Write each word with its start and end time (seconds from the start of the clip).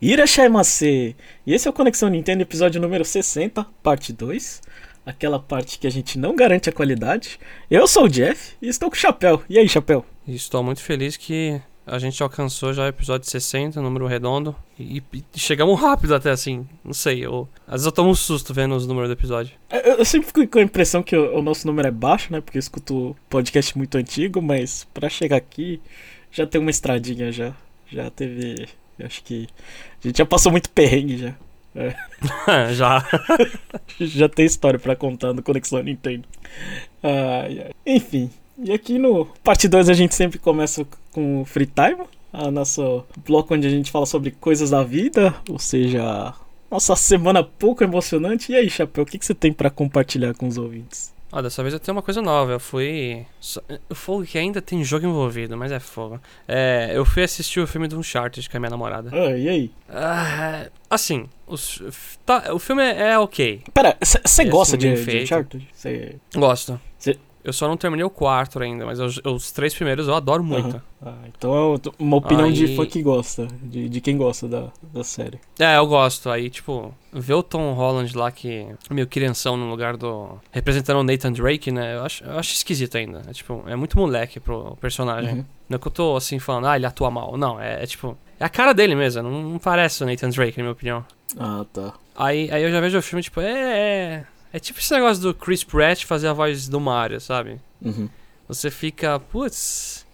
Irashaimase! 0.00 1.16
E 1.46 1.54
esse 1.54 1.66
é 1.66 1.70
o 1.70 1.72
Conexão 1.72 2.10
Nintendo, 2.10 2.42
episódio 2.42 2.78
número 2.80 3.02
60, 3.02 3.64
parte 3.82 4.12
2. 4.12 4.60
Aquela 5.06 5.38
parte 5.38 5.78
que 5.78 5.86
a 5.86 5.90
gente 5.90 6.18
não 6.18 6.36
garante 6.36 6.68
a 6.68 6.72
qualidade. 6.72 7.40
Eu 7.70 7.86
sou 7.86 8.04
o 8.04 8.08
Jeff 8.08 8.54
e 8.60 8.68
estou 8.68 8.90
com 8.90 8.96
o 8.96 8.98
Chapéu. 8.98 9.42
E 9.48 9.58
aí, 9.58 9.66
Chapéu? 9.66 10.04
Estou 10.28 10.62
muito 10.62 10.82
feliz 10.82 11.16
que 11.16 11.58
a 11.86 11.98
gente 11.98 12.22
alcançou 12.22 12.74
já 12.74 12.84
o 12.84 12.88
episódio 12.88 13.26
60, 13.26 13.80
número 13.80 14.06
redondo. 14.06 14.54
E, 14.78 15.02
e 15.14 15.24
chegamos 15.34 15.80
rápido 15.80 16.14
até 16.14 16.30
assim. 16.30 16.68
Não 16.84 16.92
sei, 16.92 17.24
eu, 17.24 17.48
às 17.66 17.74
vezes 17.74 17.86
eu 17.86 17.92
tomo 17.92 18.10
um 18.10 18.14
susto 18.14 18.52
vendo 18.52 18.74
os 18.74 18.86
números 18.86 19.08
do 19.08 19.14
episódio. 19.14 19.54
Eu, 19.70 19.94
eu 19.94 20.04
sempre 20.04 20.26
fico 20.26 20.46
com 20.46 20.58
a 20.58 20.62
impressão 20.62 21.02
que 21.02 21.16
o, 21.16 21.38
o, 21.38 21.42
nosso 21.42 21.66
número 21.66 21.88
é 21.88 21.92
baixo, 21.92 22.30
né? 22.30 22.42
Porque 22.42 22.58
eu 22.58 22.60
escuto 22.60 23.16
podcast 23.30 23.78
muito 23.78 23.96
antigo, 23.96 24.42
mas 24.42 24.86
para 24.92 25.08
chegar 25.08 25.36
aqui 25.36 25.80
já 26.30 26.46
tem 26.46 26.60
uma 26.60 26.70
estradinha 26.70 27.32
já. 27.32 27.54
Já 27.88 28.10
teve 28.10 28.68
acho 29.04 29.22
que 29.22 29.46
a 30.02 30.08
gente 30.08 30.18
já 30.18 30.26
passou 30.26 30.52
muito 30.52 30.70
perrengue 30.70 31.18
já. 31.18 31.34
É. 31.74 31.94
já. 32.72 33.04
já 34.00 34.28
tem 34.28 34.46
história 34.46 34.78
para 34.78 34.96
contar 34.96 35.32
no 35.32 35.42
Conexão 35.42 35.82
Nintendo. 35.82 36.24
Enfim, 37.84 38.30
e 38.58 38.72
aqui 38.72 38.98
no 38.98 39.26
parte 39.44 39.68
2 39.68 39.90
a 39.90 39.92
gente 39.92 40.14
sempre 40.14 40.38
começa 40.38 40.86
com 41.12 41.42
o 41.42 41.44
Free 41.44 41.66
Time, 41.66 42.06
a 42.32 42.50
nosso 42.50 43.04
bloco 43.24 43.54
onde 43.54 43.66
a 43.66 43.70
gente 43.70 43.90
fala 43.90 44.06
sobre 44.06 44.30
coisas 44.30 44.70
da 44.70 44.82
vida, 44.82 45.34
ou 45.48 45.58
seja, 45.58 46.34
nossa 46.70 46.96
semana 46.96 47.44
pouco 47.44 47.84
emocionante. 47.84 48.52
E 48.52 48.56
aí, 48.56 48.68
Chapéu, 48.70 49.04
o 49.04 49.06
que, 49.06 49.18
que 49.18 49.26
você 49.26 49.34
tem 49.34 49.52
para 49.52 49.70
compartilhar 49.70 50.34
com 50.34 50.48
os 50.48 50.58
ouvintes? 50.58 51.14
Ah, 51.36 51.42
dessa 51.42 51.62
vez 51.62 51.74
eu 51.74 51.78
tenho 51.78 51.94
uma 51.94 52.00
coisa 52.00 52.22
nova. 52.22 52.52
Eu 52.52 52.58
fui. 52.58 53.26
Fogo 53.90 54.24
que 54.24 54.38
ainda 54.38 54.62
tem 54.62 54.82
jogo 54.82 55.04
envolvido, 55.04 55.54
mas 55.54 55.70
é 55.70 55.78
fogo. 55.78 56.18
É, 56.48 56.92
eu 56.94 57.04
fui 57.04 57.22
assistir 57.22 57.60
o 57.60 57.66
filme 57.66 57.86
do 57.86 57.98
Uncharted 57.98 58.48
com 58.48 58.56
a 58.56 58.60
minha 58.60 58.70
namorada. 58.70 59.10
Ah, 59.12 59.36
e 59.36 59.46
aí? 59.46 59.70
Ah, 59.86 60.70
assim, 60.88 61.28
os, 61.46 61.82
tá, 62.24 62.54
o 62.54 62.58
filme 62.58 62.82
é, 62.82 63.10
é 63.10 63.18
ok. 63.18 63.62
Pera, 63.74 63.98
você 64.00 64.44
é, 64.44 64.44
gosta 64.46 64.78
assim, 64.78 64.94
de, 64.94 65.04
de 65.04 65.24
Uncharted? 65.24 65.68
Cê... 65.74 66.16
Gosto. 66.34 66.80
Cê... 66.98 67.18
Eu 67.46 67.52
só 67.52 67.68
não 67.68 67.76
terminei 67.76 68.04
o 68.04 68.10
quarto 68.10 68.60
ainda, 68.60 68.84
mas 68.84 68.98
os, 68.98 69.20
os 69.24 69.52
três 69.52 69.72
primeiros 69.72 70.08
eu 70.08 70.16
adoro 70.16 70.42
muito. 70.42 70.74
Uhum. 70.74 70.82
Ah, 71.00 71.14
então 71.28 71.54
é 71.54 71.80
uma 71.96 72.16
opinião 72.16 72.48
aí... 72.48 72.52
de 72.52 72.74
fã 72.74 72.84
que 72.84 73.00
gosta, 73.00 73.46
de, 73.62 73.88
de 73.88 74.00
quem 74.00 74.16
gosta 74.16 74.48
da, 74.48 74.72
da 74.92 75.04
série. 75.04 75.38
É, 75.56 75.76
eu 75.76 75.86
gosto. 75.86 76.28
Aí, 76.28 76.50
tipo, 76.50 76.92
ver 77.12 77.34
o 77.34 77.44
Tom 77.44 77.72
Holland 77.74 78.18
lá 78.18 78.32
que 78.32 78.66
meio 78.90 79.06
crianção 79.06 79.56
no 79.56 79.70
lugar 79.70 79.96
do. 79.96 80.40
representando 80.50 80.98
o 80.98 81.04
Nathan 81.04 81.30
Drake, 81.30 81.70
né? 81.70 81.94
Eu 81.94 82.02
acho, 82.02 82.24
eu 82.24 82.36
acho 82.36 82.52
esquisito 82.52 82.98
ainda. 82.98 83.22
É, 83.28 83.32
tipo, 83.32 83.62
é 83.68 83.76
muito 83.76 83.96
moleque 83.96 84.40
pro 84.40 84.76
personagem. 84.80 85.34
Uhum. 85.34 85.44
Não 85.68 85.76
é 85.76 85.78
que 85.78 85.86
eu 85.86 85.92
tô 85.92 86.16
assim 86.16 86.40
falando, 86.40 86.66
ah, 86.66 86.74
ele 86.74 86.86
atua 86.86 87.12
mal. 87.12 87.36
Não, 87.36 87.60
é, 87.60 87.84
é 87.84 87.86
tipo. 87.86 88.18
É 88.40 88.44
a 88.44 88.48
cara 88.48 88.74
dele 88.74 88.96
mesmo, 88.96 89.22
não, 89.22 89.50
não 89.50 89.58
parece 89.60 90.02
o 90.02 90.06
Nathan 90.06 90.30
Drake, 90.30 90.58
na 90.58 90.64
minha 90.64 90.72
opinião. 90.72 91.04
Ah, 91.38 91.64
tá. 91.72 91.94
Aí, 92.16 92.50
aí 92.50 92.64
eu 92.64 92.72
já 92.72 92.80
vejo 92.80 92.98
o 92.98 93.02
filme, 93.02 93.22
tipo, 93.22 93.40
é, 93.40 93.52
é 93.52 94.26
é 94.56 94.58
tipo 94.58 94.78
esse 94.78 94.90
negócio 94.94 95.22
do 95.22 95.34
Chris 95.34 95.62
Pratt 95.62 96.04
fazer 96.06 96.28
a 96.28 96.32
voz 96.32 96.66
do 96.66 96.80
Mario, 96.80 97.20
sabe? 97.20 97.60
Uhum. 97.82 98.08
Você 98.48 98.70
fica, 98.70 99.20
putz, 99.20 100.06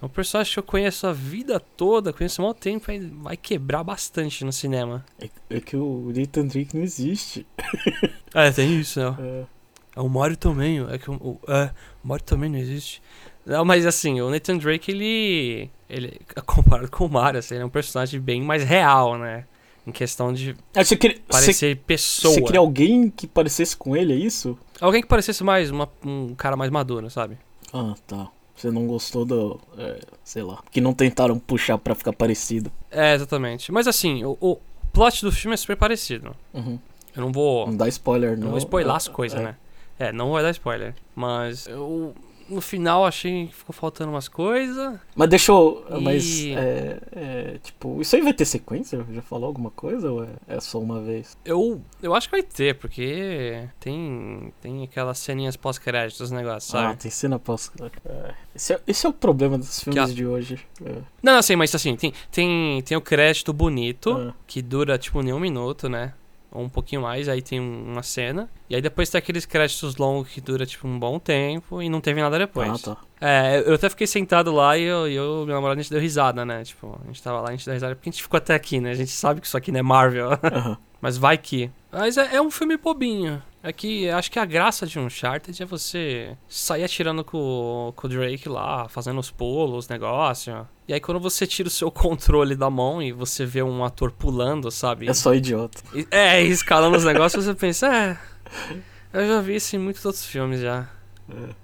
é 0.00 0.06
um 0.06 0.08
personagem 0.08 0.54
que 0.54 0.58
eu 0.58 0.62
conheço 0.62 1.06
a 1.06 1.12
vida 1.12 1.60
toda, 1.60 2.10
conheço 2.10 2.40
há 2.40 2.46
muito 2.46 2.56
tempo, 2.56 2.90
aí 2.90 2.98
vai 2.98 3.36
quebrar 3.36 3.84
bastante 3.84 4.42
no 4.42 4.54
cinema. 4.54 5.04
É, 5.20 5.28
é 5.50 5.60
que 5.60 5.76
o 5.76 6.10
Nathan 6.16 6.46
Drake 6.46 6.74
não 6.74 6.82
existe. 6.82 7.46
é, 8.32 8.50
tem 8.50 8.80
isso, 8.80 8.98
né? 8.98 9.14
É. 9.20 9.44
é 9.96 10.00
o 10.00 10.08
Mario 10.08 10.38
também, 10.38 10.82
é 10.88 10.96
que 10.96 11.10
o, 11.10 11.38
é, 11.46 11.70
o 12.02 12.08
Mario 12.08 12.24
também 12.24 12.48
não 12.48 12.58
existe. 12.58 13.02
Não, 13.44 13.66
mas 13.66 13.84
assim, 13.84 14.18
o 14.22 14.30
Nathan 14.30 14.56
Drake, 14.56 14.90
ele. 14.90 15.70
ele 15.90 16.18
comparado 16.46 16.90
com 16.90 17.04
o 17.04 17.10
Mario, 17.10 17.38
assim, 17.38 17.56
ele 17.56 17.64
é 17.64 17.66
um 17.66 17.70
personagem 17.70 18.18
bem 18.18 18.40
mais 18.40 18.64
real, 18.64 19.18
né? 19.18 19.44
Em 19.86 19.92
questão 19.92 20.32
de 20.32 20.54
ah, 20.74 20.84
você 20.84 20.94
queria, 20.96 21.18
parecer 21.28 21.54
você, 21.54 21.74
pessoa. 21.74 22.34
Você 22.34 22.42
queria 22.42 22.60
alguém 22.60 23.10
que 23.10 23.26
parecesse 23.26 23.76
com 23.76 23.96
ele, 23.96 24.12
é 24.12 24.16
isso? 24.16 24.58
Alguém 24.80 25.00
que 25.00 25.08
parecesse 25.08 25.42
mais 25.42 25.70
uma, 25.70 25.88
um 26.04 26.34
cara 26.34 26.56
mais 26.56 26.70
maduro, 26.70 27.08
sabe? 27.08 27.38
Ah, 27.72 27.94
tá. 28.06 28.28
Você 28.54 28.70
não 28.70 28.86
gostou 28.86 29.24
do. 29.24 29.58
É, 29.78 30.00
sei 30.22 30.42
lá. 30.42 30.62
Que 30.70 30.82
não 30.82 30.92
tentaram 30.92 31.38
puxar 31.38 31.78
para 31.78 31.94
ficar 31.94 32.12
parecido. 32.12 32.70
É, 32.90 33.14
exatamente. 33.14 33.72
Mas 33.72 33.86
assim, 33.86 34.22
o, 34.22 34.36
o, 34.38 34.58
plot 34.92 35.24
do 35.24 35.32
filme 35.32 35.54
é 35.54 35.56
super 35.56 35.76
parecido. 35.76 36.36
Uhum. 36.52 36.78
Eu 37.16 37.22
não 37.22 37.32
vou. 37.32 37.66
Não 37.66 37.76
dá 37.76 37.88
spoiler, 37.88 38.36
não. 38.36 38.44
Não 38.44 38.50
vou 38.50 38.58
spoiler 38.58 38.94
as 38.94 39.08
coisas, 39.08 39.40
é. 39.40 39.42
né? 39.42 39.56
É, 39.98 40.12
não 40.12 40.32
vai 40.32 40.42
dar 40.42 40.50
spoiler. 40.50 40.94
Mas 41.16 41.66
eu 41.66 42.14
no 42.50 42.60
final 42.60 43.06
achei 43.06 43.46
que 43.46 43.54
ficou 43.54 43.72
faltando 43.72 44.10
umas 44.10 44.28
coisas. 44.28 44.98
Mas 45.14 45.28
deixou. 45.28 45.86
E... 45.90 46.00
Mas. 46.00 46.44
É, 46.46 46.98
é, 47.12 47.58
tipo, 47.62 48.00
isso 48.00 48.16
aí 48.16 48.22
vai 48.22 48.32
ter 48.32 48.44
sequência? 48.44 49.04
Já 49.10 49.22
falou 49.22 49.46
alguma 49.46 49.70
coisa 49.70 50.10
ou 50.10 50.24
é, 50.24 50.28
é, 50.48 50.60
só 50.60 50.78
uma 50.78 51.00
vez? 51.00 51.36
Eu, 51.44 51.80
eu 52.02 52.14
acho 52.14 52.28
que 52.28 52.32
vai 52.32 52.42
ter, 52.42 52.74
porque 52.76 53.68
tem, 53.78 54.52
tem 54.60 54.84
aquelas 54.84 55.18
ceninhas 55.18 55.56
pós-créditos, 55.56 56.30
negócio, 56.30 56.72
sabe? 56.72 56.92
Ah, 56.92 56.96
tem 56.96 57.10
cena 57.10 57.38
pós-crédito. 57.38 58.02
Esse, 58.54 58.74
é, 58.74 58.80
esse 58.86 59.06
é 59.06 59.08
o 59.08 59.12
problema 59.12 59.56
dos 59.56 59.80
filmes 59.80 60.10
a... 60.10 60.14
de 60.14 60.26
hoje. 60.26 60.58
É. 60.84 60.96
Não, 61.22 61.38
assim, 61.38 61.56
mas 61.56 61.74
assim, 61.74 61.96
tem, 61.96 62.12
tem, 62.30 62.82
tem 62.82 62.96
o 62.96 63.00
crédito 63.00 63.52
bonito, 63.52 64.12
ah. 64.12 64.34
que 64.46 64.60
dura 64.60 64.98
tipo 64.98 65.22
nem 65.22 65.32
um 65.32 65.40
minuto, 65.40 65.88
né? 65.88 66.14
Ou 66.52 66.62
um 66.62 66.68
pouquinho 66.68 67.02
mais, 67.02 67.28
aí 67.28 67.40
tem 67.40 67.60
uma 67.60 68.02
cena. 68.02 68.48
E 68.68 68.74
aí 68.74 68.82
depois 68.82 69.08
tem 69.08 69.18
aqueles 69.18 69.46
créditos 69.46 69.96
longos 69.96 70.28
que 70.28 70.40
dura 70.40 70.66
tipo 70.66 70.86
um 70.88 70.98
bom 70.98 71.18
tempo 71.18 71.80
e 71.80 71.88
não 71.88 72.00
teve 72.00 72.20
nada 72.20 72.38
depois. 72.38 72.86
Ah, 72.86 72.94
tá. 72.94 73.00
É, 73.20 73.62
eu 73.66 73.74
até 73.74 73.88
fiquei 73.88 74.06
sentado 74.06 74.52
lá 74.52 74.76
e 74.76 74.82
eu, 74.82 75.06
eu 75.08 75.44
minha 75.44 75.54
namorada, 75.54 75.78
a 75.78 75.82
gente 75.82 75.92
deu 75.92 76.00
risada, 76.00 76.44
né? 76.44 76.64
Tipo, 76.64 76.98
a 77.02 77.06
gente 77.06 77.22
tava 77.22 77.40
lá, 77.40 77.48
a 77.48 77.52
gente 77.52 77.64
deu 77.64 77.74
risada 77.74 77.94
porque 77.94 78.08
a 78.08 78.12
gente 78.12 78.22
ficou 78.22 78.38
até 78.38 78.54
aqui, 78.54 78.80
né? 78.80 78.90
A 78.90 78.94
gente 78.94 79.10
sabe 79.10 79.40
que 79.40 79.46
isso 79.46 79.56
aqui 79.56 79.70
não 79.70 79.80
é 79.80 79.82
Marvel. 79.82 80.30
Uhum. 80.30 80.76
Mas 81.00 81.16
vai 81.16 81.38
que. 81.38 81.70
Mas 81.90 82.18
é, 82.18 82.36
é 82.36 82.42
um 82.42 82.50
filme 82.50 82.76
bobinho. 82.76 83.42
É 83.62 83.72
que 83.72 84.08
acho 84.08 84.30
que 84.30 84.38
a 84.38 84.44
graça 84.44 84.86
de 84.86 84.98
Uncharted 84.98 85.62
é 85.62 85.66
você 85.66 86.36
sair 86.48 86.82
atirando 86.82 87.22
com, 87.22 87.92
com 87.94 88.06
o 88.06 88.10
Drake 88.10 88.48
lá, 88.48 88.88
fazendo 88.88 89.20
os 89.20 89.30
pulos, 89.30 89.84
os 89.84 89.88
negócios. 89.88 90.64
E 90.88 90.94
aí 90.94 91.00
quando 91.00 91.20
você 91.20 91.46
tira 91.46 91.68
o 91.68 91.70
seu 91.70 91.90
controle 91.92 92.56
da 92.56 92.70
mão 92.70 93.02
e 93.02 93.12
você 93.12 93.44
vê 93.44 93.62
um 93.62 93.84
ator 93.84 94.10
pulando, 94.12 94.70
sabe? 94.70 95.08
É 95.08 95.14
só 95.14 95.34
idiota. 95.34 95.82
E, 95.94 96.06
é, 96.10 96.42
escalando 96.42 96.96
os 96.96 97.04
negócios, 97.04 97.44
você 97.44 97.54
pensa, 97.54 97.86
é. 97.86 98.18
Eu 99.12 99.26
já 99.26 99.40
vi 99.40 99.56
isso 99.56 99.76
em 99.76 99.78
muitos 99.78 100.04
outros 100.04 100.24
filmes 100.24 100.60
já. 100.60 100.88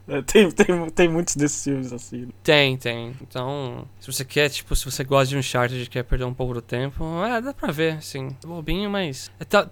É, 0.09 0.19
é, 0.19 0.23
tem, 0.23 0.51
tem, 0.51 0.91
tem 0.91 1.09
muitos 1.09 1.35
desses 1.35 1.63
filmes 1.63 1.93
assim. 1.93 2.29
Tem, 2.43 2.77
tem. 2.77 3.17
Então, 3.21 3.89
se 3.99 4.13
você 4.13 4.25
quer, 4.25 4.49
tipo, 4.49 4.75
se 4.77 4.85
você 4.85 5.03
gosta 5.03 5.29
de 5.29 5.37
Uncharted 5.37 5.83
e 5.83 5.87
quer 5.87 6.05
perder 6.05 6.25
um 6.25 6.35
pouco 6.35 6.55
do 6.55 6.63
tempo, 6.63 7.05
é, 7.25 7.41
dá 7.41 7.53
pra 7.53 7.73
ver, 7.73 8.03
sim. 8.03 8.37
Bobinho, 8.45 8.91
mas. 8.91 9.31
É, 9.41 9.45
tá, 9.45 9.69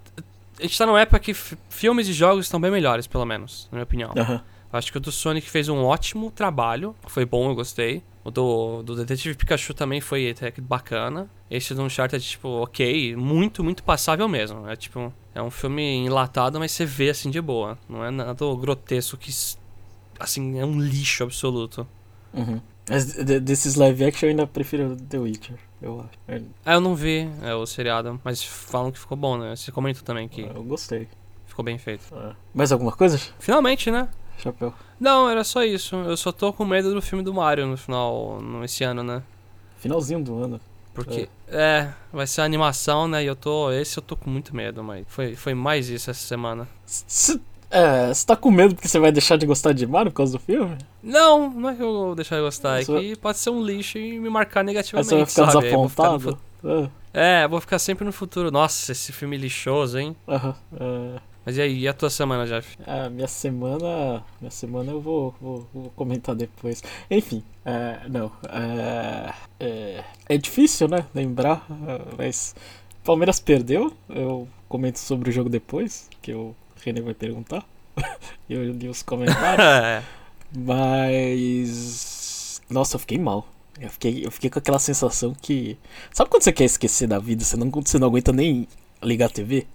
a 0.59 0.63
gente 0.63 0.79
tá 0.79 0.87
numa 0.87 1.01
época 1.01 1.19
que 1.19 1.35
filmes 1.35 2.09
e 2.09 2.13
jogos 2.13 2.47
estão 2.47 2.61
bem 2.61 2.71
melhores, 2.71 3.07
pelo 3.07 3.25
menos, 3.25 3.69
na 3.71 3.77
minha 3.77 3.85
opinião. 3.85 4.13
Uhum. 4.17 4.41
Acho 4.73 4.91
que 4.91 4.99
o 4.99 5.01
do 5.01 5.13
Sonic 5.13 5.49
fez 5.49 5.69
um 5.69 5.85
ótimo 5.85 6.33
trabalho. 6.33 6.97
Foi 7.07 7.25
bom, 7.25 7.49
eu 7.49 7.55
gostei. 7.55 8.03
O 8.25 8.31
do, 8.31 8.83
do 8.83 8.97
Detetive 8.97 9.37
Pikachu 9.37 9.73
também 9.73 10.01
foi 10.01 10.31
até 10.31 10.53
bacana. 10.61 11.29
Esse 11.49 11.75
do 11.75 11.83
Uncharted, 11.83 12.25
tipo, 12.25 12.49
ok. 12.49 13.15
Muito, 13.15 13.63
muito 13.63 13.85
passável 13.85 14.29
mesmo. 14.29 14.69
É 14.69 14.75
tipo, 14.75 15.13
é 15.33 15.41
um 15.41 15.51
filme 15.51 15.83
enlatado, 16.05 16.59
mas 16.59 16.73
você 16.73 16.85
vê 16.85 17.11
assim 17.11 17.31
de 17.31 17.41
boa. 17.41 17.79
Não 17.89 18.05
é 18.05 18.11
nada 18.11 18.35
grotesco 18.57 19.17
que, 19.17 19.31
assim, 20.19 20.59
é 20.59 20.65
um 20.65 20.81
lixo 20.81 21.23
absoluto. 21.23 21.87
Uhum. 22.33 22.61
Mas 22.89 23.15
desses 23.15 23.77
live 23.77 24.05
action 24.05 24.27
eu 24.27 24.31
ainda 24.31 24.47
prefiro 24.47 24.97
The 24.97 25.19
Witcher, 25.19 25.59
eu 25.85 26.01
acho. 26.01 26.19
É. 26.27 26.43
Ah, 26.65 26.75
eu 26.75 26.81
não 26.81 26.95
vi 26.95 27.29
é, 27.43 27.55
o 27.55 27.67
seriado, 27.67 28.21
mas 28.25 28.43
falam 28.43 28.91
que 28.91 28.99
ficou 28.99 29.17
bom, 29.17 29.37
né? 29.37 29.55
Você 29.55 29.71
comentou 29.71 30.03
também 30.03 30.29
que. 30.29 30.43
Eu 30.43 30.65
gostei. 30.65 31.09
Ficou 31.47 31.65
bem 31.65 31.79
feito. 31.79 32.05
É. 32.15 32.35
Mais 32.53 32.73
alguma 32.73 32.93
coisa? 32.93 33.19
Finalmente, 33.39 33.91
né? 33.91 34.09
Chapéu. 34.39 34.75
Não, 34.99 35.29
era 35.29 35.45
só 35.45 35.63
isso. 35.63 35.95
Eu 35.97 36.17
só 36.17 36.33
tô 36.33 36.53
com 36.53 36.65
medo 36.65 36.93
do 36.93 37.01
filme 37.01 37.23
do 37.23 37.33
Mario 37.33 37.67
no 37.67 37.77
final, 37.77 38.41
no, 38.41 38.65
esse 38.65 38.83
ano, 38.83 39.03
né? 39.03 39.23
Finalzinho 39.77 40.23
do 40.23 40.43
ano. 40.43 40.61
Porque, 40.93 41.29
é. 41.49 41.57
é, 41.57 41.95
vai 42.13 42.27
ser 42.27 42.43
animação, 42.43 43.09
né? 43.09 43.23
E 43.23 43.27
eu 43.27 43.35
tô. 43.35 43.71
Esse 43.73 43.99
eu 43.99 44.03
tô 44.03 44.17
com 44.17 44.31
muito 44.31 44.55
medo, 44.55 44.83
mas 44.83 45.05
foi, 45.09 45.35
foi 45.35 45.55
mais 45.55 45.89
isso 45.89 46.11
essa 46.11 46.27
semana. 46.27 46.69
É, 47.75 48.15
você 48.15 48.25
tá 48.25 48.37
com 48.37 48.53
medo 48.53 48.75
porque 48.75 48.87
você 48.87 49.01
vai 49.01 49.11
deixar 49.11 49.37
de 49.37 49.45
gostar 49.45 49.73
de 49.73 49.85
Mario 49.85 50.13
por 50.13 50.19
causa 50.19 50.33
do 50.33 50.39
filme? 50.39 50.79
Não, 51.03 51.51
não 51.51 51.71
é 51.71 51.75
que 51.75 51.83
eu 51.83 51.93
vou 51.93 52.15
deixar 52.15 52.37
de 52.37 52.43
gostar, 52.43 52.81
é 52.81 52.85
que 52.85 53.17
pode 53.17 53.39
ser 53.39 53.51
um 53.51 53.61
lixo 53.61 53.99
e 53.99 54.21
me 54.21 54.31
marcar 54.31 54.63
negativamente. 54.63 55.13
Aí 55.13 55.19
você 55.19 55.25
vai 55.25 55.27
ficar 55.27 55.51
sabe? 55.51 55.65
desapontado? 55.65 56.39
Vou 56.63 56.91
é. 57.13 57.43
é, 57.43 57.49
vou 57.49 57.61
ficar 57.61 57.81
sempre 57.81 58.05
no 58.05 58.13
futuro. 58.13 58.51
Nossa, 58.53 58.93
esse 58.93 59.13
filme 59.13 59.37
lixoso, 59.37 59.99
hein? 59.99 60.17
Aham. 60.29 60.55
Uh, 60.73 61.21
Mas 61.45 61.57
e 61.57 61.63
aí, 61.63 61.81
e 61.81 61.89
a 61.89 61.93
tua 61.93 62.11
semana, 62.11 62.47
Jeff? 62.47 62.79
É, 62.87 63.09
minha 63.09 63.27
semana. 63.27 64.25
Minha 64.41 64.53
semana 64.53 64.93
eu 64.93 65.01
vou, 65.01 65.35
vou, 65.41 65.69
vou 65.75 65.91
comentar 65.97 66.37
depois. 66.37 66.81
Enfim, 67.11 67.43
é, 67.65 68.09
não. 68.09 68.31
É, 68.49 69.35
é, 69.59 70.05
é 70.29 70.39
difícil, 70.39 70.87
né? 70.87 71.07
Lembrar, 71.13 71.67
mas. 72.17 72.55
Palmeiras 73.03 73.41
perdeu. 73.41 73.93
Eu 74.09 74.49
comento 74.69 74.99
sobre 74.99 75.29
o 75.29 75.33
jogo 75.33 75.51
depois, 75.51 76.09
que 76.23 76.31
eu 76.31 76.57
René 76.85 77.01
vai 77.01 77.15
perguntar. 77.15 77.65
eu 78.49 78.65
li 78.73 78.89
os 78.89 79.01
comentários. 79.03 80.05
Mas. 80.55 82.61
Nossa, 82.69 82.97
eu 82.97 83.01
fiquei 83.01 83.19
mal. 83.19 83.47
Eu 83.81 83.91
fiquei, 83.91 84.25
eu 84.25 84.31
fiquei 84.31 84.51
com 84.51 84.59
aquela 84.59 84.79
sensação 84.79 85.35
que. 85.41 85.77
Sabe 86.13 86.31
quando 86.31 86.43
você 86.43 86.53
quer 86.53 86.65
esquecer 86.65 87.09
da 87.09 87.19
vida? 87.19 87.45
Você 87.45 87.57
não, 87.57 87.71
você 87.71 87.99
não 87.99 88.09
aguenta 88.09 88.33
nem 88.33 88.69
ligar 89.03 89.27
a 89.27 89.31
TV? 89.31 89.67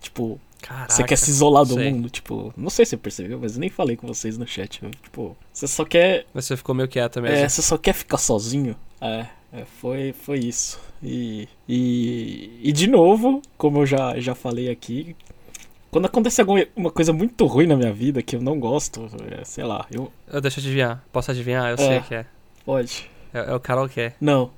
Tipo, 0.00 0.38
Caraca. 0.60 0.92
você 0.92 1.02
quer 1.02 1.16
se 1.16 1.30
isolar 1.30 1.64
do 1.64 1.74
sei. 1.74 1.92
mundo? 1.92 2.08
Tipo, 2.08 2.52
não 2.56 2.70
sei 2.70 2.84
se 2.84 2.90
você 2.90 2.96
percebeu, 2.96 3.38
mas 3.40 3.54
eu 3.54 3.60
nem 3.60 3.70
falei 3.70 3.96
com 3.96 4.06
vocês 4.06 4.38
no 4.38 4.46
chat. 4.46 4.82
eu, 4.82 4.90
Tipo, 4.90 5.36
você 5.52 5.66
só 5.66 5.84
quer. 5.84 6.26
Você 6.32 6.56
ficou 6.56 6.74
meio 6.74 6.88
quieto 6.88 7.20
mesmo. 7.20 7.36
É, 7.36 7.48
você 7.48 7.62
só 7.62 7.76
quer 7.76 7.94
ficar 7.94 8.18
sozinho? 8.18 8.76
É, 9.00 9.26
é, 9.52 9.64
foi, 9.80 10.12
foi 10.12 10.38
isso. 10.38 10.78
E, 11.02 11.48
e, 11.68 12.60
e 12.62 12.72
de 12.72 12.86
novo, 12.86 13.42
como 13.58 13.80
eu 13.80 13.86
já, 13.86 14.18
já 14.20 14.34
falei 14.34 14.70
aqui, 14.70 15.16
quando 15.94 16.06
acontece 16.06 16.40
alguma 16.40 16.66
uma 16.74 16.90
coisa 16.90 17.12
muito 17.12 17.46
ruim 17.46 17.68
na 17.68 17.76
minha 17.76 17.92
vida 17.92 18.20
que 18.20 18.34
eu 18.34 18.42
não 18.42 18.58
gosto, 18.58 19.08
é, 19.30 19.44
sei 19.44 19.62
lá, 19.62 19.86
eu. 19.92 20.10
Eu, 20.26 20.40
deixa 20.40 20.58
eu 20.58 20.62
adivinhar. 20.64 21.04
Posso 21.12 21.30
adivinhar? 21.30 21.70
Eu 21.70 21.78
sei 21.78 21.98
o 21.98 22.02
que 22.02 22.14
é. 22.16 22.26
Pode. 22.64 23.08
é. 23.32 23.38
É 23.50 23.54
o 23.54 23.60
karaokê. 23.60 24.12
Não, 24.20 24.50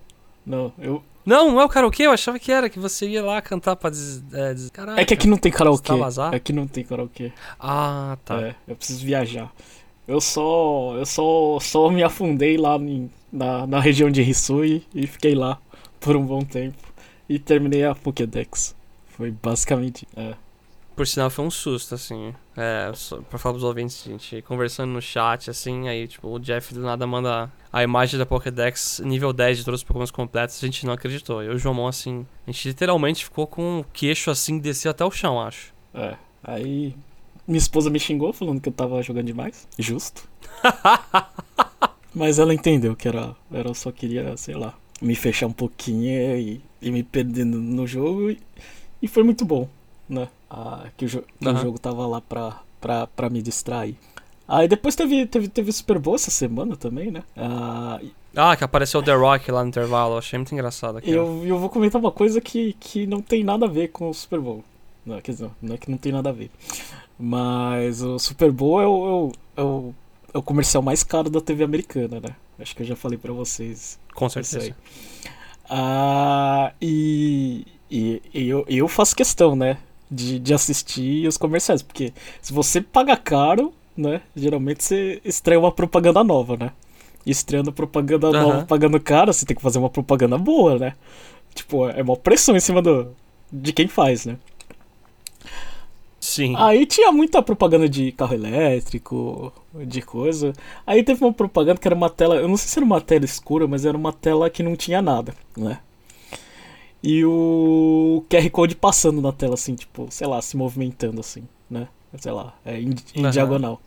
não, 0.47 0.73
eu. 0.79 1.05
Não, 1.27 1.51
não 1.51 1.61
é 1.61 1.65
o 1.67 1.69
karaokê, 1.69 2.05
eu 2.05 2.11
achava 2.11 2.39
que 2.39 2.51
era, 2.51 2.71
que 2.71 2.79
você 2.79 3.07
ia 3.07 3.23
lá 3.23 3.43
cantar 3.43 3.77
pra 3.77 3.91
des... 3.91 4.25
É, 4.33 4.55
des... 4.55 4.71
Caraca. 4.71 4.99
É 4.99 5.05
que 5.05 5.13
aqui 5.13 5.27
não 5.27 5.37
tem 5.37 5.53
karaokê. 5.53 5.93
Aqui 6.33 6.53
não 6.55 6.67
tem 6.67 6.83
karaokê. 6.85 7.33
Ah, 7.61 8.17
tá. 8.25 8.41
É, 8.41 8.55
eu 8.67 8.75
preciso 8.75 9.05
viajar. 9.05 9.53
Eu 10.09 10.23
só. 10.23 10.95
Eu 10.97 11.05
só, 11.05 11.59
só 11.61 11.91
me 11.91 12.03
afundei 12.03 12.57
lá 12.57 12.77
em- 12.77 13.11
na, 13.31 13.67
na 13.67 13.79
região 13.79 14.09
de 14.11 14.23
Hisui 14.23 14.87
e 14.95 15.07
fiquei 15.07 15.35
lá 15.35 15.59
por 16.01 16.17
um 16.17 16.25
bom 16.25 16.41
tempo. 16.41 16.79
E 17.29 17.39
terminei 17.39 17.85
a 17.85 17.95
Pokédex. 17.95 18.75
Foi 19.09 19.31
basicamente. 19.31 20.09
É. 20.17 20.33
Por 20.97 21.07
sinal, 21.07 21.29
foi 21.29 21.45
um 21.45 21.51
susto, 21.51 21.95
assim. 21.95 22.35
É, 22.57 22.91
só 22.95 23.21
pra 23.21 23.39
falar 23.39 23.53
pros 23.53 23.65
ouvintes, 23.65 24.03
gente, 24.03 24.41
conversando 24.41 24.91
no 24.91 25.03
chat, 25.03 25.51
assim, 25.51 25.91
aí, 25.91 26.09
tipo, 26.09 26.27
o 26.27 26.39
Jeff 26.39 26.73
do 26.73 26.81
nada 26.81 27.07
manda 27.07 27.53
a 27.71 27.83
imagem 27.83 28.19
da 28.19 28.25
Pokédex 28.25 29.03
nível 29.05 29.31
10 29.31 29.59
de 29.59 29.65
todos 29.67 29.81
os 29.81 29.85
Pokémon 29.85 30.07
completos, 30.07 30.57
a 30.57 30.67
gente 30.67 30.87
não 30.87 30.95
acreditou. 30.95 31.43
Eu 31.43 31.53
e 31.53 31.57
o 31.57 31.59
Jomon, 31.59 31.87
assim, 31.87 32.27
a 32.47 32.51
gente 32.51 32.69
literalmente 32.69 33.25
ficou 33.25 33.47
com 33.47 33.81
o 33.81 33.85
queixo, 33.93 34.31
assim, 34.31 34.59
descer 34.59 34.89
até 34.89 35.05
o 35.05 35.11
chão, 35.11 35.39
acho. 35.39 35.75
É. 35.93 36.17
Aí. 36.43 36.95
Minha 37.47 37.59
esposa 37.59 37.91
me 37.91 38.01
xingou 38.01 38.33
falando 38.33 38.61
que 38.61 38.69
eu 38.69 38.73
tava 38.73 39.01
jogando 39.03 39.27
demais. 39.27 39.69
Justo. 39.79 40.27
Mas 42.15 42.39
ela 42.39 42.55
entendeu 42.55 42.97
que 42.97 43.07
era, 43.07 43.37
era 43.53 43.69
eu 43.69 43.75
só 43.75 43.93
queria, 43.93 44.35
sei 44.39 44.55
lá, 44.55 44.75
me 45.03 45.15
fechar 45.15 45.47
um 45.47 45.53
pouquinho 45.53 46.39
e, 46.39 46.61
e 46.81 46.91
me 46.91 47.03
perdendo 47.03 47.61
no 47.61 47.87
jogo. 47.87 48.31
E, 48.31 48.41
e 49.03 49.07
foi 49.07 49.23
muito 49.23 49.45
bom, 49.45 49.69
né? 50.09 50.27
Ah, 50.57 50.87
que 50.97 51.05
o, 51.05 51.09
jo 51.09 51.23
que 51.39 51.47
o 51.47 51.51
Aham. 51.51 51.61
jogo 51.61 51.79
tava 51.79 52.07
lá 52.07 52.21
pra, 52.23 52.61
pra, 52.81 53.07
pra 53.09 53.29
me 53.29 53.43
distrair. 53.43 53.95
Aí 54.49 54.67
depois 54.69 54.95
teve, 54.97 55.27
teve, 55.27 55.49
teve 55.49 55.71
Super 55.73 55.99
Bowl 55.99 56.15
essa 56.15 56.31
semana 56.31 56.77
também, 56.77 57.11
né? 57.11 57.23
Ah, 57.37 58.01
Ah, 58.35 58.57
que 58.57 58.65
apareceu 58.65 59.01
o 59.01 59.03
The 59.03 59.15
Rock 59.15 59.51
lá 59.51 59.63
no 59.63 59.69
intervalo, 59.69 60.15
eu 60.15 60.19
achei 60.19 60.39
muito 60.39 60.53
engraçado 60.55 60.99
aqui. 60.99 61.11
eu, 61.11 61.43
eu 61.45 61.59
vou 61.59 61.69
comentar 61.69 62.01
uma 62.01 62.13
coisa 62.13 62.41
que, 62.41 62.75
que 62.81 63.07
não 63.07 63.21
tem 63.21 63.45
nada 63.45 63.67
a 63.67 63.69
ver 63.69 63.89
com 63.89 64.09
o 64.09 64.15
Super 64.15 64.41
Bowl. 64.41 64.65
Não, 65.05 65.21
quer 65.21 65.33
dizer, 65.33 65.51
não 65.61 65.75
é 65.75 65.79
que 65.79 65.91
não 65.91 65.99
tem 65.99 66.13
nada 66.13 66.31
a 66.31 66.33
ver. 66.33 66.51
Mas 67.19 68.03
o 68.03 68.19
Super 68.19 68.51
Bowl 68.53 68.81
é 68.81 68.87
o, 68.87 69.07
é 69.07 69.11
o, 69.11 69.33
é 69.57 69.63
o, 69.63 69.95
é 70.35 70.39
o 70.39 70.43
comercial 70.43 70.83
mais 70.83 71.03
caro 71.03 71.29
da 71.31 71.41
TV 71.41 71.65
americana, 71.65 72.21
né? 72.21 72.31
Acho 72.59 72.75
que 72.75 72.83
eu 72.83 72.87
já 72.87 72.97
falei 72.97 73.19
pra 73.19 73.33
vocês 73.33 73.99
Com 74.15 74.29
certeza. 74.29 74.75
Ah, 75.69 76.73
e, 76.81 77.67
e, 77.91 78.23
e 78.33 78.49
eu, 78.49 78.65
eu 78.69 78.89
faço 78.89 79.15
questão, 79.17 79.57
né? 79.57 79.79
De, 80.09 80.39
de 80.39 80.55
assistir 80.55 81.27
os 81.27 81.37
comerciais, 81.37 81.83
porque 81.83 82.13
se 82.41 82.53
você 82.53 82.81
paga 82.81 83.17
caro, 83.17 83.73
né? 83.97 84.21
Geralmente 84.37 84.85
você 84.85 85.21
estreia 85.25 85.59
uma 85.59 85.73
propaganda 85.73 86.23
nova, 86.23 86.57
né? 86.57 86.71
E 87.25 87.31
estreando 87.31 87.73
propaganda 87.73 88.29
Aham. 88.29 88.41
nova, 88.41 88.67
pagando 88.67 89.01
caro, 89.01 89.33
você 89.33 89.45
tem 89.45 89.57
que 89.57 89.63
fazer 89.63 89.79
uma 89.79 89.91
propaganda 89.91 90.39
boa, 90.39 90.79
né? 90.79 90.93
Tipo, 91.55 91.89
é 91.89 92.03
uma 92.03 92.17
pressão 92.17 92.55
em 92.55 92.61
cima 92.61 92.81
do, 92.81 93.09
de 93.53 93.73
quem 93.73 93.89
faz, 93.89 94.27
né? 94.27 94.37
Sim. 96.21 96.55
Aí 96.57 96.85
tinha 96.87 97.13
muita 97.13 97.43
propaganda 97.43 97.89
de 97.89 98.11
carro 98.13 98.35
elétrico, 98.35 99.53
de 99.87 100.03
coisa. 100.03 100.53
Aí 100.87 101.03
teve 101.03 101.25
uma 101.25 101.33
propaganda 101.33 101.81
que 101.81 101.87
era 101.87 101.95
uma 101.95 102.11
tela, 102.11 102.37
eu 102.37 102.49
não 102.49 102.57
sei 102.57 102.69
se 102.69 102.79
era 102.79 102.85
uma 102.85 103.01
tela 103.01 103.25
escura, 103.25 103.67
mas 103.67 103.85
era 103.85 103.97
uma 103.97 104.13
tela 104.13 104.51
que 104.51 104.63
não 104.63 104.77
tinha 104.77 105.01
nada, 105.01 105.35
né? 105.57 105.79
E 107.09 107.25
o 107.25 108.25
QR 108.29 108.51
Code 108.51 108.75
passando 108.75 109.23
na 109.23 109.31
tela, 109.31 109.55
assim, 109.55 109.77
tipo, 109.77 110.09
sei 110.11 110.27
lá, 110.27 110.43
se 110.43 110.57
movimentando, 110.57 111.21
assim, 111.21 111.45
né? 111.71 111.87
Sei 112.19 112.33
lá, 112.33 112.53
é, 112.65 112.81
em, 112.81 112.97
em 113.15 113.21
Aham. 113.21 113.31
diagonal. 113.31 113.81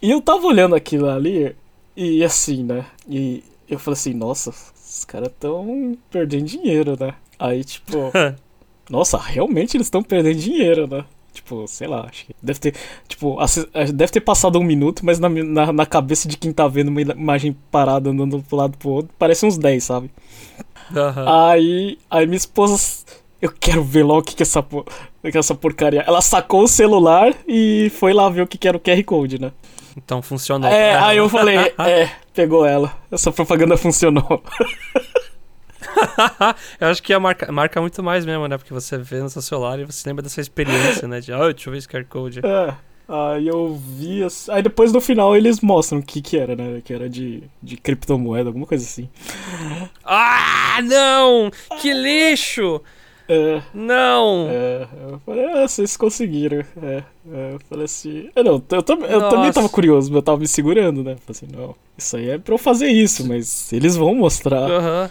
E 0.00 0.08
eu 0.08 0.22
tava 0.22 0.46
olhando 0.46 0.76
aquilo 0.76 1.10
ali, 1.10 1.56
e 1.96 2.22
assim, 2.22 2.62
né? 2.62 2.86
E 3.08 3.42
eu 3.68 3.76
falei 3.76 3.98
assim, 3.98 4.14
nossa, 4.14 4.50
os 4.50 5.04
caras 5.04 5.32
tão 5.40 5.98
perdendo 6.12 6.44
dinheiro, 6.44 6.96
né? 6.96 7.12
Aí, 7.40 7.64
tipo, 7.64 8.12
nossa, 8.88 9.18
realmente 9.18 9.76
eles 9.76 9.88
estão 9.88 10.00
perdendo 10.00 10.38
dinheiro, 10.38 10.86
né? 10.86 11.04
Tipo, 11.32 11.66
sei 11.66 11.88
lá, 11.88 12.06
acho 12.08 12.26
que 12.26 12.36
deve 12.40 12.60
ter, 12.60 12.74
tipo, 13.08 13.36
eh, 13.74 13.90
deve 13.90 14.12
ter 14.12 14.20
passado 14.20 14.60
um 14.60 14.64
minuto, 14.64 15.04
mas 15.04 15.18
na, 15.18 15.28
na, 15.28 15.72
na 15.72 15.86
cabeça 15.86 16.28
de 16.28 16.36
quem 16.36 16.52
tá 16.52 16.68
vendo 16.68 16.88
uma 16.88 17.02
imagem 17.02 17.56
parada 17.68 18.10
andando 18.10 18.40
pro 18.44 18.56
lado 18.56 18.78
pro 18.78 18.90
outro, 18.90 19.10
parece 19.18 19.44
uns 19.44 19.58
10, 19.58 19.82
sabe? 19.82 20.08
Aham. 20.94 21.50
Aí, 21.50 21.98
aí 22.10 22.26
minha 22.26 22.36
esposa, 22.36 23.04
eu 23.40 23.52
quero 23.58 23.82
ver 23.82 24.04
lá 24.04 24.18
o 24.18 24.22
que 24.22 24.34
que 24.34 24.42
é 24.42 24.44
essa, 24.44 24.62
por- 24.62 24.84
que 24.84 25.36
é 25.36 25.38
essa 25.38 25.54
porcaria. 25.54 26.02
Ela 26.06 26.20
sacou 26.20 26.62
o 26.64 26.68
celular 26.68 27.32
e 27.46 27.90
foi 27.96 28.12
lá 28.12 28.28
ver 28.28 28.42
o 28.42 28.46
que 28.46 28.58
que 28.58 28.66
era 28.68 28.76
o 28.76 28.80
QR 28.80 29.02
Code, 29.04 29.40
né? 29.40 29.52
Então 29.96 30.20
funcionou. 30.22 30.70
É, 30.70 30.94
aí 31.02 31.16
eu 31.18 31.28
falei, 31.28 31.56
é, 31.78 32.10
pegou 32.34 32.64
ela. 32.66 32.92
Essa 33.10 33.30
propaganda 33.32 33.76
funcionou. 33.76 34.42
eu 36.80 36.88
acho 36.88 37.02
que 37.02 37.16
marca, 37.18 37.50
marca 37.50 37.80
muito 37.80 38.02
mais 38.02 38.24
mesmo, 38.24 38.46
né? 38.46 38.56
Porque 38.58 38.72
você 38.72 38.98
vê 38.98 39.20
no 39.20 39.28
seu 39.30 39.42
celular 39.42 39.78
e 39.78 39.84
você 39.84 40.08
lembra 40.08 40.22
dessa 40.22 40.40
experiência, 40.40 41.08
né? 41.08 41.20
De, 41.20 41.32
oh, 41.32 41.52
deixa 41.52 41.68
eu 41.68 41.72
ver 41.72 41.78
esse 41.78 41.88
QR 41.88 42.04
Code. 42.04 42.40
É. 42.44 42.74
Aí 43.12 43.48
eu 43.48 43.74
vi. 43.74 44.22
as- 44.22 44.48
Aí 44.48 44.62
depois 44.62 44.92
no 44.92 45.00
final 45.00 45.36
eles 45.36 45.60
mostram 45.60 45.98
o 45.98 46.02
que 46.02 46.22
que 46.22 46.38
era, 46.38 46.54
né? 46.54 46.80
Que 46.84 46.92
era 46.94 47.08
de, 47.08 47.42
de 47.62 47.76
criptomoeda, 47.76 48.48
alguma 48.48 48.66
coisa 48.66 48.84
assim. 48.84 49.08
Ah, 50.04 50.80
não! 50.82 51.50
Que 51.80 51.92
lixo! 51.92 52.80
É, 53.28 53.62
Não! 53.72 54.48
é. 54.50 54.88
Eu 55.08 55.20
falei, 55.24 55.44
ah, 55.52 55.66
vocês 55.68 55.96
conseguiram. 55.96 56.64
É, 56.82 57.02
é, 57.32 57.54
eu 57.54 57.60
falei 57.68 57.84
assim. 57.84 58.28
Eu, 58.34 58.42
não, 58.42 58.54
eu, 58.70 58.82
tam- 58.82 59.04
eu 59.04 59.28
também 59.28 59.52
tava 59.52 59.68
curioso, 59.68 60.10
mas 60.10 60.16
eu 60.16 60.22
tava 60.22 60.38
me 60.38 60.48
segurando, 60.48 61.04
né? 61.04 61.16
Falei 61.24 61.30
assim, 61.30 61.46
não, 61.56 61.74
isso 61.96 62.16
aí 62.16 62.30
é 62.30 62.38
pra 62.38 62.54
eu 62.54 62.58
fazer 62.58 62.88
isso, 62.88 63.24
mas 63.26 63.72
eles 63.72 63.94
vão 63.96 64.14
mostrar. 64.16 64.68
Aham. 64.68 65.10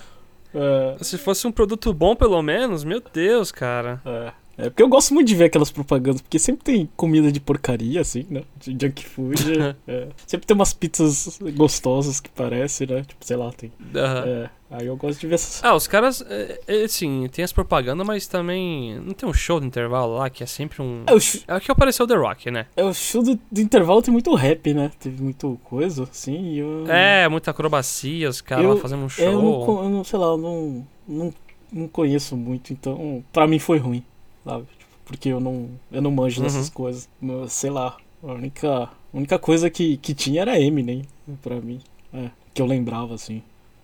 É, 0.54 0.98
Se 1.04 1.18
fosse 1.18 1.48
um 1.48 1.52
produto 1.52 1.94
bom, 1.94 2.14
pelo 2.16 2.42
menos, 2.42 2.84
meu 2.84 3.02
Deus, 3.14 3.52
cara. 3.54 4.02
é. 4.06 4.32
É 4.60 4.70
porque 4.70 4.84
eu 4.84 4.90
gosto 4.90 5.14
muito 5.14 5.28
de 5.28 5.36
ver 5.36 5.46
aquelas 5.46 5.72
propagandas, 5.72 6.22
porque 6.22 6.38
sempre 6.38 6.64
tem 6.64 6.90
comida 6.96 7.32
de 7.32 7.40
porcaria, 7.40 8.02
assim, 8.02 8.26
né? 8.30 8.44
De 8.58 8.72
junk 8.72 9.06
food. 9.06 9.44
é. 9.88 10.08
Sempre 10.28 10.46
tem 10.48 10.56
umas 10.56 10.74
pizzas 10.74 11.40
gostosas 11.56 12.20
que 12.20 12.30
parece, 12.30 12.86
né? 12.86 13.04
Tipo, 13.04 13.26
sei 13.26 13.38
lá, 13.38 13.52
tem. 13.52 13.72
É, 13.96 14.50
aí 14.72 14.86
eu 14.88 14.96
gosto 14.98 15.20
de 15.20 15.28
ver 15.28 15.36
essas. 15.36 15.64
Ah, 15.64 15.74
os 15.76 15.88
caras, 15.88 16.22
é, 16.30 16.60
é, 16.68 16.84
assim, 16.84 17.28
tem 17.32 17.44
as 17.46 17.54
propagandas, 17.54 18.06
mas 18.06 18.28
também. 18.28 19.00
Não 19.00 19.14
tem 19.14 19.28
um 19.30 19.34
show 19.34 19.60
do 19.60 19.66
intervalo 19.66 20.16
lá 20.16 20.30
que 20.30 20.44
é 20.44 20.46
sempre 20.46 20.82
um. 20.82 21.04
É, 21.08 21.14
o, 21.14 21.20
sh- 21.20 21.44
É 21.48 21.56
o 21.56 21.62
que 21.62 21.72
apareceu 21.72 22.06
The 22.06 22.16
Rock, 22.16 22.52
né? 22.52 22.66
é, 22.76 22.84
o 22.84 22.94
show 22.94 23.24
do, 23.24 23.40
do 23.52 23.62
intervalo 23.62 24.02
tem 24.02 24.12
muito 24.12 24.34
rap, 24.36 24.74
né? 24.74 24.92
Teve 25.00 25.22
muito 25.24 25.60
coisa, 25.64 26.04
assim, 26.04 26.56
eu. 26.56 26.86
É, 26.90 27.28
muita 27.30 27.52
acrobacia, 27.52 28.28
os 28.30 28.42
caras 28.42 28.66
Eu- 28.66 28.74
lá 28.74 28.78
fazendo 28.82 29.04
um 29.04 29.10
show. 29.10 29.26
Eu 29.26 29.42
não, 29.42 29.84
eu 29.84 29.90
não 29.90 30.04
sei 30.04 30.20
lá, 30.20 30.26
eu 30.28 30.38
não, 30.38 30.88
não, 31.08 31.34
não 31.72 31.88
conheço 31.88 32.36
muito, 32.36 32.74
então 32.74 33.24
pra 33.32 33.48
mim 33.48 33.60
foi 33.60 33.78
ruim, 33.78 34.04
sabe? 34.44 34.66
Tipo, 34.78 34.90
Porque 35.06 35.30
eu 35.30 35.40
não, 35.40 35.70
eu 35.92 36.02
não 36.02 36.12
manjo 36.12 36.40
Uhum. 36.42 36.48
dessas 36.48 36.70
coisas. 36.70 37.10
Sei 37.50 37.70
lá, 37.70 37.98
a 38.24 38.34
única, 38.34 38.84
a 38.84 38.90
única 39.14 39.40
coisa 39.40 39.70
que, 39.70 39.98
que 39.98 40.14
tinha 40.14 40.42
era 40.42 40.60
Eminem, 40.60 41.04
pra 41.42 41.56
mim. 41.60 41.82
É, 42.14 42.30
que 42.54 42.62
eu 42.62 42.66
lembrava, 42.66 43.16
assim. 43.16 43.42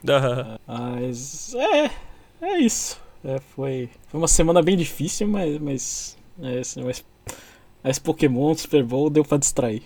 Aham. 0.08 0.60
Mas 0.68 1.54
é, 1.56 1.92
é 2.42 2.58
isso. 2.60 3.00
É, 3.24 3.40
foi, 3.56 3.90
foi 4.08 4.20
uma 4.22 4.28
semana 4.28 4.62
bem 4.62 4.78
difícil, 4.78 5.28
mas, 5.28 5.58
mas, 5.60 6.18
é, 6.42 6.62
mas, 6.84 7.04
mas 7.84 7.98
Pokémon, 8.00 8.54
Super 8.54 8.84
Bowl 8.84 9.10
deu 9.10 9.26
pra 9.26 9.38
distrair. 9.40 9.82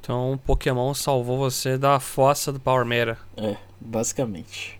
Então 0.00 0.32
o 0.34 0.38
Pokémon 0.38 0.92
salvou 0.92 1.38
você 1.38 1.78
da 1.78 1.98
fossa 1.98 2.52
do 2.52 2.60
Power 2.60 2.84
Mera. 2.84 3.16
É, 3.36 3.56
basicamente. 3.80 4.78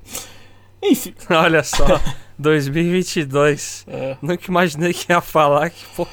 Enfim, 0.85 1.15
Olha 1.31 1.63
só, 1.65 1.85
2022. 2.39 3.85
é, 3.89 4.17
Nunca 4.21 4.45
imaginei 4.49 4.93
que 4.93 5.11
ia 5.13 5.21
falar 5.21 5.71
que 5.71 5.85
pô, 5.97 6.07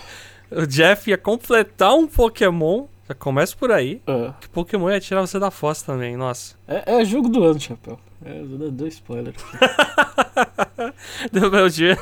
o 0.51 0.66
Jeff 0.66 1.10
ia 1.10 1.18
completar 1.18 1.94
um 1.94 2.08
Pokémon. 2.08 2.86
Já 3.10 3.16
começa 3.16 3.56
por 3.58 3.72
aí. 3.72 4.01
é, 4.08 4.32
Que 4.40 4.48
Pokémon 4.50 4.90
ia 4.90 5.00
tirar 5.01 5.22
você 5.22 5.38
da 5.38 5.51
fossa 5.51 5.86
também, 5.86 6.16
nossa. 6.16 6.56
é, 6.68 7.01
é 7.01 7.06
jogo 7.06 7.28
do 7.28 7.44
ano, 7.44 7.60
Chapéu. 7.60 8.00
É, 8.24 8.40
eu 8.40 8.46
dou 8.46 8.72
dois 8.72 8.94
spoilers. 8.96 9.36
Do 11.32 11.51
meu 11.51 11.68
dia. 11.70 11.98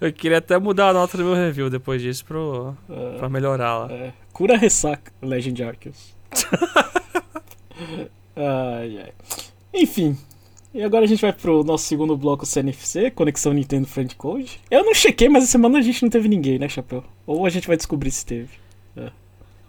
Eu 0.00 0.12
queria 0.12 0.38
até 0.38 0.56
mudar 0.58 0.90
a 0.90 0.92
nota 0.92 1.16
do 1.18 1.24
meu 1.24 1.34
review 1.34 1.68
depois 1.68 2.00
disso 2.00 2.24
pro, 2.24 2.76
É, 2.88 3.18
pra 3.18 3.28
melhorar 3.28 3.78
lá. 3.78 3.92
é, 3.92 4.12
cura 4.32 4.56
ressaca, 4.56 5.12
Legend 5.20 5.62
Arceus. 5.64 6.14
ai, 8.36 8.98
ai. 9.04 9.12
Enfim, 9.74 10.16
E 10.74 10.82
agora 10.82 11.04
a 11.04 11.08
gente 11.08 11.22
vai 11.22 11.32
pro 11.32 11.64
nosso 11.64 11.84
segundo 11.84 12.16
bloco 12.16 12.44
CNFC, 12.44 13.10
Conexão 13.10 13.52
Nintendo 13.52 13.86
Friend 13.86 14.14
Code. 14.16 14.60
Eu 14.70 14.84
não 14.84 14.92
chequei, 14.94 15.28
mas 15.28 15.44
essa 15.44 15.52
semana 15.52 15.78
a 15.78 15.82
gente 15.82 16.02
não 16.02 16.10
teve 16.10 16.28
ninguém, 16.28 16.58
né, 16.58 16.68
Chapéu? 16.68 17.02
Ou 17.26 17.46
a 17.46 17.50
gente 17.50 17.66
vai 17.66 17.76
descobrir 17.76 18.10
se 18.10 18.24
teve. 18.24 18.50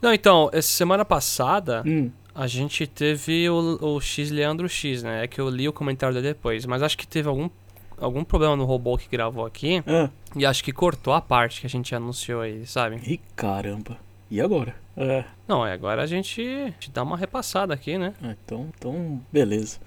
Não, 0.01 0.13
então, 0.13 0.49
essa 0.53 0.69
semana 0.69 1.03
passada 1.03 1.83
Hum, 1.85 2.09
a 2.33 2.47
gente 2.47 2.87
teve 2.87 3.49
o, 3.49 3.77
o 3.81 3.99
X 3.99 4.31
Leandro 4.31 4.69
X, 4.69 5.03
né? 5.03 5.25
É 5.25 5.27
que 5.27 5.41
eu 5.41 5.49
li 5.49 5.67
o 5.67 5.73
comentário 5.73 6.13
dele 6.15 6.29
depois, 6.29 6.65
mas 6.65 6.81
acho 6.81 6.97
que 6.97 7.05
teve 7.05 7.27
algum, 7.27 7.49
algum 7.97 8.23
problema 8.23 8.55
no 8.55 8.63
robô 8.63 8.97
que 8.97 9.09
gravou 9.09 9.45
aqui 9.45 9.83
ah, 9.85 10.09
e 10.35 10.45
acho 10.45 10.63
que 10.63 10.71
cortou 10.71 11.13
a 11.13 11.19
parte 11.19 11.59
que 11.61 11.67
a 11.67 11.69
gente 11.69 11.93
anunciou 11.93 12.41
aí, 12.41 12.65
sabe? 12.65 12.97
ih, 13.05 13.19
caramba. 13.35 13.97
E 14.31 14.39
agora? 14.39 14.75
É, 14.95 15.23
Não, 15.47 15.65
é, 15.65 15.73
agora 15.73 16.03
a 16.03 16.05
gente, 16.05 16.41
a 16.41 16.65
gente 16.65 16.91
dá 16.91 17.03
uma 17.03 17.17
repassada 17.17 17.73
aqui, 17.73 17.97
né? 17.97 18.13
ah, 18.21 18.35
então, 18.43 18.69
então, 18.77 19.21
beleza. 19.31 19.79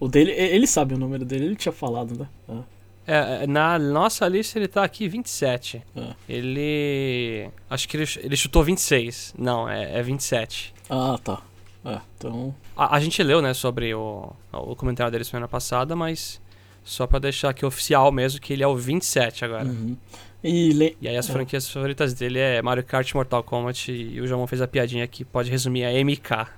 O 0.00 0.08
dele, 0.08 0.32
ele 0.32 0.66
sabe 0.66 0.94
o 0.94 0.98
número 0.98 1.24
dele, 1.24 1.44
ele 1.44 1.56
tinha 1.56 1.72
falado, 1.72 2.18
né? 2.18 2.26
Ah, 2.48 2.62
É, 3.06 3.44
é, 3.44 3.46
na 3.46 3.78
nossa 3.78 4.26
lista 4.26 4.58
ele 4.58 4.66
tá 4.68 4.82
aqui 4.82 5.06
27. 5.08 5.82
Ah. 5.96 6.14
Ele. 6.28 7.48
Acho 7.68 7.88
que 7.88 7.96
ele, 7.96 8.04
ele 8.22 8.36
chutou 8.36 8.62
26. 8.64 9.34
Não, 9.38 9.68
é, 9.68 9.98
é 9.98 10.02
27. 10.02 10.72
ah 10.88 11.18
tá. 11.22 11.42
Ah, 11.84 12.02
então, 12.16 12.54
A, 12.76 12.96
a 12.96 13.00
gente 13.00 13.22
leu, 13.22 13.40
né, 13.40 13.54
sobre 13.54 13.94
o, 13.94 14.30
o 14.52 14.76
comentário 14.76 15.10
dele 15.10 15.24
semana 15.24 15.48
passada, 15.48 15.96
mas 15.96 16.38
só 16.84 17.06
pra 17.06 17.18
deixar 17.18 17.48
aqui 17.50 17.64
oficial 17.64 18.12
mesmo 18.12 18.38
que 18.40 18.52
ele 18.52 18.62
é 18.62 18.66
o 18.66 18.76
27 18.76 19.44
agora. 19.46 19.64
uhum. 19.64 19.96
E, 20.44 20.72
le- 20.74 20.96
E 21.00 21.08
aí 21.08 21.16
as 21.16 21.28
É. 21.28 21.32
franquias 21.32 21.68
favoritas 21.70 22.12
dele 22.14 22.38
é 22.38 22.60
Mario 22.62 22.84
Kart, 22.84 23.12
Mortal 23.14 23.42
Kombat 23.42 23.90
e 23.92 24.20
o 24.20 24.26
João 24.26 24.46
fez 24.46 24.60
a 24.62 24.68
piadinha 24.68 25.06
que 25.06 25.24
pode 25.24 25.50
resumir 25.50 25.84
a 25.84 25.92
MK. 26.04 26.48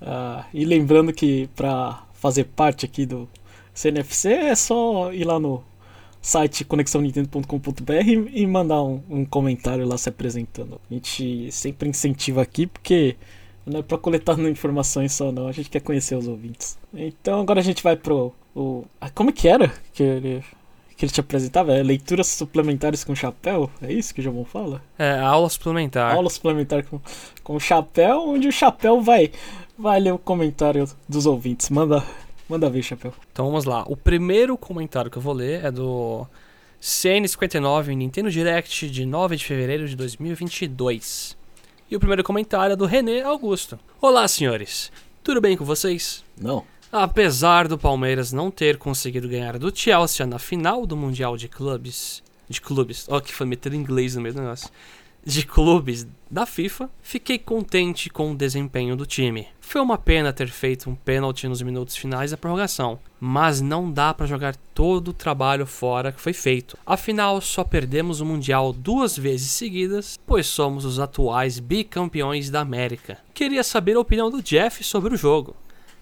Ah, 0.00 0.44
e 0.54 0.64
lembrando 0.64 1.12
que 1.12 1.48
pra 1.54 2.02
fazer 2.20 2.44
parte 2.44 2.84
aqui 2.84 3.06
do 3.06 3.28
CNFC 3.72 4.28
é 4.28 4.54
só 4.54 5.12
ir 5.12 5.24
lá 5.24 5.40
no 5.40 5.64
site 6.20 6.66
conexãonintendo.com.br 6.66 8.28
e 8.30 8.46
mandar 8.46 8.82
um, 8.82 9.02
um 9.08 9.24
comentário 9.24 9.86
lá 9.86 9.96
se 9.96 10.10
apresentando. 10.10 10.78
A 10.90 10.94
gente 10.94 11.50
sempre 11.50 11.88
incentiva 11.88 12.42
aqui 12.42 12.66
porque 12.66 13.16
não 13.64 13.80
é 13.80 13.82
pra 13.82 13.96
coletar 13.96 14.38
informações 14.48 15.12
só 15.12 15.32
não, 15.32 15.48
a 15.48 15.52
gente 15.52 15.70
quer 15.70 15.80
conhecer 15.80 16.14
os 16.14 16.28
ouvintes. 16.28 16.78
Então 16.92 17.40
agora 17.40 17.60
a 17.60 17.64
gente 17.64 17.82
vai 17.82 17.96
pro... 17.96 18.32
O, 18.54 18.84
ah, 19.00 19.08
como 19.08 19.32
que 19.32 19.48
era 19.48 19.72
que 19.94 20.02
ele, 20.02 20.44
que 20.94 21.04
ele 21.06 21.12
te 21.12 21.20
apresentava? 21.20 21.72
É 21.72 21.82
leituras 21.82 22.26
suplementares 22.26 23.02
com 23.02 23.14
chapéu? 23.14 23.70
É 23.80 23.90
isso 23.90 24.12
que 24.12 24.20
o 24.20 24.24
Jomon 24.24 24.44
fala? 24.44 24.82
É, 24.98 25.18
aula 25.20 25.48
suplementar. 25.48 26.12
aula 26.12 26.28
suplementar 26.28 26.84
com, 26.84 27.00
com 27.42 27.58
Chapéu, 27.58 28.28
onde 28.28 28.48
o 28.48 28.52
Chapéu 28.52 29.00
vai, 29.00 29.30
vai 29.80 29.98
ler 29.98 30.12
o 30.12 30.18
comentário 30.18 30.88
dos 31.08 31.26
ouvintes. 31.26 31.70
Manda, 31.70 32.04
manda 32.48 32.68
ver, 32.68 32.82
Chapéu. 32.82 33.12
Então 33.32 33.46
vamos 33.46 33.64
lá. 33.64 33.84
O 33.88 33.96
primeiro 33.96 34.56
comentário 34.56 35.10
que 35.10 35.16
eu 35.16 35.22
vou 35.22 35.32
ler 35.32 35.64
é 35.64 35.70
do 35.70 36.26
CN59 36.80 37.94
Nintendo 37.96 38.30
Direct 38.30 38.90
de 38.90 39.06
9 39.06 39.36
de 39.36 39.44
fevereiro 39.44 39.88
de 39.88 39.96
2022. 39.96 41.36
E 41.90 41.96
o 41.96 41.98
primeiro 41.98 42.22
comentário 42.22 42.74
é 42.74 42.76
do 42.76 42.86
René 42.86 43.22
Augusto. 43.22 43.78
Olá, 44.00 44.28
senhores. 44.28 44.92
Tudo 45.24 45.40
bem 45.40 45.56
com 45.56 45.64
vocês? 45.64 46.24
Não. 46.40 46.64
Apesar 46.92 47.66
do 47.66 47.78
Palmeiras 47.78 48.32
não 48.32 48.50
ter 48.50 48.76
conseguido 48.76 49.28
ganhar 49.28 49.58
do 49.58 49.74
Chelsea 49.74 50.26
na 50.26 50.38
final 50.38 50.86
do 50.86 50.96
Mundial 50.96 51.36
de 51.36 51.48
Clubes. 51.48 52.22
De 52.48 52.60
clubes. 52.60 53.06
Ó, 53.08 53.20
que 53.20 53.32
foi 53.32 53.46
meter 53.46 53.72
inglês 53.72 54.14
no 54.14 54.22
meio 54.22 54.34
do 54.34 54.42
negócio. 54.42 54.68
De 55.24 55.44
clubes 55.44 56.06
da 56.30 56.46
FIFA, 56.46 56.88
fiquei 57.02 57.38
contente 57.38 58.08
com 58.08 58.30
o 58.30 58.36
desempenho 58.36 58.96
do 58.96 59.04
time. 59.04 59.48
Foi 59.60 59.80
uma 59.80 59.98
pena 59.98 60.32
ter 60.32 60.48
feito 60.48 60.88
um 60.88 60.94
pênalti 60.94 61.46
nos 61.46 61.60
minutos 61.60 61.96
finais 61.96 62.30
da 62.30 62.36
prorrogação, 62.36 62.98
mas 63.18 63.60
não 63.60 63.90
dá 63.90 64.14
pra 64.14 64.26
jogar 64.26 64.56
todo 64.74 65.08
o 65.08 65.12
trabalho 65.12 65.66
fora 65.66 66.12
que 66.12 66.20
foi 66.20 66.32
feito. 66.32 66.78
Afinal, 66.86 67.40
só 67.40 67.64
perdemos 67.64 68.20
o 68.20 68.26
Mundial 68.26 68.72
duas 68.72 69.16
vezes 69.16 69.50
seguidas, 69.50 70.18
pois 70.26 70.46
somos 70.46 70.84
os 70.84 70.98
atuais 70.98 71.58
bicampeões 71.58 72.48
da 72.48 72.60
América. 72.60 73.18
Queria 73.34 73.62
saber 73.62 73.96
a 73.96 74.00
opinião 74.00 74.30
do 74.30 74.42
Jeff 74.42 74.82
sobre 74.82 75.14
o 75.14 75.18
jogo 75.18 75.54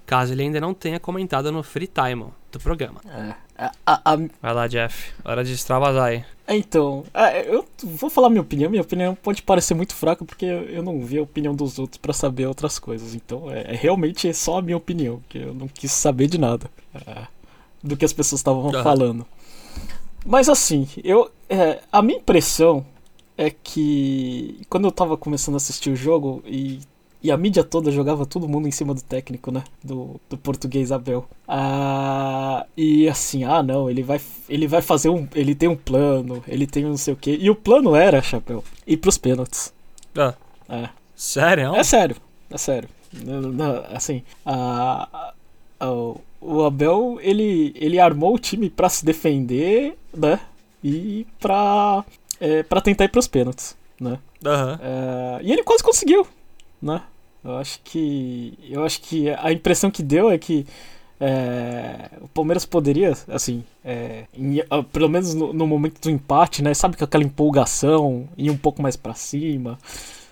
caso 0.08 0.32
ele 0.32 0.42
ainda 0.42 0.58
não 0.58 0.72
tenha 0.72 0.98
comentado 0.98 1.52
no 1.52 1.62
free 1.62 1.86
time 1.86 2.32
do 2.50 2.58
programa. 2.58 2.98
É, 3.06 3.34
a- 3.58 4.00
a- 4.12 4.16
Vai 4.40 4.54
lá, 4.54 4.66
Jeff. 4.66 5.12
Hora 5.24 5.42
de 5.44 5.52
extravasar 5.52 6.04
aí. 6.04 6.24
então, 6.48 7.04
é, 7.12 7.42
eu 7.52 7.66
vou 7.82 8.08
falar 8.08 8.30
minha 8.30 8.40
opinião. 8.40 8.70
Minha 8.70 8.82
opinião 8.82 9.14
pode 9.14 9.42
parecer 9.42 9.74
muito 9.74 9.94
fraca 9.94 10.24
porque 10.24 10.44
eu 10.46 10.82
não 10.82 11.00
vi 11.00 11.18
a 11.18 11.22
opinião 11.22 11.54
dos 11.54 11.78
outros 11.78 11.98
pra 11.98 12.12
saber 12.12 12.46
outras 12.46 12.78
coisas. 12.78 13.14
Então, 13.14 13.50
é, 13.50 13.72
é 13.72 13.76
realmente 13.76 14.32
só 14.32 14.58
a 14.58 14.62
minha 14.62 14.76
opinião, 14.76 15.18
porque 15.20 15.38
eu 15.38 15.52
não 15.54 15.66
quis 15.68 15.90
saber 15.92 16.26
de 16.28 16.38
nada 16.38 16.70
é, 16.94 17.26
do 17.82 17.96
que 17.96 18.04
as 18.04 18.12
pessoas 18.12 18.38
estavam 18.40 18.70
falando. 18.82 19.26
Mas 20.24 20.48
assim, 20.48 20.88
eu, 21.02 21.30
é, 21.48 21.80
a 21.92 22.02
minha 22.02 22.18
impressão 22.18 22.84
é 23.36 23.50
que 23.50 24.60
quando 24.68 24.84
eu 24.86 24.92
tava 24.92 25.16
começando 25.16 25.54
a 25.54 25.58
assistir 25.58 25.90
o 25.90 25.96
jogo 25.96 26.42
e, 26.44 26.80
e 27.22 27.30
a 27.32 27.36
mídia 27.36 27.64
toda 27.64 27.90
jogava 27.90 28.24
todo 28.26 28.48
mundo 28.48 28.68
em 28.68 28.70
cima 28.70 28.94
do 28.94 29.02
técnico, 29.02 29.50
né? 29.50 29.64
Do, 29.82 30.20
do 30.30 30.36
português 30.38 30.92
Abel. 30.92 31.28
Ah, 31.46 32.64
e 32.76 33.08
assim, 33.08 33.44
ah 33.44 33.62
não, 33.62 33.90
ele 33.90 34.02
vai, 34.02 34.20
ele 34.48 34.66
vai 34.66 34.80
fazer 34.82 35.08
um. 35.08 35.26
Ele 35.34 35.54
tem 35.54 35.68
um 35.68 35.76
plano, 35.76 36.42
ele 36.46 36.66
tem 36.66 36.84
um 36.84 36.90
não 36.90 36.96
sei 36.96 37.14
o 37.14 37.16
quê. 37.16 37.36
E 37.40 37.50
o 37.50 37.54
plano 37.54 37.94
era, 37.96 38.22
Chapéu, 38.22 38.62
ir 38.86 38.96
pros 38.98 39.18
pênaltis. 39.18 39.72
Ah, 40.16 40.34
É. 40.68 40.88
sério? 41.16 41.74
É 41.74 41.82
sério, 41.82 42.16
é 42.50 42.58
sério. 42.58 42.88
Assim, 43.90 44.22
a, 44.44 45.32
a- 45.80 45.90
o- 45.90 46.62
Abel, 46.64 47.18
ele, 47.20 47.72
ele 47.76 47.98
armou 47.98 48.34
o 48.34 48.38
time 48.38 48.68
pra 48.70 48.88
se 48.88 49.04
defender, 49.04 49.96
né? 50.16 50.38
E 50.84 51.26
pra, 51.40 52.04
é, 52.40 52.62
pra 52.62 52.80
tentar 52.80 53.04
ir 53.04 53.08
pros 53.08 53.26
pênaltis, 53.26 53.76
né? 54.00 54.18
Aham. 54.44 54.78
É, 54.80 55.40
e 55.42 55.52
ele 55.52 55.64
quase 55.64 55.82
conseguiu, 55.82 56.26
né? 56.80 57.02
Eu 57.44 57.56
acho 57.56 57.80
que. 57.84 58.58
Eu 58.68 58.84
acho 58.84 59.00
que 59.00 59.30
a 59.30 59.52
impressão 59.52 59.90
que 59.90 60.02
deu 60.02 60.30
é 60.30 60.38
que 60.38 60.66
é, 61.20 62.10
o 62.20 62.28
Palmeiras 62.28 62.64
poderia, 62.66 63.12
assim, 63.28 63.64
é, 63.84 64.24
em- 64.34 64.60
pelo 64.92 65.08
menos 65.08 65.34
no, 65.34 65.52
no 65.52 65.66
momento 65.66 66.00
do 66.00 66.10
empate, 66.10 66.62
né? 66.62 66.74
Sabe 66.74 66.96
com 66.96 67.04
aquela 67.04 67.24
empolgação, 67.24 68.28
ir 68.36 68.50
um 68.50 68.56
pouco 68.56 68.82
mais 68.82 68.96
pra 68.96 69.14
cima. 69.14 69.78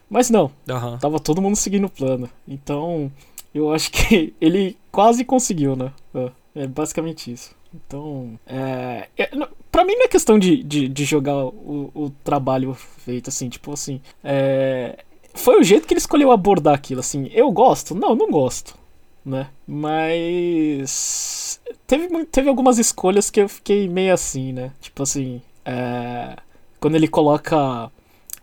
Mas 0.09 0.31
não, 0.31 0.51
Aham. 0.69 0.99
Tava 0.99 1.19
todo 1.19 1.43
mundo 1.43 1.57
seguindo 1.57 1.87
o 1.87 1.91
plano. 1.91 2.29
Então, 2.47 3.11
eu 3.55 3.73
acho 3.73 3.91
que 3.91 4.35
ele 4.41 4.77
quase 4.93 5.25
conseguiu, 5.25 5.75
né? 5.77 5.93
É, 6.15 6.63
é 6.63 6.67
basicamente 6.67 7.33
isso. 7.33 7.55
Então, 7.75 8.39
é, 8.47 9.09
é, 9.19 9.31
pra 9.71 9.85
mim 9.85 9.95
não 9.97 10.05
é 10.05 10.09
questão 10.09 10.39
de, 10.39 10.63
de, 10.63 10.89
de 10.89 11.05
jogar 11.05 11.37
o, 11.45 11.91
o 11.95 12.11
trabalho 12.25 12.73
feito, 12.75 13.29
assim, 13.29 13.49
tipo 13.49 13.73
assim. 13.73 14.01
é, 14.25 14.99
foi 15.37 15.61
o 15.61 15.63
jeito 15.63 15.87
que 15.87 15.95
ele 15.95 16.01
escolheu 16.01 16.31
abordar 16.33 16.75
aquilo, 16.75 17.01
assim. 17.01 17.29
Eu 17.33 17.51
gosto? 17.51 17.95
Não, 17.95 18.15
não 18.15 18.31
gosto, 18.31 18.77
né? 19.25 19.49
Mas. 19.67 21.61
Teve, 21.87 22.25
teve 22.27 22.49
algumas 22.49 22.79
escolhas 22.79 23.31
que 23.31 23.41
eu 23.41 23.49
fiquei 23.49 23.89
meio 23.89 24.13
assim, 24.15 24.53
né? 24.53 24.73
Tipo 24.81 25.03
assim. 25.03 25.41
é, 25.65 26.37
quando 26.81 26.95
ele 26.97 27.09
coloca 27.09 27.91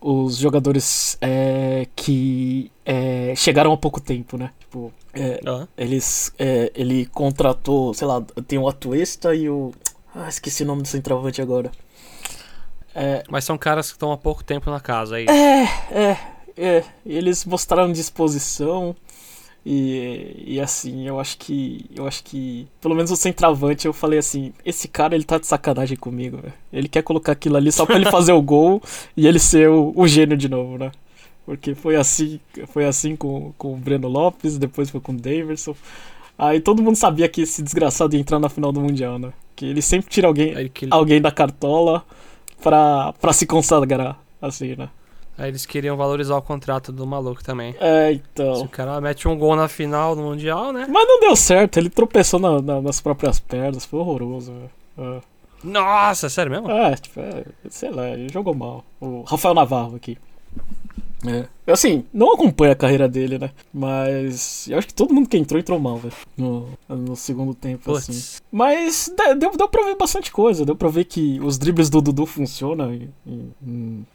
os 0.00 0.36
jogadores 0.36 1.16
é, 1.20 1.86
que 1.96 2.70
é, 2.84 3.32
chegaram 3.36 3.72
há 3.72 3.76
pouco 3.76 4.00
tempo, 4.00 4.36
né? 4.36 4.50
Tipo, 4.60 4.92
Aham. 5.46 5.66
eles, 5.78 6.32
é, 6.38 6.70
ele 6.74 7.06
contratou, 7.06 7.94
sei 7.94 8.06
lá, 8.06 8.20
tem 8.46 8.58
o 8.58 8.68
Atuesta 8.68 9.34
e 9.34 9.48
o. 9.48 9.72
Ah, 10.14 10.28
esqueci 10.28 10.62
o 10.62 10.66
nome 10.66 10.82
do 10.82 10.88
centroavante 10.88 11.40
agora. 11.40 11.70
É, 12.94 13.24
Mas 13.28 13.44
são 13.44 13.58
caras 13.58 13.88
que 13.88 13.96
estão 13.96 14.12
há 14.12 14.16
pouco 14.16 14.44
tempo 14.44 14.70
na 14.70 14.78
casa 14.78 15.16
aí. 15.16 15.26
é, 15.28 15.62
é. 15.90 16.33
Eles 17.04 17.44
mostraram 17.44 17.92
disposição. 17.92 18.94
E, 19.66 20.44
e 20.46 20.60
assim, 20.60 21.06
eu 21.08 21.18
acho 21.18 21.38
que. 21.38 21.86
Eu 21.94 22.06
acho 22.06 22.22
que. 22.22 22.66
Pelo 22.80 22.94
menos 22.94 23.10
o 23.10 23.16
centroavante, 23.16 23.86
eu 23.86 23.92
falei 23.92 24.18
assim, 24.18 24.52
esse 24.64 24.86
cara 24.86 25.14
ele 25.14 25.24
tá 25.24 25.38
de 25.38 25.46
sacanagem 25.46 25.96
comigo, 25.96 26.36
velho. 26.36 26.52
Ele 26.72 26.88
quer 26.88 27.02
colocar 27.02 27.32
aquilo 27.32 27.56
ali 27.56 27.72
só 27.72 27.86
pra 27.86 27.96
ele 27.96 28.10
fazer 28.10 28.32
o 28.32 28.42
gol 28.42 28.82
e 29.16 29.26
ele 29.26 29.38
ser 29.38 29.70
o, 29.70 29.92
o 29.96 30.06
gênio 30.06 30.36
de 30.36 30.48
novo, 30.48 30.76
né? 30.76 30.92
Porque 31.46 31.74
foi 31.74 31.96
assim, 31.96 32.40
foi 32.68 32.84
assim 32.84 33.16
com, 33.16 33.52
com 33.56 33.74
o 33.74 33.76
Breno 33.76 34.08
Lopes, 34.08 34.58
depois 34.58 34.90
foi 34.90 35.00
com 35.00 35.12
o 35.12 35.16
Daverson. 35.16 35.74
Aí 36.36 36.60
todo 36.60 36.82
mundo 36.82 36.96
sabia 36.96 37.28
que 37.28 37.42
esse 37.42 37.62
desgraçado 37.62 38.14
ia 38.14 38.20
entrar 38.20 38.38
na 38.38 38.48
final 38.48 38.72
do 38.72 38.80
Mundial, 38.80 39.18
né? 39.18 39.32
Que 39.54 39.66
ele 39.66 39.80
sempre 39.80 40.10
tira 40.10 40.26
alguém, 40.26 40.54
alguém 40.90 41.20
da 41.20 41.30
cartola 41.30 42.04
pra, 42.62 43.12
pra 43.14 43.32
se 43.32 43.46
consagrar, 43.46 44.18
assim, 44.42 44.74
né? 44.74 44.88
Aí 45.38 45.48
eles 45.48 45.66
queriam 45.66 45.96
valorizar 45.96 46.36
o 46.36 46.42
contrato 46.42 46.90
do 46.92 47.06
maluco 47.06 47.42
também. 47.42 47.74
É, 47.80 48.10
Se 48.12 48.14
então. 48.32 48.60
o 48.62 48.68
cara 48.68 49.00
mete 49.00 49.26
um 49.28 49.36
gol 49.38 49.56
na 49.56 49.68
final 49.68 50.14
do 50.16 50.22
Mundial, 50.22 50.72
né? 50.72 50.86
Mas 50.88 51.06
não 51.08 51.20
deu 51.20 51.34
certo, 51.36 51.78
ele 51.78 51.90
tropeçou 51.90 52.38
na- 52.40 52.60
na- 52.62 52.80
nas 52.80 53.00
próprias 53.00 53.38
pernas, 53.38 53.84
foi 53.84 54.00
horroroso, 54.00 54.52
velho. 54.96 55.22
Nossa, 55.62 56.28
sério 56.28 56.52
mesmo? 56.52 56.70
É, 56.70 56.92
é, 56.92 56.94
tipo, 56.96 57.20
é, 57.20 57.44
sei 57.70 57.90
lá, 57.90 58.08
ele 58.10 58.28
jogou 58.30 58.54
mal. 58.54 58.84
O 59.00 59.22
Rafael 59.22 59.54
Navarro 59.54 59.96
aqui. 59.96 60.18
É. 61.26 61.46
Assim, 61.72 62.04
não 62.12 62.34
acompanho 62.34 62.72
a 62.72 62.76
carreira 62.76 63.08
dele, 63.08 63.38
né? 63.38 63.50
Mas 63.72 64.68
eu 64.68 64.76
acho 64.76 64.86
que 64.88 64.92
todo 64.92 65.14
mundo 65.14 65.26
que 65.26 65.38
entrou, 65.38 65.58
entrou 65.58 65.78
mal, 65.80 65.96
velho. 65.96 66.12
No, 66.36 66.68
no 66.86 67.16
segundo 67.16 67.54
tempo, 67.54 67.82
Puts. 67.84 68.10
assim. 68.10 68.38
Mas 68.52 69.10
deu, 69.38 69.56
deu 69.56 69.68
pra 69.68 69.84
ver 69.86 69.96
bastante 69.96 70.30
coisa. 70.30 70.66
Deu 70.66 70.76
pra 70.76 70.90
ver 70.90 71.04
que 71.06 71.40
os 71.42 71.56
dribles 71.56 71.88
do 71.88 72.02
Dudu 72.02 72.26
funcionam 72.26 72.92
em- 72.92 73.08
em- 73.26 73.54
em- 73.66 74.06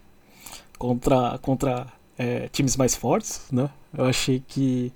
contra, 0.80 1.38
contra 1.40 1.86
é, 2.18 2.48
times 2.52 2.76
mais 2.76 2.96
fortes, 2.96 3.42
né? 3.52 3.70
Eu 3.96 4.06
achei 4.06 4.42
que. 4.48 4.92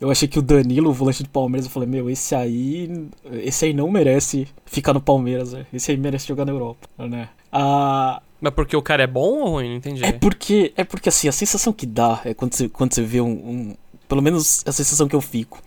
Eu 0.00 0.10
achei 0.10 0.26
que 0.26 0.38
o 0.38 0.42
Danilo, 0.42 0.90
o 0.90 0.92
volante 0.92 1.22
do 1.22 1.28
Palmeiras, 1.28 1.64
eu 1.66 1.70
falei, 1.72 1.88
meu, 1.88 2.10
esse 2.10 2.34
aí. 2.34 3.08
Esse 3.32 3.64
aí 3.66 3.72
não 3.72 3.88
merece 3.90 4.46
ficar 4.66 4.92
no 4.92 5.00
Palmeiras, 5.00 5.52
velho. 5.52 5.66
Esse 5.72 5.90
aí 5.92 5.96
merece 5.96 6.26
jogar 6.28 6.44
na 6.44 6.52
Europa, 6.52 6.88
né? 6.98 7.28
Ah, 7.52 8.20
Mas 8.40 8.52
porque 8.52 8.76
o 8.76 8.82
cara 8.82 9.04
é 9.04 9.06
bom 9.06 9.40
ou 9.40 9.50
ruim? 9.52 9.68
Não 9.70 9.76
entendi. 9.76 10.04
é 10.04 10.10
porque, 10.12 10.72
é 10.76 10.82
porque 10.84 11.08
assim, 11.08 11.28
a 11.28 11.32
sensação 11.32 11.72
que 11.72 11.86
dá 11.86 12.20
é 12.24 12.34
quando 12.34 12.54
você, 12.54 12.68
quando 12.68 12.92
você 12.94 13.02
vê 13.02 13.20
um, 13.20 13.28
um- 13.30 13.76
Pelo 14.08 14.20
menos 14.22 14.62
a 14.66 14.72
sensação 14.72 15.06
que 15.06 15.14
eu 15.14 15.20
fico. 15.20 15.62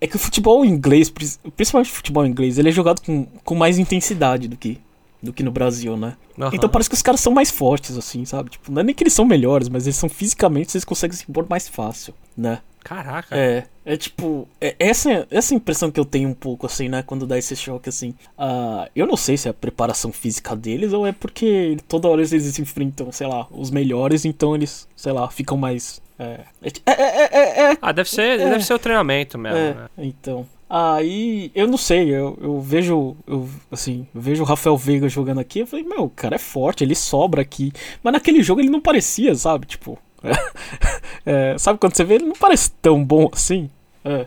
É 0.00 0.06
que 0.06 0.16
o 0.16 0.18
futebol 0.18 0.64
inglês, 0.64 1.10
principalmente 1.56 1.90
o 1.90 1.94
futebol 1.94 2.24
inglês, 2.26 2.58
ele 2.58 2.68
é 2.68 2.72
jogado 2.72 3.00
com, 3.00 3.24
com 3.44 3.54
mais 3.56 3.76
intensidade 3.78 4.46
do 4.48 4.56
que, 4.56 4.78
do 5.24 5.32
que 5.32 5.42
no 5.42 5.50
Brasil, 5.50 5.96
né? 5.96 6.16
Aham. 6.38 6.50
Então 6.54 6.68
parece 6.68 6.88
que 6.88 6.94
os 6.94 7.02
caras 7.02 7.20
são 7.20 7.32
mais 7.32 7.50
fortes, 7.50 7.96
assim, 7.96 8.24
sabe? 8.24 8.50
Tipo, 8.50 8.70
não 8.70 8.80
é 8.80 8.84
nem 8.84 8.94
que 8.94 9.02
eles 9.02 9.12
são 9.12 9.24
melhores, 9.24 9.68
mas 9.68 9.86
eles 9.86 9.96
são 9.96 10.08
fisicamente, 10.08 10.76
eles 10.76 10.84
conseguem 10.84 11.16
se 11.16 11.24
impor 11.28 11.46
mais 11.48 11.68
fácil, 11.68 12.14
né? 12.36 12.60
Caraca. 12.84 13.34
É, 13.34 13.64
é 13.82 13.96
tipo, 13.96 14.46
é 14.60 14.76
essa, 14.78 15.26
essa 15.30 15.54
impressão 15.54 15.90
que 15.90 15.98
eu 15.98 16.04
tenho 16.04 16.28
um 16.28 16.34
pouco, 16.34 16.66
assim, 16.66 16.86
né, 16.86 17.02
quando 17.02 17.26
dá 17.26 17.38
esse 17.38 17.56
choque, 17.56 17.88
assim. 17.88 18.14
Ah, 18.36 18.90
eu 18.94 19.06
não 19.06 19.16
sei 19.16 19.38
se 19.38 19.48
é 19.48 19.52
a 19.52 19.54
preparação 19.54 20.12
física 20.12 20.54
deles 20.54 20.92
ou 20.92 21.06
é 21.06 21.12
porque 21.12 21.78
toda 21.88 22.08
hora 22.08 22.20
eles 22.20 22.44
se 22.44 22.60
enfrentam, 22.60 23.10
sei 23.10 23.26
lá, 23.26 23.46
os 23.50 23.70
melhores, 23.70 24.26
então 24.26 24.54
eles, 24.54 24.86
sei 24.94 25.12
lá, 25.12 25.26
ficam 25.30 25.56
mais. 25.56 26.02
É, 26.18 26.40
é, 26.62 26.70
é, 26.86 26.92
é, 26.92 27.28
é, 27.32 27.72
é, 27.72 27.78
Ah, 27.80 27.90
deve 27.90 28.08
ser, 28.10 28.38
É. 28.38 28.50
deve 28.50 28.62
ser 28.62 28.74
o 28.74 28.78
treinamento 28.78 29.38
mesmo, 29.38 29.58
é, 29.58 29.74
né? 29.74 29.88
então. 29.96 30.46
Aí, 30.68 31.52
eu 31.54 31.66
não 31.66 31.76
sei, 31.76 32.08
eu, 32.08 32.38
eu 32.40 32.60
vejo, 32.60 33.16
eu, 33.26 33.48
assim, 33.70 34.06
eu 34.14 34.20
vejo 34.20 34.42
o 34.42 34.46
Rafael 34.46 34.76
Veiga 34.76 35.08
jogando 35.08 35.40
aqui, 35.40 35.60
eu 35.60 35.66
falei, 35.66 35.84
meu, 35.84 36.04
o 36.04 36.10
cara 36.10 36.36
é 36.36 36.38
forte, 36.38 36.82
ele 36.82 36.94
sobra 36.94 37.42
aqui. 37.42 37.72
Mas 38.02 38.12
naquele 38.12 38.42
jogo 38.42 38.60
ele 38.60 38.70
não 38.70 38.80
parecia, 38.80 39.34
sabe? 39.34 39.66
Tipo, 39.66 39.98
é, 41.24 41.56
sabe 41.58 41.78
quando 41.78 41.94
você 41.94 42.04
vê, 42.04 42.14
ele 42.14 42.24
não 42.26 42.34
parece 42.34 42.70
tão 42.82 43.04
bom 43.04 43.28
assim. 43.32 43.70
É. 44.04 44.26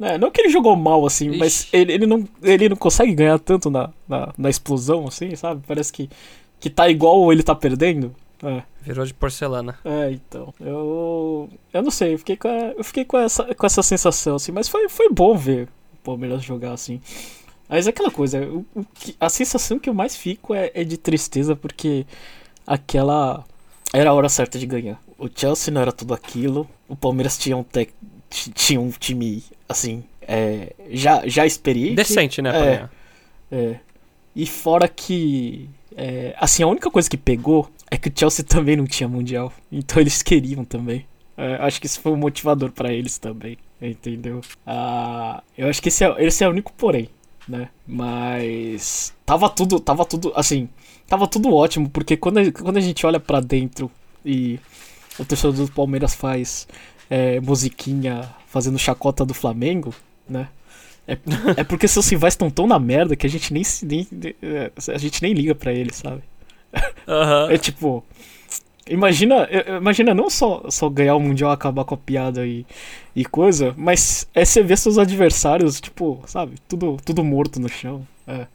É, 0.00 0.18
não 0.18 0.30
que 0.32 0.40
ele 0.40 0.48
jogou 0.48 0.74
mal, 0.74 1.06
assim, 1.06 1.28
Ixi. 1.28 1.38
mas 1.38 1.68
ele, 1.72 1.92
ele, 1.92 2.06
não, 2.06 2.26
ele 2.42 2.68
não 2.68 2.76
consegue 2.76 3.14
ganhar 3.14 3.38
tanto 3.38 3.70
na, 3.70 3.90
na, 4.08 4.32
na 4.36 4.50
explosão, 4.50 5.06
assim, 5.06 5.36
sabe? 5.36 5.62
Parece 5.66 5.92
que, 5.92 6.10
que 6.58 6.68
tá 6.68 6.88
igual 6.88 7.20
ou 7.20 7.32
ele 7.32 7.42
tá 7.42 7.54
perdendo. 7.54 8.12
É. 8.42 8.62
Virou 8.80 9.04
de 9.06 9.14
porcelana. 9.14 9.78
É, 9.84 10.10
então. 10.10 10.52
Eu. 10.60 11.48
Eu 11.72 11.82
não 11.82 11.90
sei, 11.90 12.14
eu 12.14 12.18
fiquei 12.18 12.36
com, 12.36 12.48
a- 12.48 12.74
eu 12.76 12.82
fiquei 12.84 13.04
com, 13.04 13.16
essa, 13.18 13.54
com 13.54 13.64
essa 13.66 13.82
sensação, 13.82 14.34
assim, 14.36 14.50
mas 14.52 14.68
foi, 14.68 14.88
foi 14.88 15.08
bom 15.10 15.36
ver 15.36 15.68
o 15.94 15.96
Palmeiras 16.02 16.42
jogar 16.42 16.72
assim. 16.72 17.00
Mas 17.68 17.86
é 17.86 17.90
aquela 17.90 18.10
coisa, 18.10 18.40
o, 18.46 18.66
o 18.74 18.84
que- 18.94 19.14
a 19.20 19.28
sensação 19.28 19.78
que 19.78 19.88
eu 19.88 19.94
mais 19.94 20.16
fico 20.16 20.54
é, 20.54 20.70
é 20.74 20.82
de 20.84 20.96
tristeza, 20.96 21.54
porque 21.54 22.04
aquela. 22.66 23.44
Era 23.92 24.10
a 24.10 24.14
hora 24.14 24.28
certa 24.28 24.58
de 24.58 24.66
ganhar. 24.66 24.98
O 25.18 25.28
Chelsea 25.32 25.72
não 25.72 25.80
era 25.80 25.92
tudo 25.92 26.14
aquilo, 26.14 26.68
o 26.88 26.96
Palmeiras 26.96 27.36
tinha 27.38 27.56
um, 27.56 27.62
tec, 27.62 27.90
ti- 28.30 28.50
tinha 28.50 28.80
um 28.80 28.90
time, 28.90 29.44
assim, 29.68 30.02
é, 30.22 30.72
já, 30.90 31.26
já 31.28 31.44
experiente. 31.46 31.94
Decente, 31.96 32.40
né, 32.40 32.50
pra 32.50 32.66
É. 32.66 32.88
É. 33.52 33.80
E 34.34 34.46
fora 34.46 34.88
que. 34.88 35.68
é, 35.94 36.34
assim, 36.40 36.62
a 36.62 36.66
única 36.66 36.90
coisa 36.90 37.08
que 37.08 37.18
pegou 37.18 37.70
é 37.92 37.98
que 37.98 38.08
o 38.08 38.12
Chelsea 38.14 38.42
também 38.42 38.74
não 38.74 38.86
tinha 38.86 39.06
Mundial. 39.06 39.52
Então 39.70 40.00
eles 40.00 40.22
queriam 40.22 40.64
também. 40.64 41.04
É, 41.36 41.56
acho 41.56 41.78
que 41.78 41.86
isso 41.86 42.00
foi 42.00 42.10
um 42.12 42.16
motivador 42.16 42.72
pra 42.72 42.90
eles 42.90 43.18
também. 43.18 43.58
Entendeu? 43.82 44.40
Ah, 44.66 45.42
eu 45.58 45.68
acho 45.68 45.82
que 45.82 45.88
esse 45.88 46.02
é, 46.02 46.24
esse 46.24 46.42
é 46.42 46.48
o 46.48 46.52
único 46.52 46.72
porém, 46.72 47.10
né? 47.46 47.68
Mas. 47.86 49.12
Tava 49.26 49.46
tudo. 49.50 49.78
Tava 49.78 50.06
tudo. 50.06 50.32
Assim. 50.34 50.70
Tava 51.06 51.28
tudo 51.28 51.54
ótimo, 51.54 51.90
porque 51.90 52.16
quando 52.16 52.38
a, 52.38 52.50
quando 52.50 52.78
a 52.78 52.80
gente 52.80 53.04
olha 53.04 53.20
pra 53.20 53.40
dentro 53.40 53.90
e 54.24 54.58
o 55.18 55.24
torcedor 55.26 55.66
do 55.66 55.72
Palmeiras 55.72 56.14
faz 56.14 56.66
é, 57.10 57.40
musiquinha 57.40 58.34
fazendo 58.46 58.78
chacota 58.78 59.22
do 59.22 59.34
Flamengo, 59.34 59.94
né? 60.26 60.48
É, 61.06 61.18
é 61.60 61.64
porque 61.64 61.86
seus 61.86 62.08
rivais 62.08 62.32
estão 62.32 62.50
tão 62.50 62.66
na 62.66 62.78
merda 62.78 63.14
que 63.14 63.26
a 63.26 63.30
gente 63.30 63.52
nem, 63.52 63.64
nem 63.82 64.08
é, 64.40 64.72
a 64.94 64.98
gente 64.98 65.20
nem 65.20 65.34
liga 65.34 65.54
pra 65.54 65.74
eles, 65.74 65.96
sabe? 65.96 66.22
Aham. 67.06 67.50
É 67.52 67.58
tipo, 67.58 68.04
imagina, 68.86 69.46
é, 69.50 69.72
é, 69.72 69.76
imagina 69.76 70.14
não 70.14 70.30
só, 70.30 70.64
só 70.70 70.88
ganhar 70.88 71.14
o 71.16 71.20
mundial, 71.20 71.50
acabar 71.50 71.84
com 71.84 71.94
a 71.94 71.98
piada 71.98 72.46
e, 72.46 72.64
e 73.14 73.24
coisa, 73.24 73.74
mas 73.76 74.26
é 74.34 74.44
você 74.44 74.62
ver 74.62 74.78
seus 74.78 74.98
adversários, 74.98 75.80
tipo, 75.80 76.22
sabe, 76.26 76.54
tudo 76.68 76.96
tudo 77.04 77.22
morto 77.24 77.60
no 77.60 77.68
chão. 77.68 78.06
É, 78.26 78.46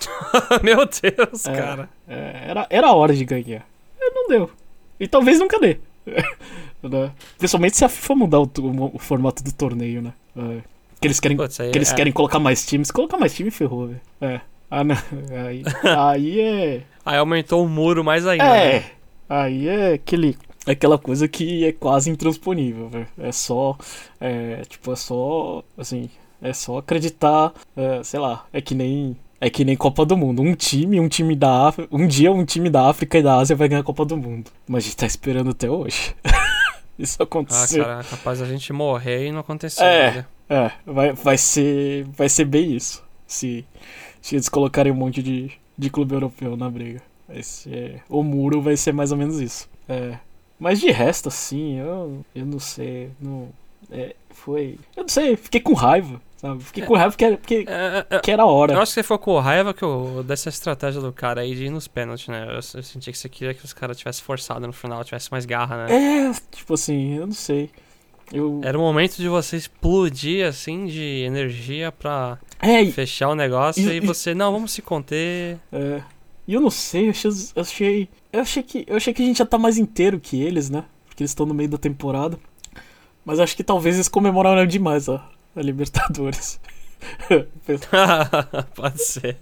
Meu 0.62 0.78
Deus, 0.86 1.46
É. 1.46 1.52
cara. 1.56 1.88
é, 2.08 2.44
era 2.48 2.66
era 2.70 2.86
a 2.88 2.94
hora 2.94 3.14
de 3.14 3.24
ganhar. 3.24 3.66
Não 4.00 4.28
deu. 4.28 4.50
E 4.98 5.06
talvez 5.06 5.38
nunca 5.38 5.58
dê. 5.58 5.78
Né? 6.82 7.10
Principalmente 7.36 7.76
se 7.76 7.84
a 7.84 7.90
FIFA 7.90 8.14
mudar 8.14 8.40
o, 8.40 8.46
tu- 8.46 8.90
o 8.94 8.98
formato 8.98 9.44
do 9.44 9.52
torneio, 9.52 10.00
né? 10.00 10.14
É. 10.34 10.60
Que 10.98 11.06
eles 11.08 11.20
querem 11.20 11.36
Putz, 11.36 11.60
aí 11.60 11.70
Que 11.70 11.76
eles 11.76 11.92
é- 11.92 11.94
querem 11.94 12.10
colocar 12.10 12.38
mais 12.38 12.64
times. 12.64 12.90
Colocar 12.90 13.18
mais 13.18 13.34
time 13.34 13.50
ferrou, 13.50 13.88
velho. 13.88 14.00
É. 14.18 14.40
Ah, 14.70 14.82
não. 14.82 14.96
Aí, 15.46 15.62
aí 15.84 16.40
é. 16.40 16.82
Aí 17.10 17.18
aumentou 17.18 17.64
o 17.64 17.68
muro 17.68 18.04
mais 18.04 18.24
ainda. 18.24 18.44
É. 18.44 18.78
né? 18.80 18.84
Aí 19.28 19.68
é 19.68 19.94
aquele. 19.94 20.36
Aquela 20.66 20.96
coisa 20.98 21.26
que 21.26 21.64
é 21.64 21.72
quase 21.72 22.08
intransponível, 22.10 22.88
velho. 22.88 23.08
É 23.18 23.32
só. 23.32 23.76
É, 24.20 24.62
tipo, 24.68 24.92
é 24.92 24.96
só. 24.96 25.64
Assim. 25.76 26.08
É 26.40 26.52
só 26.52 26.78
acreditar. 26.78 27.52
é, 27.76 28.02
sei 28.04 28.20
lá. 28.20 28.44
É 28.52 28.60
que 28.60 28.74
nem. 28.74 29.16
É 29.40 29.50
que 29.50 29.64
nem 29.64 29.76
Copa 29.76 30.04
do 30.06 30.16
Mundo. 30.16 30.40
Um 30.42 30.54
time, 30.54 31.00
um 31.00 31.08
time 31.08 31.34
da 31.34 31.66
África. 31.68 31.88
Um 31.96 32.06
dia 32.06 32.30
um 32.30 32.44
time 32.44 32.70
da 32.70 32.88
África 32.88 33.18
e 33.18 33.22
da 33.22 33.36
Ásia 33.38 33.56
vai 33.56 33.68
ganhar 33.68 33.80
a 33.80 33.84
Copa 33.84 34.04
do 34.04 34.16
Mundo. 34.16 34.50
Mas 34.68 34.84
a 34.84 34.86
gente 34.86 34.96
tá 34.98 35.06
esperando 35.06 35.50
até 35.50 35.68
hoje. 35.68 36.14
Isso 36.98 37.16
Ah, 37.18 37.24
aconteceu. 37.24 37.84
cara, 37.84 38.04
capaz 38.04 38.40
a 38.42 38.46
gente 38.46 38.72
morrer 38.72 39.26
e 39.26 39.32
não 39.32 39.40
aconteceu. 39.40 39.84
É. 39.84 40.10
né? 40.12 40.26
É, 40.48 40.70
vai, 40.86 41.12
vai 41.12 41.36
ser. 41.38 42.04
Vai 42.16 42.28
ser 42.28 42.44
bem 42.44 42.74
isso. 42.76 43.02
Se, 43.26 43.64
se 44.20 44.36
eles 44.36 44.48
colocarem 44.48 44.92
um 44.92 44.96
monte 44.96 45.22
de, 45.22 45.50
de 45.76 45.90
clube 45.90 46.14
europeu 46.14 46.56
na 46.56 46.68
briga. 46.70 47.00
Vai 47.28 47.42
ser, 47.42 48.02
o 48.08 48.22
muro 48.22 48.60
vai 48.60 48.76
ser 48.76 48.92
mais 48.92 49.12
ou 49.12 49.18
menos 49.18 49.40
isso. 49.40 49.68
É. 49.88 50.18
Mas 50.58 50.80
de 50.80 50.90
resto, 50.90 51.28
assim, 51.28 51.78
eu, 51.78 52.24
eu 52.34 52.44
não 52.44 52.58
sei. 52.58 53.10
Não, 53.20 53.48
é, 53.90 54.14
foi. 54.30 54.78
Eu 54.96 55.02
não 55.04 55.08
sei, 55.08 55.36
fiquei 55.36 55.60
com 55.60 55.72
raiva, 55.72 56.20
sabe? 56.36 56.62
Fiquei 56.62 56.84
com 56.84 56.94
raiva 56.94 57.10
porque, 57.12 57.24
era- 57.24 57.36
porque, 57.38 57.64
É, 57.66 58.06
é, 58.10 58.18
que 58.18 58.30
era 58.30 58.42
a 58.42 58.46
hora. 58.46 58.74
Eu 58.74 58.80
acho 58.80 58.90
que 58.90 58.94
você 58.94 59.02
ficou 59.02 59.18
com 59.18 59.38
raiva 59.38 59.72
que 59.72 59.82
eu, 59.82 60.22
dessa 60.26 60.48
estratégia 60.48 61.00
do 61.00 61.12
cara 61.12 61.40
aí 61.40 61.54
de 61.54 61.64
ir 61.66 61.70
nos 61.70 61.88
pênaltis, 61.88 62.28
né? 62.28 62.44
Eu, 62.48 62.54
eu 62.56 62.62
senti 62.62 63.10
que 63.12 63.16
você 63.16 63.28
queria 63.28 63.54
que 63.54 63.64
os 63.64 63.72
caras 63.72 63.96
tivessem 63.96 64.22
forçado 64.24 64.66
no 64.66 64.72
final, 64.72 65.02
tivesse 65.04 65.30
mais 65.30 65.46
garra, 65.46 65.86
né? 65.86 66.26
É, 66.28 66.32
tipo 66.50 66.74
assim, 66.74 67.14
eu 67.16 67.26
não 67.26 67.34
sei. 67.34 67.70
Eu. 68.32 68.60
Era 68.64 68.78
o 68.78 68.80
momento 68.80 69.16
de 69.16 69.28
você 69.28 69.56
explodir, 69.56 70.46
assim, 70.46 70.86
de 70.86 71.24
energia 71.24 71.90
pra 71.90 72.38
É, 72.60 72.84
fechar 72.86 73.28
o 73.28 73.34
negócio 73.34 73.82
E- 73.82 73.94
e, 73.94 73.96
e- 73.96 74.00
você, 74.00 74.34
não, 74.34 74.52
vamos 74.52 74.72
se 74.72 74.80
conter. 74.82 75.58
É. 75.72 76.00
E 76.46 76.54
eu 76.54 76.60
não 76.60 76.70
sei, 76.70 77.06
eu 77.06 77.10
achei, 77.10 77.30
eu 77.54 77.62
achei. 77.62 78.08
Eu 78.32 78.40
achei 78.40 78.62
que. 78.62 78.84
Eu 78.86 78.96
achei 78.96 79.12
que 79.12 79.22
a 79.22 79.24
gente 79.26 79.38
já 79.38 79.46
tá 79.46 79.58
mais 79.58 79.78
inteiro 79.78 80.18
que 80.20 80.40
eles, 80.42 80.70
né? 80.70 80.84
Porque 81.08 81.22
eles 81.22 81.30
estão 81.32 81.44
no 81.46 81.54
meio 81.54 81.68
da 81.68 81.78
temporada. 81.78 82.38
Mas 83.24 83.38
acho 83.40 83.56
que 83.56 83.62
talvez 83.64 83.96
eles 83.96 84.08
comemoraram 84.08 84.64
demais 84.66 85.08
a, 85.08 85.24
a 85.54 85.60
Libertadores. 85.62 86.60
Pode 88.74 89.02
ser. 89.02 89.36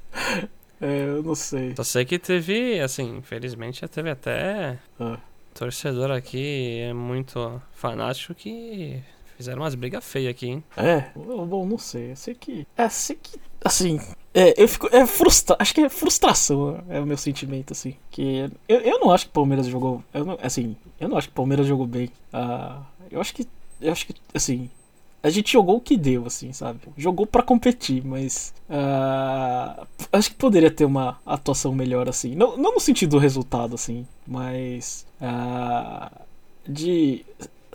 é, 0.81 1.05
eu 1.09 1.23
não 1.23 1.35
sei. 1.35 1.75
Só 1.77 1.85
sei 1.85 2.05
que 2.05 2.19
teve, 2.19 2.81
assim, 2.81 3.17
infelizmente 3.19 3.81
já 3.81 3.89
teve 3.89 4.11
até 4.11 4.79
Ah. 4.99 5.19
Torcedor 5.59 6.13
aqui 6.13 6.79
é 6.83 6.93
muito 6.93 7.61
fanático 7.73 8.33
que 8.33 9.03
fizeram 9.37 9.63
umas 9.63 9.75
brigas 9.75 10.05
feias 10.05 10.31
aqui, 10.31 10.47
hein? 10.47 10.65
É, 10.77 11.11
bom, 11.17 11.67
não 11.67 11.77
sei. 11.77 12.13
Eu 12.13 12.17
sei 12.17 12.35
que. 12.35 12.67
É, 12.77 12.89
sei 12.89 13.19
que. 13.21 13.41
Assim. 13.65 13.99
É, 14.33 14.63
eu 14.63 14.69
fico. 14.69 14.89
É 14.95 15.05
frustra... 15.05 15.57
Acho 15.59 15.75
que 15.75 15.81
é 15.81 15.89
frustração, 15.89 16.85
é 16.89 17.01
o 17.01 17.07
meu 17.07 17.17
sentimento, 17.17 17.73
assim. 17.73 17.97
Que. 18.09 18.49
Eu, 18.69 18.81
eu 18.81 19.01
não 19.01 19.11
acho 19.11 19.25
que 19.25 19.31
o 19.31 19.35
Palmeiras 19.35 19.67
jogou. 19.67 20.03
Eu 20.15 20.25
não, 20.25 20.39
assim, 20.41 20.77
eu 21.01 21.09
não 21.09 21.19
acho 21.19 21.27
que 21.27 21.33
o 21.33 21.37
Palmeiras 21.37 21.67
jogou 21.67 21.87
bem. 21.87 22.09
Ah, 22.33 22.83
eu 23.11 23.21
acho 23.21 23.35
que. 23.35 23.45
Eu 23.81 23.91
acho 23.91 24.07
que, 24.07 24.15
assim. 24.33 24.71
A 25.23 25.31
gente 25.31 25.53
jogou 25.53 25.77
o 25.77 25.81
que 25.81 25.97
deu, 25.97 26.27
assim, 26.27 26.53
sabe? 26.53 26.81
Jogou 26.97 27.27
pra 27.27 27.43
competir, 27.43 28.05
mas. 28.05 28.55
ah, 28.71 29.87
acho 30.13 30.31
que 30.31 30.37
poderia 30.37 30.71
ter 30.71 30.85
uma 30.85 31.19
atuação 31.27 31.75
melhor, 31.75 32.09
assim. 32.09 32.35
Não, 32.35 32.57
não 32.57 32.75
no 32.75 32.81
sentido 32.81 33.11
do 33.11 33.19
resultado, 33.19 33.75
assim, 33.75 34.07
mas. 34.27 35.07
ah, 35.21 36.11
de 36.69 37.25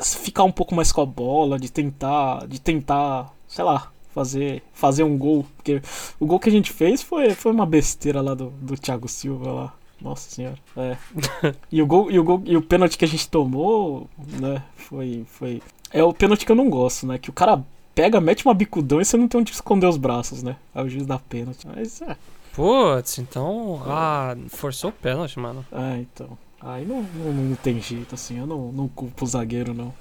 ficar 0.02 0.44
um 0.44 0.52
pouco 0.52 0.74
mais 0.76 0.92
com 0.92 1.02
a 1.02 1.06
bola, 1.06 1.60
de 1.60 1.72
tentar, 1.72 2.48
de 2.48 2.60
tentar, 2.62 3.34
sei 3.48 3.64
lá, 3.64 3.92
fazer, 4.14 4.64
fazer 4.72 5.04
um 5.04 5.18
gol, 5.18 5.46
porque 5.56 5.82
o 6.20 6.26
gol 6.26 6.40
que 6.40 6.50
a 6.50 6.52
gente 6.52 6.72
fez 6.72 7.02
foi, 7.02 7.32
foi 7.32 7.52
uma 7.52 7.66
besteira 7.66 8.22
lá 8.22 8.34
do, 8.34 8.50
do 8.52 8.78
Thiago 8.78 9.08
Silva 9.08 9.52
lá. 9.52 9.74
Nossa 10.02 10.30
senhora. 10.30 10.58
É. 10.76 10.98
e, 11.72 11.82
o 11.82 11.88
gol, 11.88 12.12
e, 12.12 12.20
o 12.20 12.24
gol, 12.24 12.42
e 12.46 12.58
o 12.58 12.62
pênalti 12.62 12.98
que 12.98 13.06
a 13.06 13.08
gente 13.08 13.28
tomou, 13.30 14.10
né? 14.40 14.62
Foi. 14.76 15.24
foi... 15.28 15.62
É 15.94 16.04
o 16.04 16.14
pênalti 16.14 16.46
que 16.46 16.52
eu 16.52 16.56
não 16.56 16.70
gosto, 16.70 17.06
né? 17.06 17.18
Que 17.18 17.30
o 17.30 17.34
cara 17.34 17.64
pega, 17.94 18.20
mete 18.20 18.44
uma 18.46 18.54
bicudão 18.54 19.00
e 19.00 19.06
você 19.06 19.16
não 19.16 19.28
tem 19.28 19.40
onde 19.42 19.52
esconder 19.52 19.86
os 19.88 19.98
braços, 19.98 20.42
né? 20.42 20.56
Aí 20.74 20.84
o 20.86 20.90
juiz 20.90 21.06
dá 21.06 21.20
pênalti. 21.20 21.68
Mas 21.68 22.02
é. 22.02 22.18
Putz, 22.54 23.20
então. 23.20 23.82
Ah, 23.86 24.36
forçou 24.50 24.90
o 24.90 24.94
pênalti, 24.94 25.40
mano. 25.40 25.66
Ah, 25.72 25.98
então. 25.98 26.38
Aí 26.60 26.86
não, 26.86 27.02
não, 27.04 27.32
não 27.34 27.56
tem 27.56 27.80
jeito, 27.80 28.16
assim. 28.16 28.40
Eu 28.40 28.48
não, 28.48 28.72
não 28.72 28.88
culpo 28.88 29.24
o 29.24 29.28
zagueiro, 29.28 29.74
não. 29.74 29.94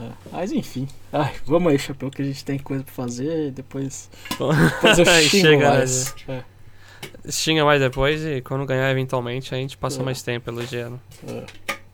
É, 0.00 0.08
mas 0.32 0.52
enfim. 0.52 0.88
Ai, 1.12 1.34
vamos 1.44 1.70
aí, 1.70 1.78
Chapéu, 1.78 2.10
que 2.10 2.22
a 2.22 2.24
gente 2.24 2.44
tem 2.44 2.58
coisa 2.58 2.82
pra 2.82 2.92
fazer. 2.94 3.50
Depois, 3.52 4.08
depois 4.30 4.98
eu 4.98 5.04
xingo 5.28 5.28
Chega, 5.48 5.68
mais. 5.68 6.14
É, 6.28 6.42
Xinga 7.30 7.64
mais 7.64 7.80
depois 7.80 8.24
e 8.24 8.40
quando 8.40 8.64
ganhar 8.64 8.90
eventualmente 8.90 9.54
a 9.54 9.58
gente 9.58 9.76
passa 9.76 10.00
É. 10.00 10.04
mais 10.04 10.22
tempo 10.22 10.48
elogiando. 10.50 10.98
é. 11.28 11.44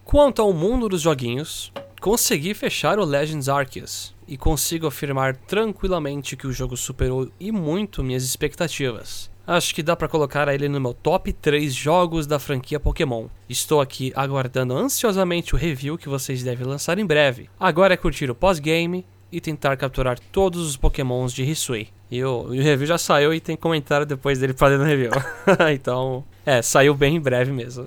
Quanto 0.05 0.41
ao 0.41 0.53
mundo 0.55 0.89
dos 0.89 1.03
joguinhos, 1.03 1.71
consegui 2.01 2.55
fechar 2.55 2.99
o 2.99 3.05
Legends 3.05 3.49
Arceus 3.49 4.15
e 4.27 4.37
consigo 4.37 4.87
afirmar 4.87 5.37
tranquilamente 5.37 6.37
que 6.37 6.47
o 6.47 6.53
jogo 6.53 6.77
superou 6.77 7.31
e 7.41 7.51
muito 7.51 8.05
minhas 8.05 8.25
expectativas. 8.25 9.31
Acho 9.47 9.75
que 9.75 9.83
dá 9.83 9.97
pra 9.97 10.09
colocar 10.09 10.47
ele 10.49 10.69
no 10.69 10.79
meu 10.79 10.93
top 10.93 11.33
3 11.33 11.75
jogos 11.75 12.27
da 12.27 12.39
franquia 12.39 12.79
Pokémon. 12.79 13.29
Estou 13.49 13.81
aqui 13.81 14.13
aguardando 14.15 14.77
ansiosamente 14.77 15.55
o 15.55 15.59
review 15.59 15.97
que 15.97 16.09
vocês 16.09 16.43
devem 16.43 16.67
lançar 16.67 16.99
em 16.99 17.07
breve. 17.07 17.49
Agora 17.59 17.95
é 17.95 17.97
curtir 17.97 18.31
o 18.31 18.35
pós-game 18.35 19.07
e 19.33 19.41
tentar 19.41 19.77
capturar 19.79 20.19
todos 20.19 20.67
os 20.67 20.77
Pokémons 20.77 21.33
de 21.33 21.45
Hisui. 21.45 21.89
E 22.11 22.23
o, 22.23 22.45
o 22.45 22.51
review 22.51 22.87
já 22.87 22.99
saiu 22.99 23.33
e 23.33 23.41
tem 23.41 23.57
comentário 23.57 24.05
depois 24.07 24.39
dele 24.39 24.55
fazendo 24.55 24.85
review. 24.85 25.13
então, 25.73 26.25
é, 26.49 26.63
saiu 26.63 26.95
bem 26.95 27.17
em 27.17 27.21
breve 27.21 27.53
mesmo. 27.53 27.87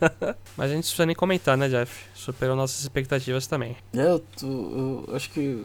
Mas 0.56 0.66
a 0.70 0.74
gente 0.74 0.76
não 0.76 0.80
precisa 0.82 1.06
nem 1.06 1.14
comentar, 1.16 1.56
né, 1.56 1.68
Jeff? 1.68 2.06
Superou 2.14 2.56
nossas 2.56 2.80
expectativas 2.80 3.46
também. 3.46 3.76
É, 3.94 4.02
eu, 4.10 4.18
tô- 4.18 5.04
eu 5.08 5.16
acho 5.16 5.30
que 5.30 5.64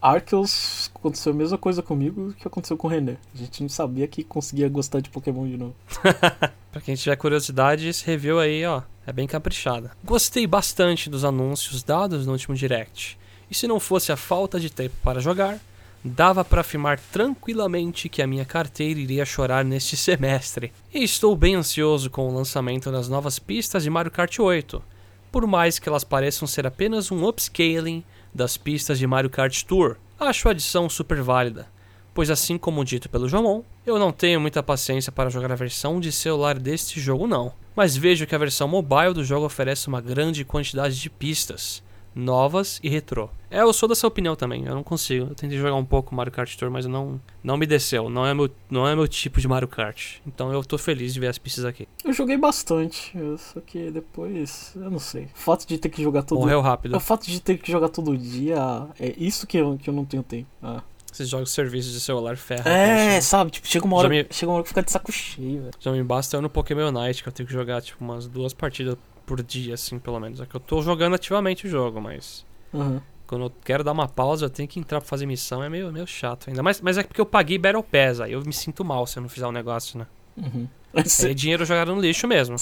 Arceus 0.00 0.90
aconteceu 0.94 1.32
a 1.32 1.36
mesma 1.36 1.56
coisa 1.58 1.82
comigo 1.82 2.32
que 2.34 2.46
aconteceu 2.48 2.76
com 2.76 2.86
o 2.88 2.90
René. 2.90 3.16
A 3.34 3.38
gente 3.38 3.62
não 3.62 3.68
sabia 3.68 4.06
que 4.08 4.24
conseguia 4.24 4.68
gostar 4.68 5.00
de 5.00 5.10
Pokémon 5.10 5.46
de 5.46 5.56
novo. 5.56 5.74
Pra 6.72 6.80
quem 6.80 6.94
tiver 6.94 7.16
curiosidade, 7.16 7.86
esse 7.86 8.04
review 8.06 8.38
aí, 8.40 8.64
ó, 8.64 8.82
é 9.06 9.12
bem 9.12 9.26
caprichada. 9.26 9.92
Gostei 10.02 10.46
bastante 10.46 11.08
dos 11.10 11.24
anúncios 11.24 11.82
dados 11.82 12.26
no 12.26 12.32
último 12.32 12.54
Direct. 12.56 13.18
E 13.50 13.54
se 13.54 13.68
não 13.68 13.78
fosse 13.78 14.10
a 14.10 14.16
falta 14.16 14.58
de 14.58 14.70
tempo 14.70 14.94
para 15.02 15.20
jogar, 15.20 15.58
dava 16.04 16.44
para 16.44 16.60
afirmar 16.60 16.98
tranquilamente 16.98 18.08
que 18.08 18.22
a 18.22 18.26
minha 18.26 18.44
carteira 18.44 19.00
iria 19.00 19.24
chorar 19.24 19.64
neste 19.64 19.96
semestre. 19.96 20.72
E 20.92 21.02
estou 21.02 21.36
bem 21.36 21.54
ansioso 21.54 22.10
com 22.10 22.28
o 22.28 22.34
lançamento 22.34 22.90
das 22.90 23.08
novas 23.08 23.38
pistas 23.38 23.82
de 23.82 23.90
Mario 23.90 24.10
Kart 24.10 24.38
8. 24.38 24.82
Por 25.30 25.46
mais 25.46 25.78
que 25.78 25.88
elas 25.88 26.04
pareçam 26.04 26.46
ser 26.46 26.66
apenas 26.66 27.10
um 27.10 27.26
upscaling 27.26 28.04
das 28.34 28.56
pistas 28.56 28.98
de 28.98 29.06
Mario 29.06 29.30
Kart 29.30 29.62
Tour, 29.64 29.96
acho 30.18 30.48
a 30.48 30.50
adição 30.50 30.88
super 30.88 31.22
válida 31.22 31.66
pois 32.14 32.30
assim 32.30 32.58
como 32.58 32.84
dito 32.84 33.08
pelo 33.08 33.28
Jomon, 33.28 33.62
eu 33.86 33.98
não 33.98 34.12
tenho 34.12 34.40
muita 34.40 34.62
paciência 34.62 35.10
para 35.10 35.30
jogar 35.30 35.52
a 35.52 35.56
versão 35.56 35.98
de 35.98 36.12
celular 36.12 36.58
deste 36.58 37.00
jogo 37.00 37.26
não, 37.26 37.52
mas 37.74 37.96
vejo 37.96 38.26
que 38.26 38.34
a 38.34 38.38
versão 38.38 38.68
mobile 38.68 39.14
do 39.14 39.24
jogo 39.24 39.46
oferece 39.46 39.88
uma 39.88 40.00
grande 40.00 40.44
quantidade 40.44 41.00
de 41.00 41.08
pistas, 41.08 41.82
novas 42.14 42.78
e 42.82 42.88
retrô. 42.88 43.28
É, 43.50 43.60
eu 43.60 43.72
sou 43.72 43.88
dessa 43.88 44.06
opinião 44.06 44.34
também, 44.34 44.64
eu 44.64 44.74
não 44.74 44.82
consigo, 44.82 45.26
eu 45.30 45.34
tentei 45.34 45.58
jogar 45.58 45.74
um 45.74 45.84
pouco 45.84 46.14
Mario 46.14 46.32
Kart 46.32 46.54
Tour, 46.56 46.70
mas 46.70 46.86
não, 46.86 47.20
não 47.44 47.56
me 47.56 47.66
desceu, 47.66 48.08
não 48.08 48.24
é, 48.26 48.32
meu, 48.32 48.50
não 48.70 48.88
é 48.88 48.94
meu 48.96 49.06
tipo 49.06 49.40
de 49.40 49.46
Mario 49.48 49.68
Kart, 49.68 50.16
então 50.26 50.50
eu 50.52 50.64
tô 50.64 50.78
feliz 50.78 51.12
de 51.12 51.20
ver 51.20 51.26
as 51.28 51.36
pistas 51.38 51.64
aqui. 51.64 51.86
Eu 52.04 52.12
joguei 52.14 52.36
bastante, 52.38 53.12
só 53.38 53.60
que 53.60 53.90
depois, 53.90 54.72
eu 54.74 54.90
não 54.90 54.98
sei. 54.98 55.24
O 55.24 55.28
fato 55.38 55.66
de 55.66 55.76
ter 55.78 55.88
que 55.90 56.02
jogar 56.02 56.22
todo 56.22 56.38
Morreu 56.40 56.60
rápido. 56.62 56.96
o 56.96 57.00
fato 57.00 57.26
de 57.26 57.40
ter 57.40 57.58
que 57.58 57.70
jogar 57.70 57.88
todo 57.90 58.16
dia, 58.16 58.56
é 58.98 59.14
isso 59.18 59.46
que 59.46 59.58
eu, 59.58 59.76
que 59.76 59.90
eu 59.90 59.94
não 59.94 60.04
tenho 60.04 60.22
tempo. 60.22 60.48
Ah. 60.62 60.82
Esses 61.12 61.28
jogos 61.28 61.54
de 61.54 62.00
celular 62.00 62.38
ferram. 62.38 62.72
É, 62.72 63.20
sabe? 63.20 63.50
Tipo, 63.50 63.68
chega 63.68 63.84
uma 63.84 63.96
hora, 63.98 64.08
me- 64.08 64.26
chega 64.30 64.50
uma 64.50 64.54
hora 64.54 64.62
que 64.62 64.70
fica 64.70 64.82
de 64.82 64.90
saco 64.90 65.12
cheio, 65.12 65.60
velho. 65.60 65.70
Já 65.78 65.92
me 65.92 66.02
basta 66.02 66.38
eu 66.38 66.40
no 66.40 66.48
Pokémon 66.48 66.88
Unite, 66.88 67.22
que 67.22 67.28
eu 67.28 67.32
tenho 67.32 67.46
que 67.46 67.52
jogar 67.52 67.82
tipo 67.82 68.02
umas 68.02 68.26
duas 68.26 68.54
partidas 68.54 68.96
por 69.26 69.42
dia, 69.42 69.74
assim, 69.74 69.98
pelo 69.98 70.18
menos. 70.20 70.40
É 70.40 70.46
que 70.46 70.54
eu 70.54 70.60
tô 70.60 70.82
jogando 70.82 71.14
ativamente 71.14 71.66
o 71.66 71.70
jogo, 71.70 72.00
mas 72.00 72.44
Aham. 72.74 73.02
quando 73.26 73.44
eu 73.46 73.52
quero 73.64 73.82
dar 73.84 73.92
uma 73.92 74.08
pausa, 74.08 74.46
eu 74.46 74.50
tenho 74.50 74.68
que 74.68 74.78
entrar 74.78 75.00
pra 75.00 75.08
fazer 75.08 75.26
missão, 75.26 75.62
é 75.62 75.68
meio, 75.68 75.92
meio 75.92 76.06
chato 76.06 76.48
ainda. 76.48 76.62
Mas, 76.62 76.80
mas 76.80 76.98
é 76.98 77.02
porque 77.02 77.20
eu 77.20 77.26
paguei 77.26 77.58
Battle 77.58 77.82
Pass, 77.82 78.20
aí 78.20 78.32
eu 78.32 78.42
me 78.42 78.52
sinto 78.52 78.84
mal 78.84 79.06
se 79.06 79.18
eu 79.18 79.22
não 79.22 79.28
fizer 79.28 79.46
um 79.46 79.52
negócio, 79.52 79.98
né? 79.98 80.06
Uhum. 80.36 80.66
Aí 80.94 81.02
é 81.02 81.04
Você 81.08 81.34
dinheiro 81.34 81.64
jogado 81.64 81.94
no 81.94 82.00
lixo 82.00 82.26
mesmo. 82.28 82.56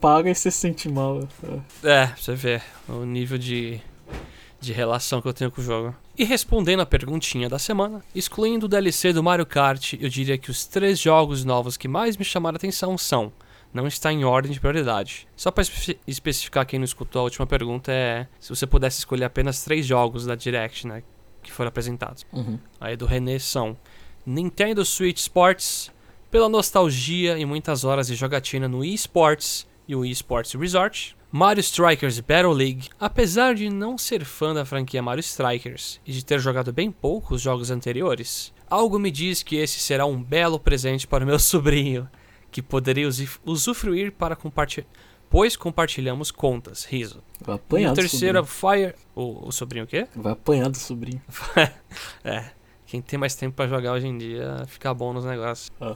paga 0.00 0.30
e 0.30 0.34
você 0.34 0.50
se 0.50 0.58
sente 0.58 0.88
mal. 0.88 1.28
é. 1.82 1.88
É, 1.88 2.06
você 2.16 2.34
vê 2.34 2.60
o 2.88 3.04
nível 3.04 3.38
de, 3.38 3.80
de 4.60 4.72
relação 4.72 5.20
que 5.20 5.26
eu 5.28 5.32
tenho 5.32 5.50
com 5.50 5.60
o 5.60 5.64
jogo. 5.64 5.94
E 6.16 6.24
respondendo 6.24 6.80
a 6.80 6.86
perguntinha 6.86 7.48
da 7.48 7.58
semana, 7.58 8.02
excluindo 8.14 8.66
o 8.66 8.68
DLC 8.68 9.12
do 9.12 9.22
Mario 9.22 9.46
Kart, 9.46 9.94
eu 9.94 10.08
diria 10.08 10.36
que 10.38 10.50
os 10.50 10.66
três 10.66 10.98
jogos 10.98 11.44
novos 11.44 11.76
que 11.76 11.88
mais 11.88 12.16
me 12.16 12.24
chamaram 12.24 12.56
a 12.56 12.58
atenção 12.58 12.96
são. 12.98 13.32
Não 13.72 13.86
está 13.86 14.12
em 14.12 14.24
ordem 14.24 14.52
de 14.52 14.58
prioridade. 14.58 15.28
Só 15.36 15.50
para 15.50 15.64
especificar 16.06 16.66
quem 16.66 16.78
não 16.78 16.84
escutou, 16.84 17.20
a 17.20 17.24
última 17.24 17.46
pergunta 17.46 17.92
é 17.92 18.26
se 18.38 18.48
você 18.48 18.66
pudesse 18.66 18.98
escolher 18.98 19.24
apenas 19.24 19.62
três 19.62 19.86
jogos 19.86 20.26
da 20.26 20.34
Direct, 20.34 20.86
né? 20.86 21.02
Que 21.42 21.52
foram 21.52 21.68
apresentados. 21.68 22.26
Uhum. 22.32 22.58
Aí 22.80 22.96
do 22.96 23.06
René 23.06 23.38
são 23.38 23.76
Nintendo 24.26 24.84
Switch 24.84 25.18
Sports, 25.18 25.90
pela 26.30 26.48
nostalgia 26.48 27.38
e 27.38 27.44
muitas 27.44 27.84
horas 27.84 28.06
de 28.06 28.14
jogatina 28.14 28.68
no 28.68 28.78
Wii 28.78 28.94
Sports 28.94 29.66
e 29.86 29.94
o 29.94 30.00
Wii 30.00 30.12
Sports 30.12 30.54
Resort. 30.54 31.16
Mario 31.32 31.60
Strikers 31.60 32.18
Battle 32.18 32.52
League, 32.52 32.88
apesar 32.98 33.54
de 33.54 33.70
não 33.70 33.96
ser 33.96 34.24
fã 34.24 34.52
da 34.52 34.64
franquia 34.64 35.00
Mario 35.00 35.20
Strikers 35.20 36.00
e 36.04 36.10
de 36.10 36.24
ter 36.24 36.40
jogado 36.40 36.72
bem 36.72 36.90
pouco 36.90 37.34
os 37.34 37.40
jogos 37.40 37.70
anteriores, 37.70 38.52
algo 38.68 38.98
me 38.98 39.12
diz 39.12 39.40
que 39.40 39.54
esse 39.54 39.78
será 39.78 40.04
um 40.06 40.20
belo 40.20 40.58
presente 40.58 41.06
para 41.06 41.22
o 41.22 41.26
meu 41.26 41.38
sobrinho, 41.40 42.08
que 42.50 42.60
poderia 42.62 43.06
usi- 43.06 43.28
usufruir 43.44 44.12
para 44.12 44.34
compartilhar, 44.36 44.86
pois 45.28 45.56
compartilhamos 45.56 46.30
contas, 46.30 46.84
riso. 46.84 47.22
Vai 47.40 47.54
E 47.54 47.56
apanhar 47.56 47.90
o 47.90 47.94
do 47.94 47.96
terceiro 47.96 48.38
é. 48.38 48.44
Fire... 48.44 48.94
O, 49.14 49.48
o 49.48 49.52
sobrinho 49.52 49.84
o 49.84 49.88
quê? 49.88 50.06
Vai 50.16 50.32
apanhar 50.32 50.68
do 50.68 50.76
sobrinho. 50.78 51.20
é, 52.24 52.44
quem 52.86 53.00
tem 53.00 53.18
mais 53.18 53.34
tempo 53.34 53.54
pra 53.56 53.68
jogar 53.68 53.92
hoje 53.92 54.06
em 54.08 54.18
dia 54.18 54.64
fica 54.66 54.92
bom 54.92 55.12
nos 55.12 55.24
negócios. 55.24 55.70
Ah. 55.80 55.94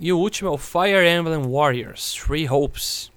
E 0.00 0.12
o 0.12 0.18
último 0.18 0.48
é 0.48 0.52
o 0.52 0.58
Fire 0.58 1.06
Emblem 1.08 1.42
Warriors 1.50 2.14
Three 2.14 2.48
Hopes. 2.48 3.12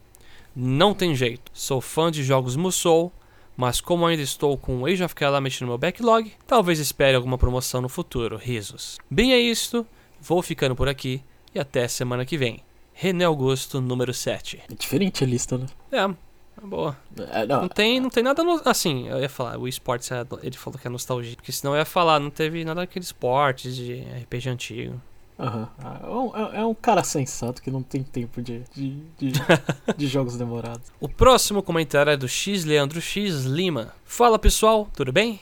Não 0.55 0.93
tem 0.93 1.15
jeito, 1.15 1.51
sou 1.53 1.79
fã 1.79 2.09
de 2.11 2.23
jogos 2.23 2.55
Musou, 2.55 3.13
mas 3.55 3.79
como 3.79 4.05
ainda 4.05 4.21
estou 4.23 4.57
com 4.57 4.81
o 4.81 4.85
Age 4.85 5.03
of 5.03 5.13
Calamity 5.15 5.61
no 5.61 5.67
meu 5.67 5.77
backlog, 5.77 6.31
talvez 6.45 6.79
espere 6.79 7.15
alguma 7.15 7.37
promoção 7.37 7.81
no 7.81 7.89
futuro, 7.89 8.37
risos. 8.37 8.97
Bem 9.09 9.33
é 9.33 9.39
isto, 9.39 9.85
vou 10.19 10.41
ficando 10.41 10.75
por 10.75 10.87
aqui 10.89 11.23
e 11.57 11.59
até 11.59 11.87
semana 11.87 12.23
que 12.25 12.37
vem. 12.37 12.59
René 12.93 13.25
Augusto, 13.25 13.81
número 13.81 14.13
7. 14.13 14.61
É 14.71 14.73
diferente 14.75 15.23
a 15.23 15.27
lista, 15.27 15.57
né? 15.57 15.65
É, 15.91 15.97
é 16.03 16.65
boa. 16.65 16.97
É, 17.31 17.45
Não 17.45 17.61
não, 17.63 17.67
tem, 17.69 17.99
não 17.99 18.09
tem 18.09 18.23
nada 18.23 18.43
no, 18.43 18.61
assim, 18.65 19.07
eu 19.07 19.19
ia 19.19 19.29
falar, 19.29 19.57
o 19.59 19.67
esportes 19.67 20.11
é, 20.11 20.25
ele 20.41 20.57
falou 20.57 20.79
que 20.79 20.87
é 20.87 20.89
nostalgia, 20.89 21.35
porque 21.35 21.51
senão 21.51 21.73
eu 21.73 21.79
ia 21.79 21.85
falar, 21.85 22.19
não 22.19 22.29
teve 22.29 22.63
nada 22.63 22.81
daqueles 22.81 23.07
esportes 23.09 23.75
de 23.75 24.01
RPG 24.23 24.49
antigo. 24.49 25.01
aham. 25.39 25.69
Ah, 25.83 25.99
é 26.03 26.07
um- 26.09 26.35
é, 26.35 26.57
é 26.61 26.65
um 26.65 26.73
cara 26.73 27.03
sensato 27.03 27.61
que 27.61 27.69
não 27.69 27.83
tem 27.83 28.01
tempo 28.01 28.41
de, 28.41 28.63
de, 28.73 28.89
de, 29.19 29.31
de 29.95 30.07
jogos 30.07 30.35
demorados. 30.37 30.91
O 30.99 31.07
próximo 31.09 31.61
comentário 31.61 32.11
é 32.11 32.17
do 32.17 32.27
X 32.27 32.65
Leandro 32.65 32.99
X 33.01 33.43
Lima. 33.45 33.93
Fala 34.05 34.39
pessoal, 34.39 34.87
tudo 34.95 35.11
bem? 35.11 35.39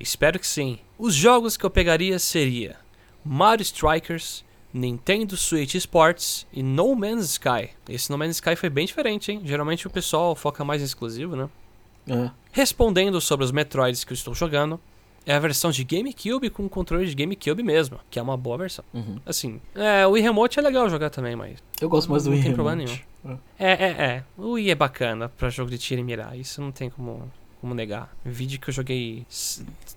Espero 0.00 0.38
que 0.40 0.46
sim. 0.46 0.78
Os 0.98 1.14
jogos 1.14 1.56
que 1.56 1.64
eu 1.64 1.70
pegaria 1.70 2.18
seria 2.18 2.76
Mario 3.24 3.62
Strikers, 3.62 4.44
Nintendo 4.78 5.36
Switch 5.36 5.74
Sports 5.74 6.46
e 6.52 6.62
No 6.62 6.94
Man's 6.94 7.32
Sky. 7.32 7.70
Esse 7.88 8.10
No 8.10 8.16
Man's 8.16 8.36
Sky 8.36 8.56
foi 8.56 8.70
bem 8.70 8.86
diferente, 8.86 9.32
hein? 9.32 9.42
Geralmente 9.44 9.86
o 9.86 9.90
pessoal 9.90 10.34
foca 10.34 10.64
mais 10.64 10.80
em 10.80 10.84
exclusivo, 10.84 11.36
né? 11.36 11.48
É. 12.08 12.30
Respondendo 12.52 13.20
sobre 13.20 13.44
os 13.44 13.52
Metroids 13.52 14.04
que 14.04 14.12
eu 14.12 14.14
estou 14.14 14.34
jogando, 14.34 14.80
é 15.26 15.34
a 15.34 15.38
versão 15.38 15.70
de 15.70 15.84
GameCube 15.84 16.48
com 16.48 16.66
controle 16.68 17.06
de 17.06 17.14
GameCube 17.14 17.62
mesmo, 17.62 17.98
que 18.08 18.18
é 18.18 18.22
uma 18.22 18.36
boa 18.36 18.56
versão. 18.56 18.84
Uhum. 18.94 19.20
Assim, 19.26 19.60
é, 19.74 20.06
o 20.06 20.12
Wii 20.12 20.22
Remote 20.22 20.58
é 20.58 20.62
legal 20.62 20.88
jogar 20.88 21.10
também, 21.10 21.36
mas. 21.36 21.58
Eu 21.80 21.88
gosto 21.88 22.10
mais 22.10 22.24
do 22.24 22.30
Não 22.30 22.36
Wii 22.36 22.44
tem 22.44 22.54
problema 22.54 22.80
Remote. 22.80 23.06
É, 23.58 23.72
é, 23.72 23.88
é. 23.88 24.24
O 24.38 24.52
Wii 24.52 24.70
é 24.70 24.74
bacana 24.74 25.28
pra 25.28 25.50
jogo 25.50 25.70
de 25.70 25.76
tiro 25.76 26.00
e 26.00 26.04
mirar, 26.04 26.38
isso 26.38 26.62
não 26.62 26.72
tem 26.72 26.88
como, 26.88 27.30
como 27.60 27.74
negar. 27.74 28.10
Vídeo 28.24 28.58
que 28.58 28.70
eu 28.70 28.74
joguei 28.74 29.26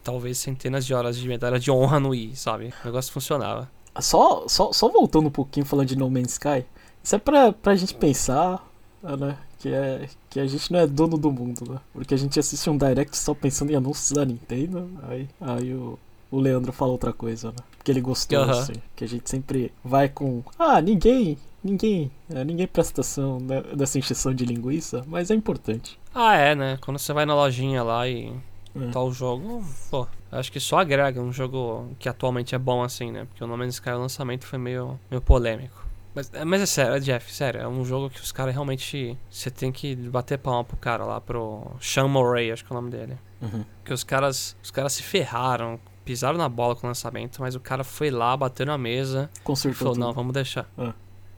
talvez 0.04 0.38
centenas 0.38 0.86
de 0.86 0.94
horas 0.94 1.17
de 1.17 1.28
medalha 1.28 1.60
de 1.60 1.72
honra 1.72 2.00
no 2.00 2.10
Wii, 2.10 2.36
sabe? 2.36 2.74
O 2.84 2.88
negócio 2.88 3.13
funcionava. 3.13 3.70
Só, 3.99 4.45
só, 4.47 4.71
só 4.71 4.88
voltando 4.89 5.27
um 5.27 5.32
pouquinho 5.32 5.65
falando 5.65 5.88
de 5.88 5.97
No 5.97 6.10
Man's 6.10 6.34
Sky, 6.34 6.65
isso 7.04 7.15
é 7.15 7.19
pra, 7.19 7.51
pra 7.51 7.75
gente 7.75 7.93
pensar, 7.95 8.65
né? 9.04 9.38
Que, 9.60 9.69
é, 9.69 10.08
que 10.30 10.39
a 10.39 10.47
gente 10.47 10.71
não 10.71 10.80
é 10.80 10.88
dono 10.88 11.17
do 11.17 11.32
mundo, 11.32 11.69
né? 11.71 11.80
Porque 11.93 12.13
a 12.13 12.17
gente 12.17 12.39
assiste 12.39 12.69
um 12.69 12.77
direct 12.77 13.15
só 13.17 13.34
pensando 13.34 13.71
em 13.71 13.75
anúncios 13.75 14.12
da 14.12 14.25
Nintendo, 14.25 14.89
aí, 15.08 15.27
aí 15.39 15.73
o, 15.73 15.99
o 16.32 16.39
Leandro 16.39 16.71
fala 16.71 16.91
outra 16.91 17.12
coisa, 17.13 17.49
né? 17.49 17.58
Que 17.84 17.91
ele 17.91 18.01
gostou, 18.01 18.39
Aham. 18.39 18.51
assim. 18.60 18.73
Que 18.95 19.04
a 19.04 19.08
gente 19.08 19.30
sempre 19.30 19.71
vai 19.84 20.08
com. 20.10 20.41
Ah, 20.58 20.82
ninguém. 20.82 21.38
ninguém, 21.63 22.10
é, 22.34 22.43
ninguém 22.43 22.65
presta 22.65 22.93
atenção 23.01 23.39
né, 23.39 23.62
nessa 23.77 23.99
encheção 23.99 24.34
de 24.34 24.45
linguiça, 24.45 25.04
mas 25.08 25.30
é 25.30 25.36
importante. 25.36 25.99
Ah, 26.15 26.36
é, 26.36 26.56
né? 26.56 26.77
Quando 26.82 26.97
você 26.97 27.13
vai 27.13 27.25
na 27.25 27.36
lojinha 27.36 27.84
lá 27.84 28.08
e 28.08 28.34
É. 28.75 28.88
tá 28.91 28.99
o 29.01 29.12
jogo, 29.12 29.63
pô, 29.91 30.08
acho 30.32 30.52
que 30.52 30.60
só 30.60 30.80
agrega 30.80 31.20
um 31.22 31.32
jogo 31.32 31.89
que 32.00 32.08
atualmente 32.08 32.56
é 32.56 32.58
bom 32.58 32.82
assim, 32.84 33.12
né? 33.12 33.26
Porque 33.26 33.44
o 33.44 33.48
No 33.48 33.58
Man's 33.58 33.76
Sky 33.76 33.89
o 33.91 34.00
lançamento 34.00 34.46
foi 34.46 34.58
meio, 34.60 35.00
meio 35.10 35.22
polêmico. 35.22 35.86
Mas, 36.13 36.30
é- 36.34 36.44
mas 36.44 36.62
é 36.62 36.65
sério, 36.65 36.94
é, 36.96 37.00
Jeff, 37.00 37.32
sério, 37.34 37.62
é 37.62 37.67
um 37.67 37.86
jogo 37.86 38.10
que 38.10 38.20
os 38.20 38.32
caras 38.32 38.54
realmente. 38.54 39.17
Você 39.30 39.50
tem 39.50 39.72
que 39.72 39.96
bater 39.96 40.38
palma 40.38 40.63
pro 40.63 40.76
cara 40.78 41.06
lá, 41.06 41.22
pro 41.22 41.72
Sean 41.80 42.08
Murray, 42.08 42.52
acho 42.52 42.65
que 42.65 42.72
é 42.72 42.76
o 42.76 42.80
nome 42.82 42.91
dele. 42.91 43.17
Uhum. 43.41 43.63
Que 43.86 43.94
os 43.94 44.04
caras, 44.04 44.56
os 44.62 44.70
caras 44.72 44.91
se 44.94 45.04
ferraram, 45.04 45.80
pisaram 46.04 46.38
na 46.38 46.50
bola 46.50 46.76
com 46.76 46.86
o 46.86 46.89
lançamento, 46.89 47.41
mas 47.41 47.56
o 47.56 47.60
cara 47.62 47.84
foi 47.84 48.10
lá, 48.12 48.36
bateu 48.36 48.65
na 48.65 48.78
mesa 48.78 49.30
e 49.38 49.39
Consertou 49.41 49.78
falou: 49.78 49.94
tudo. 49.94 50.04
não, 50.06 50.13
vamos 50.13 50.34
deixar. 50.34 50.70
Ah. 50.78 50.94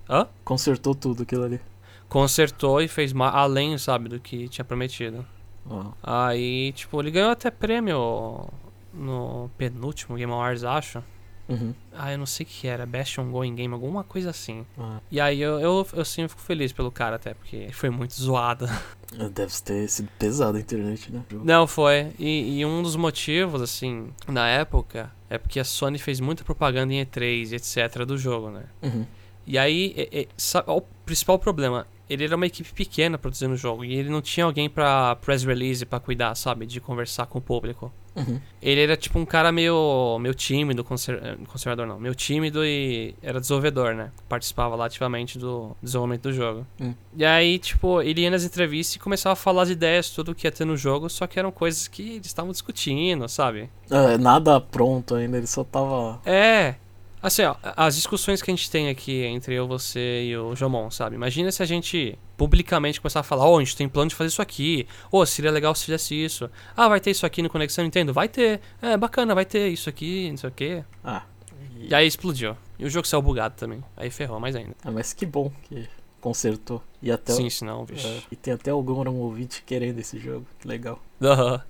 Hã? 0.09 0.27
Consertou 0.43 0.95
tudo 0.95 1.21
aquilo 1.23 1.43
ali. 1.43 1.61
Consertou 2.09 2.81
e 2.81 2.87
fez 2.87 3.13
além, 3.15 3.77
sabe, 3.77 4.09
do 4.09 4.19
que 4.19 4.47
tinha 4.49 4.65
prometido. 4.65 5.25
Aí, 6.01 6.71
tipo, 6.73 6.99
ele 6.99 7.09
ganhou 7.11 7.31
até 7.31 7.49
prêmio 7.49 8.47
no 8.93 9.49
penúltimo 9.57 10.15
Game 10.17 10.31
Awards, 10.31 10.63
acho. 10.63 11.03
Uhum. 11.49 11.73
Ah, 11.91 12.11
eu 12.13 12.17
não 12.17 12.25
sei 12.25 12.45
o 12.45 12.47
que 12.49 12.67
era, 12.67 12.85
Best 12.85 13.19
Ongoing 13.19 13.53
Game, 13.53 13.73
alguma 13.73 14.03
coisa 14.03 14.29
assim. 14.29 14.65
Ah, 14.77 14.99
E 15.11 15.19
aí 15.19 15.41
eu, 15.41 15.59
eu, 15.59 15.85
eu 15.93 16.05
sim 16.05 16.25
fico 16.27 16.39
feliz 16.41 16.71
pelo 16.71 16.89
cara 16.89 17.17
até, 17.17 17.33
porque 17.33 17.69
foi 17.73 17.89
muito 17.89 18.13
zoado. 18.13 18.65
deve 19.33 19.51
ter 19.61 19.87
sido 19.89 20.09
pesado 20.17 20.57
a 20.57 20.61
internet, 20.61 21.11
né? 21.11 21.21
Não, 21.43 21.67
foi. 21.67 22.13
E, 22.17 22.59
e 22.59 22.65
um 22.65 22.81
dos 22.81 22.95
motivos, 22.95 23.61
assim, 23.61 24.07
na 24.27 24.47
época, 24.47 25.11
é 25.29 25.37
porque 25.37 25.59
a 25.59 25.65
Sony 25.65 25.99
fez 25.99 26.19
muita 26.21 26.43
propaganda 26.45 26.93
em 26.93 27.03
E3 27.05 27.51
e 27.51 27.55
etc. 27.55 28.05
do 28.05 28.17
jogo, 28.17 28.49
né? 28.49 28.63
Uhum. 28.81 29.05
E 29.45 29.57
aí, 29.57 29.93
é- 29.97 30.21
é- 30.21 30.27
sabe, 30.37 30.71
o 30.71 30.81
principal 31.05 31.37
problema, 31.37 31.85
ele 32.09 32.23
era 32.23 32.35
uma 32.37 32.45
equipe 32.45 32.71
pequena 32.71 33.17
produzindo 33.17 33.53
o 33.53 33.57
jogo, 33.57 33.83
e 33.83 33.93
ele 33.93 34.09
não 34.09 34.21
tinha 34.21 34.45
alguém 34.45 34.69
pra 34.69 35.17
press 35.17 35.43
release 35.43 35.85
pra 35.85 35.99
cuidar, 35.99 36.33
sabe? 36.35 36.65
De 36.65 36.79
conversar 36.79 37.25
com 37.25 37.39
o 37.39 37.41
público. 37.41 37.91
Uhum. 38.15 38.39
Ele 38.61 38.81
era 38.81 38.95
tipo 38.95 39.17
um 39.17 39.25
cara 39.25 39.51
meio, 39.51 40.17
meio 40.19 40.33
tímido, 40.35 40.83
conser- 40.83 41.37
conservador 41.47 41.87
não, 41.87 41.99
meio 41.99 42.13
tímido 42.15 42.63
e 42.63 43.15
era 43.21 43.39
desenvolvedor, 43.39 43.95
né? 43.95 44.11
Participava 44.29 44.75
lá 44.75 44.85
ativamente 44.85 45.37
do 45.39 45.75
desenvolvimento 45.81 46.23
do 46.23 46.33
jogo. 46.33 46.65
Hum. 46.79 46.93
E 47.15 47.25
aí, 47.25 47.57
tipo, 47.59 48.01
ele 48.01 48.21
ia 48.21 48.29
nas 48.31 48.43
entrevistas 48.43 48.95
e 48.95 48.99
começava 48.99 49.33
a 49.33 49.35
falar 49.35 49.63
as 49.63 49.69
ideias, 49.69 50.09
tudo 50.09 50.35
que 50.35 50.47
ia 50.47 50.51
ter 50.51 50.65
no 50.65 50.77
jogo, 50.77 51.09
só 51.09 51.25
que 51.27 51.39
eram 51.39 51.51
coisas 51.51 51.87
que 51.87 52.13
eles 52.13 52.27
estavam 52.27 52.51
discutindo, 52.51 53.27
sabe? 53.27 53.69
É, 53.89 54.17
nada 54.17 54.61
pronto 54.61 55.15
ainda, 55.15 55.37
ele 55.37 55.47
só 55.47 55.63
tava. 55.63 56.21
É. 56.25 56.75
Assim, 57.23 57.43
ó, 57.43 57.55
as 57.77 57.95
discussões 57.95 58.41
que 58.41 58.51
a 58.51 58.53
gente 58.53 58.69
tem 58.69 58.89
aqui 58.89 59.23
entre 59.23 59.55
eu, 59.55 59.65
você 59.65 60.25
e 60.25 60.35
o 60.35 60.53
Jomon, 60.57 60.91
sabe? 60.91 61.15
Imagina 61.15 61.49
se 61.53 61.63
a 61.63 61.65
gente 61.65 62.19
publicamente 62.35 62.99
começar 62.99 63.21
a 63.21 63.23
falar, 63.23 63.47
ó, 63.47 63.57
a 63.57 63.63
gente 63.63 63.77
tem 63.77 63.87
plano 63.87 64.09
de 64.09 64.15
fazer 64.15 64.27
isso 64.27 64.41
aqui. 64.41 64.85
Ô, 65.09 65.25
seria 65.25 65.49
legal 65.49 65.73
se 65.73 65.85
fizesse 65.85 66.13
isso. 66.13 66.49
Ah, 66.75 66.89
vai 66.89 66.99
ter 66.99 67.11
isso 67.11 67.25
aqui 67.25 67.41
no 67.41 67.49
Conexão 67.49 67.81
Nintendo? 67.85 68.11
Vai 68.11 68.27
ter. 68.27 68.59
É, 68.81 68.97
bacana, 68.97 69.33
vai 69.33 69.45
ter 69.45 69.69
isso 69.69 69.87
aqui, 69.87 70.29
não 70.31 70.37
sei 70.37 70.49
o 70.49 70.51
quê. 70.51 70.83
Ah. 71.01 71.23
E 71.77 71.95
aí 71.95 72.05
explodiu. 72.05 72.57
E 72.77 72.85
o 72.85 72.89
jogo 72.89 73.07
saiu 73.07 73.21
bugado 73.21 73.55
também. 73.55 73.81
Aí 73.95 74.09
ferrou 74.09 74.37
mais 74.37 74.53
ainda. 74.53 74.75
Ah, 74.83 74.91
mas 74.91 75.13
que 75.13 75.25
bom 75.25 75.49
que 75.63 75.87
consertou. 76.19 76.83
E 77.01 77.09
até. 77.09 77.31
Sim, 77.31 77.49
senão, 77.49 77.85
bicho. 77.85 78.05
é, 78.05 78.21
e 78.31 78.35
tem 78.35 78.53
até 78.53 78.71
algum 78.71 79.01
um 79.09 79.19
ouvinte 79.19 79.63
querendo 79.65 79.99
esse 79.99 80.19
jogo. 80.19 80.45
Que 80.59 80.67
legal. 80.67 81.01
Aham. 81.21 81.61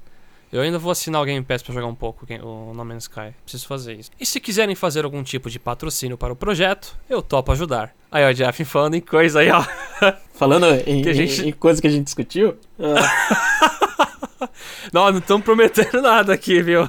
Eu 0.54 0.62
ainda 0.62 0.78
vou 0.78 0.92
assinar 0.92 1.20
o 1.20 1.26
Game 1.26 1.44
Pass 1.44 1.63
pra 1.63 1.74
jogar 1.74 1.88
um 1.88 1.96
pouco 1.96 2.26
o 2.44 2.74
No 2.76 2.86
Man's 2.86 3.04
Sky. 3.06 3.34
Preciso 3.44 3.66
fazer 3.68 3.96
isso. 3.96 4.12
E 4.20 4.26
se 4.26 4.39
quiserem 4.39 4.76
fazer 4.76 5.04
algum 5.04 5.24
tipo 5.24 5.50
de 5.50 5.58
patrocínio 5.58 6.16
para 6.18 6.32
o 6.32 6.36
projeto, 6.36 6.96
eu 7.10 7.24
topo 7.24 7.52
ajudar. 7.52 7.92
Aí, 8.12 8.24
ó, 8.24 8.32
Jeff 8.32 8.63
falando 8.66 8.94
em 8.94 9.02
coisa 9.02 9.39
aí, 9.39 9.50
ó. 9.50 9.63
Falando 10.36 10.66
em, 10.88 11.02
Que 11.02 11.10
a 11.10 11.13
gente- 11.13 11.48
em 11.48 11.52
coisa 11.52 11.82
que 11.82 11.88
a 11.88 11.89
gente 11.89 12.06
discutiu. 12.06 12.56
ah, 12.80 14.50
Não, 14.94 15.10
não 15.12 15.18
estamos 15.20 15.44
prometendo 15.44 16.02
nada 16.02 16.34
aqui, 16.34 16.62
viu? 16.62 16.88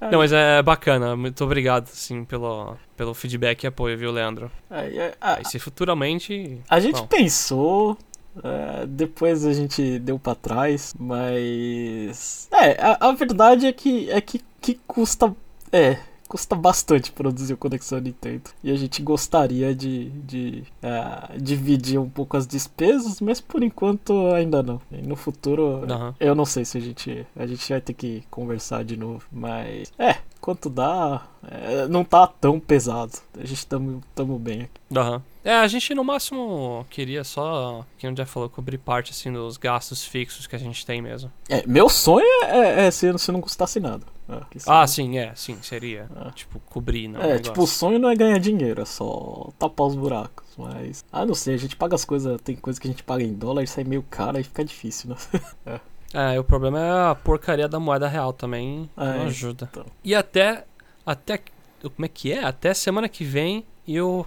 Não, 0.00 0.18
mas 0.18 0.32
é 0.32 0.60
bacana. 0.62 1.16
Muito 1.16 1.42
obrigado, 1.44 1.84
assim, 1.84 2.24
pelo, 2.24 2.76
pelo 2.96 3.14
feedback 3.14 3.62
e 3.64 3.66
apoio, 3.68 3.96
viu, 3.96 4.10
Leandro? 4.12 4.50
aí, 4.68 4.98
é, 4.98 5.14
ah, 5.20 5.36
Aí 5.38 5.44
se 5.44 5.58
futuramente. 5.58 6.60
a 6.68 6.78
gente 6.80 7.00
Bom. 7.00 7.06
pensou. 7.06 7.96
É, 8.42 8.86
depois 8.86 9.44
a 9.44 9.52
gente 9.52 9.98
deu 9.98 10.18
pra 10.18 10.34
trás, 10.34 10.94
mas. 10.98 12.48
É, 12.52 12.80
a, 12.80 13.08
a 13.08 13.12
verdade 13.12 13.66
é 13.66 13.72
que, 13.72 14.10
é 14.10 14.20
que, 14.20 14.40
que 14.60 14.74
custa. 14.86 15.34
É, 15.70 15.98
custa 16.32 16.56
bastante 16.56 17.12
produzir 17.12 17.52
o 17.52 17.58
Conexão 17.58 18.00
Nintendo. 18.00 18.50
E 18.64 18.70
a 18.70 18.76
gente 18.76 19.02
gostaria 19.02 19.74
de, 19.74 20.08
de 20.10 20.64
é, 20.82 21.36
dividir 21.38 21.98
um 22.00 22.08
pouco 22.08 22.38
as 22.38 22.46
despesas, 22.46 23.20
mas 23.20 23.38
por 23.38 23.62
enquanto 23.62 24.28
ainda 24.28 24.62
não. 24.62 24.80
E 24.90 25.02
no 25.02 25.14
futuro, 25.14 25.84
Aham. 25.90 26.14
eu 26.18 26.34
não 26.34 26.46
sei 26.46 26.64
se 26.64 26.78
a 26.78 26.80
gente. 26.80 27.26
A 27.36 27.46
gente 27.46 27.68
vai 27.68 27.80
ter 27.82 27.92
que 27.92 28.24
conversar 28.30 28.82
de 28.82 28.96
novo, 28.96 29.24
mas. 29.30 29.92
É, 29.98 30.16
quanto 30.40 30.70
dá, 30.70 31.22
é, 31.50 31.88
não 31.88 32.04
tá 32.04 32.26
tão 32.26 32.60
pesado. 32.60 33.12
A 33.38 33.44
gente 33.44 33.66
tamo, 33.66 34.02
tamo 34.14 34.38
bem 34.38 34.62
aqui. 34.62 34.80
Aham. 34.96 35.22
É, 35.44 35.54
a 35.54 35.66
gente 35.66 35.92
no 35.92 36.04
máximo 36.04 36.86
queria 36.88 37.24
só, 37.24 37.84
que 37.98 38.06
o 38.06 38.14
Jeff 38.14 38.30
falou, 38.30 38.48
cobrir 38.48 38.78
parte, 38.78 39.10
assim, 39.10 39.32
dos 39.32 39.56
gastos 39.56 40.04
fixos 40.04 40.46
que 40.46 40.54
a 40.54 40.58
gente 40.58 40.86
tem 40.86 41.02
mesmo. 41.02 41.32
É, 41.48 41.66
meu 41.66 41.88
sonho 41.88 42.24
é, 42.44 42.86
é 42.86 42.90
se, 42.92 43.18
se 43.18 43.32
não 43.32 43.40
custasse 43.40 43.80
nada. 43.80 44.06
É, 44.28 44.40
Ah, 44.68 44.86
sim, 44.86 45.18
é, 45.18 45.32
sim, 45.34 45.58
seria. 45.60 46.08
Ah. 46.14 46.30
Tipo, 46.30 46.60
cobrir, 46.70 47.08
não. 47.08 47.20
É, 47.20 47.40
tipo, 47.40 47.62
o 47.62 47.66
sonho 47.66 47.98
não 47.98 48.08
é 48.08 48.14
ganhar 48.14 48.38
dinheiro, 48.38 48.82
é 48.82 48.84
só 48.84 49.48
tapar 49.58 49.88
os 49.88 49.96
buracos. 49.96 50.46
Mas. 50.56 51.04
Ah, 51.10 51.26
não 51.26 51.34
sei, 51.34 51.54
a 51.54 51.58
gente 51.58 51.74
paga 51.74 51.96
as 51.96 52.04
coisas. 52.04 52.40
Tem 52.42 52.54
coisa 52.54 52.80
que 52.80 52.86
a 52.86 52.90
gente 52.90 53.02
paga 53.02 53.24
em 53.24 53.32
dólar 53.32 53.64
e 53.64 53.66
sai 53.66 53.82
meio 53.82 54.04
caro 54.08 54.38
e 54.38 54.44
fica 54.44 54.64
difícil, 54.64 55.10
né? 55.10 55.80
É, 56.14 56.38
o 56.38 56.44
problema 56.44 56.78
é 56.78 57.10
a 57.10 57.14
porcaria 57.14 57.66
da 57.66 57.80
moeda 57.80 58.06
real 58.06 58.34
também. 58.34 58.86
Ah, 58.94 59.14
não 59.14 59.22
é, 59.22 59.24
ajuda. 59.24 59.66
então. 59.72 59.86
E 60.04 60.14
até. 60.14 60.66
Até. 61.04 61.38
Como 61.82 62.04
é 62.04 62.08
que 62.08 62.32
é? 62.32 62.44
Até 62.44 62.72
semana 62.74 63.08
que 63.08 63.24
vem 63.24 63.64
eu. 63.86 64.26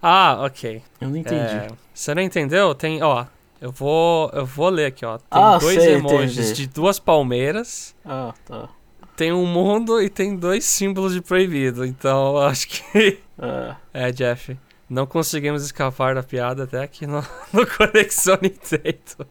Ah, 0.00 0.38
ok. 0.44 0.82
Eu 1.00 1.08
não 1.08 1.16
entendi. 1.16 1.36
É, 1.54 1.68
você 1.92 2.14
não 2.14 2.22
entendeu? 2.22 2.74
Tem, 2.74 3.02
ó. 3.02 3.26
Eu 3.60 3.70
vou, 3.70 4.28
eu 4.34 4.44
vou 4.44 4.68
ler 4.68 4.86
aqui, 4.86 5.04
ó. 5.04 5.18
Tem 5.18 5.26
Ah, 5.30 5.56
dois 5.56 5.80
sei, 5.80 5.94
emojis 5.94 6.36
entendi. 6.36 6.66
de 6.66 6.74
duas 6.74 6.98
palmeiras, 6.98 7.94
Ah, 8.04 8.34
tá. 8.44 8.68
tem 9.16 9.32
um 9.32 9.46
mundo 9.46 10.02
e 10.02 10.10
tem 10.10 10.34
dois 10.36 10.64
símbolos 10.64 11.14
de 11.14 11.20
proibido. 11.20 11.84
Então, 11.84 12.32
eu 12.36 12.42
acho 12.42 12.68
que. 12.68 13.18
É, 13.94 14.06
É, 14.08 14.12
Jeff. 14.12 14.56
Não 14.88 15.04
conseguimos 15.06 15.64
escapar 15.64 16.14
da 16.14 16.22
piada 16.22 16.64
até 16.64 16.80
aqui 16.82 17.06
no, 17.06 17.24
no 17.52 17.66
Conexão 17.66 18.38
Nintendo. 18.40 19.26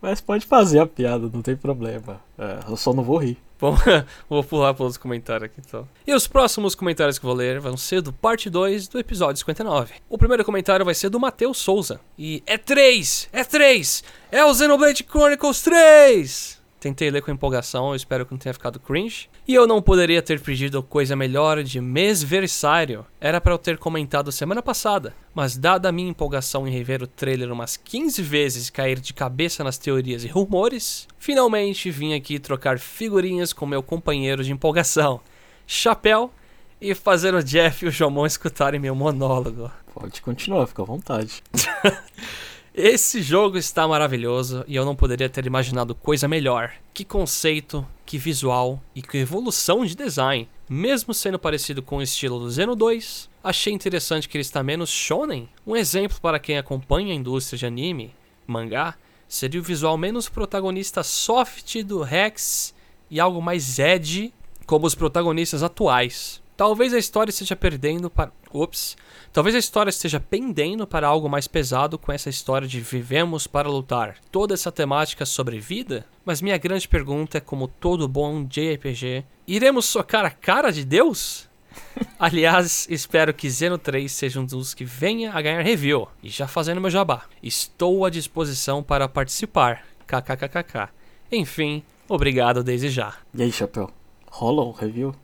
Mas 0.00 0.20
pode 0.20 0.46
fazer 0.46 0.80
a 0.80 0.86
piada, 0.86 1.30
não 1.32 1.42
tem 1.42 1.56
problema. 1.56 2.20
É, 2.38 2.60
eu 2.68 2.76
só 2.76 2.92
não 2.92 3.02
vou 3.02 3.18
rir. 3.18 3.38
Bom, 3.60 3.76
vou 4.30 4.44
pular 4.44 4.72
pelos 4.72 4.96
comentários 4.96 5.50
aqui 5.50 5.60
então. 5.64 5.88
E 6.06 6.14
os 6.14 6.28
próximos 6.28 6.74
comentários 6.74 7.18
que 7.18 7.26
vou 7.26 7.34
ler 7.34 7.58
vão 7.58 7.76
ser 7.76 8.00
do 8.00 8.12
parte 8.12 8.48
2 8.48 8.86
do 8.86 8.98
episódio 8.98 9.38
59. 9.38 9.94
O 10.08 10.16
primeiro 10.16 10.44
comentário 10.44 10.84
vai 10.84 10.94
ser 10.94 11.08
do 11.08 11.18
Matheus 11.18 11.58
Souza. 11.58 12.00
E 12.16 12.42
é 12.46 12.56
3! 12.56 13.28
É 13.32 13.42
3! 13.42 14.04
É 14.30 14.44
o 14.44 14.54
Xenoblade 14.54 15.04
Chronicles 15.04 15.62
3! 15.62 16.58
Tentei 16.78 17.10
ler 17.10 17.22
com 17.22 17.32
empolgação, 17.32 17.94
espero 17.94 18.24
que 18.24 18.30
não 18.30 18.38
tenha 18.38 18.54
ficado 18.54 18.78
cringe. 18.78 19.28
E 19.48 19.54
eu 19.54 19.66
não 19.66 19.80
poderia 19.80 20.20
ter 20.20 20.40
pedido 20.40 20.82
coisa 20.82 21.16
melhor 21.16 21.62
de 21.62 21.80
mêsversário. 21.80 23.06
Era 23.18 23.40
pra 23.40 23.54
eu 23.54 23.56
ter 23.56 23.78
comentado 23.78 24.30
semana 24.30 24.62
passada, 24.62 25.14
mas 25.34 25.56
dada 25.56 25.88
a 25.88 25.92
minha 25.92 26.10
empolgação 26.10 26.68
em 26.68 26.70
rever 26.70 27.02
o 27.02 27.06
trailer 27.06 27.50
umas 27.50 27.74
15 27.74 28.20
vezes 28.20 28.68
e 28.68 28.72
cair 28.72 29.00
de 29.00 29.14
cabeça 29.14 29.64
nas 29.64 29.78
teorias 29.78 30.22
e 30.22 30.28
rumores, 30.28 31.08
finalmente 31.18 31.90
vim 31.90 32.12
aqui 32.12 32.38
trocar 32.38 32.78
figurinhas 32.78 33.54
com 33.54 33.64
meu 33.64 33.82
companheiro 33.82 34.44
de 34.44 34.52
empolgação, 34.52 35.18
Chapéu, 35.66 36.30
e 36.78 36.94
fazer 36.94 37.32
o 37.32 37.42
Jeff 37.42 37.86
e 37.86 37.88
o 37.88 37.90
Jomon 37.90 38.26
escutarem 38.26 38.78
meu 38.78 38.94
monólogo. 38.94 39.72
Pode 39.94 40.20
continuar, 40.20 40.66
fica 40.66 40.82
à 40.82 40.84
vontade. 40.84 41.42
Esse 42.80 43.20
jogo 43.22 43.58
está 43.58 43.88
maravilhoso 43.88 44.64
e 44.68 44.76
eu 44.76 44.84
não 44.84 44.94
poderia 44.94 45.28
ter 45.28 45.44
imaginado 45.44 45.96
coisa 45.96 46.28
melhor. 46.28 46.70
Que 46.94 47.04
conceito, 47.04 47.84
que 48.06 48.16
visual 48.16 48.80
e 48.94 49.02
que 49.02 49.18
evolução 49.18 49.84
de 49.84 49.96
design. 49.96 50.48
Mesmo 50.70 51.12
sendo 51.12 51.40
parecido 51.40 51.82
com 51.82 51.96
o 51.96 52.02
estilo 52.02 52.38
do 52.38 52.48
Xeno 52.48 52.76
2, 52.76 53.28
achei 53.42 53.72
interessante 53.72 54.28
que 54.28 54.36
ele 54.36 54.42
está 54.42 54.62
menos 54.62 54.90
shonen. 54.90 55.48
Um 55.66 55.74
exemplo 55.74 56.20
para 56.20 56.38
quem 56.38 56.56
acompanha 56.56 57.12
a 57.12 57.16
indústria 57.16 57.58
de 57.58 57.66
anime, 57.66 58.14
mangá, 58.46 58.94
seria 59.26 59.60
o 59.60 59.64
visual 59.64 59.98
menos 59.98 60.28
protagonista 60.28 61.02
soft 61.02 61.82
do 61.82 62.02
Rex 62.02 62.72
e 63.10 63.18
algo 63.18 63.42
mais 63.42 63.80
edgy 63.80 64.32
como 64.66 64.86
os 64.86 64.94
protagonistas 64.94 65.64
atuais. 65.64 66.40
Talvez 66.56 66.94
a 66.94 66.98
história 66.98 67.30
esteja 67.30 67.56
perdendo 67.56 68.08
para. 68.08 68.30
Ups. 68.52 68.96
Talvez 69.38 69.54
a 69.54 69.60
história 69.60 69.88
esteja 69.88 70.18
pendendo 70.18 70.84
para 70.84 71.06
algo 71.06 71.28
mais 71.28 71.46
pesado 71.46 71.96
com 71.96 72.10
essa 72.10 72.28
história 72.28 72.66
de 72.66 72.80
vivemos 72.80 73.46
para 73.46 73.68
lutar. 73.68 74.16
Toda 74.32 74.52
essa 74.52 74.72
temática 74.72 75.24
sobre 75.24 75.60
vida? 75.60 76.04
Mas 76.24 76.42
minha 76.42 76.58
grande 76.58 76.88
pergunta 76.88 77.38
é 77.38 77.40
como 77.40 77.68
todo 77.68 78.08
bom 78.08 78.44
JRPG, 78.44 79.24
iremos 79.46 79.84
socar 79.86 80.24
a 80.24 80.30
cara 80.30 80.72
de 80.72 80.84
Deus? 80.84 81.48
Aliás, 82.18 82.88
espero 82.90 83.32
que 83.32 83.48
Zeno 83.48 83.78
3 83.78 84.10
seja 84.10 84.40
um 84.40 84.44
dos 84.44 84.74
que 84.74 84.84
venha 84.84 85.32
a 85.32 85.40
ganhar 85.40 85.62
review. 85.62 86.08
E 86.20 86.28
já 86.28 86.48
fazendo 86.48 86.80
meu 86.80 86.90
jabá. 86.90 87.22
Estou 87.40 88.04
à 88.04 88.10
disposição 88.10 88.82
para 88.82 89.08
participar. 89.08 89.84
KKKKK. 90.04 90.88
Enfim, 91.30 91.84
obrigado 92.08 92.64
desde 92.64 92.90
já. 92.90 93.14
E 93.32 93.44
aí, 93.44 93.52
Chapéu? 93.52 93.88
Rola 94.32 94.64
um 94.64 94.72
review? 94.72 95.14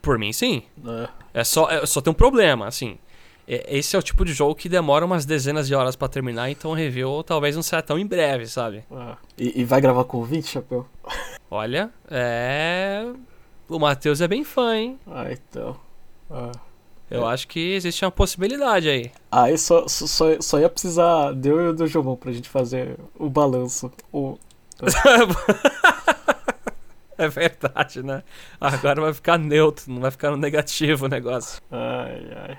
Por 0.00 0.18
mim, 0.18 0.32
sim. 0.32 0.62
É. 0.86 1.08
É 1.34 1.44
só, 1.44 1.70
é, 1.70 1.84
só 1.84 2.00
tem 2.00 2.10
um 2.10 2.14
problema, 2.14 2.66
assim. 2.66 2.98
É- 3.52 3.78
Esse 3.78 3.96
é 3.96 3.98
o 3.98 4.02
tipo 4.02 4.24
de 4.24 4.32
jogo 4.32 4.54
que 4.54 4.68
demora 4.68 5.04
umas 5.04 5.24
dezenas 5.26 5.66
de 5.66 5.74
horas 5.74 5.96
pra 5.96 6.06
terminar, 6.06 6.48
então 6.50 6.70
o 6.70 6.74
review 6.74 7.22
talvez 7.24 7.56
não 7.56 7.62
seja 7.64 7.82
tão 7.82 7.98
em 7.98 8.06
breve, 8.06 8.46
sabe? 8.46 8.84
é. 8.90 9.16
E, 9.36 9.60
e 9.60 9.64
vai 9.64 9.80
gravar 9.80 10.04
com 10.04 10.18
o 10.18 10.24
20, 10.24 10.46
Chapéu? 10.46 10.86
Olha, 11.50 11.90
é. 12.08 13.04
O 13.68 13.76
Matheus 13.78 14.20
é 14.20 14.28
bem 14.28 14.44
fã, 14.44 14.76
hein? 14.76 15.00
Ah, 15.06 15.26
então. 15.32 15.76
Ah. 16.30 16.52
Eu 17.10 17.26
acho 17.26 17.48
que 17.48 17.72
existe 17.74 18.04
uma 18.04 18.10
possibilidade 18.12 18.88
aí. 18.88 19.10
Aí 19.32 19.58
só, 19.58 19.88
só, 19.88 20.06
só- 20.06 20.40
só 20.40 20.60
ia 20.60 20.68
precisar 20.68 21.32
de 21.34 21.48
eu 21.48 21.70
e 21.70 21.72
do 21.74 21.88
Jomão 21.88 22.14
pra 22.14 22.30
gente 22.30 22.48
fazer 22.48 22.96
o 23.18 23.28
balanço. 23.28 23.90
O... 24.12 24.38
é 27.18 27.28
verdade, 27.28 28.00
né? 28.02 28.22
Agora 28.60 29.00
vai 29.00 29.12
ficar 29.12 29.38
neutro, 29.38 29.92
não 29.92 30.00
vai 30.00 30.10
ficar 30.12 30.30
no 30.30 30.36
negativo 30.36 31.06
o 31.06 31.08
negócio. 31.08 31.60
Ai, 31.70 32.22
ai. 32.48 32.58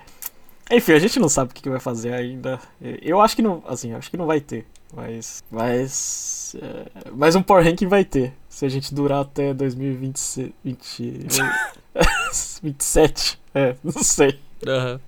Enfim, 0.70 0.92
a 0.92 0.98
gente 0.98 1.18
não 1.18 1.28
sabe 1.28 1.50
o 1.50 1.54
que, 1.54 1.62
que 1.62 1.68
vai 1.70 1.80
fazer 1.80 2.12
ainda. 2.14 2.58
Eu 2.80 3.20
acho 3.20 3.36
que 3.36 3.42
não. 3.42 3.62
Assim, 3.66 3.92
acho 3.92 4.10
que 4.10 4.16
não 4.16 4.26
vai 4.26 4.40
ter. 4.40 4.66
Mas. 4.94 5.42
Mas. 5.50 6.56
É, 6.60 7.10
mas 7.12 7.34
um 7.34 7.42
Power 7.42 7.64
Ranking 7.64 7.86
vai 7.88 8.04
ter. 8.04 8.32
Se 8.48 8.64
a 8.64 8.68
gente 8.68 8.94
durar 8.94 9.20
até 9.22 9.52
2027. 9.54 10.54
20, 10.62 11.42
27. 12.62 13.40
É, 13.54 13.74
não 13.82 14.02
sei. 14.02 14.38
Aham. 14.66 15.00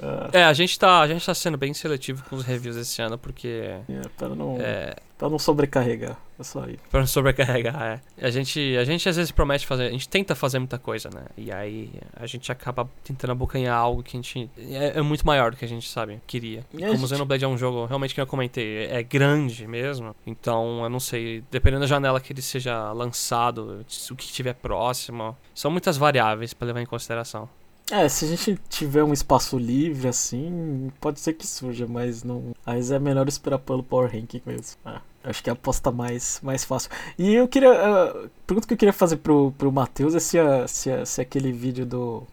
Ah, 0.00 0.28
É, 0.32 0.44
a 0.44 0.52
gente, 0.52 0.78
tá, 0.78 1.00
a 1.00 1.08
gente 1.08 1.24
tá 1.24 1.34
sendo 1.34 1.56
bem 1.56 1.72
seletivo 1.72 2.22
com 2.28 2.36
os 2.36 2.44
reviews 2.44 2.76
esse 2.76 3.00
ano, 3.00 3.16
porque. 3.16 3.48
é, 3.88 4.08
pra, 4.16 4.28
não, 4.28 4.56
É, 4.60 4.94
pra 5.16 5.28
não 5.28 5.38
sobrecarregar. 5.38 6.18
É 6.38 6.42
só 6.42 6.64
aí. 6.64 6.78
Pra 6.90 7.00
não 7.00 7.06
sobrecarregar, 7.06 7.82
é. 7.82 8.00
A 8.26 8.30
gente, 8.30 8.76
a 8.76 8.84
gente 8.84 9.08
às 9.08 9.16
vezes 9.16 9.30
promete 9.30 9.66
fazer, 9.66 9.86
a 9.86 9.90
gente 9.90 10.08
tenta 10.08 10.34
fazer 10.34 10.58
muita 10.58 10.78
coisa, 10.78 11.08
né? 11.12 11.22
E 11.36 11.50
aí 11.50 11.90
a 12.14 12.26
gente 12.26 12.52
acaba 12.52 12.88
tentando 13.02 13.30
abocanhar 13.32 13.76
algo 13.76 14.02
que 14.02 14.16
a 14.16 14.20
gente. 14.20 14.50
É, 14.58 14.98
é 14.98 15.02
muito 15.02 15.26
maior 15.26 15.50
do 15.52 15.56
que 15.56 15.64
a 15.64 15.68
gente 15.68 15.88
sabe, 15.88 16.20
queria. 16.26 16.60
E 16.74 16.78
Como 16.78 16.92
o 16.92 16.96
gente- 16.96 17.08
Xenoblade 17.08 17.44
é 17.44 17.48
um 17.48 17.56
jogo, 17.56 17.86
realmente 17.86 18.14
que 18.14 18.20
eu 18.20 18.26
comentei, 18.26 18.84
é 18.86 19.02
grande 19.02 19.66
mesmo. 19.66 20.14
Então, 20.26 20.82
eu 20.82 20.90
não 20.90 21.00
sei, 21.00 21.42
dependendo 21.50 21.80
da 21.80 21.86
janela 21.86 22.20
que 22.20 22.32
ele 22.32 22.42
seja 22.42 22.92
lançado, 22.92 23.84
o 24.10 24.14
que 24.16 24.26
tiver 24.26 24.54
próximo. 24.54 25.36
São 25.54 25.70
muitas 25.70 25.96
variáveis 25.96 26.52
pra 26.52 26.66
levar 26.66 26.80
em 26.82 26.86
consideração. 26.86 27.48
É, 27.90 28.08
se 28.08 28.24
a 28.24 28.28
gente 28.28 28.58
tiver 28.68 29.04
um 29.04 29.12
espaço 29.12 29.56
livre 29.56 30.08
assim, 30.08 30.90
pode 31.00 31.20
ser 31.20 31.34
que 31.34 31.46
surja, 31.46 31.86
mas 31.88 32.24
não. 32.24 32.52
Mas 32.64 32.90
é 32.90 32.98
melhor 32.98 33.28
esperar 33.28 33.58
pelo 33.58 33.82
Power 33.82 34.10
Ranking 34.12 34.42
mesmo. 34.44 34.76
Ah, 34.84 35.00
acho 35.22 35.40
que 35.42 35.48
é 35.48 35.52
a 35.52 35.54
aposta 35.54 35.92
mais, 35.92 36.40
mais 36.42 36.64
fácil. 36.64 36.90
E 37.16 37.32
eu 37.34 37.46
queria. 37.46 37.70
ah, 37.72 38.28
pergunta 38.44 38.66
que 38.66 38.74
eu 38.74 38.78
queria 38.78 38.92
fazer 38.92 39.18
pro, 39.18 39.52
pro 39.56 39.70
Matheus 39.70 40.14
é 40.16 40.20
se, 40.20 40.36
a- 40.38 40.66
se, 40.66 40.90
a- 40.90 41.06
se 41.06 41.20
aquele 41.20 41.52
vídeo 41.52 41.86
do. 41.86 42.24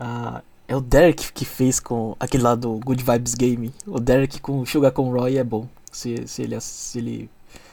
ah, 0.00 0.42
é 0.66 0.74
o 0.76 0.80
Derek 0.80 1.32
que 1.32 1.44
fez 1.44 1.78
com 1.78 2.16
aquele 2.18 2.42
lá 2.42 2.54
do 2.56 2.78
Good 2.80 3.04
Vibes 3.04 3.34
Game. 3.34 3.72
O 3.86 4.00
Derek 4.00 4.40
com 4.40 4.64
Sugar 4.66 4.90
com 4.92 5.10
Roy 5.12 5.36
é 5.38 5.44
bom. 5.44 5.68
Se, 5.92 6.26
se, 6.26 6.42
ele, 6.42 6.58
se, 6.60 6.98
ele, 6.98 7.30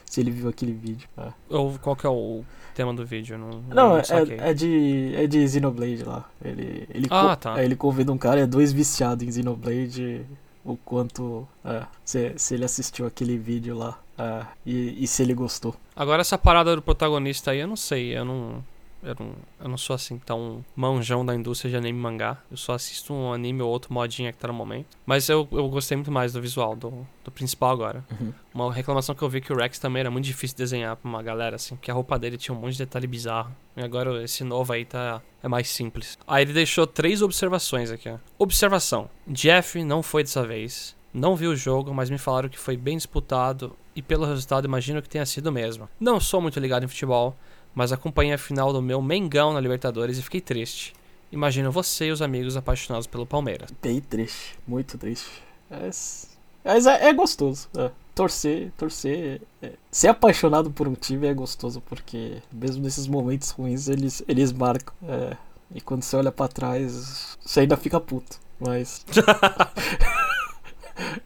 se 0.10 0.20
ele 0.20 0.32
viu 0.32 0.50
aquele 0.50 0.74
vídeo. 0.74 1.08
Ah. 1.16 1.32
Ou 1.48 1.78
qual 1.80 1.96
que 1.96 2.06
é 2.06 2.10
o 2.10 2.44
tema 2.74 2.92
do 2.96 3.06
vídeo? 3.06 3.38
Não, 3.38 3.50
Não, 3.70 3.90
não 3.90 3.98
é, 3.98 4.50
é 4.50 4.54
de 4.56 5.14
é 5.16 5.28
de 5.28 5.48
Xenoblade 5.48 6.04
lá. 6.04 6.28
Ele 6.44 6.88
ele 6.92 7.08
Ah, 7.12 7.36
tá. 7.36 7.62
é, 7.62 7.64
ele 7.64 7.76
convida 7.76 8.12
um 8.12 8.18
cara, 8.18 8.40
é 8.40 8.48
dois 8.48 8.74
viciados 8.74 9.26
em 9.26 9.32
Xenoblade, 9.32 10.26
o 10.66 10.76
quanto 10.76 11.48
é, 11.64 11.84
se, 12.04 12.34
se 12.38 12.56
ele 12.56 12.66
assistiu 12.66 13.06
aquele 13.06 13.38
vídeo 13.38 13.78
lá 13.78 14.00
é, 14.18 14.46
e, 14.66 15.04
e 15.04 15.06
se 15.08 15.22
ele 15.22 15.36
gostou. 15.36 15.76
Agora 15.96 16.22
essa 16.22 16.40
parada 16.40 16.76
do 16.76 16.82
protagonista 16.82 17.52
aí, 17.52 17.60
eu 17.60 17.68
não 17.68 17.76
sei, 17.76 18.18
eu 18.18 18.26
não, 18.26 18.64
eu 19.04 19.16
não, 19.20 19.34
eu 19.62 19.70
não 19.70 19.78
sou 19.78 19.94
assim 19.96 20.18
tão 20.18 20.64
manjão 20.76 21.26
da 21.26 21.34
indústria 21.34 21.72
de 21.72 21.78
anime 21.78 21.98
e 21.98 22.02
mangá. 22.02 22.38
Eu 22.50 22.58
só 22.58 22.74
assisto 22.74 23.14
um 23.14 23.34
anime 23.34 23.62
ou 23.62 23.70
outro 23.70 23.94
modinha 23.94 24.32
que 24.32 24.38
tá 24.38 24.48
no 24.48 24.54
momento. 24.54 24.98
Mas 25.06 25.30
eu, 25.30 25.48
eu 25.52 25.68
gostei 25.70 25.96
muito 25.96 26.12
mais 26.12 26.34
do 26.34 26.42
visual, 26.42 26.76
do, 26.76 27.08
do 27.24 27.32
principal 27.32 27.72
agora. 27.72 28.06
Uhum. 28.12 28.34
Uma 28.54 28.74
reclamação 28.74 29.16
que 29.16 29.22
eu 29.22 29.30
vi 29.30 29.42
que 29.42 29.54
o 29.54 29.56
Rex 29.56 29.80
também 29.80 30.02
era 30.02 30.12
muito 30.12 30.26
difícil 30.26 30.56
de 30.56 30.64
desenhar 30.64 30.96
pra 30.96 31.10
uma 31.10 31.24
galera, 31.24 31.56
assim, 31.56 31.76
porque 31.76 31.92
a 31.92 31.94
roupa 31.94 32.20
dele 32.20 32.38
tinha 32.38 32.56
um 32.56 32.60
monte 32.60 32.74
de 32.74 32.80
detalhe 32.80 33.08
bizarro. 33.08 33.56
E 33.76 33.82
agora 33.82 34.24
esse 34.24 34.44
novo 34.44 34.74
aí 34.74 34.86
tá 34.86 35.22
é 35.42 35.48
mais 35.48 35.70
simples. 35.70 36.18
Aí 36.28 36.44
ele 36.44 36.54
deixou 36.54 36.86
três 36.86 37.22
observações 37.22 37.92
aqui, 37.92 38.10
ó. 38.10 38.18
Observação: 38.38 39.10
Jeff 39.28 39.82
não 39.84 40.04
foi 40.04 40.24
dessa 40.24 40.46
vez. 40.46 40.98
Não 41.14 41.36
vi 41.36 41.48
o 41.48 41.56
jogo, 41.56 41.94
mas 41.94 42.10
me 42.10 42.20
falaram 42.20 42.50
que 42.50 42.60
foi 42.60 42.78
bem 42.78 42.96
disputado 42.96 43.76
e 43.96 44.02
pelo 44.02 44.26
resultado 44.26 44.66
imagino 44.66 45.02
que 45.02 45.10
tenha 45.10 45.26
sido 45.26 45.52
mesmo. 45.52 45.90
Não 46.00 46.20
sou 46.20 46.40
muito 46.40 46.60
ligado 46.60 46.84
em 46.84 46.88
futebol, 46.88 47.36
mas 47.76 47.92
acompanhei 47.92 48.34
a 48.34 48.38
final 48.38 48.74
do 48.74 48.82
meu 48.82 49.02
Mengão 49.02 49.54
na 49.54 49.60
Libertadores 49.60 50.18
e 50.18 50.22
fiquei 50.22 50.42
triste. 50.42 50.94
Imagino 51.32 51.72
você 51.72 52.08
e 52.08 52.12
os 52.12 52.22
amigos 52.22 52.58
apaixonados 52.58 53.08
pelo 53.08 53.26
Palmeiras. 53.26 53.70
Bem 53.82 54.02
triste, 54.02 54.58
muito 54.68 54.98
triste. 54.98 55.30
Mas, 55.70 56.30
mas 56.64 56.86
é, 56.88 57.10
é 57.10 57.14
gostoso. 57.14 57.68
é. 57.78 57.92
Torcer, 58.16 58.72
torcer. 58.78 59.42
é. 59.62 59.72
Ser 59.92 60.08
apaixonado 60.10 60.72
por 60.72 60.88
um 60.88 60.94
time 60.94 61.28
é 61.28 61.34
gostoso 61.34 61.80
porque 61.82 62.42
mesmo 62.52 62.84
nesses 62.84 63.08
momentos 63.08 63.50
ruins 63.52 63.88
eles, 63.88 64.24
eles 64.28 64.52
marcam. 64.52 64.94
é. 65.08 65.38
E 65.74 65.80
quando 65.80 66.02
você 66.02 66.16
olha 66.18 66.32
pra 66.32 66.48
trás, 66.48 67.38
você 67.46 67.60
ainda 67.60 67.78
fica 67.78 68.00
puto. 68.00 68.40
Mas. 68.60 69.06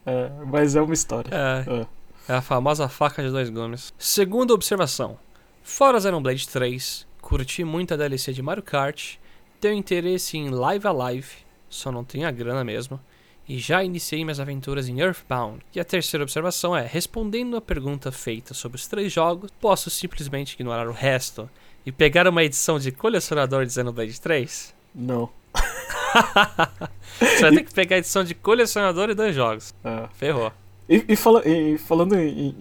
é, 0.06 0.30
mas 0.46 0.76
é 0.76 0.82
uma 0.82 0.94
história. 0.94 1.30
É, 1.32 1.80
É. 2.28 2.32
é 2.34 2.36
a 2.36 2.42
famosa 2.42 2.88
faca 2.88 3.22
de 3.22 3.30
dois 3.30 3.48
gumes. 3.48 3.92
Segunda 3.98 4.52
observação. 4.54 5.18
Fora 5.66 5.98
Xenoblade 5.98 6.46
3, 6.46 7.06
curti 7.22 7.64
muito 7.64 7.94
a 7.94 7.96
DLC 7.96 8.34
de 8.34 8.42
Mario 8.42 8.62
Kart, 8.62 9.16
tenho 9.58 9.74
interesse 9.74 10.36
em 10.36 10.50
Live 10.50 10.86
Alive, 10.86 11.30
só 11.70 11.90
não 11.90 12.04
tenho 12.04 12.28
a 12.28 12.30
grana 12.30 12.62
mesmo, 12.62 13.00
e 13.48 13.58
já 13.58 13.82
iniciei 13.82 14.22
minhas 14.22 14.38
aventuras 14.38 14.90
em 14.90 15.00
Earthbound. 15.00 15.64
E 15.74 15.80
a 15.80 15.84
terceira 15.84 16.22
observação 16.22 16.76
é, 16.76 16.86
respondendo 16.86 17.56
a 17.56 17.62
pergunta 17.62 18.12
feita 18.12 18.52
sobre 18.52 18.76
os 18.76 18.86
três 18.86 19.10
jogos, 19.10 19.50
posso 19.58 19.88
simplesmente 19.88 20.52
ignorar 20.52 20.86
o 20.86 20.92
resto 20.92 21.48
e 21.84 21.90
pegar 21.90 22.28
uma 22.28 22.44
edição 22.44 22.78
de 22.78 22.92
colecionador 22.92 23.64
de 23.64 23.72
Xenoblade 23.72 24.20
3? 24.20 24.74
Não. 24.94 25.30
Você 27.18 27.40
vai 27.40 27.52
ter 27.52 27.64
que 27.64 27.74
pegar 27.74 27.96
a 27.96 27.98
edição 28.00 28.22
de 28.22 28.34
colecionador 28.34 29.08
e 29.08 29.14
dois 29.14 29.34
jogos. 29.34 29.74
É. 29.82 30.08
Ferrou. 30.12 30.52
E, 30.88 31.04
e 31.08 31.16
fala- 31.16 31.42
e 31.48 31.78
falando 31.78 32.14
em, 32.14 32.54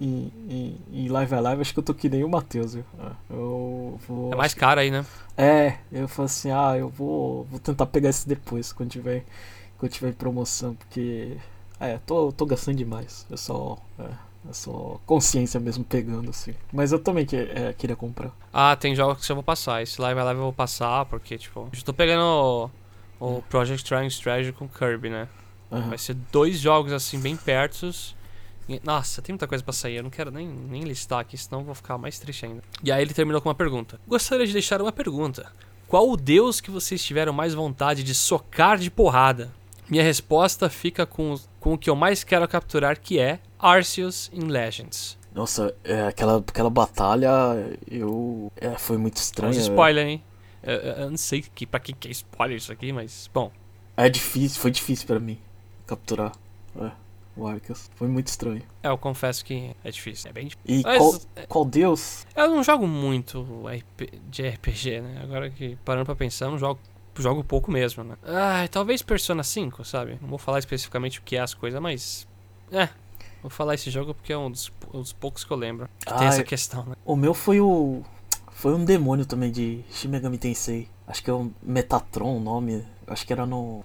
em, 0.50 0.78
em, 0.94 1.08
live 1.10 1.36
a 1.36 1.40
live, 1.42 1.62
acho 1.62 1.74
que 1.74 1.80
eu 1.80 1.84
tô 1.84 1.94
que 1.94 2.08
nem 2.08 2.24
o 2.24 2.30
Matheus, 2.30 2.74
viu? 2.74 2.86
É, 3.00 3.12
Eu 3.30 4.00
vou. 4.08 4.32
É 4.32 4.36
mais 4.36 4.54
caro 4.54 4.80
aí, 4.80 4.90
né? 4.90 5.06
É, 5.38 5.78
eu 5.92 6.08
falo 6.08 6.26
assim, 6.28 6.50
ah, 6.52 6.78
eu 6.78 6.88
vou, 6.90 7.44
vou 7.46 7.60
tentar 7.60 7.86
pegar 7.86 8.10
esse 8.10 8.28
depois, 8.28 8.72
quando 8.72 8.92
tiver, 8.92 9.26
quando 9.78 9.92
tiver 9.92 10.10
em 10.10 10.14
promoção, 10.14 10.74
porque. 10.76 11.38
É, 11.80 11.98
tô, 12.06 12.32
tô 12.32 12.46
gastando 12.46 12.78
demais. 12.78 13.26
É 13.30 13.36
só. 13.36 13.78
É, 14.00 14.04
é 14.50 14.54
só 14.54 15.00
consciência 15.06 15.60
mesmo 15.60 15.84
pegando, 15.84 16.30
assim. 16.30 16.54
Mas 16.72 16.92
eu 16.94 17.00
também 17.00 17.26
que, 17.26 17.36
é, 17.36 17.74
queria 17.78 17.96
comprar. 17.96 18.32
Ah, 18.54 18.76
tem 18.76 18.96
jogos 18.96 19.26
que 19.26 19.32
eu 19.32 19.36
vou 19.36 19.44
passar. 19.44 19.82
Esse 19.82 20.00
Live 20.02 20.22
Live 20.22 20.38
eu 20.40 20.44
vou 20.46 20.54
passar, 20.54 21.06
porque, 21.06 21.38
tipo, 21.38 21.68
eu 21.74 21.84
tô 21.84 21.94
pegando 21.94 22.72
o, 23.20 23.38
o 23.38 23.42
Project 23.44 23.84
Triangle 23.86 24.08
Strategy 24.08 24.54
com 24.54 24.68
Kirby, 24.68 25.10
né? 25.10 25.28
Aham. 25.74 25.90
Vai 25.90 25.98
ser 25.98 26.16
dois 26.32 26.60
jogos 26.60 26.92
assim, 26.94 27.20
bem 27.20 27.36
pertos. 27.36 28.16
Nossa, 28.84 29.22
tem 29.22 29.34
muita 29.34 29.48
coisa 29.48 29.64
pra 29.64 29.74
sair. 29.74 29.96
Eu 29.98 30.04
não 30.04 30.10
quero 30.10 30.32
nem, 30.32 30.48
nem 30.48 30.84
listar 30.84 31.20
aqui, 31.20 31.38
senão 31.38 31.60
eu 31.60 31.66
vou 31.66 31.76
ficar 31.76 31.98
mais 31.98 32.18
triste 32.20 32.46
ainda. 32.46 32.62
E 32.84 32.92
aí 32.92 33.02
ele 33.02 33.14
terminou 33.14 33.42
com 33.42 33.50
uma 33.50 33.56
pergunta. 33.56 34.00
Gostaria 34.08 34.46
de 34.48 34.54
deixar 34.54 34.82
uma 34.82 34.92
pergunta. 34.92 35.52
Qual 35.88 36.10
o 36.10 36.16
deus 36.16 36.62
que 36.62 36.72
vocês 36.72 37.04
tiveram 37.04 37.34
mais 37.34 37.54
vontade 37.54 38.04
de 38.04 38.16
socar 38.16 38.78
de 38.78 38.90
porrada? 38.90 39.52
Minha 39.90 40.02
resposta 40.04 40.70
fica 40.70 41.06
com, 41.06 41.36
com 41.60 41.74
o 41.74 41.78
que 41.78 41.90
eu 41.90 41.96
mais 41.96 42.24
quero 42.24 42.48
capturar, 42.48 42.98
que 43.00 43.20
é 43.20 43.40
Arceus 43.60 44.30
in 44.34 44.46
Legends. 44.48 45.18
Nossa, 45.36 45.76
é, 45.84 46.08
aquela, 46.08 46.38
aquela 46.38 46.70
batalha, 46.70 47.30
eu. 47.90 48.52
É, 48.56 48.70
foi 48.78 48.98
muito 48.98 49.18
estranha. 49.18 49.52
Vamos 49.52 49.68
spoiler, 49.68 50.08
hein? 50.08 50.24
Eu, 50.64 50.76
eu- 50.76 50.94
eu 50.94 51.10
não 51.10 51.18
sei 51.18 51.42
que, 51.42 51.66
pra 51.66 51.80
quem 51.82 51.94
que 51.94 52.08
é 52.08 52.12
spoiler 52.12 52.56
isso 52.58 52.72
aqui, 52.72 52.94
mas, 52.94 53.30
bom. 53.34 53.52
É 53.98 54.08
difícil, 54.10 54.62
foi 54.62 54.72
difícil 54.72 55.06
pra 55.06 55.20
mim 55.20 55.38
capturar. 55.86 56.32
É, 56.80 56.92
o 57.36 57.48
Arceus. 57.48 57.90
Foi 57.96 58.08
muito 58.08 58.28
estranho. 58.28 58.62
É, 58.82 58.90
eu 58.90 58.98
confesso 58.98 59.44
que 59.44 59.76
é 59.84 59.92
difícil. 59.92 60.30
É 60.30 60.34
bem 60.34 60.48
difícil. 60.48 60.82
E 60.82 60.84
Mas, 60.84 60.98
qual, 60.98 61.20
qual 61.48 61.66
deus? 61.66 62.26
Eu 62.36 62.48
não 62.50 62.64
jogo 62.64 62.88
muito 62.88 63.46
de 64.30 64.48
RPG, 64.48 65.02
né? 65.02 65.20
Agora 65.24 65.50
que 65.50 65.76
parando 65.84 66.06
pra 66.06 66.16
pensar, 66.16 66.46
eu 66.46 66.52
não 66.52 66.58
jogo, 66.58 66.80
jogo 67.18 67.44
pouco 67.44 67.72
mesmo, 67.72 68.04
né? 68.04 68.16
Ah, 68.24 68.68
talvez 68.72 69.02
Persona 69.02 69.44
5, 69.44 69.84
sabe? 69.84 70.18
Não 70.22 70.30
vou 70.30 70.38
falar 70.38 70.60
especificamente 70.60 71.20
o 71.20 71.24
que 71.24 71.36
é 71.36 71.40
as 71.42 71.54
coisas, 71.54 71.80
mas. 71.82 72.28
É. 72.72 72.90
Vou 73.42 73.50
falar 73.50 73.76
esse 73.76 73.92
jogo 73.92 74.14
porque 74.14 74.32
é 74.32 74.38
um 74.38 74.50
dos, 74.50 74.72
um 74.94 75.02
dos 75.02 75.12
poucos 75.12 75.44
que 75.44 75.52
eu 75.52 75.58
lembro. 75.58 75.90
Que 76.00 76.14
tem 76.14 76.28
Ah, 76.28 76.30
essa 76.30 76.42
eu- 76.42 76.46
questão, 76.46 76.86
né? 76.86 76.96
O 77.04 77.16
meu 77.16 77.34
foi 77.34 77.60
o. 77.60 78.02
Foi 78.52 78.74
um 78.74 78.86
demônio 78.86 79.26
também 79.26 79.52
de 79.52 79.84
Shin 79.92 80.08
Megami 80.08 80.38
Tensei. 80.38 80.88
Acho 81.06 81.22
que 81.24 81.30
é 81.30 81.34
um 81.34 81.52
Metatron 81.62 82.38
o 82.38 82.40
nome. 82.40 82.86
Acho 83.08 83.26
que 83.28 83.34
era 83.34 83.46
no 83.46 83.84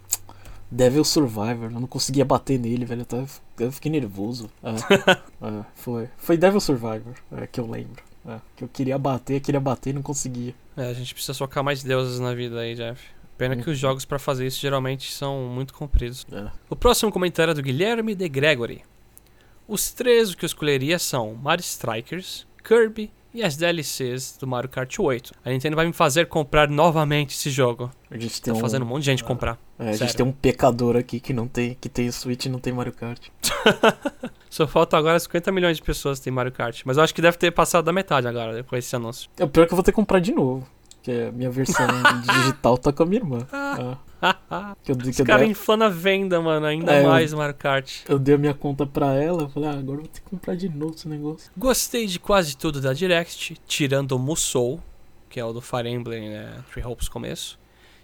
Devil 0.70 1.04
Survivor. 1.04 1.70
Eu 1.72 1.80
não 1.80 1.86
conseguia 1.86 2.24
bater 2.24 2.58
nele, 2.58 2.84
velho. 2.84 3.02
Eu, 3.02 3.06
tava, 3.06 3.28
eu 3.58 3.72
fiquei 3.72 3.90
nervoso. 3.90 4.50
É, 4.62 4.70
é, 5.46 5.64
foi. 5.74 6.08
Foi 6.16 6.36
Devil 6.36 6.60
Survivor, 6.60 7.14
é, 7.32 7.46
que 7.46 7.60
eu 7.60 7.68
lembro. 7.68 8.02
É, 8.26 8.38
que 8.56 8.64
eu 8.64 8.68
queria 8.68 8.98
bater, 8.98 9.40
queria 9.40 9.60
bater 9.60 9.90
e 9.90 9.92
não 9.94 10.02
conseguia. 10.02 10.54
É, 10.76 10.86
a 10.88 10.92
gente 10.92 11.14
precisa 11.14 11.34
socar 11.34 11.64
mais 11.64 11.82
deuses 11.82 12.20
na 12.20 12.34
vida 12.34 12.60
aí, 12.60 12.74
Jeff. 12.74 13.02
Pena 13.38 13.56
que 13.56 13.70
os 13.70 13.78
jogos 13.78 14.04
para 14.04 14.18
fazer 14.18 14.46
isso 14.46 14.60
geralmente 14.60 15.12
são 15.12 15.48
muito 15.48 15.72
compridos. 15.72 16.26
É. 16.32 16.50
O 16.68 16.74
próximo 16.74 17.12
comentário 17.12 17.52
é 17.52 17.54
do 17.54 17.62
Guilherme 17.62 18.14
de 18.14 18.28
Gregory. 18.28 18.82
Os 19.66 19.92
três 19.92 20.34
que 20.34 20.44
eu 20.44 20.46
escolheria 20.46 20.98
são 20.98 21.34
Mario 21.34 21.62
Strikers, 21.62 22.46
Kirby 22.64 23.12
e 23.34 23.42
as 23.42 23.56
DLCs 23.56 24.36
do 24.38 24.46
Mario 24.46 24.68
Kart 24.70 24.98
8. 24.98 25.32
A 25.44 25.50
Nintendo 25.50 25.76
vai 25.76 25.86
me 25.86 25.92
fazer 25.92 26.26
comprar 26.26 26.68
novamente 26.68 27.34
esse 27.34 27.50
jogo. 27.50 27.90
A 28.10 28.16
gente 28.18 28.40
tem 28.40 28.52
Tá 28.52 28.58
um, 28.58 28.60
fazendo 28.60 28.82
um 28.82 28.86
monte 28.86 29.00
de 29.00 29.06
gente 29.10 29.24
comprar. 29.24 29.58
é, 29.78 29.90
a 29.90 29.92
gente 29.96 30.16
tem 30.16 30.24
um 30.24 30.32
pecador 30.32 30.96
aqui 30.96 31.20
que 31.20 31.32
não 31.32 31.46
tem, 31.46 31.76
que 31.80 31.88
tem 31.88 32.10
Switch 32.10 32.46
e 32.46 32.48
não 32.48 32.58
tem 32.58 32.72
Mario 32.72 32.92
Kart. 32.92 33.20
Só 34.50 34.66
falta 34.66 34.96
agora 34.96 35.18
50 35.20 35.52
milhões 35.52 35.76
de 35.76 35.82
pessoas 35.82 36.18
que 36.18 36.24
têm 36.24 36.32
Mario 36.32 36.52
Kart. 36.52 36.82
Mas 36.84 36.96
eu 36.96 37.02
acho 37.02 37.14
que 37.14 37.20
deve 37.22 37.36
ter 37.36 37.50
passado 37.50 37.84
da 37.84 37.92
metade 37.92 38.26
agora, 38.26 38.62
com 38.64 38.74
esse 38.76 38.94
anúncio. 38.96 39.28
É 39.38 39.44
o 39.44 39.48
pior 39.48 39.66
que 39.66 39.72
eu 39.72 39.76
vou 39.76 39.82
ter 39.84 39.92
que 39.92 39.96
comprar 39.96 40.20
de 40.20 40.32
novo. 40.32 40.66
Que 41.02 41.10
a 41.28 41.32
minha 41.32 41.50
versão 41.50 41.86
digital 42.26 42.76
tá 42.76 42.92
com 42.92 43.02
a 43.02 43.06
minha 43.06 43.20
irmã. 43.20 43.46
É. 43.52 44.08
Que 44.82 44.90
eu, 44.92 44.96
que 44.96 45.10
Os 45.10 45.16
caras 45.18 45.42
dei, 45.42 45.50
inflando 45.50 45.84
a 45.84 45.88
venda, 45.88 46.40
mano, 46.40 46.66
ainda 46.66 46.92
É, 46.92 47.06
mais 47.06 47.32
Mario 47.32 47.54
Kart. 47.54 48.00
eu 48.08 48.18
dei 48.18 48.34
a 48.34 48.38
minha 48.38 48.54
conta 48.54 48.84
pra 48.84 49.14
ela. 49.14 49.48
Falei, 49.48 49.68
ah, 49.68 49.74
agora 49.74 49.98
eu 49.98 50.02
vou 50.02 50.08
ter 50.08 50.20
que 50.20 50.28
comprar 50.28 50.56
de 50.56 50.68
novo 50.68 50.94
esse 50.96 51.08
negócio. 51.08 51.50
Gostei 51.56 52.06
de 52.06 52.18
quase 52.18 52.56
tudo 52.56 52.80
da 52.80 52.92
Direct, 52.92 53.56
tirando 53.66 54.12
o 54.12 54.18
Musou, 54.18 54.80
que 55.30 55.38
é 55.38 55.44
o 55.44 55.52
do 55.52 55.60
Fire 55.60 55.88
Emblem, 55.88 56.30
né, 56.30 56.52
Three 56.72 56.84
Hopes 56.84 57.08
começo. 57.08 57.58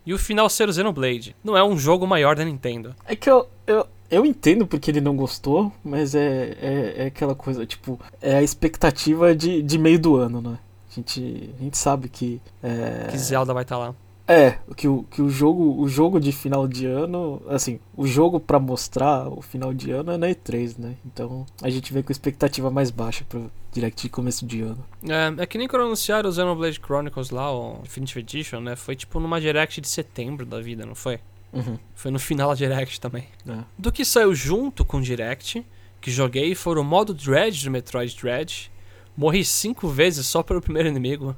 E 0.07 0.14
o 0.14 0.18
final 0.18 0.49
ser 0.49 0.68
o 0.68 0.72
Xenoblade. 0.72 1.34
Não 1.42 1.57
é 1.57 1.64
um 1.64 1.76
jogo 1.76 2.07
maior 2.07 2.36
da 2.36 2.45
Nintendo. 2.45 2.95
É 3.07 3.16
que 3.16 3.28
eu, 3.28 3.49
eu, 3.66 3.86
eu 4.11 4.24
entendo 4.24 4.66
porque 4.66 4.90
ele 4.90 5.01
não 5.01 5.16
gostou, 5.16 5.72
mas 5.82 6.14
é, 6.14 6.57
é, 6.61 6.95
é 6.99 7.07
aquela 7.07 7.34
coisa, 7.34 7.66
tipo, 7.66 7.99
é 8.20 8.36
a 8.36 8.42
expectativa 8.42 9.34
de, 9.34 9.62
de 9.62 9.78
meio 9.78 9.99
do 9.99 10.14
ano, 10.16 10.40
né? 10.40 10.59
A 10.95 11.01
gente, 11.01 11.55
a 11.59 11.62
gente 11.62 11.76
sabe 11.76 12.09
que. 12.09 12.40
É, 12.62 13.09
Que 13.11 13.18
Zelda 13.18 13.53
vai 13.53 13.62
estar 13.62 13.76
lá. 13.78 13.95
é 14.28 14.59
que, 14.76 14.88
o, 14.88 15.03
que 15.11 15.20
o 15.20 15.28
jogo 15.28 15.80
o 15.82 15.88
jogo 15.88 16.18
de 16.18 16.32
final 16.32 16.66
de 16.66 16.86
ano, 16.86 17.42
assim, 17.49 17.78
o 17.97 18.07
jogo 18.07 18.40
pra 18.40 18.59
mostrar 18.59 19.28
o 19.28 19.42
final 19.42 19.74
de 19.74 19.90
ano 19.90 20.12
é 20.12 20.16
na 20.16 20.28
E3, 20.28 20.78
né? 20.78 20.95
Então 21.05 21.45
a 21.62 21.68
gente 21.68 21.92
vem 21.92 22.03
com 22.03 22.11
expectativa 22.12 22.70
mais 22.70 22.90
baixa 22.90 23.24
pro 23.28 23.51
Direct 23.72 24.01
de 24.03 24.09
começo 24.09 24.47
de 24.47 24.62
ano. 24.62 24.84
É, 25.07 25.42
é 25.42 25.47
que 25.47 25.59
nem 25.59 25.68
quando 25.68 25.82
anunciaram 25.82 26.30
o 26.30 26.32
Xenoblade 26.32 26.80
Chronicles 26.80 27.30
lá, 27.30 27.53
o 27.53 27.80
Definitive 27.82 28.20
Edition, 28.20 28.61
né? 28.61 28.76
Foi 28.76 28.95
tipo 28.97 29.18
numa 29.20 29.40
Direct 29.40 29.80
de 29.80 29.88
setembro 29.88 30.47
da 30.47 30.61
vida, 30.61 30.86
não 30.86 30.95
foi? 30.95 31.18
Uhum, 31.53 31.78
Foi 31.95 32.11
no 32.11 32.18
final 32.18 32.49
da 32.49 32.55
Direct 32.55 33.01
também. 33.01 33.28
é. 33.49 33.59
Do 33.78 33.92
que 33.92 34.05
saiu 34.05 34.34
junto 34.34 34.84
com 34.84 34.97
o 34.97 35.01
Direct, 35.01 35.64
que 36.01 36.11
joguei, 36.11 36.55
foram 36.55 36.82
o 36.82 36.84
modo 36.84 37.14
Dredge 37.14 37.64
do 37.64 37.70
Metroid 37.70 38.16
Dread. 38.20 38.70
Morri 39.17 39.45
cinco 39.45 39.89
vezes 39.89 40.27
só 40.27 40.43
pelo 40.43 40.61
primeiro 40.61 40.89
inimigo. 40.89 41.35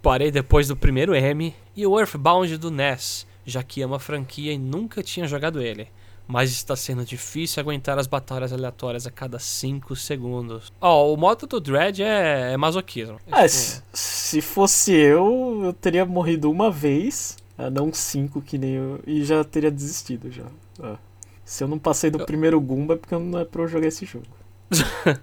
Parei 0.00 0.30
depois 0.30 0.68
do 0.68 0.76
primeiro 0.76 1.14
M. 1.14 1.54
E 1.76 1.86
o 1.86 1.98
Earthbound 1.98 2.56
do 2.58 2.70
NES, 2.70 3.26
já 3.46 3.62
que 3.62 3.80
ama 3.82 3.96
a 3.96 4.00
franquia 4.00 4.52
e 4.52 4.58
nunca 4.58 5.02
tinha 5.02 5.26
jogado 5.26 5.60
ele. 5.60 5.88
Mas 6.26 6.50
está 6.50 6.74
sendo 6.76 7.04
difícil 7.04 7.60
aguentar 7.60 7.98
as 7.98 8.06
batalhas 8.06 8.52
aleatórias 8.52 9.06
a 9.06 9.10
cada 9.10 9.38
5 9.38 9.94
segundos. 9.96 10.72
Ó, 10.80 11.12
o 11.12 11.16
modo 11.16 11.46
do 11.46 11.60
Dread 11.60 12.02
é, 12.02 12.52
é 12.52 12.56
masoquismo. 12.56 13.18
É, 13.26 13.46
tipo, 13.46 13.48
se, 13.48 13.82
se 13.92 14.40
fosse 14.40 14.92
eu, 14.92 15.60
eu 15.64 15.72
teria 15.72 16.04
morrido 16.06 16.50
uma 16.50 16.70
vez, 16.70 17.36
ah, 17.58 17.68
não 17.70 17.92
cinco 17.92 18.40
que 18.40 18.56
nem 18.56 18.70
eu, 18.74 19.00
e 19.06 19.24
já 19.24 19.42
teria 19.44 19.70
desistido 19.70 20.30
já. 20.30 20.44
Ah. 20.80 20.96
Se 21.44 21.64
eu 21.64 21.68
não 21.68 21.78
passei 21.78 22.08
do 22.10 22.20
Eu- 22.20 22.26
primeiro 22.26 22.60
Goomba 22.60 22.94
é 22.94 22.96
porque 22.96 23.16
não 23.16 23.38
é 23.38 23.44
pra 23.44 23.62
eu 23.62 23.68
jogar 23.68 23.88
esse 23.88 24.06
jogo. 24.06 24.26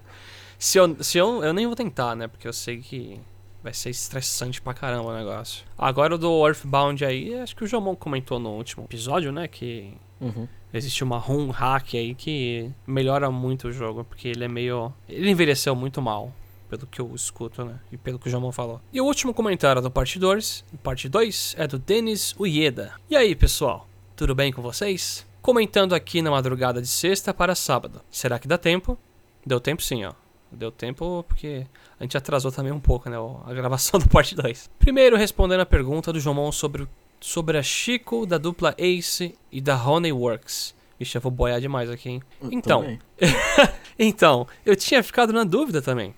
Se 0.60 0.78
eu, 0.78 0.94
se 1.02 1.16
eu, 1.16 1.42
eu 1.42 1.54
nem 1.54 1.66
vou 1.66 1.74
tentar, 1.74 2.14
né? 2.14 2.28
Porque 2.28 2.46
eu 2.46 2.52
sei 2.52 2.78
que 2.82 3.18
vai 3.62 3.72
ser 3.72 3.88
estressante 3.88 4.60
pra 4.60 4.74
caramba 4.74 5.08
o 5.08 5.16
negócio. 5.16 5.64
Agora 5.76 6.14
o 6.14 6.18
do 6.18 6.46
Earthbound 6.46 7.02
aí, 7.02 7.34
acho 7.40 7.56
que 7.56 7.64
o 7.64 7.66
Jomon 7.66 7.96
comentou 7.96 8.38
no 8.38 8.50
último 8.50 8.84
episódio, 8.84 9.32
né? 9.32 9.48
Que 9.48 9.94
Uhum. 10.20 10.46
existe 10.72 11.02
uma 11.02 11.16
ROM 11.16 11.48
hack 11.50 11.94
aí 11.94 12.14
que 12.14 12.70
melhora 12.86 13.30
muito 13.30 13.68
o 13.68 13.72
jogo, 13.72 14.04
porque 14.04 14.28
ele 14.28 14.44
é 14.44 14.48
meio. 14.48 14.92
Ele 15.08 15.30
envelheceu 15.30 15.74
muito 15.74 16.02
mal. 16.02 16.30
Pelo 16.68 16.86
que 16.86 17.00
eu 17.00 17.12
escuto, 17.14 17.64
né? 17.64 17.80
E 17.90 17.96
pelo 17.96 18.18
que 18.18 18.28
o 18.28 18.30
Jomon 18.30 18.52
falou. 18.52 18.80
E 18.92 19.00
o 19.00 19.04
último 19.06 19.32
comentário 19.34 19.80
do 19.82 19.90
parte 19.90 20.18
2, 20.18 20.62
parte 20.82 21.08
2 21.08 21.54
é 21.58 21.66
do 21.66 21.78
Denis 21.78 22.32
Ueda. 22.38 22.92
E 23.08 23.16
aí, 23.16 23.34
pessoal? 23.34 23.88
Tudo 24.14 24.34
bem 24.36 24.52
com 24.52 24.60
vocês? 24.62 25.26
Comentando 25.42 25.94
aqui 25.94 26.20
na 26.22 26.30
madrugada 26.30 26.80
de 26.82 26.86
sexta 26.86 27.32
para 27.34 27.54
sábado. 27.54 28.02
Será 28.10 28.38
que 28.38 28.46
dá 28.46 28.58
tempo? 28.58 28.96
Deu 29.44 29.58
tempo 29.58 29.82
sim, 29.82 30.04
ó. 30.04 30.12
Deu 30.52 30.70
tempo 30.72 31.24
porque 31.28 31.66
a 31.98 32.02
gente 32.02 32.16
atrasou 32.16 32.50
também 32.50 32.72
um 32.72 32.80
pouco, 32.80 33.08
né? 33.08 33.16
A 33.46 33.54
gravação 33.54 33.98
do 34.00 34.08
parte 34.08 34.34
2. 34.34 34.68
Primeiro, 34.78 35.16
respondendo 35.16 35.60
a 35.60 35.66
pergunta 35.66 36.12
do 36.12 36.18
Jomon 36.20 36.50
sobre, 36.50 36.86
sobre 37.20 37.56
a 37.56 37.62
Chico, 37.62 38.26
da 38.26 38.36
dupla 38.38 38.74
Ace 38.78 39.34
e 39.52 39.60
da 39.60 39.76
Honeyworks. 39.80 40.74
Vixe, 40.98 41.16
eu 41.16 41.20
vou 41.22 41.30
boiar 41.30 41.60
demais 41.60 41.88
aqui, 41.88 42.10
hein? 42.10 42.22
Eu 42.42 42.52
Então. 42.52 42.98
Então, 43.98 44.46
eu 44.64 44.74
tinha 44.74 45.02
ficado 45.02 45.32
na 45.32 45.44
dúvida 45.44 45.82
também. 45.82 46.14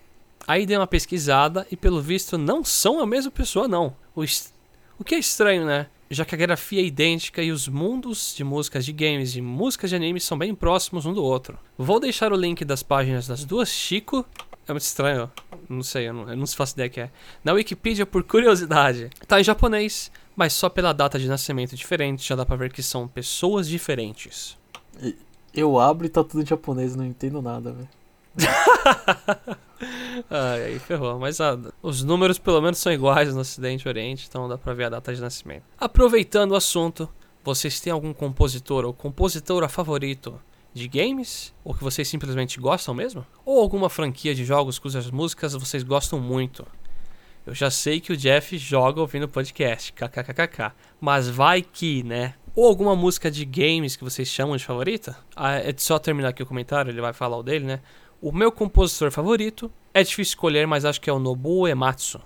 Aí 0.47 0.65
dei 0.67 0.77
uma 0.77 0.87
pesquisada 0.87 1.67
e, 1.71 1.77
pelo 1.77 2.01
visto, 2.01 2.37
não 2.39 2.65
são 2.65 3.01
a 3.01 3.07
mesma 3.07 3.31
pessoa, 3.31 3.67
não. 3.69 3.95
O, 4.15 4.23
es- 4.25 4.53
o 4.99 5.05
que 5.05 5.15
é 5.15 5.19
estranho, 5.19 5.65
né? 5.65 5.87
Já 6.13 6.27
que 6.27 6.35
a 6.35 6.39
grafia 6.39 6.83
é 6.83 6.85
idêntica 6.85 7.43
e 7.43 7.51
os 7.51 7.67
mundos 7.67 8.35
de 8.37 8.45
músicas 8.45 8.85
de 8.85 8.93
games 8.93 9.35
e 9.35 9.41
músicas 9.41 9.89
de 9.89 9.97
anime 9.97 10.21
são 10.21 10.37
bem 10.37 10.55
próximos 10.55 11.07
um 11.07 11.15
do 11.15 11.25
outro. 11.25 11.59
Vou 11.79 11.99
deixar 11.99 12.35
o 12.35 12.37
link 12.37 12.67
das 12.67 12.83
páginas 12.83 13.27
das 13.27 13.47
duas 13.47 13.71
Chico. 13.71 14.27
É 14.69 14.73
muito 14.73 14.83
estranho, 14.83 15.33
não 15.71 15.83
sei, 15.83 16.11
eu 16.11 16.13
não, 16.13 16.29
eu 16.29 16.37
não 16.37 16.47
faço 16.47 16.75
ideia 16.75 16.91
que 16.91 17.01
é. 17.01 17.11
Na 17.43 17.55
Wikipedia 17.55 18.05
por 18.05 18.23
curiosidade. 18.25 19.09
Tá 19.27 19.41
em 19.41 19.45
japonês, 19.45 20.13
mas 20.37 20.53
só 20.53 20.69
pela 20.69 20.93
data 20.93 21.19
de 21.19 21.27
nascimento 21.27 21.75
diferente 21.75 22.29
já 22.29 22.37
dá 22.37 22.45
pra 22.45 22.57
ver 22.57 22.71
que 22.71 22.83
são 22.83 23.09
pessoas 23.09 23.67
diferentes. 23.67 24.59
Eu 25.55 25.81
abro 25.81 26.07
e 26.07 26.11
tá 26.11 26.23
tudo 26.23 26.43
em 26.43 26.47
japonês, 26.47 26.95
não 26.95 27.07
entendo 27.07 27.41
nada, 27.41 27.73
velho. 27.73 27.89
Ai, 30.31 30.65
aí 30.65 30.79
ferrou. 30.79 31.19
Mas 31.19 31.41
ah, 31.41 31.59
os 31.83 32.03
números 32.03 32.39
pelo 32.39 32.61
menos 32.61 32.79
são 32.79 32.93
iguais 32.93 33.35
no 33.35 33.41
Ocidente 33.41 33.87
e 33.87 33.89
Oriente, 33.89 34.27
então 34.29 34.49
dá 34.49 34.57
pra 34.57 34.75
ver 34.75 34.85
a 34.85 34.91
data 34.91 35.15
de 35.15 35.21
nascimento. 35.21 35.65
Aproveitando 35.79 36.53
o 36.53 36.57
assunto, 36.57 37.09
vocês 37.45 37.81
têm 37.81 37.93
algum 37.93 38.13
compositor 38.13 38.85
ou 38.85 38.93
compositora 38.93 39.69
favorito 39.69 40.41
de 40.73 40.89
games? 40.89 41.53
Ou 41.65 41.75
que 41.75 41.85
vocês 41.85 42.09
simplesmente 42.09 42.61
gostam 42.61 42.95
mesmo? 42.95 43.27
Ou 43.45 43.61
alguma 43.61 43.91
franquia 43.91 44.35
de 44.35 44.45
jogos 44.45 44.79
cujas 44.79 45.11
músicas 45.11 45.55
vocês 45.55 45.83
gostam 45.83 46.19
muito? 46.19 46.67
Eu 47.45 47.55
já 47.55 47.71
sei 47.71 48.01
que 48.01 48.13
o 48.13 48.17
Jeff 48.17 48.57
joga 48.57 49.01
ouvindo 49.01 49.29
podcast, 49.29 49.93
kkkk. 49.93 50.73
Mas 51.01 51.29
vai 51.29 51.61
que, 51.61 52.05
né? 52.05 52.35
Ou 52.55 52.69
alguma 52.69 52.95
música 52.95 53.31
de 53.31 53.45
games 53.45 53.97
que 53.97 54.05
vocês 54.05 54.29
chamam 54.29 54.57
de 54.57 54.65
favorita? 54.65 55.17
Ah, 55.35 55.57
é 55.57 55.75
só 55.77 55.99
terminar 55.99 56.29
aqui 56.29 56.43
o 56.43 56.47
comentário, 56.47 56.91
ele 56.91 57.01
vai 57.01 57.13
falar 57.13 57.37
o 57.37 57.43
dele, 57.43 57.65
né? 57.65 57.81
O 58.23 58.31
meu 58.31 58.53
compositor 58.53 59.11
favorito 59.11 59.69
é 59.93 60.01
difícil 60.01 60.31
escolher, 60.31 60.65
mas 60.65 60.85
acho 60.85 61.01
que 61.01 61.11
é 61.11 61.13
o 61.13 61.19
Nobuo 61.19 61.67
Ematsu. 61.67 62.21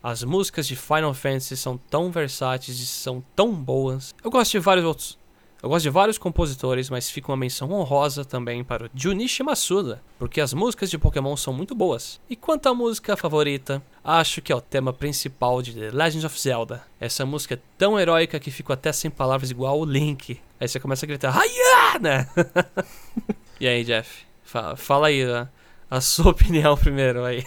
As 0.00 0.22
músicas 0.22 0.64
de 0.64 0.76
Final 0.76 1.12
Fantasy 1.12 1.56
são 1.56 1.76
tão 1.76 2.08
versáteis 2.08 2.78
e 2.78 2.86
são 2.86 3.20
tão 3.34 3.52
boas. 3.52 4.14
Eu 4.22 4.30
gosto 4.30 4.52
de 4.52 4.60
vários 4.60 4.86
outros. 4.86 5.18
Eu 5.60 5.68
gosto 5.68 5.82
de 5.82 5.90
vários 5.90 6.18
compositores, 6.18 6.88
mas 6.88 7.10
fica 7.10 7.32
uma 7.32 7.36
menção 7.36 7.72
honrosa 7.72 8.24
também 8.24 8.62
para 8.62 8.86
o 8.86 8.90
Junichi 8.94 9.42
Masuda, 9.42 10.00
porque 10.20 10.40
as 10.40 10.54
músicas 10.54 10.88
de 10.88 10.96
Pokémon 10.96 11.36
são 11.36 11.52
muito 11.52 11.74
boas. 11.74 12.20
E 12.30 12.36
quanto 12.36 12.68
à 12.68 12.74
música 12.74 13.16
favorita, 13.16 13.82
acho 14.04 14.40
que 14.40 14.52
é 14.52 14.54
o 14.54 14.60
tema 14.60 14.92
principal 14.92 15.60
de 15.62 15.72
The 15.74 15.90
Legend 15.90 16.26
of 16.26 16.40
Zelda. 16.40 16.84
Essa 17.00 17.26
música 17.26 17.54
é 17.54 17.60
tão 17.76 17.98
heróica 17.98 18.38
que 18.38 18.52
fico 18.52 18.72
até 18.72 18.92
sem 18.92 19.10
palavras 19.10 19.50
igual 19.50 19.80
o 19.80 19.84
Link. 19.84 20.40
Aí 20.60 20.68
você 20.68 20.78
começa 20.78 21.04
a 21.04 21.08
gritar, 21.08 21.36
Hiya! 21.36 21.98
Né? 21.98 22.28
e 23.58 23.66
aí, 23.66 23.82
Jeff? 23.82 24.29
Fa- 24.50 24.76
Fala 24.76 25.08
aí 25.08 25.22
a, 25.24 25.48
a 25.90 26.00
sua 26.00 26.30
opinião 26.32 26.76
primeiro 26.76 27.24
aí. 27.24 27.44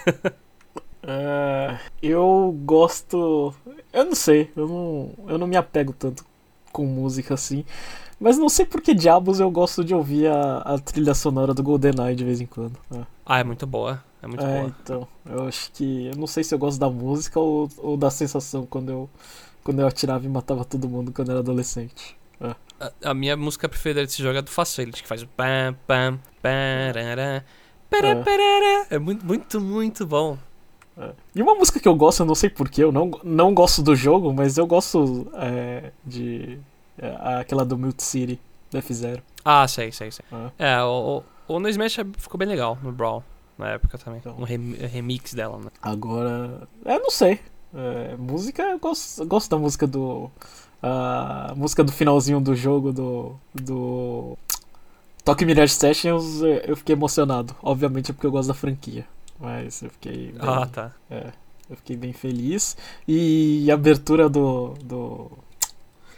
Ah, 1.05 1.79
eu 2.01 2.51
gosto. 2.65 3.53
Eu 3.91 4.05
não 4.05 4.15
sei, 4.15 4.49
eu 4.55 4.67
não, 4.67 5.11
eu 5.27 5.37
não 5.37 5.47
me 5.47 5.57
apego 5.57 5.93
tanto 5.93 6.25
com 6.71 6.85
música 6.85 7.33
assim. 7.33 7.65
Mas 8.19 8.37
não 8.37 8.49
sei 8.49 8.65
por 8.65 8.81
que 8.81 8.93
diabos 8.95 9.39
eu 9.39 9.51
gosto 9.51 9.83
de 9.83 9.93
ouvir 9.95 10.27
a, 10.27 10.59
a 10.59 10.79
trilha 10.79 11.13
sonora 11.15 11.53
do 11.53 11.63
GoldenEye 11.63 12.15
de 12.15 12.23
vez 12.25 12.41
em 12.41 12.45
quando. 12.47 12.77
Ah. 12.91 13.05
Ah, 13.25 13.39
é 13.39 13.43
muito 13.43 13.65
boa. 13.67 14.03
É 14.21 14.27
muito 14.27 14.45
É, 14.45 14.45
boa. 14.47 14.73
então, 14.81 15.07
eu 15.25 15.43
acho 15.47 15.71
que. 15.71 16.07
Eu 16.07 16.15
não 16.15 16.25
sei 16.27 16.43
se 16.43 16.53
eu 16.55 16.59
gosto 16.59 16.79
da 16.79 16.89
música 16.89 17.39
ou, 17.39 17.69
ou 17.77 17.95
da 17.97 18.09
sensação 18.09 18.65
quando 18.65 18.89
eu, 18.91 19.09
quando 19.63 19.79
eu 19.81 19.87
atirava 19.87 20.25
e 20.25 20.29
matava 20.29 20.65
todo 20.65 20.89
mundo 20.89 21.11
quando 21.13 21.29
eu 21.29 21.33
era 21.33 21.39
adolescente. 21.41 22.17
A, 23.03 23.09
a 23.11 23.13
minha 23.13 23.35
música 23.37 23.67
preferida 23.69 24.01
desse 24.05 24.21
jogo 24.21 24.37
é 24.37 24.41
do 24.41 24.49
Facility, 24.51 25.01
que 25.01 25.07
faz 25.07 25.21
o 25.23 25.27
pam, 25.27 25.75
pam, 25.87 26.19
parará, 26.41 27.43
pará, 27.89 28.07
É. 28.09 28.15
parará. 28.15 28.85
É 28.89 28.99
muito, 28.99 29.25
muito, 29.25 29.61
muito 29.61 30.05
bom. 30.05 30.37
É. 30.97 31.11
E 31.35 31.41
uma 31.41 31.55
música 31.55 31.79
que 31.79 31.87
eu 31.87 31.95
gosto, 31.95 32.21
eu 32.21 32.25
não 32.25 32.35
sei 32.35 32.49
porquê, 32.49 32.83
eu 32.83 32.91
não, 32.91 33.11
não 33.23 33.53
gosto 33.53 33.81
do 33.81 33.95
jogo, 33.95 34.33
mas 34.33 34.57
eu 34.57 34.67
gosto 34.67 35.27
é, 35.35 35.91
de. 36.05 36.59
É, 36.97 37.39
aquela 37.39 37.65
do 37.65 37.77
Mute 37.77 38.03
City, 38.03 38.39
do 38.69 38.77
F0. 38.77 39.21
Ah, 39.43 39.67
sei, 39.67 39.91
sei, 39.91 40.11
sei. 40.11 40.23
Ah. 40.31 40.51
É, 40.59 40.83
o, 40.83 41.23
o, 41.47 41.53
o 41.55 41.59
No 41.59 41.67
Smash 41.69 41.97
ficou 42.17 42.37
bem 42.37 42.47
legal 42.47 42.77
no 42.83 42.91
Brawl, 42.91 43.23
na 43.57 43.69
época 43.71 43.97
também. 43.97 44.19
Então. 44.19 44.35
Um 44.37 44.43
rem- 44.43 44.73
remix 44.75 45.33
dela, 45.33 45.57
né? 45.57 45.69
Agora. 45.81 46.67
É, 46.85 46.99
não 46.99 47.09
sei. 47.09 47.39
É, 47.73 48.15
música, 48.15 48.61
eu 48.61 48.77
gosto, 48.77 49.23
eu 49.23 49.25
gosto 49.25 49.49
da 49.49 49.57
música 49.57 49.87
do. 49.87 50.29
A 50.85 51.53
música 51.55 51.81
do 51.83 51.91
finalzinho 51.93 52.41
do 52.41 52.53
jogo 52.55 52.91
do. 52.91 53.35
do. 53.55 54.37
Tokyo 55.23 55.47
Mirage 55.47 55.73
Sessions, 55.73 56.41
eu 56.65 56.75
fiquei 56.75 56.93
emocionado. 56.93 57.55
Obviamente 57.63 58.11
é 58.11 58.13
porque 58.13 58.27
eu 58.27 58.31
gosto 58.31 58.49
da 58.49 58.53
franquia. 58.53 59.05
Mas 59.39 59.81
eu 59.81 59.89
fiquei. 59.89 60.33
Bem, 60.33 60.41
Ah, 60.41 60.65
tá. 60.67 60.91
é, 61.09 61.31
eu 61.69 61.77
fiquei 61.77 61.95
bem 61.95 62.11
feliz. 62.11 62.75
E 63.07 63.65
a 63.71 63.75
abertura 63.75 64.27
do. 64.27 64.73
do. 64.83 65.31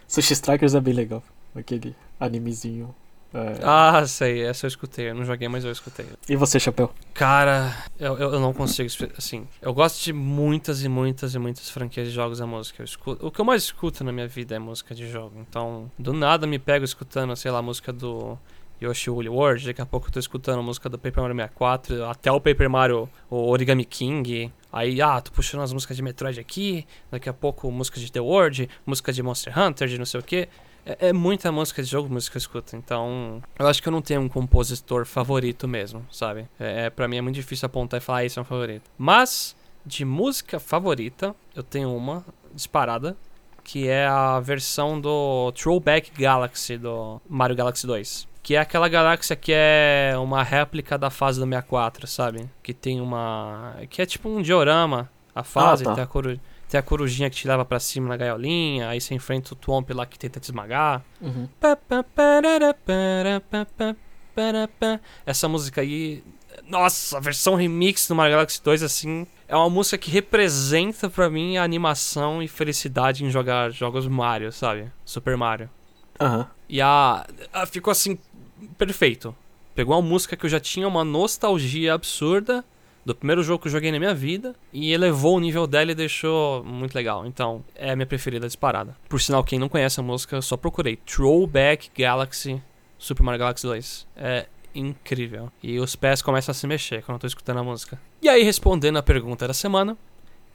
Sushi 0.08 0.34
Strikers 0.34 0.74
é 0.74 0.80
bem 0.82 0.94
legal. 0.96 1.22
Aquele 1.56 1.96
animezinho. 2.20 2.94
É. 3.36 3.60
Ah, 3.64 4.06
sei, 4.08 4.44
essa 4.44 4.66
eu 4.66 4.68
escutei. 4.68 5.10
Eu 5.10 5.16
não 5.16 5.26
joguei, 5.26 5.48
mas 5.48 5.66
eu 5.66 5.72
escutei. 5.72 6.06
E 6.30 6.36
você, 6.36 6.60
Chapéu? 6.60 6.92
Cara, 7.14 7.76
eu, 8.00 8.18
eu 8.18 8.34
eu 8.34 8.40
não 8.40 8.54
consigo. 8.54 8.90
Assim, 9.18 9.48
eu 9.62 9.74
gosto 9.74 10.04
de 10.04 10.14
muitas 10.14 10.84
e 10.84 10.90
muitas 10.90 11.36
e 11.36 11.40
muitas 11.40 11.70
franquias 11.70 12.08
de 12.08 12.14
jogos 12.14 12.40
da 12.40 12.48
música. 12.48 12.82
Eu 12.82 12.86
escuto, 12.86 13.26
o 13.26 13.32
que 13.32 13.40
eu 13.40 13.46
mais 13.46 13.64
escuto 13.64 14.04
na 14.04 14.12
minha 14.12 14.28
vida 14.28 14.56
é 14.56 14.60
música 14.60 14.94
de 14.94 15.10
jogo. 15.10 15.34
Então, 15.48 15.92
do 15.98 16.14
nada 16.14 16.48
me 16.48 16.60
pego 16.60 16.86
escutando, 16.86 17.36
sei 17.36 17.52
lá, 17.52 17.60
a 17.60 17.62
música 17.62 17.92
do 17.92 18.38
Yoshi 18.82 19.10
Woolly 19.10 19.30
World. 19.30 19.66
Daqui 19.66 19.82
a 19.82 19.86
pouco 19.86 20.08
eu 20.08 20.12
tô 20.12 20.20
escutando 20.20 20.60
a 20.60 20.64
música 20.64 20.90
do 20.90 20.98
Paper 20.98 21.24
Mario 21.24 21.36
64, 21.36 22.06
até 22.06 22.32
o 22.32 22.40
Paper 22.40 22.70
Mario, 22.70 23.10
o 23.30 23.50
Origami 23.50 23.86
King. 23.86 24.52
Aí, 24.72 25.02
ah, 25.02 25.22
tô 25.22 25.32
puxando 25.32 25.62
as 25.62 25.72
músicas 25.72 25.96
de 25.96 26.04
Metroid 26.04 26.40
aqui. 26.40 26.86
Daqui 27.10 27.30
a 27.30 27.34
pouco 27.34 27.72
música 27.72 28.00
de 28.00 28.12
The 28.12 28.20
World, 28.20 28.70
música 28.86 29.12
de 29.14 29.24
Monster 29.24 29.58
Hunter, 29.58 29.88
de 29.88 29.98
não 29.98 30.06
sei 30.06 30.20
o 30.20 30.24
que. 30.24 30.50
É, 30.86 31.10
é 31.10 31.14
muita 31.14 31.52
música 31.52 31.82
de 31.82 31.90
jogo, 31.90 32.14
música 32.14 32.34
que 32.34 32.38
eu 32.38 32.40
escuto. 32.40 32.76
Então, 32.76 33.42
eu 33.58 33.68
acho 33.68 33.82
que 33.82 33.88
eu 33.88 33.92
não 33.92 34.02
tenho 34.02 34.22
um 34.22 34.30
compositor 34.30 35.06
favorito 35.06 35.68
mesmo, 35.68 36.06
sabe? 36.12 36.48
É, 36.60 36.86
é, 36.86 36.90
pra 36.90 37.08
mim 37.08 37.18
é 37.18 37.22
muito 37.22 37.36
difícil 37.36 37.66
apontar 37.66 38.00
e 38.00 38.02
falar, 38.02 38.20
ah, 38.20 38.26
esse 38.26 38.38
é 38.38 38.42
um 38.42 38.46
favorito. 38.46 38.84
Mas, 38.98 39.56
de 39.86 40.06
música 40.06 40.60
favorita, 40.60 41.36
eu 41.56 41.64
tenho 41.64 41.96
uma 41.96 42.24
disparada, 42.54 43.18
que 43.64 43.88
é 43.88 44.06
a 44.06 44.40
versão 44.40 45.02
do 45.02 45.52
Throwback 45.54 46.12
Galaxy 46.18 46.78
do 46.78 47.20
Mario 47.28 47.56
Galaxy 47.56 47.88
2. 47.88 48.28
Que 48.44 48.56
é 48.56 48.60
aquela 48.60 48.88
galáxia 48.88 49.36
que 49.36 49.52
é 49.52 50.14
uma 50.20 50.44
réplica 50.44 51.00
da 51.00 51.10
fase 51.10 51.40
do 51.40 51.46
64, 51.46 52.06
sabe? 52.06 52.48
Que 52.62 52.76
tem 52.76 53.02
uma. 53.02 53.76
Que 53.90 54.04
é 54.04 54.06
tipo 54.06 54.30
um 54.30 54.40
diorama. 54.40 55.10
A 55.34 55.44
fase, 55.44 55.84
tá. 55.84 55.96
tem, 55.96 56.04
a 56.04 56.08
coru... 56.08 56.40
tem 56.70 56.80
a 56.80 56.84
corujinha 56.84 57.30
que 57.30 57.36
te 57.36 57.48
leva 57.48 57.64
pra 57.66 57.80
cima 57.80 58.10
na 58.10 58.18
gaiolinha, 58.18 58.90
aí 58.90 59.00
você 59.00 59.14
enfrenta 59.14 59.54
o 59.54 59.56
Twomp 59.56 59.90
lá 59.92 60.06
que 60.06 60.18
tenta 60.20 60.40
te 60.40 60.46
esmagar. 60.46 61.04
Uhum. 61.22 61.48
Essa 65.26 65.48
música 65.48 65.82
aí, 65.82 66.24
nossa, 66.68 67.18
a 67.18 67.20
versão 67.20 67.56
remix 67.56 68.08
do 68.08 68.16
Mario 68.16 68.34
Galaxy 68.36 68.62
2, 68.64 68.84
assim, 68.84 69.26
é 69.48 69.56
uma 69.56 69.70
música 69.70 69.98
que 69.98 70.10
representa 70.12 71.10
pra 71.10 71.30
mim 71.30 71.58
a 71.58 71.64
animação 71.64 72.42
e 72.42 72.48
felicidade 72.48 73.24
em 73.24 73.30
jogar 73.30 73.70
jogos 73.72 74.08
Mario, 74.08 74.52
sabe? 74.52 74.92
Super 75.06 75.38
Mario. 75.38 75.70
Aham. 76.20 76.48
E 76.68 76.82
a, 76.82 77.26
a- 77.54 77.66
ficou 77.66 77.92
assim, 77.92 78.18
perfeito. 78.78 79.36
Pegou 79.76 79.96
uma 79.96 80.02
música 80.02 80.36
que 80.36 80.46
eu 80.46 80.50
já 80.50 80.60
tinha 80.60 80.88
uma 80.88 81.04
nostalgia 81.04 81.94
absurda 81.94 82.64
do 83.06 83.14
primeiro 83.14 83.44
jogo 83.44 83.62
que 83.62 83.68
eu 83.68 83.72
joguei 83.72 83.92
na 83.92 84.00
minha 84.00 84.14
vida 84.14 84.56
e 84.74 84.92
elevou 84.92 85.38
o 85.38 85.40
nível 85.40 85.68
dela 85.68 85.92
e 85.92 85.96
deixou 85.96 86.64
muito 86.64 86.96
legal. 86.96 87.26
Então, 87.26 87.64
é 87.76 87.92
a 87.92 87.96
minha 87.96 88.08
preferida 88.08 88.48
disparada. 88.48 88.98
Por 89.08 89.22
sinal, 89.22 89.44
quem 89.44 89.60
não 89.60 89.70
conhece 89.70 90.00
a 90.00 90.04
música, 90.04 90.42
só 90.42 90.58
procurei 90.58 90.96
Throwback 90.98 91.92
Galaxy 91.96 92.62
Super 92.98 93.24
Mario 93.24 93.40
Galaxy 93.40 93.68
2. 93.68 94.08
É 94.16 94.48
incrível. 94.74 95.52
E 95.62 95.80
os 95.80 95.96
pés 95.96 96.22
começam 96.22 96.52
a 96.52 96.56
se 96.56 96.66
mexer 96.66 97.04
quando 97.04 97.16
eu 97.16 97.20
tô 97.20 97.28
escutando 97.28 97.60
a 97.60 97.64
música. 97.64 98.00
E 98.22 98.28
aí, 98.28 98.44
respondendo 98.44 98.98
a 98.98 99.04
pergunta 99.04 99.48
da 99.48 99.54
semana, 99.54 99.98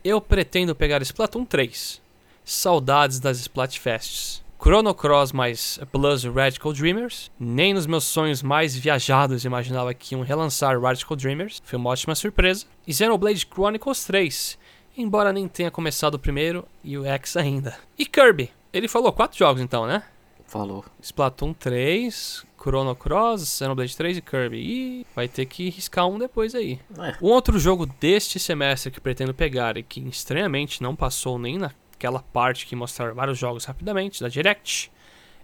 eu 0.03 0.21
pretendo 0.21 0.75
pegar 0.75 1.01
Splatoon 1.03 1.45
3. 1.45 2.03
Saudades 2.45 3.21
das 3.21 3.39
Splatfests. 3.39 4.40
Chrono 4.63 4.95
Cross 4.95 5.33
mais 5.33 5.81
Plus 5.91 6.25
Radical 6.25 6.75
Dreamers. 6.75 7.31
Nem 7.41 7.73
nos 7.73 7.87
meus 7.87 8.05
sonhos 8.05 8.43
mais 8.43 8.77
viajados 8.77 9.47
imaginava 9.47 9.95
que 9.95 10.15
iam 10.15 10.21
relançar 10.21 10.79
Radical 10.79 11.17
Dreamers. 11.17 11.63
Foi 11.65 11.79
uma 11.79 11.89
ótima 11.89 12.15
surpresa. 12.15 12.67
E 12.87 12.93
Xenoblade 12.93 13.47
Chronicles 13.51 14.05
3. 14.05 14.59
Embora 14.99 15.33
nem 15.33 15.49
tenha 15.49 15.71
começado 15.71 16.17
o 16.17 16.19
primeiro 16.19 16.67
e 16.85 16.99
o 16.99 17.07
X 17.07 17.39
ainda. 17.39 17.75
E 17.99 18.05
Kirby. 18.05 18.51
Ele 18.71 18.87
falou 18.87 19.11
quatro 19.15 19.39
jogos 19.39 19.63
então, 19.63 19.87
né? 19.87 20.03
Falou. 20.47 20.85
Splatoon 21.01 21.55
3, 21.55 22.45
Chrono 22.61 22.95
Cross, 22.95 23.57
Xenoblade 23.57 23.97
3 23.97 24.19
e 24.19 24.21
Kirby. 24.21 24.59
E 24.59 25.07
vai 25.17 25.27
ter 25.27 25.47
que 25.47 25.71
riscar 25.71 26.07
um 26.07 26.19
depois 26.19 26.55
aí. 26.55 26.79
É. 26.99 27.17
Um 27.23 27.29
outro 27.29 27.59
jogo 27.59 27.87
deste 27.99 28.39
semestre 28.39 28.91
que 28.91 29.01
pretendo 29.01 29.33
pegar 29.33 29.79
e 29.79 29.83
que 29.83 30.01
estranhamente 30.01 30.83
não 30.83 30.95
passou 30.95 31.39
nem 31.39 31.57
naquela 32.01 32.21
parte 32.33 32.65
que 32.67 32.75
mostrar 32.75 33.13
vários 33.13 33.37
jogos 33.39 33.67
rapidamente 33.67 34.23
da 34.23 34.29
Direct 34.29 34.91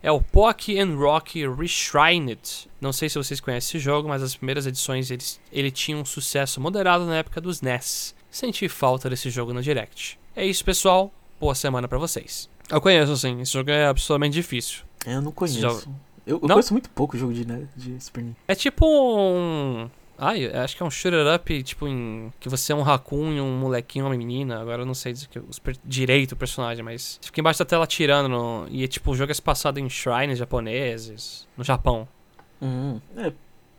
é 0.03 0.11
o 0.11 0.21
Pock 0.23 0.79
and 0.79 0.97
Rock 0.97 1.47
Reshrined. 1.47 2.39
Não 2.81 2.93
sei 2.95 3.11
se 3.11 3.19
vocês 3.19 3.41
conhecem 3.41 3.69
esse 3.77 3.79
jogo, 3.79 4.09
mas 4.09 4.23
as 4.23 4.35
primeiras 4.35 4.67
edições 4.67 5.11
ele, 5.11 5.23
ele 5.53 5.71
tinha 5.71 5.97
um 5.99 6.05
sucesso 6.05 6.59
moderado 6.61 7.05
na 7.05 7.17
época 7.17 7.41
dos 7.43 7.61
NES. 7.61 8.15
Senti 8.31 8.69
falta 8.71 9.11
desse 9.11 9.29
jogo 9.29 9.53
no 9.53 9.61
Direct. 9.63 10.19
É 10.35 10.47
isso, 10.47 10.65
pessoal. 10.65 11.13
Boa 11.39 11.55
semana 11.55 11.87
pra 11.89 11.99
vocês. 11.99 12.49
Eu 12.71 12.81
conheço, 12.81 13.15
sim. 13.19 13.41
Esse 13.43 13.53
jogo 13.53 13.71
é 13.71 13.87
absolutamente 13.87 14.33
difícil. 14.33 14.83
É, 15.05 15.15
Eu 15.15 15.23
não 15.23 15.33
conheço. 15.33 15.61
Já- 15.61 15.69
Eu, 16.27 16.37
eu 16.37 16.41
conheço 16.41 16.73
muito 16.73 16.89
pouco 16.91 17.17
jogo 17.19 17.33
de, 17.35 17.47
né, 17.47 17.67
de 17.77 18.03
Super 18.03 18.21
Nintendo. 18.23 18.37
É 18.49 18.55
tipo 18.55 18.87
um. 18.87 19.91
Ai, 20.19 20.47
eu 20.47 20.61
acho 20.61 20.77
que 20.77 20.83
é 20.83 20.87
um 20.87 20.91
shooter 20.91 21.27
up, 21.35 21.63
tipo, 21.63 21.87
em. 21.87 22.33
Que 22.41 22.49
você 22.49 22.73
é 22.73 22.75
um 22.77 22.83
raccoon 22.83 23.33
e 23.33 23.41
um 23.41 23.59
molequinho, 23.59 24.07
uma 24.07 24.17
menina. 24.17 24.61
Agora 24.61 24.83
eu 24.83 24.87
não 24.87 24.95
sei 24.95 25.13
dizer 25.13 25.29
que 25.29 25.39
os 25.39 25.59
per- 25.59 25.77
direito 25.85 26.33
o 26.33 26.37
personagem, 26.37 26.83
mas. 26.85 27.19
Você 27.21 27.27
fica 27.27 27.41
embaixo 27.41 27.59
da 27.59 27.65
tela 27.65 27.85
atirando. 27.85 28.29
No... 28.29 28.67
E 28.71 28.87
tipo, 28.89 29.11
o 29.11 29.15
jogo 29.17 29.31
é 29.31 29.35
se 29.35 29.43
passado 29.43 29.79
em 29.79 29.89
shrines 29.89 30.39
japoneses. 30.39 31.47
No 31.57 31.63
Japão. 31.65 32.09
Uhum. 32.61 33.01
É, 33.17 33.33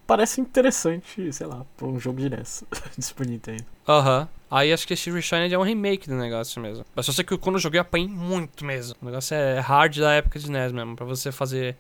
parece 0.06 0.40
interessante, 0.40 1.34
sei 1.34 1.48
lá, 1.48 1.66
pra 1.76 1.88
um 1.88 2.00
jogo 2.00 2.20
de 2.22 2.30
NES 2.30 2.64
Super 3.00 3.28
Nintendo. 3.28 3.66
Aham. 3.88 4.28
Aí 4.50 4.72
acho 4.72 4.88
que 4.88 4.94
esse 4.94 5.12
Reshined 5.12 5.54
é 5.54 5.58
um 5.60 5.64
remake 5.64 6.08
do 6.08 6.16
negócio 6.16 6.62
mesmo. 6.62 6.86
Mas 6.96 7.06
só 7.06 7.12
sei 7.12 7.26
que 7.26 7.38
quando 7.38 7.56
eu 7.56 7.60
joguei 7.60 7.80
eu 7.80 7.82
apanhei 7.82 8.08
muito 8.08 8.64
mesmo. 8.64 8.96
O 9.02 9.06
negócio 9.06 9.36
é 9.36 9.60
hard 9.60 9.98
da 9.98 10.14
época 10.14 10.40
de 10.40 10.50
NES 10.50 10.72
mesmo. 10.72 10.96
Pra 10.96 11.06
você 11.06 11.32
fazer. 11.32 11.76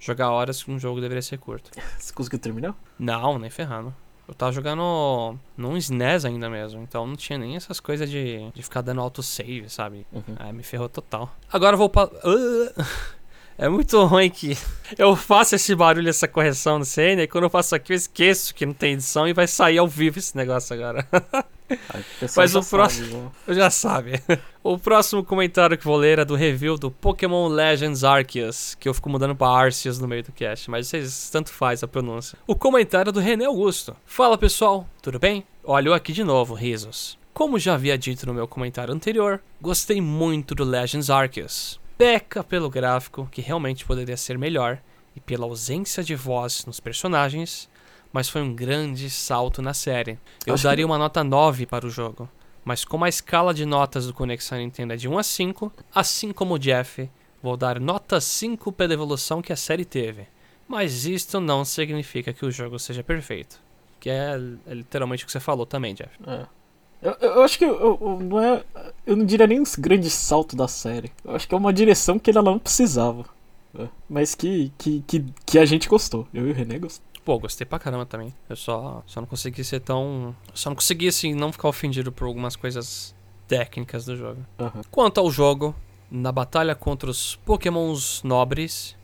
Jogar 0.00 0.30
horas 0.30 0.62
que 0.62 0.70
um 0.70 0.78
jogo 0.78 1.00
deveria 1.00 1.22
ser 1.22 1.38
curto. 1.38 1.70
Você 1.98 2.12
conseguiu 2.12 2.38
terminar? 2.38 2.74
Não, 2.98 3.38
nem 3.38 3.50
ferrando. 3.50 3.94
Eu 4.26 4.34
tava 4.34 4.52
jogando 4.52 5.36
num 5.56 5.76
SNES 5.76 6.24
ainda 6.24 6.48
mesmo, 6.48 6.80
então 6.82 7.04
não 7.06 7.16
tinha 7.16 7.36
nem 7.36 7.56
essas 7.56 7.80
coisas 7.80 8.08
de, 8.08 8.48
de 8.52 8.62
ficar 8.62 8.80
dando 8.80 9.00
autosave, 9.00 9.68
sabe? 9.68 10.06
Uhum. 10.12 10.36
Ah, 10.38 10.52
me 10.52 10.62
ferrou 10.62 10.88
total. 10.88 11.34
Agora 11.52 11.74
eu 11.74 11.78
vou 11.78 11.88
pra. 11.88 12.08
É 13.58 13.68
muito 13.68 14.02
ruim 14.06 14.30
que 14.30 14.56
eu 14.96 15.14
faço 15.14 15.54
esse 15.54 15.74
barulho, 15.74 16.08
essa 16.08 16.26
correção 16.26 16.78
no 16.78 16.84
CN, 16.86 17.22
e 17.22 17.28
quando 17.28 17.44
eu 17.44 17.50
faço 17.50 17.74
aqui 17.74 17.92
eu 17.92 17.96
esqueço 17.96 18.54
que 18.54 18.64
não 18.64 18.72
tem 18.72 18.94
edição 18.94 19.28
e 19.28 19.34
vai 19.34 19.46
sair 19.46 19.76
ao 19.76 19.86
vivo 19.86 20.18
esse 20.18 20.34
negócio 20.34 20.74
agora. 20.74 21.06
Mas 22.36 22.54
o 22.54 22.62
próximo- 22.62 23.32
sabe, 23.44 23.54
já 23.58 23.70
sabe. 23.70 24.22
O 24.62 24.78
próximo 24.78 25.24
comentário 25.24 25.76
que 25.78 25.84
vou 25.84 25.96
ler 25.96 26.18
é 26.18 26.24
do 26.24 26.34
review 26.34 26.76
do 26.76 26.90
Pokémon 26.90 27.48
Legends 27.48 28.04
Arceus, 28.04 28.74
que 28.78 28.88
eu 28.88 28.94
fico 28.94 29.08
mudando 29.08 29.34
pra 29.34 29.48
Arceus 29.48 29.98
no 29.98 30.06
meio 30.08 30.22
do 30.22 30.32
cast, 30.32 30.70
mas 30.70 30.88
vocês 30.88 31.30
tanto 31.30 31.50
faz 31.52 31.82
a 31.82 31.88
pronúncia. 31.88 32.38
O 32.46 32.54
comentário 32.54 33.10
é 33.10 33.12
do 33.12 33.20
René 33.20 33.44
Augusto. 33.46 33.96
Fala 34.04 34.36
pessoal, 34.36 34.86
tudo 35.00 35.18
bem? 35.18 35.44
Olha 35.64 35.88
eu 35.88 35.94
aqui 35.94 36.12
de 36.12 36.24
novo, 36.24 36.54
risos. 36.54 37.18
Como 37.32 37.58
já 37.58 37.74
havia 37.74 37.96
dito 37.96 38.26
no 38.26 38.34
meu 38.34 38.46
comentário 38.48 38.92
anterior, 38.92 39.40
gostei 39.60 40.00
muito 40.00 40.54
do 40.54 40.64
Legends 40.64 41.08
Arceus. 41.10 41.78
Peca 41.96 42.42
pelo 42.42 42.68
gráfico, 42.70 43.28
que 43.30 43.40
realmente 43.40 43.84
poderia 43.84 44.16
ser 44.16 44.36
melhor, 44.38 44.78
e 45.14 45.20
pela 45.20 45.44
ausência 45.44 46.02
de 46.02 46.14
voz 46.14 46.64
nos 46.66 46.80
personagens, 46.80 47.68
mas 48.12 48.28
foi 48.28 48.42
um 48.42 48.54
grande 48.54 49.08
salto 49.10 49.60
na 49.62 49.74
série. 49.74 50.18
Eu 50.46 50.54
Acho 50.54 50.62
que- 50.62 50.68
daria 50.68 50.86
uma 50.86 50.98
nota 50.98 51.22
9 51.24 51.66
para 51.66 51.86
o 51.86 51.90
jogo. 51.90 52.28
Mas 52.64 52.84
como 52.84 53.04
a 53.04 53.08
escala 53.08 53.54
de 53.54 53.64
notas 53.64 54.06
do 54.06 54.12
Conexão 54.14 54.58
Nintendo 54.58 54.92
é 54.92 54.96
de 54.96 55.08
1 55.08 55.18
a 55.18 55.22
5, 55.22 55.72
assim 55.94 56.30
como 56.32 56.54
o 56.54 56.58
Jeff, 56.58 57.08
vou 57.42 57.56
dar 57.56 57.80
nota 57.80 58.20
5 58.20 58.70
pela 58.70 58.92
evolução 58.92 59.40
que 59.40 59.52
a 59.52 59.56
série 59.56 59.84
teve. 59.84 60.26
Mas 60.68 61.04
isto 61.06 61.40
não 61.40 61.64
significa 61.64 62.32
que 62.32 62.44
o 62.44 62.50
jogo 62.50 62.78
seja 62.78 63.02
perfeito. 63.02 63.60
Que 63.98 64.08
é, 64.10 64.38
é 64.66 64.74
literalmente 64.74 65.24
o 65.24 65.26
que 65.26 65.32
você 65.32 65.40
falou 65.40 65.66
também, 65.66 65.94
Jeff. 65.94 66.10
É. 66.26 66.46
Eu, 67.02 67.16
eu 67.20 67.30
eu 67.36 67.42
acho 67.42 67.58
que 67.58 67.64
eu, 67.64 67.98
eu- 68.00 68.18
não 68.20 68.38
é. 68.40 68.62
Eu 69.06 69.16
não 69.16 69.24
diria 69.24 69.46
nem 69.46 69.58
um 69.58 69.64
grande 69.78 70.10
salto 70.10 70.54
da 70.54 70.68
série. 70.68 71.10
Eu 71.24 71.34
acho 71.34 71.48
que 71.48 71.54
é 71.54 71.58
uma 71.58 71.72
direção 71.72 72.18
que 72.18 72.30
ela 72.30 72.42
não 72.42 72.58
precisava. 72.58 73.24
né? 73.72 73.88
Mas 74.08 74.34
que, 74.34 74.70
que, 74.76 75.02
que, 75.06 75.24
que 75.46 75.58
a 75.58 75.64
gente 75.64 75.88
gostou. 75.88 76.28
Eu 76.32 76.46
e 76.46 76.50
o 76.50 76.54
René 76.54 76.78
gostamos. 76.78 77.09
Pô, 77.30 77.38
gostei 77.38 77.64
pra 77.64 77.78
caramba 77.78 78.04
também. 78.04 78.34
Eu 78.48 78.56
só, 78.56 79.04
só 79.06 79.20
não 79.20 79.28
consegui 79.28 79.62
ser 79.62 79.78
tão. 79.78 80.34
Só 80.52 80.68
não 80.68 80.74
consegui, 80.74 81.06
assim, 81.06 81.32
não 81.32 81.52
ficar 81.52 81.68
ofendido 81.68 82.10
por 82.10 82.24
algumas 82.24 82.56
coisas 82.56 83.14
técnicas 83.46 84.04
do 84.04 84.16
jogo. 84.16 84.44
Aham. 84.58 84.82
Quanto 84.90 85.20
ao 85.20 85.30
jogo, 85.30 85.72
na 86.10 86.32
batalha 86.32 86.74
contra 86.74 87.08
os 87.08 87.36
Pokémons 87.36 88.20
nobres, 88.24 88.96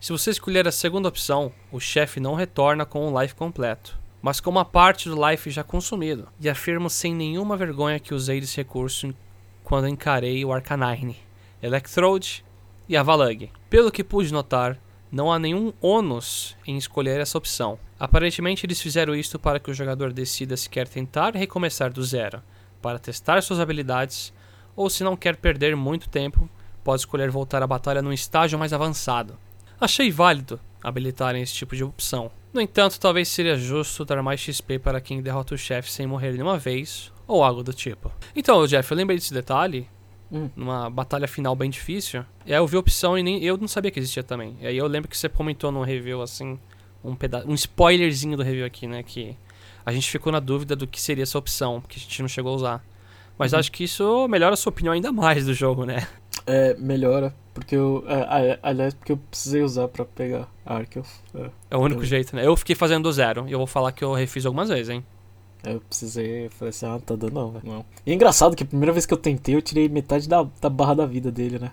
se 0.00 0.12
você 0.12 0.30
escolher 0.30 0.66
a 0.66 0.72
segunda 0.72 1.10
opção, 1.10 1.52
o 1.70 1.78
chefe 1.78 2.20
não 2.20 2.34
retorna 2.34 2.86
com 2.86 3.12
o 3.12 3.20
life 3.20 3.34
completo, 3.34 3.98
mas 4.22 4.40
com 4.40 4.48
uma 4.48 4.64
parte 4.64 5.10
do 5.10 5.28
life 5.28 5.50
já 5.50 5.62
consumido. 5.62 6.26
E 6.40 6.48
afirmo 6.48 6.88
sem 6.88 7.14
nenhuma 7.14 7.54
vergonha 7.54 8.00
que 8.00 8.14
usei 8.14 8.40
desse 8.40 8.56
recurso 8.56 9.14
quando 9.62 9.88
encarei 9.88 10.42
o 10.42 10.54
Arcanine, 10.54 11.18
Electrode 11.62 12.42
e 12.88 12.96
Avalanche. 12.96 13.50
Pelo 13.68 13.92
que 13.92 14.02
pude 14.02 14.32
notar, 14.32 14.78
não 15.14 15.32
há 15.32 15.38
nenhum 15.38 15.72
ônus 15.80 16.56
em 16.66 16.76
escolher 16.76 17.20
essa 17.20 17.38
opção. 17.38 17.78
Aparentemente 18.00 18.66
eles 18.66 18.80
fizeram 18.80 19.14
isto 19.14 19.38
para 19.38 19.60
que 19.60 19.70
o 19.70 19.74
jogador 19.74 20.12
decida 20.12 20.56
se 20.56 20.68
quer 20.68 20.88
tentar 20.88 21.36
recomeçar 21.36 21.92
do 21.92 22.02
zero, 22.02 22.42
para 22.82 22.98
testar 22.98 23.40
suas 23.40 23.60
habilidades, 23.60 24.32
ou 24.74 24.90
se 24.90 25.04
não 25.04 25.16
quer 25.16 25.36
perder 25.36 25.76
muito 25.76 26.08
tempo, 26.08 26.50
pode 26.82 27.02
escolher 27.02 27.30
voltar 27.30 27.62
à 27.62 27.66
batalha 27.66 28.02
num 28.02 28.12
estágio 28.12 28.58
mais 28.58 28.72
avançado. 28.72 29.38
Achei 29.80 30.10
válido 30.10 30.58
habilitarem 30.82 31.42
esse 31.42 31.54
tipo 31.54 31.76
de 31.76 31.84
opção. 31.84 32.28
No 32.52 32.60
entanto, 32.60 32.98
talvez 32.98 33.28
seria 33.28 33.56
justo 33.56 34.04
dar 34.04 34.20
mais 34.20 34.40
XP 34.40 34.80
para 34.80 35.00
quem 35.00 35.22
derrota 35.22 35.54
o 35.54 35.58
chefe 35.58 35.92
sem 35.92 36.08
morrer 36.08 36.32
de 36.32 36.42
uma 36.42 36.58
vez, 36.58 37.12
ou 37.24 37.44
algo 37.44 37.62
do 37.62 37.72
tipo. 37.72 38.10
Então, 38.34 38.66
Jeff, 38.66 38.90
eu 38.90 38.96
lembrei 38.96 39.16
desse 39.16 39.32
detalhe, 39.32 39.88
Hum. 40.32 40.48
numa 40.56 40.90
batalha 40.90 41.28
final 41.28 41.54
bem 41.54 41.70
difícil, 41.70 42.24
e 42.44 42.52
aí 42.52 42.58
eu 42.58 42.66
vi 42.66 42.76
a 42.76 42.80
opção 42.80 43.16
e 43.16 43.22
nem, 43.22 43.42
eu 43.44 43.56
não 43.56 43.68
sabia 43.68 43.90
que 43.90 43.98
existia 44.00 44.22
também. 44.22 44.56
E 44.60 44.66
aí 44.66 44.76
eu 44.76 44.86
lembro 44.86 45.08
que 45.08 45.16
você 45.16 45.28
comentou 45.28 45.70
no 45.70 45.82
review, 45.82 46.22
assim, 46.22 46.58
um, 47.04 47.14
peda 47.14 47.44
um 47.46 47.54
spoilerzinho 47.54 48.36
do 48.36 48.42
review 48.42 48.64
aqui, 48.66 48.86
né, 48.86 49.02
que 49.02 49.36
a 49.86 49.92
gente 49.92 50.10
ficou 50.10 50.32
na 50.32 50.40
dúvida 50.40 50.74
do 50.74 50.86
que 50.86 51.00
seria 51.00 51.22
essa 51.22 51.38
opção, 51.38 51.80
que 51.86 51.98
a 51.98 52.00
gente 52.02 52.20
não 52.22 52.28
chegou 52.28 52.52
a 52.52 52.56
usar. 52.56 52.84
Mas 53.38 53.52
Uhum. 53.52 53.58
acho 53.58 53.72
que 53.72 53.84
isso 53.84 54.26
melhora 54.28 54.54
a 54.54 54.56
sua 54.56 54.70
opinião 54.70 54.92
ainda 54.94 55.12
mais 55.12 55.44
do 55.44 55.52
jogo, 55.54 55.84
né? 55.84 56.06
É, 56.46 56.74
melhora. 56.74 57.34
Porque 57.52 57.74
eu. 57.76 58.04
é, 58.08 58.50
é, 58.52 58.58
aliás, 58.62 58.94
porque 58.94 59.12
eu 59.12 59.16
precisei 59.16 59.62
usar 59.62 59.86
pra 59.88 60.04
pegar 60.04 60.48
Arceus. 60.64 61.08
É, 61.34 61.50
É 61.72 61.76
o 61.76 61.80
único 61.80 62.00
Eu- 62.02 62.04
jeito, 62.06 62.34
né? 62.34 62.46
Eu 62.46 62.56
fiquei 62.56 62.74
fazendo 62.74 63.04
do 63.04 63.12
zero, 63.12 63.44
e 63.48 63.52
eu 63.52 63.58
vou 63.58 63.66
falar 63.66 63.92
que 63.92 64.02
eu 64.04 64.12
refiz 64.12 64.44
algumas 64.46 64.68
vezes, 64.68 64.88
hein? 64.88 65.04
Eu 65.66 65.80
precisei. 65.80 66.48
Falei 66.50 66.70
assim, 66.70 66.86
ah, 66.86 66.98
tá 67.04 67.14
dando 67.16 67.32
não, 67.34 67.50
velho. 67.50 67.64
Não. 67.66 67.84
E 68.06 68.10
é 68.12 68.14
engraçado 68.14 68.54
que 68.56 68.62
a 68.62 68.66
primeira 68.66 68.92
vez 68.92 69.06
que 69.06 69.14
eu 69.14 69.18
tentei, 69.18 69.54
eu 69.54 69.62
tirei 69.62 69.88
metade 69.88 70.28
da, 70.28 70.46
da 70.60 70.68
barra 70.70 70.94
da 70.94 71.06
vida 71.06 71.30
dele, 71.30 71.58
né? 71.58 71.72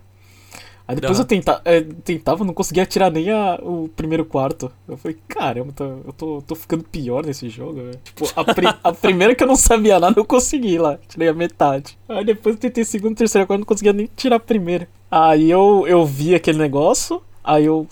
Aí 0.88 0.96
depois 0.96 1.18
Aham. 1.20 1.24
eu 1.24 1.28
tenta, 1.28 1.62
é, 1.64 1.80
tentava, 1.82 2.44
não 2.44 2.54
conseguia 2.54 2.86
tirar 2.86 3.10
nem 3.12 3.30
a- 3.32 3.60
o 3.62 3.88
primeiro 3.96 4.26
quarto. 4.26 4.70
Eu 4.88 4.98
falei, 4.98 5.18
caramba, 5.28 5.72
tô- 5.72 5.84
eu 6.06 6.14
tô, 6.18 6.42
tô 6.42 6.56
ficando 6.56 6.84
pior 6.84 7.26
nesse 7.26 7.48
jogo, 7.50 7.76
velho. 7.76 8.00
Tipo, 8.04 8.26
a, 8.36 8.44
pri- 8.54 8.68
a 8.84 8.92
primeira 8.92 9.34
que 9.36 9.44
eu 9.44 9.48
não 9.48 9.56
sabia 9.56 10.00
nada, 10.00 10.20
eu 10.20 10.26
consegui 10.26 10.78
lá. 10.78 10.98
Tirei 11.08 11.30
a 11.30 11.34
metade. 11.34 11.98
Aí 12.10 12.26
depois 12.26 12.56
eu 12.56 12.62
tentei 12.62 12.84
segundo, 12.84 13.16
terceiro, 13.16 13.48
quarto, 13.48 13.60
não 13.62 13.66
conseguia 13.66 13.94
nem 13.94 14.10
tirar 14.18 14.36
a 14.38 14.40
primeira. 14.40 14.90
Aí 15.10 15.50
eu, 15.50 15.86
eu 15.88 16.06
vi 16.06 16.36
aquele 16.36 16.58
negócio, 16.58 17.22
aí 17.44 17.66
eu. 17.66 17.88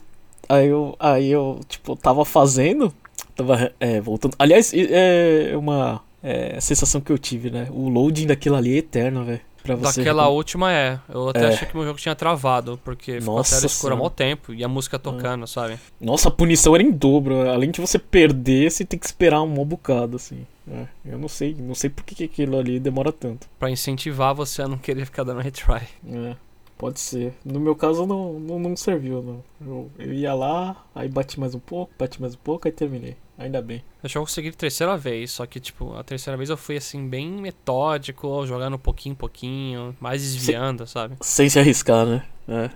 Aí 0.50 0.68
eu. 0.68 0.95
Aí 1.00 1.30
eu, 1.30 1.60
tipo, 1.70 1.95
tava 1.95 2.26
fazendo. 2.26 2.91
Tava 3.40 3.72
é, 3.80 4.02
voltando. 4.02 4.36
Aliás, 4.38 4.74
é 4.74 5.54
uma 5.56 6.02
é, 6.22 6.60
sensação 6.60 7.00
que 7.00 7.10
eu 7.10 7.18
tive, 7.18 7.50
né? 7.50 7.70
O 7.72 7.88
loading 7.88 8.28
daquilo 8.28 8.56
ali 8.58 8.76
é 8.76 8.78
eterno, 8.80 9.24
velho. 9.24 9.40
Pra 9.64 9.76
você. 9.76 10.00
Daquela 10.02 10.28
última 10.28 10.74
é. 10.74 11.00
Eu 11.08 11.30
até 11.30 11.46
É. 11.46 11.48
achei 11.48 11.68
que 11.68 11.76
meu 11.76 11.86
jogo 11.86 11.98
tinha 11.98 12.16
travado, 12.16 12.80
porque 12.84 13.20
ficou 13.20 13.36
Nossa 13.38 13.56
a 13.56 13.60
tela 13.60 13.68
escura 13.68 13.94
há 13.94 13.98
mó 13.98 14.10
tempo 14.10 14.54
e 14.54 14.64
a 14.64 14.68
música 14.68 14.98
tocando, 15.00 15.48
sabe? 15.48 15.78
Nossa, 16.02 16.28
a 16.28 16.32
punição 16.32 16.76
era 16.76 16.84
em 16.84 16.92
dobro. 16.92 17.50
Além 17.50 17.72
de 17.72 17.80
você 17.80 17.98
perder, 18.00 18.70
você 18.72 18.84
tem 18.84 19.00
que 19.00 19.06
esperar 19.06 19.42
um 19.42 19.54
bom 19.54 19.66
bocado, 19.66 20.18
assim. 20.18 20.46
É, 20.70 20.86
eu 21.06 21.18
não 21.18 21.28
sei, 21.30 21.56
não 21.58 21.76
sei 21.76 21.90
por 21.90 22.04
que, 22.04 22.16
que 22.16 22.24
aquilo 22.26 22.58
ali 22.58 22.80
demora 22.80 23.12
tanto. 23.12 23.48
Pra 23.58 23.70
incentivar 23.72 24.34
você 24.36 24.62
a 24.62 24.68
não 24.68 24.78
querer 24.78 25.06
ficar 25.06 25.24
dando 25.24 25.42
retry. 25.42 25.82
É, 26.10 26.36
pode 26.78 27.00
ser. 27.00 27.34
No 27.44 27.60
meu 27.60 27.76
caso 27.76 28.06
não, 28.06 28.34
não, 28.40 28.60
não 28.60 28.76
serviu, 28.78 29.22
não. 29.22 29.44
Eu, 29.66 29.92
eu 29.98 30.14
ia 30.14 30.34
lá, 30.34 30.86
aí 30.96 31.10
bati 31.10 31.40
mais 31.40 31.54
um 31.56 31.60
pouco, 31.60 31.92
bati 32.00 32.22
mais 32.22 32.34
um 32.36 32.40
pouco, 32.44 32.68
aí 32.68 32.72
terminei. 32.72 33.16
Ainda 33.40 33.62
bem. 33.62 33.82
Eu 34.04 34.10
já 34.10 34.20
consegui 34.20 34.52
terceira 34.52 34.98
vez, 34.98 35.32
só 35.32 35.46
que, 35.46 35.60
tipo, 35.62 35.96
a 35.96 36.04
terceira 36.04 36.36
vez 36.36 36.50
eu 36.50 36.58
fui, 36.58 36.76
assim, 36.76 37.08
bem 37.08 37.28
metódico, 37.32 38.46
jogando 38.46 38.78
pouquinho 38.78 39.14
em 39.14 39.16
pouquinho, 39.16 39.96
mais 40.00 40.22
desviando, 40.22 40.86
sabe? 40.86 41.16
Sem 41.22 41.50
se 41.50 41.58
arriscar, 41.58 42.06
né? 42.06 42.24
É. 42.48 42.70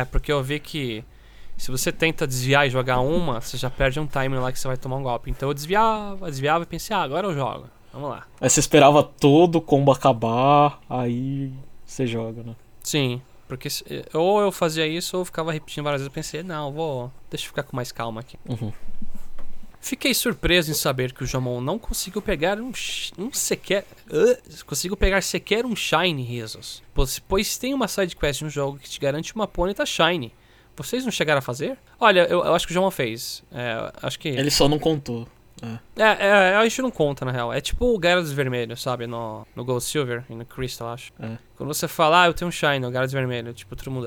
É, 0.00 0.04
porque 0.06 0.32
eu 0.32 0.42
vi 0.42 0.58
que 0.58 1.04
se 1.56 1.70
você 1.70 1.92
tenta 1.92 2.26
desviar 2.26 2.66
e 2.66 2.70
jogar 2.70 2.98
uma, 3.00 3.40
você 3.40 3.56
já 3.56 3.70
perde 3.70 4.00
um 4.00 4.06
timing 4.06 4.38
lá 4.38 4.50
que 4.50 4.58
você 4.58 4.66
vai 4.66 4.76
tomar 4.76 4.96
um 4.96 5.02
golpe. 5.04 5.30
Então 5.30 5.48
eu 5.48 5.54
desviava, 5.54 6.26
desviava 6.26 6.64
e 6.64 6.66
pensei, 6.66 6.94
ah, 6.96 7.02
agora 7.02 7.26
eu 7.28 7.34
jogo. 7.34 7.66
Vamos 7.92 8.10
lá. 8.10 8.26
Aí 8.40 8.50
você 8.50 8.58
esperava 8.60 9.02
todo 9.02 9.56
o 9.56 9.60
combo 9.60 9.92
acabar, 9.92 10.80
aí 10.90 11.52
você 11.84 12.06
joga, 12.06 12.42
né? 12.42 12.54
Sim, 12.82 13.20
porque 13.48 13.70
se- 13.70 13.84
ou 14.12 14.40
eu 14.40 14.50
fazia 14.52 14.86
isso 14.86 15.16
ou 15.16 15.20
eu 15.22 15.24
ficava 15.24 15.52
repetindo 15.52 15.84
várias 15.84 16.00
vezes. 16.02 16.08
Eu 16.10 16.14
pensei, 16.14 16.42
não, 16.42 16.72
vou. 16.72 17.10
Deixa 17.30 17.44
eu 17.44 17.48
ficar 17.48 17.62
com 17.62 17.74
mais 17.76 17.90
calma 17.92 18.20
aqui. 18.20 18.36
Uhum. 18.48 18.72
Fiquei 19.80 20.12
surpreso 20.12 20.70
em 20.70 20.74
saber 20.74 21.12
que 21.12 21.22
o 21.22 21.26
Jamon 21.26 21.60
não 21.60 21.78
conseguiu 21.78 22.20
pegar 22.20 22.58
um, 22.60 22.72
um 23.18 23.32
sequer. 23.32 23.84
Uh, 24.10 24.64
conseguiu 24.64 24.96
pegar 24.96 25.22
sequer 25.22 25.64
um 25.64 25.74
Shine, 25.76 26.22
risos. 26.22 26.82
Pois, 26.92 27.18
pois 27.18 27.56
tem 27.56 27.72
uma 27.72 27.88
side 27.88 28.16
quest 28.16 28.42
no 28.42 28.50
jogo 28.50 28.78
que 28.78 28.90
te 28.90 29.00
garante 29.00 29.34
uma 29.34 29.46
Ponyta 29.46 29.86
Shine. 29.86 30.34
Vocês 30.76 31.04
não 31.04 31.10
chegaram 31.10 31.38
a 31.38 31.42
fazer? 31.42 31.78
Olha, 31.98 32.20
eu, 32.28 32.44
eu 32.44 32.54
acho 32.54 32.66
que 32.66 32.72
o 32.72 32.74
Jamon 32.74 32.90
fez. 32.90 33.42
É, 33.52 33.92
acho 34.02 34.18
que. 34.18 34.28
Ele 34.28 34.50
só 34.50 34.68
não 34.68 34.78
contou. 34.78 35.26
É, 35.96 36.26
é, 36.26 36.56
a 36.56 36.62
gente 36.64 36.82
não 36.82 36.90
conta, 36.90 37.24
na 37.24 37.32
real. 37.32 37.52
É 37.52 37.60
tipo 37.60 37.86
o 37.86 38.00
Gyarados 38.00 38.32
vermelho, 38.32 38.76
sabe? 38.76 39.06
No, 39.06 39.46
no 39.54 39.64
Gold 39.64 39.82
Silver 39.82 40.24
e 40.30 40.34
no 40.34 40.44
Crystal, 40.44 40.88
acho. 40.88 41.12
É. 41.18 41.36
Quando 41.56 41.72
você 41.72 41.88
fala, 41.88 42.22
ah, 42.22 42.26
eu 42.26 42.34
tenho 42.34 42.48
um 42.48 42.52
Shine, 42.52 42.86
o 42.86 42.90
Gyarados 42.90 43.12
vermelho, 43.12 43.52
tipo, 43.52 43.74
todo 43.74 43.90
mundo 43.90 44.06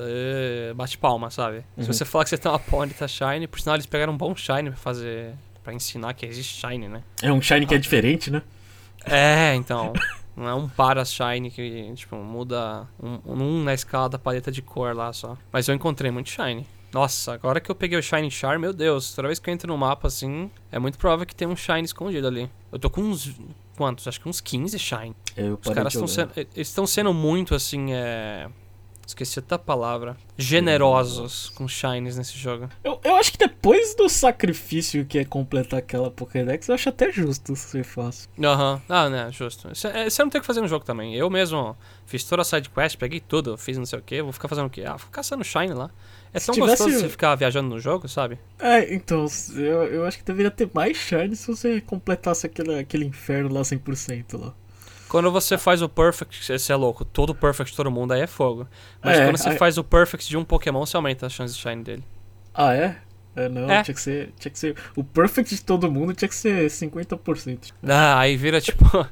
bate 0.74 0.96
palma, 0.96 1.30
sabe? 1.30 1.58
Uhum. 1.76 1.84
Se 1.84 1.88
você 1.88 2.04
falar 2.04 2.24
que 2.24 2.30
você 2.30 2.38
tem 2.38 2.50
uma 2.50 2.58
Ponyta 2.58 3.06
Shine, 3.06 3.46
por 3.46 3.60
sinal 3.60 3.76
eles 3.76 3.86
pegaram 3.86 4.12
um 4.12 4.16
bom 4.16 4.34
Shine 4.34 4.70
pra 4.70 4.78
fazer... 4.78 5.34
Pra 5.62 5.72
ensinar 5.72 6.14
que 6.14 6.26
existe 6.26 6.60
Shine, 6.60 6.88
né? 6.88 7.02
É 7.22 7.32
um 7.32 7.40
Shine 7.40 7.66
que 7.66 7.74
é 7.74 7.78
diferente, 7.78 8.30
né? 8.30 8.42
É, 9.04 9.54
então... 9.54 9.92
Não 10.34 10.48
é 10.48 10.54
um 10.54 10.66
para 10.66 11.04
Shine 11.04 11.50
que, 11.50 11.92
tipo, 11.94 12.16
muda 12.16 12.88
um, 12.98 13.20
um 13.26 13.62
na 13.62 13.74
escala 13.74 14.08
da 14.08 14.18
paleta 14.18 14.50
de 14.50 14.62
cor 14.62 14.96
lá 14.96 15.12
só. 15.12 15.36
Mas 15.52 15.68
eu 15.68 15.74
encontrei 15.74 16.10
muito 16.10 16.30
Shine. 16.30 16.66
Nossa, 16.92 17.32
agora 17.32 17.58
que 17.58 17.70
eu 17.70 17.74
peguei 17.74 17.98
o 17.98 18.02
Shine 18.02 18.30
Char, 18.30 18.58
meu 18.58 18.72
Deus, 18.72 19.14
toda 19.14 19.28
vez 19.28 19.38
que 19.38 19.48
eu 19.48 19.54
entro 19.54 19.68
no 19.68 19.78
mapa 19.78 20.08
assim, 20.08 20.50
é 20.70 20.78
muito 20.78 20.98
provável 20.98 21.24
que 21.24 21.34
tem 21.34 21.48
um 21.48 21.56
Shine 21.56 21.84
escondido 21.84 22.26
ali. 22.26 22.50
Eu 22.70 22.78
tô 22.78 22.90
com 22.90 23.00
uns. 23.00 23.34
Quantos? 23.76 24.06
Acho 24.06 24.20
que 24.20 24.28
uns 24.28 24.40
15 24.40 24.78
Shine. 24.78 25.16
Eu 25.34 25.58
Os 25.62 25.72
caras 25.72 25.94
estão 25.94 26.06
sendo. 26.06 26.32
Eles 26.36 26.68
estão 26.68 26.86
sendo 26.86 27.14
muito 27.14 27.54
assim, 27.54 27.92
é. 27.92 28.48
Esqueci 29.06 29.38
até 29.40 29.54
a 29.56 29.58
palavra. 29.58 30.16
Generosos 30.38 31.50
com 31.50 31.66
Shines 31.68 32.16
nesse 32.16 32.38
jogo. 32.38 32.68
Eu, 32.82 33.00
eu 33.04 33.16
acho 33.16 33.32
que 33.32 33.38
depois 33.38 33.94
do 33.94 34.08
sacrifício 34.08 35.04
que 35.04 35.18
é 35.18 35.24
completar 35.24 35.78
aquela 35.80 36.10
Pokédex, 36.10 36.68
eu 36.68 36.74
acho 36.74 36.88
até 36.88 37.10
justo 37.12 37.54
ser 37.56 37.84
fácil. 37.84 38.28
Aham. 38.42 38.80
Ah, 38.88 39.08
né, 39.10 39.28
justo. 39.30 39.68
Isso 39.72 39.86
é- 39.88 40.08
Você 40.08 40.22
não 40.22 40.30
tem 40.30 40.38
o 40.38 40.42
que 40.42 40.46
fazer 40.46 40.60
no 40.60 40.68
jogo 40.68 40.84
também. 40.84 41.14
Eu 41.14 41.28
mesmo 41.28 41.76
fiz 42.06 42.24
toda 42.24 42.42
a 42.42 42.44
side 42.44 42.70
quest, 42.70 42.96
peguei 42.96 43.20
tudo, 43.20 43.56
fiz 43.58 43.76
não 43.76 43.84
sei 43.86 43.98
o 43.98 44.02
que, 44.02 44.22
vou 44.22 44.32
ficar 44.32 44.48
fazendo 44.48 44.66
o 44.66 44.70
quê? 44.70 44.84
Ah, 44.86 44.96
vou 44.96 45.08
caçando 45.10 45.44
Shine 45.44 45.74
lá. 45.74 45.90
É 46.32 46.40
tão 46.40 46.54
tivesse- 46.54 46.82
gostoso 46.84 47.00
você 47.00 47.08
ficar 47.10 47.34
viajando 47.34 47.68
no 47.68 47.78
jogo, 47.78 48.08
sabe? 48.08 48.38
É, 48.58 48.94
então, 48.94 49.26
eu, 49.54 49.84
eu 49.84 50.06
acho 50.06 50.18
que 50.18 50.24
deveria 50.24 50.50
ter 50.50 50.70
mais 50.72 50.96
Shine 50.96 51.36
se 51.36 51.46
você 51.46 51.80
completasse 51.80 52.46
aquele, 52.46 52.78
aquele 52.78 53.04
inferno 53.04 53.52
lá 53.52 53.60
100% 53.62 54.38
lá. 54.40 54.54
Quando 55.12 55.30
você 55.30 55.58
faz 55.58 55.82
o 55.82 55.90
perfect, 55.90 56.58
você 56.58 56.72
é 56.72 56.74
louco, 56.74 57.04
todo 57.04 57.34
perfect 57.34 57.72
de 57.72 57.76
todo 57.76 57.90
mundo 57.90 58.12
aí 58.12 58.22
é 58.22 58.26
fogo. 58.26 58.66
Mas 59.04 59.18
É, 59.18 59.24
quando 59.26 59.36
você 59.36 59.50
faz 59.58 59.76
o 59.76 59.84
perfect 59.84 60.26
de 60.26 60.38
um 60.38 60.42
Pokémon, 60.42 60.86
você 60.86 60.96
aumenta 60.96 61.26
as 61.26 61.34
chances 61.34 61.54
de 61.54 61.62
shine 61.62 61.82
dele. 61.84 62.02
Ah, 62.54 62.74
é? 62.74 62.96
É, 63.36 63.46
não, 63.46 63.70
É. 63.70 63.82
Tinha, 63.82 63.94
que 63.94 64.00
ser, 64.00 64.32
tinha 64.38 64.50
que 64.50 64.58
ser. 64.58 64.74
O 64.96 65.04
perfect 65.04 65.54
de 65.54 65.62
todo 65.62 65.90
mundo 65.90 66.14
tinha 66.14 66.28
que 66.30 66.34
ser 66.34 66.70
50%. 66.70 67.72
Ah, 67.86 68.18
aí 68.20 68.38
vira 68.38 68.58
tipo. 68.58 68.84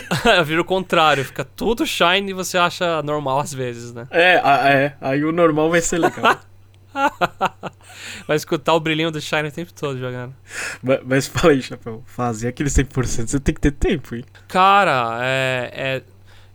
vira 0.44 0.60
o 0.60 0.64
contrário, 0.66 1.24
fica 1.24 1.44
tudo 1.46 1.86
shine 1.86 2.30
e 2.30 2.34
você 2.34 2.58
acha 2.58 3.02
normal 3.02 3.40
às 3.40 3.54
vezes, 3.54 3.94
né? 3.94 4.06
É, 4.10 4.40
a- 4.44 4.68
é. 4.70 4.96
Aí 5.00 5.24
o 5.24 5.32
normal 5.32 5.70
vai 5.70 5.80
ser 5.80 5.96
legal. 5.96 6.38
Vai 8.26 8.36
escutar 8.36 8.74
o 8.74 8.80
brilhinho 8.80 9.10
do 9.10 9.20
shine 9.20 9.48
o 9.48 9.52
tempo 9.52 9.72
todo 9.72 9.98
jogando. 9.98 10.34
mas, 10.82 11.00
mas 11.04 11.26
fala 11.26 11.52
aí, 11.52 11.62
Chapéu. 11.62 12.02
Fazer 12.06 12.48
aquele 12.48 12.68
100% 12.70 13.26
você 13.28 13.40
tem 13.40 13.54
que 13.54 13.60
ter 13.60 13.72
tempo, 13.72 14.14
hein? 14.14 14.24
Cara, 14.46 15.18
é, 15.22 15.70
é- 15.74 16.02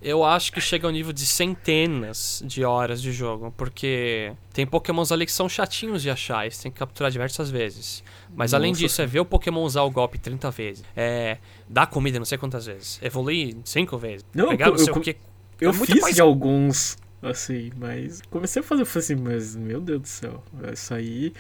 Eu 0.06 0.22
acho 0.24 0.52
que 0.52 0.60
chega 0.60 0.86
ao 0.86 0.92
nível 0.92 1.14
de 1.14 1.26
centenas 1.26 2.44
de 2.46 2.64
horas 2.66 3.02
de 3.02 3.14
jogo, 3.14 3.54
porque 3.56 4.34
tem 4.54 4.68
pokémons 4.68 5.14
ali 5.14 5.26
que 5.26 5.32
são 5.32 5.48
chatinhos 5.48 6.02
de 6.02 6.10
achar, 6.10 6.46
e 6.46 6.52
você 6.52 6.64
tem 6.64 6.72
que 6.72 6.78
capturar 6.78 7.10
diversas 7.10 7.50
vezes. 7.50 8.04
Mas 8.36 8.54
além 8.54 8.72
Nossa 8.72 8.82
disso, 8.82 9.02
é 9.02 9.06
ver 9.06 9.22
o 9.22 9.26
Pokémon 9.26 9.62
usar 9.64 9.84
o 9.84 9.90
golpe 9.90 10.18
30 10.20 10.52
vezes, 10.52 10.84
é 10.94 11.38
dar 11.70 11.88
comida 11.88 12.20
não 12.20 12.26
sei 12.26 12.38
quantas 12.38 12.66
vezes, 12.66 13.00
evoluir 13.02 13.56
5 13.64 13.98
vezes, 13.98 14.26
Não, 14.36 14.50
pegar 14.50 14.66
eu- 14.68 14.72
não 14.72 14.78
sei 14.78 14.90
eu- 14.92 14.98
o 14.98 15.00
que. 15.00 15.16
Eu 15.62 15.70
É 15.70 15.74
fiz 15.74 16.02
mais- 16.02 16.16
de 16.16 16.22
alguns, 16.22 16.98
assim, 17.24 17.72
mas 17.78 18.22
comecei 18.30 18.62
a 18.62 18.64
fazer, 18.66 18.82
eu 18.84 18.86
falei 18.86 19.04
assim, 19.06 19.16
mas 19.16 19.56
meu 19.56 19.80
Deus 19.80 20.02
do 20.02 20.08
céu, 20.08 20.44
isso 20.72 20.94
aí 20.94 21.34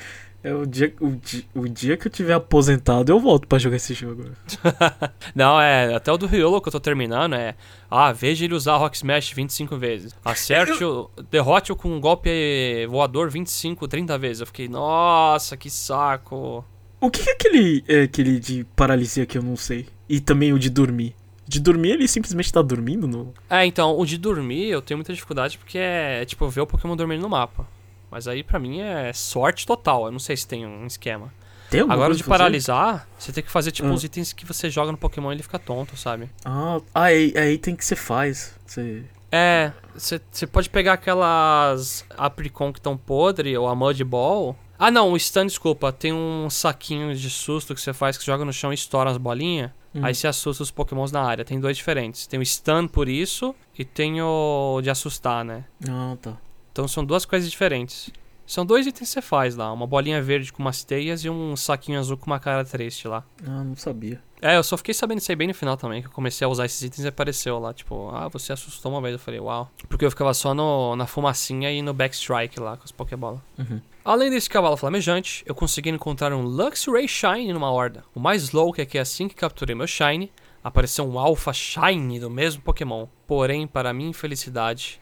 É 0.44 0.54
o 0.54 0.66
dia, 0.66 0.94
o, 1.00 1.12
dia, 1.12 1.44
o 1.56 1.68
dia 1.70 1.96
que 1.96 2.08
eu 2.08 2.12
tiver 2.12 2.34
aposentado, 2.34 3.10
eu 3.10 3.18
volto 3.18 3.48
pra 3.48 3.58
jogar 3.58 3.78
esse 3.78 3.94
jogo. 3.94 4.26
Não, 5.34 5.60
é. 5.60 5.96
Até 5.96 6.12
o 6.12 6.18
do 6.18 6.28
Riolo 6.28 6.62
que 6.62 6.68
eu 6.68 6.72
tô 6.74 6.82
terminando 6.82 7.34
é. 7.34 7.56
Ah, 7.90 8.12
veja 8.12 8.44
ele 8.44 8.54
usar 8.54 8.76
Rock 8.76 8.98
Smash 8.98 9.32
25 9.32 9.78
vezes. 9.78 10.14
Acerte 10.24 10.84
o. 10.84 11.10
Derrote-o 11.32 11.78
com 11.78 11.90
um 11.90 12.00
golpe 12.02 12.30
voador 12.90 13.30
25, 13.30 13.88
30 13.88 14.18
vezes. 14.18 14.42
Eu 14.42 14.48
fiquei, 14.48 14.68
nossa, 14.68 15.56
que 15.56 15.70
saco. 15.70 16.66
O 17.00 17.10
que 17.10 17.30
é 17.30 17.34
aquele, 17.34 17.84
é 17.88 18.02
aquele 18.02 18.38
de 18.38 18.66
paralisia 18.76 19.26
que 19.26 19.38
eu 19.38 19.44
não 19.44 19.56
sei? 19.56 19.88
E 20.10 20.20
também 20.20 20.52
o 20.52 20.60
de 20.60 20.70
dormir. 20.70 21.16
De 21.54 21.60
dormir, 21.60 21.92
ele 21.92 22.08
simplesmente 22.08 22.52
tá 22.52 22.64
dormindo 22.64 23.08
no. 23.08 23.32
É, 23.48 23.64
então, 23.64 23.96
o 23.96 24.04
de 24.08 24.18
dormir 24.18 24.70
eu 24.70 24.82
tenho 24.82 24.98
muita 24.98 25.14
dificuldade 25.14 25.56
porque 25.56 25.78
é, 25.78 26.26
tipo, 26.26 26.50
ver 26.50 26.62
o 26.62 26.66
Pokémon 26.66 26.96
dormindo 26.96 27.22
no 27.22 27.30
mapa. 27.30 27.68
Mas 28.10 28.28
aí 28.28 28.44
pra 28.44 28.58
mim 28.58 28.80
é 28.80 29.14
sorte 29.14 29.64
total. 29.64 30.08
Eu 30.08 30.12
não 30.12 30.18
sei 30.18 30.36
se 30.36 30.48
tem 30.48 30.66
um 30.66 30.88
esquema. 30.88 31.32
Tem 31.70 31.82
Agora 31.82 32.16
de 32.16 32.24
paralisar, 32.24 33.08
você 33.20 33.32
tem 33.32 33.44
que 33.44 33.52
fazer 33.52 33.70
tipo 33.70 33.88
Ah. 33.88 33.94
os 33.94 34.04
itens 34.04 34.34
que 34.34 34.48
você 34.48 34.68
joga 34.68 34.92
no 34.92 34.98
Pokémon 34.98 35.32
e 35.32 35.36
ele 35.36 35.44
fica 35.44 35.60
tonto, 35.60 35.96
sabe? 35.96 36.28
Ah, 36.44 36.82
ah 36.92 37.04
aí, 37.04 37.32
aí 37.38 37.60
tem 37.60 37.76
que 37.76 37.86
você 37.86 37.96
faz. 37.96 38.56
Você. 38.66 39.04
É, 39.32 39.72
você 39.94 40.48
pode 40.48 40.72
pegar 40.72 40.94
aquelas 40.94 42.04
Apricon 42.18 42.74
que 42.74 42.80
estão 42.80 42.98
podre 42.98 43.56
ou 43.56 43.68
a 43.68 43.76
Mud 43.76 44.04
Ball. 44.04 44.58
Ah 44.80 44.90
não, 44.90 45.14
o 45.14 45.20
stun, 45.20 45.46
desculpa, 45.46 45.92
tem 45.92 46.12
um 46.12 46.50
saquinho 46.50 47.14
de 47.14 47.30
susto 47.30 47.76
que 47.76 47.82
você 47.82 47.94
faz 47.94 48.18
que 48.18 48.26
joga 48.26 48.44
no 48.44 48.52
chão 48.52 48.72
e 48.72 48.76
estoura 48.76 49.12
as 49.12 49.18
bolinhas. 49.18 49.70
Hum. 49.96 50.04
Aí 50.04 50.16
você 50.16 50.28
assusta 50.28 50.64
os 50.64 50.72
pokémons 50.72 51.12
na 51.12 51.22
área. 51.22 51.46
Tem 51.46 51.60
dois 51.60 51.78
diferentes. 51.78 52.26
Tem 52.28 52.40
o 52.40 52.46
stun 52.46 52.88
por 52.88 53.08
isso 53.08 53.56
e 53.78 53.86
tem 53.86 54.22
o 54.22 54.80
de 54.82 54.90
assustar, 54.90 55.46
né? 55.46 55.66
Ah, 55.88 56.18
tá. 56.22 56.38
Então 56.72 56.88
são 56.88 57.06
duas 57.06 57.26
coisas 57.26 57.50
diferentes. 57.50 58.10
São 58.46 58.66
dois 58.66 58.86
itens 58.86 59.10
que 59.10 59.14
você 59.14 59.22
faz 59.22 59.56
lá. 59.56 59.72
Uma 59.72 59.88
bolinha 59.88 60.22
verde 60.22 60.52
com 60.52 60.62
umas 60.62 60.84
teias 60.84 61.24
e 61.24 61.30
um 61.30 61.56
saquinho 61.56 62.00
azul 62.00 62.18
com 62.18 62.26
uma 62.26 62.40
cara 62.40 62.66
triste 62.66 63.08
lá. 63.08 63.24
Ah, 63.46 63.64
não 63.64 63.76
sabia. 63.76 64.22
É, 64.44 64.58
eu 64.58 64.64
só 64.64 64.76
fiquei 64.76 64.94
sabendo 64.94 65.20
isso 65.20 65.32
aí 65.32 65.38
bem 65.38 65.48
no 65.48 65.54
final 65.54 65.78
também, 65.78 66.02
que 66.02 66.10
eu 66.10 66.12
comecei 66.12 66.44
a 66.44 66.50
usar 66.50 66.66
esses 66.66 66.82
itens 66.82 67.06
e 67.06 67.08
apareceu 67.08 67.58
lá, 67.60 67.74
tipo, 67.74 68.10
ah, 68.10 68.28
você 68.28 68.52
assustou 68.52 68.92
uma 68.92 69.00
vez. 69.00 69.14
Eu 69.14 69.20
falei, 69.20 69.40
uau. 69.40 69.72
Porque 69.88 70.04
eu 70.04 70.10
ficava 70.10 70.34
só 70.34 70.54
no, 70.54 70.98
na 70.98 71.08
fumacinha 71.08 71.72
e 71.72 71.82
no 71.82 71.94
backstrike 71.94 72.60
lá 72.60 72.76
com 72.76 72.84
as 72.84 72.92
Pokébola. 72.92 73.42
Uhum. 73.58 73.80
Além 74.04 74.30
desse 74.30 74.50
cavalo 74.50 74.76
flamejante, 74.76 75.46
eu 75.46 75.56
consegui 75.56 75.92
encontrar 75.92 76.34
um 76.34 76.42
Luxray 76.42 77.08
Shine 77.08 77.54
numa 77.54 77.72
horda. 77.72 78.04
O 78.14 78.20
mais 78.20 78.52
louco 78.52 78.82
é 78.82 78.86
que 78.86 78.98
assim 78.98 79.30
que 79.30 79.36
capturei 79.36 79.74
meu 79.74 79.88
Shine, 79.88 80.30
apareceu 80.62 81.08
um 81.08 81.18
Alpha 81.18 81.54
Shine 81.54 82.20
do 82.20 82.30
mesmo 82.30 82.62
Pokémon. 82.62 83.08
Porém, 83.26 83.66
para 83.66 83.94
minha 83.94 84.10
infelicidade, 84.10 85.00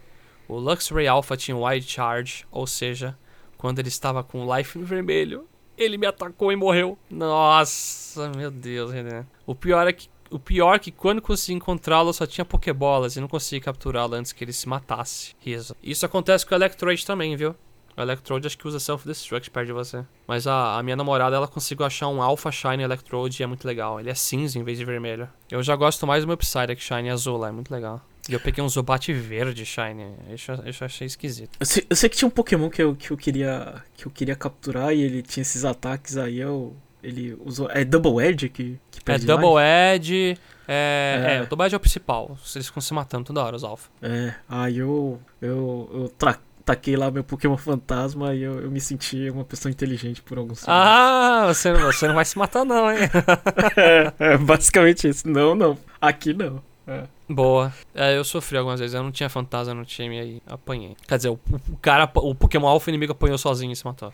o 0.47 0.55
Luxray 0.59 1.07
Alpha 1.07 1.35
tinha 1.35 1.57
um 1.57 1.65
Wide 1.65 1.89
Charge, 1.89 2.45
ou 2.51 2.67
seja, 2.67 3.17
quando 3.57 3.79
ele 3.79 3.87
estava 3.87 4.23
com 4.23 4.45
o 4.45 4.55
Life 4.55 4.77
vermelho, 4.77 5.47
ele 5.77 5.97
me 5.97 6.05
atacou 6.05 6.51
e 6.51 6.55
morreu. 6.55 6.97
Nossa, 7.09 8.29
meu 8.35 8.51
Deus, 8.51 8.91
Renan. 8.91 9.25
O 9.45 9.55
pior 9.55 9.87
é 9.87 9.93
que 9.93 10.09
o 10.29 10.39
pior 10.39 10.75
é 10.75 10.79
que 10.79 10.91
quando 10.91 11.21
consegui 11.21 11.57
encontrá-lo 11.57 12.13
só 12.13 12.25
tinha 12.25 12.45
Pokébolas 12.45 13.17
e 13.17 13.19
não 13.19 13.27
consegui 13.27 13.59
capturá-lo 13.59 14.15
antes 14.15 14.31
que 14.31 14.43
ele 14.43 14.53
se 14.53 14.67
matasse. 14.67 15.35
Riso. 15.39 15.75
Isso 15.83 16.05
acontece 16.05 16.45
com 16.45 16.55
o 16.55 16.57
Electrode 16.57 17.05
também, 17.05 17.35
viu? 17.35 17.53
O 17.97 18.01
Electrode 18.01 18.47
acho 18.47 18.57
que 18.57 18.65
usa 18.65 18.79
Self-Destruct 18.79 19.51
perto 19.51 19.67
de 19.67 19.73
você. 19.73 20.05
Mas 20.25 20.47
a, 20.47 20.77
a 20.77 20.83
minha 20.83 20.95
namorada, 20.95 21.35
ela 21.35 21.49
conseguiu 21.49 21.85
achar 21.85 22.07
um 22.07 22.21
Alpha 22.21 22.49
Shine 22.49 22.81
Electrode 22.81 23.41
e 23.41 23.43
é 23.43 23.47
muito 23.47 23.67
legal. 23.67 23.99
Ele 23.99 24.09
é 24.09 24.15
cinza 24.15 24.57
em 24.57 24.63
vez 24.63 24.77
de 24.77 24.85
vermelho. 24.85 25.27
Eu 25.49 25.61
já 25.61 25.75
gosto 25.75 26.07
mais 26.07 26.23
do 26.23 26.27
meu 26.27 26.37
Psyduck 26.37 26.81
Shine 26.81 27.09
azul 27.09 27.37
lá, 27.37 27.49
é 27.49 27.51
muito 27.51 27.69
legal. 27.69 28.01
E 28.29 28.33
eu 28.33 28.39
peguei 28.39 28.63
um 28.63 28.69
Zubat 28.69 29.11
verde 29.13 29.65
Shine. 29.65 30.05
Isso, 30.33 30.51
isso 30.65 30.83
eu 30.83 30.85
achei 30.85 31.07
esquisito. 31.07 31.57
Eu 31.59 31.65
sei, 31.65 31.85
eu 31.89 31.95
sei 31.95 32.07
que 32.09 32.15
tinha 32.17 32.27
um 32.27 32.31
Pokémon 32.31 32.69
que 32.69 32.81
eu, 32.81 32.95
que 32.95 33.11
eu 33.11 33.17
queria 33.17 33.83
que 33.95 34.05
eu 34.05 34.11
queria 34.11 34.35
capturar 34.35 34.93
e 34.93 35.01
ele 35.01 35.21
tinha 35.21 35.41
esses 35.41 35.65
ataques 35.65 36.17
aí, 36.17 36.39
eu 36.39 36.75
ele 37.03 37.35
usou 37.43 37.67
é 37.71 37.83
Double 37.83 38.23
Edge 38.23 38.47
que 38.49 38.77
que 38.91 38.99
É 38.99 39.03
perde 39.03 39.25
Double 39.25 39.47
life? 39.49 39.95
Edge. 39.95 40.37
É, 40.67 41.23
É. 41.25 41.35
é. 41.37 41.41
o 41.41 41.47
Double 41.47 41.65
Edge 41.65 41.73
é 41.75 41.77
o 41.77 41.79
principal. 41.79 42.37
Eles 42.55 42.67
ficam 42.67 42.79
se 42.81 42.93
matando 42.93 43.25
toda 43.25 43.43
hora, 43.43 43.55
os 43.55 43.63
Alpha. 43.63 43.89
É, 44.01 44.33
aí 44.47 44.77
eu 44.77 45.19
eu 45.41 45.89
eu 45.93 46.09
tra 46.09 46.37
taquei 46.63 46.95
lá 46.95 47.09
meu 47.09 47.23
Pokémon 47.23 47.57
fantasma 47.57 48.35
e 48.35 48.43
eu, 48.43 48.59
eu 48.61 48.69
me 48.69 48.79
senti 48.79 49.31
uma 49.31 49.43
pessoa 49.43 49.71
inteligente 49.71 50.21
por 50.21 50.37
alguns 50.37 50.59
segundos. 50.59 50.79
Ah, 50.79 51.45
você, 51.47 51.73
não- 51.73 51.91
você 51.91 52.07
não 52.07 52.13
vai 52.13 52.23
se 52.23 52.37
matar, 52.37 52.63
não, 52.63 52.89
hein? 52.91 52.99
é, 53.75 54.13
é 54.33 54.37
basicamente 54.37 55.07
isso. 55.09 55.27
Não, 55.27 55.55
não. 55.55 55.75
Aqui 55.99 56.33
não. 56.33 56.61
É. 56.87 57.03
Boa. 57.33 57.73
É, 57.93 58.17
eu 58.17 58.23
sofri 58.23 58.57
algumas 58.57 58.79
vezes. 58.79 58.93
Eu 58.93 59.03
não 59.03 59.11
tinha 59.11 59.29
fantasma 59.29 59.73
no 59.73 59.85
time 59.85 60.19
aí 60.19 60.41
apanhei. 60.45 60.95
Quer 61.07 61.17
dizer, 61.17 61.29
o, 61.29 61.39
o 61.69 61.77
cara, 61.77 62.09
o 62.15 62.35
Pokémon 62.35 62.67
Alpha 62.67 62.89
inimigo 62.89 63.11
apanhou 63.11 63.37
sozinho 63.37 63.71
e 63.71 63.75
se 63.75 63.85
matou. 63.85 64.13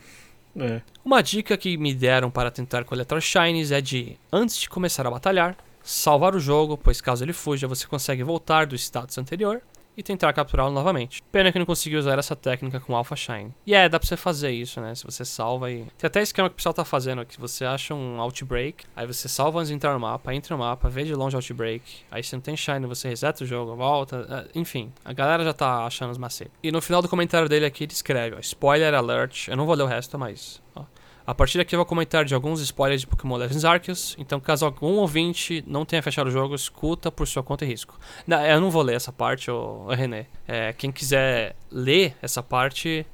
É. 0.56 0.80
Uma 1.04 1.22
dica 1.22 1.56
que 1.56 1.76
me 1.76 1.94
deram 1.94 2.30
para 2.30 2.50
tentar 2.50 2.84
coletar 2.84 3.20
shinies 3.20 3.70
é 3.70 3.80
de, 3.80 4.16
antes 4.32 4.58
de 4.58 4.68
começar 4.68 5.06
a 5.06 5.10
batalhar, 5.10 5.56
salvar 5.82 6.34
o 6.34 6.40
jogo, 6.40 6.76
pois 6.76 7.00
caso 7.00 7.24
ele 7.24 7.32
fuja, 7.32 7.68
você 7.68 7.86
consegue 7.86 8.22
voltar 8.22 8.66
do 8.66 8.74
status 8.74 9.16
anterior 9.18 9.62
e 9.98 10.02
tentar 10.02 10.32
capturá-lo 10.32 10.72
novamente. 10.72 11.20
Pena 11.32 11.50
que 11.50 11.58
não 11.58 11.66
consegui 11.66 11.96
usar 11.96 12.16
essa 12.18 12.36
técnica 12.36 12.78
com 12.78 12.96
Alpha 12.96 13.16
Shine. 13.16 13.52
E 13.66 13.74
é, 13.74 13.88
dá 13.88 13.98
pra 13.98 14.06
você 14.08 14.16
fazer 14.16 14.52
isso, 14.52 14.80
né? 14.80 14.94
Se 14.94 15.04
você 15.04 15.24
salva 15.24 15.70
e. 15.72 15.84
Tem 15.98 16.06
até 16.06 16.22
esquema 16.22 16.48
que 16.48 16.52
o 16.52 16.56
pessoal 16.56 16.72
tá 16.72 16.84
fazendo, 16.84 17.26
que 17.26 17.38
você 17.38 17.64
acha 17.64 17.92
um 17.94 18.20
Outbreak, 18.20 18.84
aí 18.94 19.06
você 19.06 19.28
salva 19.28 19.58
antes 19.58 19.68
de 19.70 19.74
entrar 19.74 19.92
no 19.92 19.98
mapa, 20.00 20.32
entra 20.32 20.56
no 20.56 20.62
mapa, 20.62 20.88
vê 20.88 21.02
de 21.02 21.14
longe 21.14 21.34
o 21.34 21.38
Outbreak, 21.38 21.82
aí 22.10 22.22
se 22.22 22.32
não 22.34 22.40
tem 22.40 22.56
Shine, 22.56 22.86
você 22.86 23.08
reseta 23.08 23.42
o 23.42 23.46
jogo, 23.46 23.74
volta. 23.74 24.46
é, 24.54 24.58
Enfim, 24.58 24.92
a 25.04 25.12
galera 25.12 25.42
já 25.42 25.52
tá 25.52 25.84
achando 25.84 26.12
os 26.12 26.18
macetes. 26.18 26.52
E 26.62 26.70
no 26.70 26.80
final 26.80 27.02
do 27.02 27.08
comentário 27.08 27.48
dele 27.48 27.66
aqui 27.66 27.82
ele 27.82 27.92
escreve, 27.92 28.36
ó, 28.36 28.38
spoiler 28.38 28.94
alert, 28.94 29.48
eu 29.48 29.56
não 29.56 29.66
vou 29.66 29.74
ler 29.74 29.82
o 29.82 29.86
resto, 29.86 30.16
mas. 30.16 30.62
A 31.28 31.34
partir 31.34 31.58
daqui 31.58 31.74
eu 31.74 31.78
vou 31.78 31.84
comentar 31.84 32.24
de 32.24 32.34
alguns 32.34 32.58
spoilers 32.58 33.02
de 33.02 33.06
Pokémon 33.06 33.36
Legends 33.36 33.62
Arceus, 33.62 34.16
então 34.18 34.40
caso 34.40 34.64
algum 34.64 34.94
ouvinte 34.94 35.62
não 35.66 35.84
tenha 35.84 36.02
fechado 36.02 36.28
o 36.28 36.30
jogo, 36.30 36.54
escuta 36.54 37.12
por 37.12 37.28
sua 37.28 37.42
conta 37.42 37.66
e 37.66 37.68
risco. 37.68 38.00
Não, 38.26 38.40
eu 38.46 38.58
não 38.58 38.70
vou 38.70 38.80
ler 38.80 38.96
essa 38.96 39.12
parte, 39.12 39.50
ô, 39.50 39.88
René. 39.88 40.24
É, 40.46 40.72
quem 40.72 40.90
quiser 40.90 41.54
ler 41.70 42.16
essa 42.22 42.42
parte, 42.42 43.04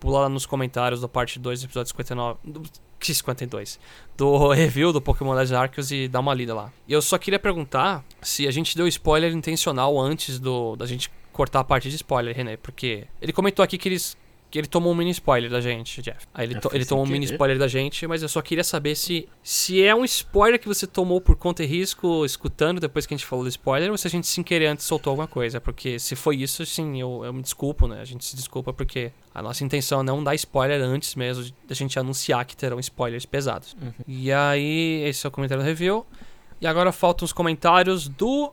pula 0.00 0.22
lá 0.22 0.28
nos 0.28 0.46
comentários 0.46 1.00
da 1.00 1.06
parte 1.06 1.38
2 1.38 1.60
do 1.60 1.66
episódio 1.66 1.90
59. 1.90 2.38
Do, 2.42 2.62
que 2.98 3.14
52? 3.14 3.78
Do 4.16 4.48
review 4.50 4.92
do 4.92 5.00
Pokémon 5.00 5.32
Legends 5.32 5.52
Arceus 5.52 5.92
e 5.92 6.08
dá 6.08 6.18
uma 6.18 6.34
lida 6.34 6.52
lá. 6.52 6.72
E 6.88 6.92
eu 6.92 7.00
só 7.00 7.18
queria 7.18 7.38
perguntar 7.38 8.04
se 8.20 8.48
a 8.48 8.50
gente 8.50 8.76
deu 8.76 8.88
spoiler 8.88 9.32
intencional 9.32 9.96
antes 9.96 10.40
do 10.40 10.74
da 10.74 10.86
gente 10.86 11.08
cortar 11.32 11.60
a 11.60 11.64
parte 11.64 11.88
de 11.88 11.94
spoiler, 11.94 12.36
René, 12.36 12.56
porque 12.56 13.06
ele 13.22 13.32
comentou 13.32 13.62
aqui 13.62 13.78
que 13.78 13.88
eles 13.88 14.18
que 14.50 14.58
ele 14.58 14.66
tomou 14.66 14.92
um 14.92 14.94
mini 14.96 15.10
spoiler 15.12 15.48
da 15.50 15.60
gente, 15.60 16.02
Jeff. 16.02 16.26
Aí 16.34 16.46
ele, 16.46 16.56
É, 16.56 16.60
to- 16.60 16.70
ele 16.74 16.84
tomou 16.84 17.04
um 17.04 17.08
mini 17.08 17.24
spoiler 17.26 17.56
da 17.58 17.68
gente, 17.68 18.06
mas 18.06 18.20
eu 18.22 18.28
só 18.28 18.42
queria 18.42 18.64
saber 18.64 18.94
se 18.96 19.28
se 19.42 19.82
é 19.82 19.94
um 19.94 20.04
spoiler 20.04 20.58
que 20.58 20.66
você 20.66 20.86
tomou 20.86 21.20
por 21.20 21.36
conta 21.36 21.62
e 21.62 21.66
risco 21.66 22.24
escutando 22.24 22.80
depois 22.80 23.06
que 23.06 23.14
a 23.14 23.16
gente 23.16 23.26
falou 23.26 23.44
do 23.44 23.48
spoiler 23.48 23.90
ou 23.90 23.96
se 23.96 24.06
a 24.06 24.10
gente 24.10 24.26
sem 24.26 24.42
querer 24.42 24.66
antes 24.66 24.84
soltou 24.86 25.10
alguma 25.12 25.28
coisa. 25.28 25.60
Porque 25.60 25.98
se 25.98 26.16
foi 26.16 26.36
isso, 26.36 26.66
sim, 26.66 27.00
eu, 27.00 27.22
eu 27.24 27.32
me 27.32 27.42
desculpo, 27.42 27.86
né? 27.86 28.00
A 28.00 28.04
gente 28.04 28.24
se 28.24 28.34
desculpa 28.34 28.72
porque 28.72 29.12
a 29.34 29.40
nossa 29.40 29.62
intenção 29.62 30.00
é 30.00 30.02
não 30.02 30.22
dar 30.24 30.34
spoiler 30.34 30.80
antes 30.82 31.14
mesmo 31.14 31.44
da 31.68 31.74
gente 31.74 31.98
anunciar 31.98 32.44
que 32.44 32.56
terão 32.56 32.80
spoilers 32.80 33.24
pesados. 33.24 33.76
Uhum. 33.80 33.92
E 34.08 34.32
aí, 34.32 35.04
esse 35.06 35.24
é 35.24 35.28
o 35.28 35.30
comentário 35.30 35.62
do 35.62 35.66
review. 35.66 36.04
E 36.60 36.66
agora 36.66 36.90
faltam 36.92 37.24
os 37.24 37.32
comentários 37.32 38.06
do 38.08 38.52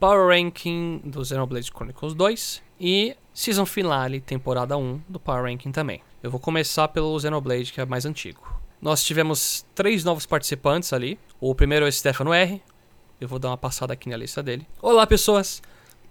Power 0.00 0.28
Ranking 0.28 1.00
do 1.04 1.24
Xenoblade 1.24 1.72
Chronicles 1.74 2.14
2 2.14 2.62
e 2.80 3.16
Season 3.34 3.66
Finale, 3.66 4.20
temporada 4.20 4.76
1 4.76 5.00
do 5.08 5.18
Power 5.18 5.42
Ranking 5.42 5.72
também. 5.72 6.00
Eu 6.22 6.30
vou 6.30 6.38
começar 6.38 6.86
pelo 6.86 7.18
Xenoblade, 7.18 7.72
que 7.72 7.80
é 7.80 7.84
mais 7.84 8.06
antigo. 8.06 8.40
Nós 8.80 9.02
tivemos 9.02 9.66
três 9.74 10.04
novos 10.04 10.24
participantes 10.24 10.92
ali. 10.92 11.18
O 11.40 11.52
primeiro 11.52 11.84
é 11.84 11.88
o 11.88 11.92
Stefano 11.92 12.32
R. 12.32 12.62
Eu 13.20 13.26
vou 13.26 13.40
dar 13.40 13.48
uma 13.48 13.58
passada 13.58 13.92
aqui 13.92 14.08
na 14.08 14.16
lista 14.16 14.40
dele. 14.40 14.64
Olá, 14.80 15.04
pessoas! 15.04 15.60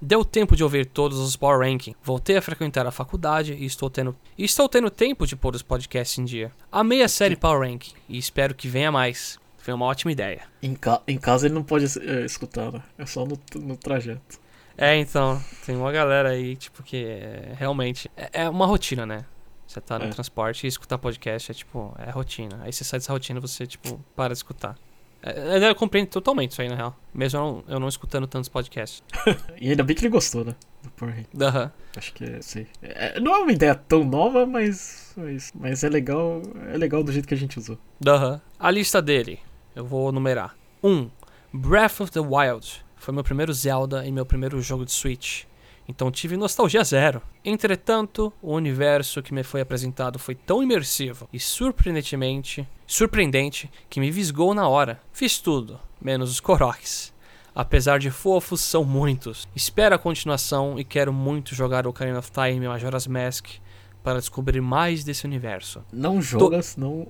Deu 0.01 0.25
tempo 0.25 0.53
de 0.53 0.65
ouvir 0.65 0.85
todos 0.85 1.17
os 1.17 1.37
Power 1.37 1.59
Ranking. 1.59 1.95
Voltei 2.03 2.35
a 2.35 2.41
frequentar 2.41 2.85
a 2.85 2.91
faculdade 2.91 3.53
e 3.53 3.65
estou 3.65 3.89
tendo, 3.89 4.13
estou 4.37 4.67
tendo 4.67 4.89
tempo 4.89 5.25
de 5.25 5.37
pôr 5.37 5.55
os 5.55 5.63
podcasts 5.63 6.19
em 6.19 6.25
dia. 6.25 6.51
Amei 6.69 7.01
a 7.03 7.07
série 7.07 7.37
Power 7.37 7.61
Ranking 7.61 7.93
e 8.09 8.17
espero 8.17 8.53
que 8.53 8.67
venha 8.67 8.91
mais. 8.91 9.39
Foi 9.67 9.73
uma 9.73 9.85
ótima 9.85 10.13
ideia. 10.13 10.43
Em, 10.63 10.73
ca 10.73 11.01
em 11.05 11.17
casa 11.17 11.45
ele 11.45 11.53
não 11.53 11.61
pode 11.61 11.83
é, 11.99 12.23
escutar, 12.23 12.71
né? 12.71 12.81
É 12.97 13.05
só 13.05 13.25
no, 13.25 13.37
no 13.55 13.75
trajeto. 13.75 14.39
É, 14.77 14.95
então, 14.95 15.43
tem 15.65 15.75
uma 15.75 15.91
galera 15.91 16.29
aí, 16.29 16.55
tipo, 16.55 16.81
que 16.81 17.03
é, 17.03 17.51
realmente. 17.53 18.09
É, 18.15 18.43
é 18.43 18.49
uma 18.49 18.65
rotina, 18.65 19.05
né? 19.05 19.25
Você 19.67 19.81
tá 19.81 19.99
no 19.99 20.05
É. 20.05 20.09
transporte 20.09 20.63
e 20.63 20.69
escutar 20.69 20.97
podcast 20.97 21.51
é 21.51 21.53
tipo, 21.53 21.93
é 21.99 22.09
rotina. 22.11 22.61
Aí 22.63 22.71
você 22.71 22.85
sai 22.85 22.97
dessa 23.01 23.11
rotina 23.11 23.41
você, 23.41 23.67
tipo, 23.67 23.99
para 24.15 24.29
de 24.29 24.37
escutar. 24.37 24.77
É, 25.21 25.69
eu 25.69 25.75
compreendo 25.75 26.07
totalmente 26.07 26.51
isso 26.51 26.61
aí, 26.61 26.69
na 26.69 26.75
real. 26.75 26.97
Mesmo 27.13 27.37
eu 27.37 27.43
não, 27.43 27.63
eu 27.67 27.79
não 27.81 27.89
escutando 27.89 28.25
tantos 28.25 28.47
podcasts. 28.47 29.03
E 29.59 29.69
ainda 29.69 29.83
bem 29.83 29.97
que 29.97 30.01
ele 30.05 30.09
gostou, 30.11 30.45
né? 30.45 30.55
Do 30.97 31.05
Rank. 31.05 31.25
Aham. 31.41 31.71
Acho 31.97 32.13
que 32.13 32.23
é, 32.23 32.41
sei. 32.41 32.67
É, 32.81 33.19
não 33.19 33.35
é 33.35 33.39
uma 33.39 33.51
ideia 33.51 33.75
tão 33.75 34.05
nova, 34.05 34.45
mas, 34.45 35.13
mas, 35.17 35.51
mas 35.53 35.83
é 35.83 35.89
legal. 35.89 36.41
É 36.71 36.77
legal 36.77 37.03
do 37.03 37.11
jeito 37.11 37.27
que 37.27 37.33
a 37.33 37.37
gente 37.37 37.59
usou. 37.59 37.77
Aham. 38.07 38.39
A 38.57 38.71
lista 38.71 39.01
dele, 39.01 39.39
eu 39.77 39.85
vou 39.85 40.11
numerar. 40.11 40.55
1. 40.81 40.89
Um, 40.89 41.11
Breath 41.53 42.01
of 42.01 42.11
the 42.11 42.19
Wild. 42.19 42.83
Foi 42.95 43.13
meu 43.13 43.23
primeiro 43.23 43.53
Zelda 43.53 44.03
e 44.05 44.11
meu 44.11 44.25
primeiro 44.25 44.59
jogo 44.59 44.83
de 44.83 44.91
Switch. 44.91 45.43
então 45.87 46.09
tive 46.09 46.35
nostalgia 46.35 46.83
zero. 46.83 47.21
Entretanto, 47.45 48.33
o 48.41 48.53
universo 48.53 49.21
que 49.21 49.33
me 49.33 49.43
foi 49.43 49.61
apresentado 49.61 50.17
foi 50.17 50.33
tão 50.33 50.63
imersivo 50.63 51.29
e 51.31 51.39
surpreendentemente 51.39 52.67
surpreendente 52.87 53.69
que 53.87 53.99
me 53.99 54.09
visgou 54.09 54.53
na 54.55 54.67
hora. 54.67 54.99
Fiz 55.13 55.39
tudo, 55.39 55.79
menos 56.01 56.31
os 56.31 56.39
Koroks. 56.39 57.13
Apesar 57.53 57.99
de 57.99 58.09
fofos, 58.09 58.61
são 58.61 58.83
muitos. 58.83 59.47
Espero 59.55 59.93
a 59.93 59.99
continuação 59.99 60.79
e 60.79 60.83
quero 60.83 61.13
muito 61.13 61.53
jogar 61.53 61.85
Ocarina 61.85 62.19
of 62.19 62.31
Time 62.31 62.65
e 62.65 62.67
Majora's 62.67 63.07
Mask 63.07 63.47
para 64.03 64.19
descobrir 64.19 64.61
mais 64.61 65.03
desse 65.03 65.25
universo. 65.25 65.83
Não 65.91 66.21
joga, 66.21 66.61
senão 66.61 67.07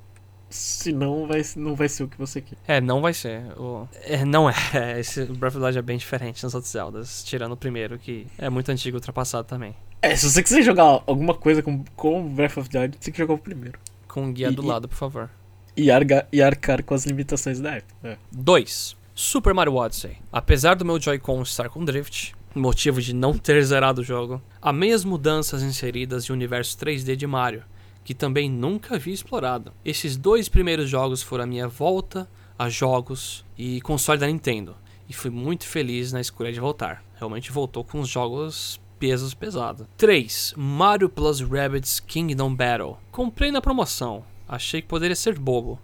senão 0.50 1.28
vai, 1.28 1.42
não 1.56 1.76
vai 1.76 1.90
ser 1.90 2.04
o 2.04 2.08
que 2.08 2.18
você 2.18 2.42
quer. 2.42 2.58
É, 2.68 2.80
não 2.82 3.02
vai 3.02 3.14
ser. 3.14 3.42
O... 3.58 3.88
É, 4.04 4.24
não 4.26 4.50
é. 4.50 4.54
Esse 5.00 5.26
Breath 5.26 5.54
of 5.56 5.60
the 5.60 5.66
Wild 5.66 5.78
é 5.78 5.82
bem 5.82 5.98
diferente 5.98 6.44
nos 6.44 6.54
outros 6.54 6.72
Zeldas, 6.72 7.24
tirando 7.24 7.52
o 7.54 7.58
primeiro, 7.58 7.98
que 7.98 8.28
é 8.38 8.50
muito 8.50 8.70
antigo 8.72 8.96
e 8.96 9.00
ultrapassado 9.00 9.48
também. 9.48 9.76
É, 10.02 10.16
se 10.16 10.30
você 10.30 10.44
quiser 10.44 10.62
jogar 10.62 11.02
alguma 11.06 11.34
coisa 11.34 11.62
com, 11.64 11.84
com 11.96 12.28
Breath 12.34 12.58
of 12.58 12.70
the 12.70 12.80
Wild, 12.80 12.98
tem 12.98 13.12
que 13.12 13.18
jogar 13.18 13.34
o 13.34 13.38
primeiro. 13.38 13.80
Com 14.08 14.24
um 14.26 14.34
guia 14.34 14.50
E- 14.50 14.56
do 14.56 14.64
e- 14.64 14.66
lado, 14.68 14.88
por 14.88 14.96
favor. 14.96 15.30
E, 15.76 15.92
arga, 15.92 16.28
e 16.32 16.42
arcar 16.42 16.84
com 16.84 16.96
as 16.96 17.06
limitações 17.06 17.60
da 17.60 17.76
época. 17.76 17.94
É. 18.04 18.18
2. 18.32 18.96
Super 19.14 19.54
Mario 19.54 19.76
Odyssey. 19.76 20.18
Apesar 20.32 20.76
do 20.76 20.86
meu 20.86 21.00
Joy-Con 21.00 21.42
estar 21.44 21.70
com 21.70 21.84
drift, 21.86 22.34
motivo 22.56 23.00
de 23.02 23.14
não 23.14 23.38
ter 23.38 23.64
zerado 23.64 24.02
o 24.02 24.04
jogo, 24.04 24.42
amei 24.62 24.92
as 24.92 25.04
mudanças 25.06 25.62
inseridas 25.62 26.28
em 26.30 26.34
universo 26.34 26.76
3D 26.78 27.16
de 27.16 27.28
Mario, 27.28 27.64
que 28.08 28.14
também 28.14 28.50
nunca 28.50 28.96
havia 28.96 29.14
explorado. 29.14 29.74
Esses 29.84 30.16
dois 30.16 30.48
primeiros 30.48 30.90
jogos 30.90 31.22
foram 31.22 31.44
a 31.44 31.48
minha 31.48 31.68
volta 31.68 32.26
a 32.58 32.70
jogos 32.70 33.44
e 33.58 33.82
console 33.82 34.18
da 34.18 34.28
Nintendo, 34.28 34.78
e 35.10 35.14
fui 35.14 35.30
muito 35.30 35.68
feliz 35.68 36.14
na 36.14 36.22
escolha 36.22 36.54
de 36.54 36.60
voltar. 36.62 37.04
Realmente 37.18 37.52
voltou 37.52 37.84
com 37.84 38.00
os 38.00 38.08
jogos 38.08 38.80
pesos 38.98 39.34
pesados. 39.34 39.86
3. 39.98 40.54
Mario 40.56 41.10
Plus 41.10 41.42
Rabbids 41.42 42.00
Kingdom 42.00 42.56
Battle. 42.56 42.98
Comprei 43.12 43.52
na 43.52 43.62
promoção. 43.62 44.24
Achei 44.48 44.82
que 44.82 44.88
poderia 44.88 45.14
ser 45.14 45.38
bobo. 45.38 45.78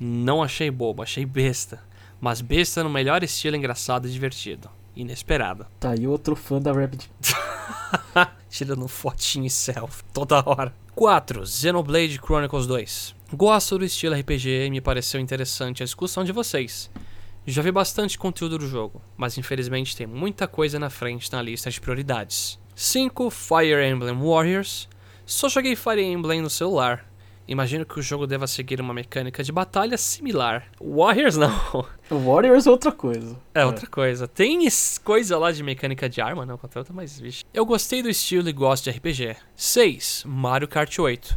Não 0.00 0.42
achei 0.42 0.70
bobo, 0.70 1.02
achei 1.02 1.26
besta. 1.26 1.84
Mas 2.18 2.40
besta 2.40 2.82
no 2.82 2.88
melhor 2.88 3.22
estilo 3.22 3.54
engraçado 3.54 4.08
e 4.08 4.10
divertido. 4.10 4.70
Inesperado. 4.96 5.66
Tá 5.78 5.90
aí 5.90 6.06
outro 6.06 6.34
fã 6.34 6.60
da 6.60 6.72
Rabbit. 6.72 7.10
Tirando 8.48 8.88
fotinho 8.88 9.44
e 9.46 9.50
selfie 9.50 10.02
toda 10.12 10.42
hora. 10.46 10.74
4. 10.94 11.46
Xenoblade 11.46 12.18
Chronicles 12.18 12.66
2. 12.66 13.14
Gosto 13.34 13.78
do 13.78 13.84
estilo 13.84 14.14
RPG 14.14 14.66
e 14.66 14.70
me 14.70 14.80
pareceu 14.80 15.20
interessante 15.20 15.82
a 15.82 15.86
discussão 15.86 16.24
de 16.24 16.32
vocês. 16.32 16.90
Já 17.46 17.62
vi 17.62 17.70
bastante 17.70 18.18
conteúdo 18.18 18.58
do 18.58 18.66
jogo, 18.66 19.00
mas 19.16 19.36
infelizmente 19.38 19.96
tem 19.96 20.06
muita 20.06 20.48
coisa 20.48 20.78
na 20.78 20.90
frente 20.90 21.30
na 21.30 21.42
lista 21.42 21.70
de 21.70 21.80
prioridades. 21.80 22.58
5. 22.74 23.30
Fire 23.30 23.88
Emblem 23.88 24.18
Warriors. 24.18 24.88
Só 25.24 25.48
joguei 25.48 25.76
Fire 25.76 26.02
Emblem 26.02 26.40
no 26.40 26.50
celular. 26.50 27.04
Imagino 27.48 27.86
que 27.86 27.98
o 27.98 28.02
jogo 28.02 28.26
deva 28.26 28.46
seguir 28.46 28.80
uma 28.80 28.92
mecânica 28.92 29.42
de 29.42 29.52
batalha 29.52 29.96
similar. 29.96 30.66
Warriors 30.80 31.36
não. 31.36 31.86
Warriors 32.10 32.66
é 32.66 32.70
outra 32.70 32.90
coisa. 32.90 33.36
É 33.54 33.64
outra 33.64 33.86
coisa. 33.86 34.26
Tem 34.26 34.66
coisa 35.04 35.38
lá 35.38 35.52
de 35.52 35.62
mecânica 35.62 36.08
de 36.08 36.20
arma, 36.20 36.44
não, 36.44 36.58
contra 36.58 36.80
outra, 36.80 36.92
mas 36.92 37.18
vixe. 37.20 37.44
Eu 37.54 37.64
gostei 37.64 38.02
do 38.02 38.08
estilo 38.10 38.48
e 38.48 38.52
gosto 38.52 38.84
de 38.84 38.90
RPG. 38.90 39.36
6. 39.54 40.24
Mario 40.26 40.66
Kart 40.66 40.98
8. 40.98 41.36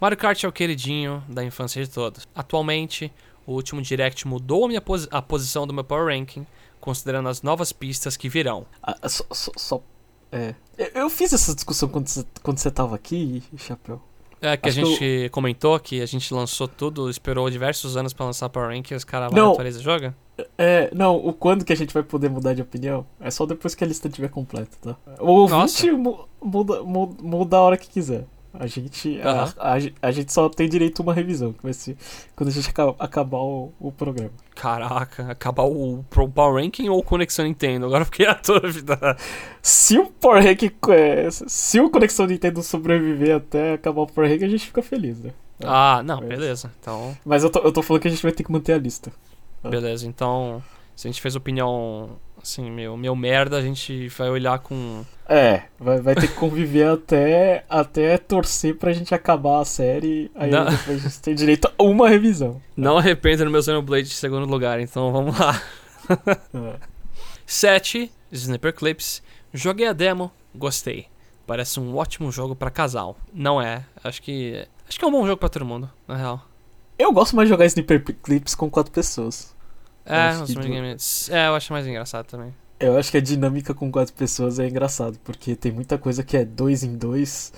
Mario 0.00 0.16
Kart 0.16 0.42
é 0.44 0.48
o 0.48 0.52
queridinho 0.52 1.22
da 1.28 1.44
infância 1.44 1.84
de 1.84 1.90
todos. 1.90 2.26
Atualmente, 2.34 3.12
o 3.44 3.52
último 3.52 3.82
Direct 3.82 4.26
mudou 4.28 4.64
a, 4.64 4.68
minha 4.68 4.80
posi- 4.80 5.08
a 5.10 5.20
posição 5.20 5.66
do 5.66 5.74
meu 5.74 5.82
Power 5.84 6.06
Ranking, 6.16 6.46
considerando 6.80 7.28
as 7.28 7.42
novas 7.42 7.72
pistas 7.72 8.16
que 8.16 8.28
virão. 8.28 8.66
Ah, 8.82 8.96
só, 9.08 9.24
só, 9.32 9.52
só- 9.56 9.82
é. 10.32 10.54
Eu, 10.78 10.86
eu 11.02 11.10
fiz 11.10 11.32
essa 11.32 11.54
discussão 11.54 11.88
quando 11.88 12.06
você, 12.08 12.24
quando 12.42 12.58
você 12.58 12.70
tava 12.70 12.94
aqui, 12.94 13.42
Chapéu. 13.58 14.00
É 14.42 14.56
que 14.56 14.68
Acho 14.70 14.80
a 14.80 14.82
que 14.84 14.88
gente 14.90 15.28
comentou 15.30 15.78
que 15.78 16.00
a 16.00 16.06
gente 16.06 16.32
lançou 16.32 16.66
tudo, 16.66 17.10
esperou 17.10 17.48
diversos 17.50 17.96
anos 17.96 18.12
pra 18.14 18.24
lançar 18.26 18.48
Power 18.48 18.70
Ranking 18.70 18.94
e 18.94 18.96
os 18.96 19.04
caras 19.04 19.30
e 19.32 19.38
atualizam 19.38 19.80
o 19.80 19.84
jogo. 19.84 20.14
É, 20.56 20.90
não, 20.94 21.16
o 21.16 21.32
quando 21.34 21.64
que 21.64 21.72
a 21.72 21.76
gente 21.76 21.92
vai 21.92 22.02
poder 22.02 22.30
mudar 22.30 22.54
de 22.54 22.62
opinião 22.62 23.04
é 23.20 23.30
só 23.30 23.44
depois 23.44 23.74
que 23.74 23.84
a 23.84 23.86
lista 23.86 24.08
estiver 24.08 24.28
completa, 24.30 24.70
tá? 24.80 24.96
O 25.20 25.26
ouvinte 25.32 25.92
mu- 25.92 26.26
muda, 26.42 26.82
muda, 26.82 27.22
muda 27.22 27.56
a 27.58 27.60
hora 27.60 27.76
que 27.76 27.88
quiser. 27.90 28.24
A 28.52 28.66
gente, 28.66 29.20
a- 29.22 29.30
Aham. 29.30 29.54
a, 29.58 29.78
ge- 29.78 29.94
a 30.02 30.10
gente 30.10 30.32
só 30.32 30.48
tem 30.48 30.68
direito 30.68 31.00
a 31.00 31.02
uma 31.04 31.14
revisão, 31.14 31.52
que 31.52 31.62
vai 31.62 31.72
ser 31.72 31.96
quando 32.34 32.48
a 32.48 32.52
gente 32.52 32.68
aca- 32.68 32.94
acabar 32.98 33.38
o, 33.38 33.72
o 33.78 33.92
programa. 33.92 34.32
Caraca, 34.56 35.30
acabar 35.30 35.62
o 35.64 36.04
Pro 36.10 36.28
Power 36.28 36.62
Ranking 36.62 36.88
ou 36.88 37.02
Conexão 37.02 37.44
Nintendo? 37.44 37.86
Agora 37.86 38.02
eu 38.02 38.06
fiquei 38.06 38.26
a 38.26 38.34
dúvida. 38.44 39.16
Se 39.62 39.96
o 39.98 40.06
Power 40.06 40.42
Rank, 40.44 40.64
é, 40.90 41.28
se 41.30 41.80
o 41.80 41.88
Conexão 41.90 42.26
Nintendo 42.26 42.62
sobreviver 42.62 43.36
até 43.36 43.74
acabar 43.74 44.02
o 44.02 44.06
Power 44.06 44.28
Rank, 44.30 44.42
a 44.42 44.48
gente 44.48 44.66
fica 44.66 44.82
feliz, 44.82 45.18
né? 45.20 45.30
Ah, 45.62 46.02
não, 46.04 46.18
É. 46.18 46.26
beleza. 46.26 46.72
Então, 46.80 47.16
Mas 47.24 47.44
eu 47.44 47.50
tô, 47.50 47.60
eu 47.60 47.70
tô 47.72 47.82
falando 47.82 48.02
que 48.02 48.08
a 48.08 48.10
gente 48.10 48.22
vai 48.22 48.32
ter 48.32 48.42
que 48.42 48.50
manter 48.50 48.72
a 48.72 48.78
lista. 48.78 49.12
beleza. 49.62 50.06
Então, 50.06 50.62
se 50.96 51.06
a 51.06 51.10
gente 51.10 51.20
fez 51.20 51.36
opinião, 51.36 52.10
assim, 52.42 52.70
meu, 52.70 52.96
meu 52.96 53.14
merda, 53.14 53.56
a 53.56 53.62
gente 53.62 54.08
vai 54.08 54.30
olhar 54.30 54.58
com. 54.58 55.04
É, 55.28 55.62
vai, 55.78 56.00
vai 56.00 56.14
ter 56.14 56.28
que 56.28 56.34
conviver 56.34 56.88
até, 56.90 57.64
até 57.68 58.18
torcer 58.18 58.76
pra 58.76 58.92
gente 58.92 59.14
acabar 59.14 59.60
a 59.60 59.64
série. 59.64 60.30
Aí 60.34 60.50
Não. 60.50 60.64
depois 60.64 61.04
a 61.04 61.08
gente 61.08 61.20
tem 61.20 61.34
direito 61.34 61.70
a 61.78 61.82
uma 61.82 62.08
revisão. 62.08 62.60
Não 62.76 62.98
arrependo 62.98 63.44
no 63.44 63.50
meu 63.50 63.62
Xenoblade 63.62 64.08
de 64.08 64.14
segundo 64.14 64.46
lugar, 64.46 64.80
então 64.80 65.12
vamos 65.12 65.38
lá. 65.38 65.60
É. 66.54 66.76
7. 67.46 68.10
Sniper 68.32 68.72
Clips. 68.74 69.22
Joguei 69.52 69.86
a 69.86 69.92
demo, 69.92 70.30
gostei. 70.54 71.06
Parece 71.46 71.80
um 71.80 71.96
ótimo 71.96 72.30
jogo 72.30 72.54
pra 72.54 72.70
casal. 72.70 73.16
Não 73.32 73.60
é. 73.60 73.84
Acho 74.04 74.22
que. 74.22 74.66
Acho 74.88 74.98
que 74.98 75.04
é 75.04 75.08
um 75.08 75.12
bom 75.12 75.26
jogo 75.26 75.36
pra 75.38 75.48
todo 75.48 75.64
mundo, 75.64 75.90
na 76.06 76.16
real. 76.16 76.44
Eu 76.98 77.12
gosto 77.12 77.34
mais 77.34 77.48
de 77.48 77.50
jogar 77.54 77.66
Sniper 77.66 78.04
Clips 78.22 78.54
com 78.54 78.70
quatro 78.70 78.92
pessoas. 78.92 79.54
É, 80.10 80.28
Acho 80.28 80.42
os 80.44 80.54
que. 80.54 81.32
É, 81.32 81.46
eu 81.46 81.54
acho 81.54 81.72
mais 81.72 81.86
engraçado 81.86 82.26
também. 82.26 82.54
Eu 82.78 82.98
acho 82.98 83.10
que 83.10 83.18
a 83.18 83.20
dinâmica 83.20 83.74
com 83.74 83.92
quatro 83.92 84.14
pessoas 84.14 84.58
é 84.58 84.66
engraçado, 84.66 85.18
porque 85.22 85.54
tem 85.54 85.70
muita 85.70 85.98
coisa 85.98 86.24
que 86.24 86.36
é 86.36 86.44
dois 86.44 86.82
em 86.82 86.96
dois 86.96 87.52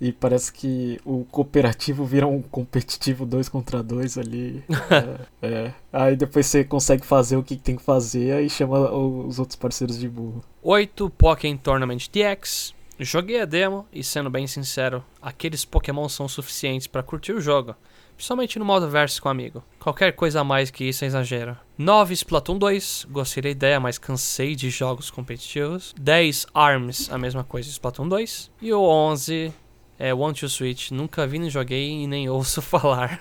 e 0.00 0.12
parece 0.12 0.52
que 0.52 1.00
o 1.04 1.24
cooperativo 1.24 2.04
vira 2.04 2.26
um 2.26 2.40
competitivo 2.40 3.26
dois 3.26 3.48
contra 3.48 3.82
dois 3.82 4.16
ali. 4.16 4.62
é, 5.42 5.48
é. 5.48 5.74
Aí 5.92 6.16
depois 6.16 6.46
você 6.46 6.64
consegue 6.64 7.04
fazer 7.04 7.36
o 7.36 7.42
que 7.42 7.56
tem 7.56 7.76
que 7.76 7.82
fazer 7.82 8.32
aí 8.32 8.48
chama 8.48 8.90
os 8.90 9.38
outros 9.38 9.56
parceiros 9.56 9.98
de 9.98 10.08
burro. 10.08 10.44
8 10.62 11.10
Pokémon 11.10 11.56
Tournament 11.56 12.08
DX. 12.08 12.74
Joguei 13.00 13.40
a 13.40 13.44
demo 13.44 13.86
e, 13.92 14.02
sendo 14.02 14.28
bem 14.28 14.46
sincero, 14.46 15.04
aqueles 15.22 15.64
Pokémon 15.64 16.08
são 16.08 16.28
suficientes 16.28 16.88
pra 16.88 17.02
curtir 17.02 17.32
o 17.32 17.40
jogo, 17.40 17.76
principalmente 18.18 18.58
no 18.58 18.64
modo 18.64 18.90
versus 18.90 19.20
com 19.20 19.28
amigo. 19.28 19.62
Qualquer 19.78 20.12
coisa 20.12 20.40
a 20.40 20.44
mais 20.44 20.72
que 20.72 20.84
isso 20.84 21.04
é 21.04 21.06
exagero. 21.06 21.56
9 21.78 22.12
Splatoon 22.14 22.58
2. 22.58 23.06
Gostei 23.08 23.44
da 23.44 23.48
ideia, 23.48 23.78
mas 23.78 23.96
cansei 23.96 24.56
de 24.56 24.70
jogos 24.70 25.08
competitivos. 25.08 25.94
10 25.98 26.46
ARMS, 26.52 27.08
a 27.12 27.16
mesma 27.16 27.44
coisa 27.44 27.70
Splatoon 27.70 28.08
2. 28.08 28.50
E 28.60 28.72
o 28.72 28.82
11 28.82 29.52
é 29.96 30.12
One 30.12 30.34
to 30.34 30.48
Switch. 30.48 30.90
Nunca 30.90 31.28
vi 31.28 31.38
nem 31.38 31.48
joguei 31.48 31.90
e 31.90 32.08
nem 32.08 32.28
ouço 32.28 32.60
falar. 32.60 33.20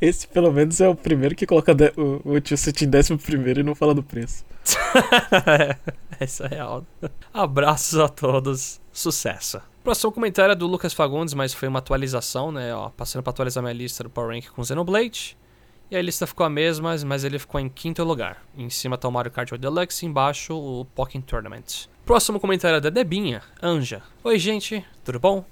Esse 0.00 0.26
pelo 0.26 0.52
menos 0.52 0.80
é 0.80 0.88
o 0.88 0.96
primeiro 0.96 1.36
que 1.36 1.46
coloca 1.46 1.72
o, 1.96 2.32
o 2.32 2.40
tio 2.40 2.58
City 2.58 2.84
em 2.84 2.90
décimo 2.90 3.16
primeiro 3.18 3.60
e 3.60 3.62
não 3.62 3.76
fala 3.76 3.94
do 3.94 4.02
preço. 4.02 4.44
Essa 6.18 6.46
é 6.50 6.56
real. 6.56 6.84
Abraços 7.32 7.98
a 8.00 8.08
todos. 8.08 8.80
Sucesso. 8.92 9.60
Próximo 9.88 10.12
comentário 10.12 10.52
é 10.52 10.54
do 10.54 10.66
Lucas 10.66 10.92
Fagundes, 10.92 11.32
mas 11.32 11.54
foi 11.54 11.66
uma 11.66 11.78
atualização, 11.78 12.52
né? 12.52 12.74
Ó, 12.74 12.90
passando 12.90 13.22
pra 13.22 13.30
atualizar 13.30 13.62
minha 13.62 13.72
lista 13.72 14.04
do 14.04 14.10
Power 14.10 14.34
Rank 14.34 14.50
com 14.50 14.62
Xenoblade. 14.62 15.34
E 15.90 15.96
a 15.96 16.02
lista 16.02 16.26
ficou 16.26 16.44
a 16.44 16.50
mesma, 16.50 16.94
mas 17.06 17.24
ele 17.24 17.38
ficou 17.38 17.58
em 17.58 17.70
quinto 17.70 18.04
lugar. 18.04 18.42
Em 18.54 18.68
cima 18.68 18.98
tá 18.98 19.08
o 19.08 19.10
Mario 19.10 19.32
Kart 19.32 19.50
8 19.50 19.58
Deluxe, 19.58 20.04
embaixo 20.04 20.54
o 20.54 20.84
Pokémon 20.94 21.22
Tournament. 21.22 21.88
Próximo 22.04 22.38
comentário 22.38 22.76
é 22.76 22.80
da 22.82 22.90
Debinha, 22.90 23.40
Anja. 23.62 24.02
Oi, 24.22 24.38
gente, 24.38 24.84
tudo 25.02 25.18
bom? 25.18 25.42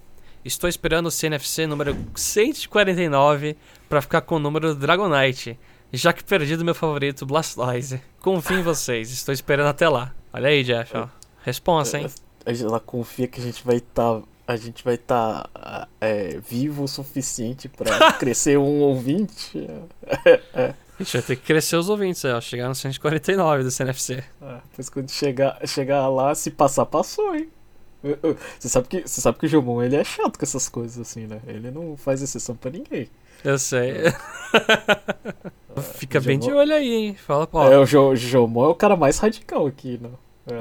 Estou 0.45 0.69
esperando 0.69 1.07
o 1.07 1.11
CNFC 1.11 1.67
número 1.67 1.97
149 2.15 3.57
pra 3.89 4.03
ficar 4.03 4.21
com 4.21 4.37
o 4.37 4.39
número 4.39 4.75
do 4.75 4.79
Dragonite, 4.79 5.59
já 5.91 6.13
que 6.13 6.23
perdi 6.23 6.57
do 6.57 6.65
meu 6.65 6.75
favorito 6.75 7.25
Blastoise. 7.25 8.03
Confio 8.21 8.59
em 8.59 8.63
vocês, 8.63 9.11
estou 9.11 9.33
esperando 9.33 9.69
até 9.69 9.89
lá. 9.89 10.15
Olha 10.31 10.51
aí, 10.51 10.63
Jeff, 10.63 10.95
ó. 10.95 11.09
Responsa, 11.43 11.99
hein? 11.99 12.11
Ela 12.47 12.79
confia 12.81 13.27
que 13.27 13.41
a 13.41 13.43
gente 13.45 13.65
vai 13.65 13.77
estar. 13.77 14.23
a 14.47 14.57
gente 14.57 14.85
vai 14.85 14.95
estar 14.95 15.51
vivo 16.49 16.85
o 16.85 16.89
suficiente 16.89 17.69
pra 17.69 18.13
crescer 18.15 18.57
um 18.59 18.81
ouvinte. 18.81 19.67
A 20.25 21.03
gente 21.03 21.13
vai 21.13 21.23
ter 21.23 21.37
que 21.37 21.43
crescer 21.43 21.77
os 21.77 21.89
ouvintes 21.91 22.25
ó. 22.25 22.41
Chegar 22.41 22.69
no 22.69 22.75
149 22.75 23.65
do 23.65 23.71
CNFC. 23.71 24.23
É, 24.41 24.55
depois 24.71 24.89
quando 24.89 25.11
chegar, 25.11 25.59
chegar 25.67 26.09
lá, 26.09 26.35
se 26.35 26.51
passar, 26.51 26.87
passou, 26.87 27.35
hein? 27.35 27.49
Você 28.61 28.69
sabe 28.69 28.87
que, 28.87 29.01
você 29.03 29.21
sabe 29.21 29.37
que 29.39 29.47
o 29.47 29.49
Jomon 29.49 29.83
ele 29.83 29.97
é 29.97 30.05
chato 30.05 30.39
com 30.39 30.45
essas 30.45 30.69
coisas 30.69 30.99
assim, 31.01 31.27
né? 31.27 31.41
Ele 31.47 31.71
não 31.73 31.97
faz 31.97 32.23
exceção 32.23 32.55
pra 32.55 32.71
ninguém. 32.71 33.09
Eu 33.45 33.59
sei. 33.59 33.95
Fica 35.95 36.19
o 36.19 36.23
bem 36.23 36.39
de 36.39 36.47
Jomon- 36.47 36.59
olho 36.61 36.75
aí, 36.75 36.89
hein? 36.95 37.15
Fala, 37.15 37.47
pô. 37.47 37.63
É, 37.65 37.77
o 37.79 37.85
Jo- 37.85 38.15
Jomon 38.15 38.65
é 38.67 38.69
o 38.69 38.75
cara 38.75 38.97
mais 38.97 39.19
radical 39.19 39.67
aqui, 39.67 39.99
né? 40.01 40.11
É, 40.47 40.61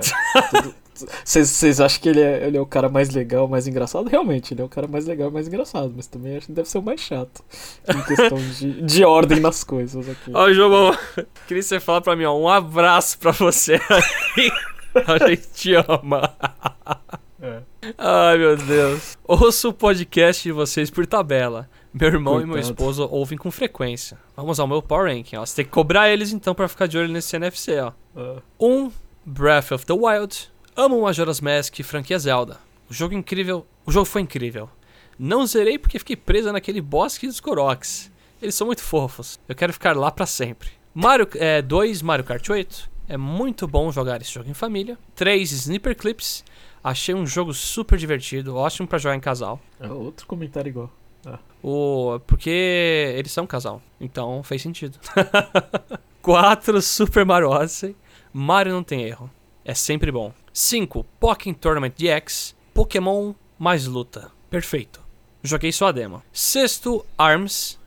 tudo, 0.49 0.75
Vocês 1.23 1.79
acham 1.79 2.01
que 2.01 2.09
ele 2.09 2.21
é, 2.21 2.47
ele 2.47 2.57
é 2.57 2.61
o 2.61 2.65
cara 2.65 2.89
mais 2.89 3.09
legal, 3.09 3.47
mais 3.47 3.67
engraçado? 3.67 4.09
Realmente, 4.09 4.53
ele 4.53 4.61
é 4.61 4.63
o 4.63 4.69
cara 4.69 4.87
mais 4.87 5.05
legal, 5.05 5.31
mais 5.31 5.47
engraçado. 5.47 5.93
Mas 5.95 6.07
também 6.07 6.37
acho 6.37 6.47
que 6.47 6.53
deve 6.53 6.69
ser 6.69 6.77
o 6.77 6.81
mais 6.81 7.01
chato. 7.01 7.43
Em 7.87 8.01
questão 8.03 8.37
de, 8.59 8.81
de 8.81 9.03
ordem 9.03 9.39
nas 9.39 9.63
coisas 9.63 10.07
aqui. 10.07 10.31
Ó, 10.33 10.51
João, 10.53 10.97
queria 11.47 11.61
que 11.61 11.63
você 11.63 11.79
fala 11.79 12.01
pra 12.01 12.15
mim, 12.15 12.25
ó. 12.25 12.37
Um 12.37 12.47
abraço 12.49 13.17
pra 13.17 13.31
você. 13.31 13.79
A 15.07 15.27
gente 15.27 15.47
te 15.53 15.73
ama. 15.75 16.33
É. 17.41 17.61
Ai, 17.97 18.37
meu 18.37 18.55
Deus. 18.55 19.17
Ouço 19.23 19.69
o 19.69 19.73
podcast 19.73 20.41
de 20.41 20.51
vocês 20.51 20.89
por 20.89 21.05
tabela. 21.05 21.69
Meu 21.93 22.09
irmão 22.09 22.33
Coitado. 22.33 22.51
e 22.51 22.53
meu 22.53 22.59
esposo 22.59 23.07
ouvem 23.11 23.37
com 23.37 23.51
frequência. 23.51 24.17
Vamos 24.35 24.59
ao 24.59 24.67
meu 24.67 24.81
Power 24.81 25.13
Ranking, 25.13 25.35
ó. 25.37 25.45
Você 25.45 25.57
tem 25.57 25.65
que 25.65 25.71
cobrar 25.71 26.09
eles 26.09 26.33
então 26.33 26.55
para 26.55 26.67
ficar 26.67 26.87
de 26.87 26.97
olho 26.97 27.07
nesse 27.07 27.35
NFC, 27.35 27.77
ó. 27.79 27.91
Uh. 28.15 28.41
Um, 28.59 28.91
Breath 29.25 29.71
of 29.71 29.85
the 29.85 29.93
Wild. 29.93 30.51
Amo 30.77 31.01
Majora's 31.01 31.39
Mask 31.39 31.79
e 31.79 31.83
franquia 31.83 32.19
Zelda. 32.19 32.59
O 32.89 32.93
jogo 32.93 33.13
incrível. 33.13 33.65
O 33.85 33.91
jogo 33.93 34.05
foi 34.05 34.21
incrível. 34.21 34.69
Não 35.17 35.47
zerei 35.47 35.79
porque 35.79 35.97
fiquei 35.97 36.17
presa 36.17 36.51
naquele 36.51 36.81
bosque 36.81 37.27
dos 37.27 37.39
Koroks. 37.39 38.11
Eles 38.41 38.55
são 38.55 38.67
muito 38.67 38.83
fofos. 38.83 39.39
Eu 39.47 39.55
quero 39.55 39.71
ficar 39.71 39.95
lá 39.95 40.11
para 40.11 40.25
sempre. 40.25 40.67
Mario 40.93 41.29
2, 41.65 42.01
é, 42.01 42.03
Mario 42.03 42.25
Kart 42.25 42.49
8. 42.49 42.89
É 43.07 43.15
muito 43.15 43.65
bom 43.65 43.89
jogar 43.89 44.21
esse 44.21 44.33
jogo 44.33 44.49
em 44.49 44.53
família. 44.53 44.97
3, 45.15 45.49
Sniper 45.49 45.95
Clips. 45.95 46.43
Achei 46.83 47.15
um 47.15 47.25
jogo 47.25 47.53
super 47.53 47.97
divertido, 47.97 48.57
ótimo 48.57 48.85
para 48.85 48.97
jogar 48.97 49.15
em 49.15 49.21
casal. 49.21 49.61
É 49.79 49.87
outro 49.87 50.27
comentário 50.27 50.69
igual. 50.69 50.91
Ah. 51.25 51.39
O, 51.63 52.19
porque 52.27 53.13
eles 53.15 53.31
são 53.31 53.45
um 53.45 53.47
casal, 53.47 53.81
então 53.99 54.43
fez 54.43 54.61
sentido. 54.61 54.99
4 56.21 56.81
Super 56.81 57.25
Mario 57.25 57.49
Odyssey. 57.49 57.95
Mario 58.33 58.73
não 58.73 58.83
tem 58.83 59.03
erro. 59.03 59.31
É 59.63 59.73
sempre 59.73 60.11
bom. 60.11 60.33
5 60.57 61.05
Pokémon 61.19 61.53
Tournament 61.53 61.93
DX. 61.97 62.55
Pokémon 62.73 63.35
mais 63.59 63.87
luta. 63.87 64.31
Perfeito. 64.49 65.01
Joguei 65.43 65.69
só 65.69 65.87
a 65.87 65.91
demo. 65.91 66.23
Sexto, 66.31 67.05
ARMS. 67.17 67.77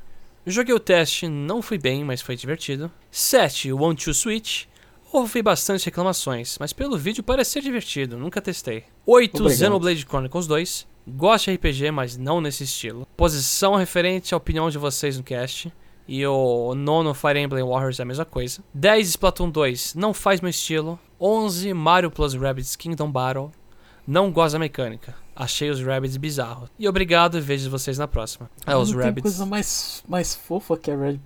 Joguei 0.47 0.75
o 0.75 0.79
teste, 0.79 1.27
não 1.29 1.63
fui 1.63 1.79
bem, 1.79 2.05
mas 2.05 2.21
foi 2.21 2.37
divertido. 2.37 2.93
7 3.11 3.73
One 3.73 3.97
Two 3.97 4.13
Switch. 4.13 4.67
Ouvi 5.11 5.41
bastante 5.41 5.87
reclamações, 5.87 6.59
mas 6.61 6.75
pelo 6.75 6.99
vídeo 6.99 7.25
parece 7.25 7.53
ser 7.53 7.63
divertido, 7.63 8.19
nunca 8.19 8.39
testei. 8.39 8.85
8 9.07 9.49
Xenoblade 9.49 10.05
Chronicles 10.05 10.47
2. 10.47 10.87
Gosto 11.09 11.47
de 11.47 11.57
RPG, 11.57 11.91
mas 11.91 12.19
não 12.19 12.39
nesse 12.39 12.65
estilo. 12.65 13.09
Posição 13.17 13.77
referente 13.77 14.35
à 14.35 14.37
opinião 14.37 14.69
de 14.69 14.77
vocês 14.77 15.17
no 15.17 15.25
cast. 15.25 15.73
E 16.07 16.27
o 16.27 16.75
nono 16.75 17.15
Fire 17.15 17.39
Emblem 17.39 17.65
Warriors 17.65 17.99
é 17.99 18.03
a 18.03 18.07
mesma 18.07 18.27
coisa. 18.27 18.63
10 18.75 19.09
Splatoon 19.09 19.49
2 19.49 19.95
não 19.95 20.13
faz 20.13 20.43
meu 20.43 20.51
estilo. 20.51 21.01
11 21.21 21.75
Mario 21.75 22.11
Plus 22.11 22.35
Rabbids 22.35 22.77
Kingdom 22.77 23.11
Battle. 23.11 23.51
Não 24.07 24.31
gosto 24.31 24.55
da 24.55 24.59
mecânica. 24.59 25.15
Achei 25.35 25.71
os 25.71 25.81
Rabbids 25.83 26.17
bizarros. 26.17 26.71
E 26.79 26.89
obrigado 26.89 27.37
e 27.37 27.41
vejo 27.41 27.71
vocês 27.71 27.99
na 27.99 28.09
próxima. 28.09 28.51
É, 28.67 28.77
os 28.77 28.91
não 28.91 28.99
Rabbids. 28.99 29.15
Tem 29.15 29.23
coisa 29.23 29.47
mais, 29.47 30.03
mais 30.09 30.35
fofa 30.35 30.77
que 30.77 30.91
a 30.91 30.97
Red 30.97 31.21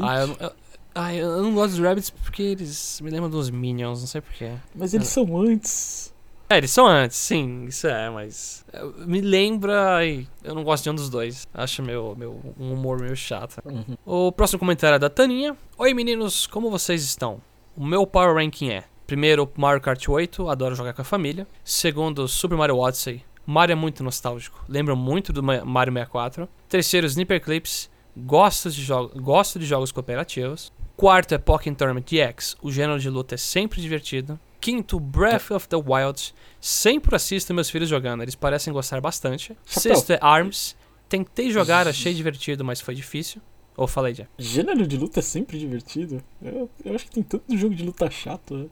Ah, 0.00 0.20
eu, 0.20 0.36
eu, 0.38 0.52
ah, 0.94 1.14
eu 1.14 1.42
não 1.42 1.54
gosto 1.54 1.70
dos 1.70 1.80
Rabbids 1.80 2.10
porque 2.10 2.42
eles 2.42 3.00
me 3.02 3.10
lembram 3.10 3.28
dos 3.28 3.50
Minions, 3.50 4.00
não 4.00 4.06
sei 4.06 4.20
porquê. 4.20 4.52
Mas 4.74 4.94
eles 4.94 5.08
são 5.08 5.40
antes. 5.40 6.12
É, 6.48 6.58
eles 6.58 6.70
são 6.70 6.86
antes, 6.86 7.16
sim, 7.16 7.64
isso 7.64 7.86
é, 7.86 8.10
mas. 8.10 8.64
Me 9.06 9.22
lembra. 9.22 10.04
e 10.04 10.28
eu 10.44 10.54
não 10.54 10.62
gosto 10.62 10.84
de 10.84 10.90
um 10.90 10.94
dos 10.94 11.08
dois. 11.08 11.46
Acho 11.54 11.82
meu, 11.82 12.14
meu 12.14 12.38
um 12.58 12.74
humor 12.74 13.00
meio 13.00 13.16
chato. 13.16 13.56
Uhum. 13.64 13.96
O 14.04 14.30
próximo 14.30 14.58
comentário 14.58 14.96
é 14.96 14.98
da 14.98 15.08
Taninha. 15.08 15.56
Oi 15.78 15.94
meninos, 15.94 16.46
como 16.46 16.70
vocês 16.70 17.02
estão? 17.04 17.40
O 17.74 17.84
meu 17.86 18.06
power 18.06 18.34
ranking 18.36 18.68
é: 18.68 18.84
primeiro, 19.06 19.50
Mario 19.56 19.80
Kart 19.80 20.08
8, 20.08 20.48
adoro 20.48 20.74
jogar 20.74 20.92
com 20.92 21.02
a 21.02 21.04
família. 21.04 21.46
Segundo, 21.64 22.26
Super 22.28 22.56
Mario 22.56 22.78
Odyssey. 22.78 23.24
Mario 23.46 23.72
é 23.72 23.76
muito 23.76 24.04
nostálgico, 24.04 24.64
lembra 24.68 24.94
muito 24.94 25.32
do 25.32 25.42
Mario 25.42 25.92
64. 25.92 26.48
Terceiro, 26.68 27.06
Sniper 27.06 27.40
Clips. 27.40 27.90
Gosto 28.16 28.70
de, 28.70 28.86
gosto 29.16 29.58
de 29.58 29.66
jogos 29.66 29.90
cooperativos. 29.90 30.72
Quarto 30.96 31.34
é 31.34 31.38
Pokémon 31.38 31.74
Tournament 31.74 32.04
DX. 32.04 32.56
O 32.62 32.70
gênero 32.70 33.00
de 33.00 33.08
luta 33.08 33.34
é 33.34 33.38
sempre 33.38 33.80
divertido. 33.80 34.38
Quinto, 34.60 35.00
Breath 35.00 35.50
of 35.50 35.66
the 35.66 35.76
Wild. 35.76 36.32
Sempre 36.60 37.16
assisto 37.16 37.52
meus 37.52 37.68
filhos 37.68 37.88
jogando, 37.88 38.22
eles 38.22 38.36
parecem 38.36 38.72
gostar 38.72 39.00
bastante. 39.00 39.56
Sexto 39.64 40.12
é 40.12 40.18
ARMS. 40.20 40.76
Tentei 41.08 41.50
jogar, 41.50 41.88
achei 41.88 42.14
divertido, 42.14 42.64
mas 42.64 42.80
foi 42.80 42.94
difícil. 42.94 43.42
Ou 43.76 43.86
falei 43.86 44.14
já? 44.14 44.26
Gênero 44.38 44.86
de 44.86 44.96
luta 44.96 45.20
é 45.20 45.22
sempre 45.22 45.58
divertido? 45.58 46.22
Eu, 46.40 46.70
eu 46.84 46.94
acho 46.94 47.06
que 47.06 47.10
tem 47.10 47.22
tanto 47.22 47.56
jogo 47.56 47.74
de 47.74 47.82
luta 47.82 48.10
chato. 48.10 48.54
Né? 48.54 48.66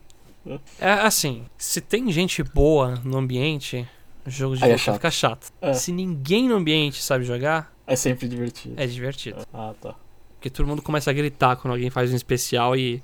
É 0.79 0.91
assim, 0.93 1.45
se 1.59 1.81
tem 1.81 2.11
gente 2.11 2.43
boa 2.43 3.01
no 3.05 3.19
ambiente, 3.19 3.87
o 4.27 4.31
jogo 4.31 4.57
de 4.57 4.65
Aí 4.65 4.71
é 4.71 4.73
luta 4.73 4.83
é 4.83 4.85
chato. 4.85 4.95
fica 4.95 5.11
chato. 5.11 5.53
É. 5.61 5.73
Se 5.75 5.93
ninguém 5.93 6.49
no 6.49 6.57
ambiente 6.57 7.03
sabe 7.03 7.25
jogar. 7.25 7.73
É 7.87 7.97
sempre 7.97 8.29
divertido. 8.29 8.75
É 8.77 8.87
divertido. 8.87 9.39
Ah, 9.53 9.75
tá. 9.81 9.95
Porque 10.37 10.49
todo 10.49 10.67
mundo 10.67 10.81
começa 10.81 11.11
a 11.11 11.13
gritar 11.13 11.57
quando 11.57 11.73
alguém 11.73 11.91
faz 11.91 12.13
um 12.13 12.17
especial 12.17 12.75
e 12.77 13.03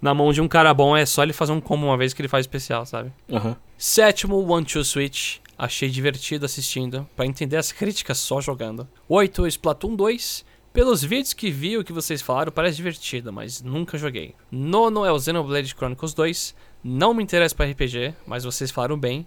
na 0.00 0.14
mão 0.14 0.32
de 0.32 0.40
um 0.40 0.46
cara 0.46 0.72
bom 0.72 0.96
é 0.96 1.04
só 1.04 1.22
ele 1.22 1.32
fazer 1.32 1.52
um 1.52 1.60
combo 1.60 1.86
uma 1.86 1.96
vez 1.96 2.12
que 2.14 2.20
ele 2.20 2.28
faz 2.28 2.44
especial, 2.44 2.86
sabe? 2.86 3.10
Uhum. 3.28 3.56
Sétimo, 3.76 4.36
One 4.48 4.64
Two 4.64 4.84
Switch. 4.84 5.38
Achei 5.58 5.88
divertido 5.88 6.44
assistindo, 6.44 7.08
para 7.16 7.24
entender 7.24 7.56
as 7.56 7.72
críticas 7.72 8.18
só 8.18 8.42
jogando. 8.42 8.86
Oito, 9.08 9.46
Splatoon 9.46 9.96
2. 9.96 10.44
Pelos 10.76 11.02
vídeos 11.02 11.32
que 11.32 11.50
vi 11.50 11.78
o 11.78 11.82
que 11.82 11.90
vocês 11.90 12.20
falaram, 12.20 12.52
parece 12.52 12.76
divertido, 12.76 13.32
mas 13.32 13.62
nunca 13.62 13.96
joguei. 13.96 14.34
Nono 14.50 15.06
é 15.06 15.10
o 15.10 15.18
Xenoblade 15.18 15.74
Chronicles 15.74 16.12
2. 16.12 16.54
Não 16.84 17.14
me 17.14 17.22
interessa 17.22 17.54
para 17.54 17.70
RPG, 17.70 18.12
mas 18.26 18.44
vocês 18.44 18.70
falaram 18.70 18.98
bem. 18.98 19.26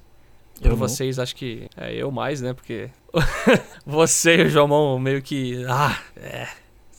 Por 0.61 0.75
vocês, 0.75 1.17
acho 1.17 1.35
que 1.35 1.67
é 1.75 1.95
eu 1.95 2.11
mais, 2.11 2.39
né? 2.39 2.53
Porque 2.53 2.91
você 3.83 4.35
e 4.37 4.41
o 4.43 4.49
Jomon 4.49 4.99
meio 4.99 5.23
que. 5.23 5.65
Ah, 5.67 5.99
é 6.17 6.47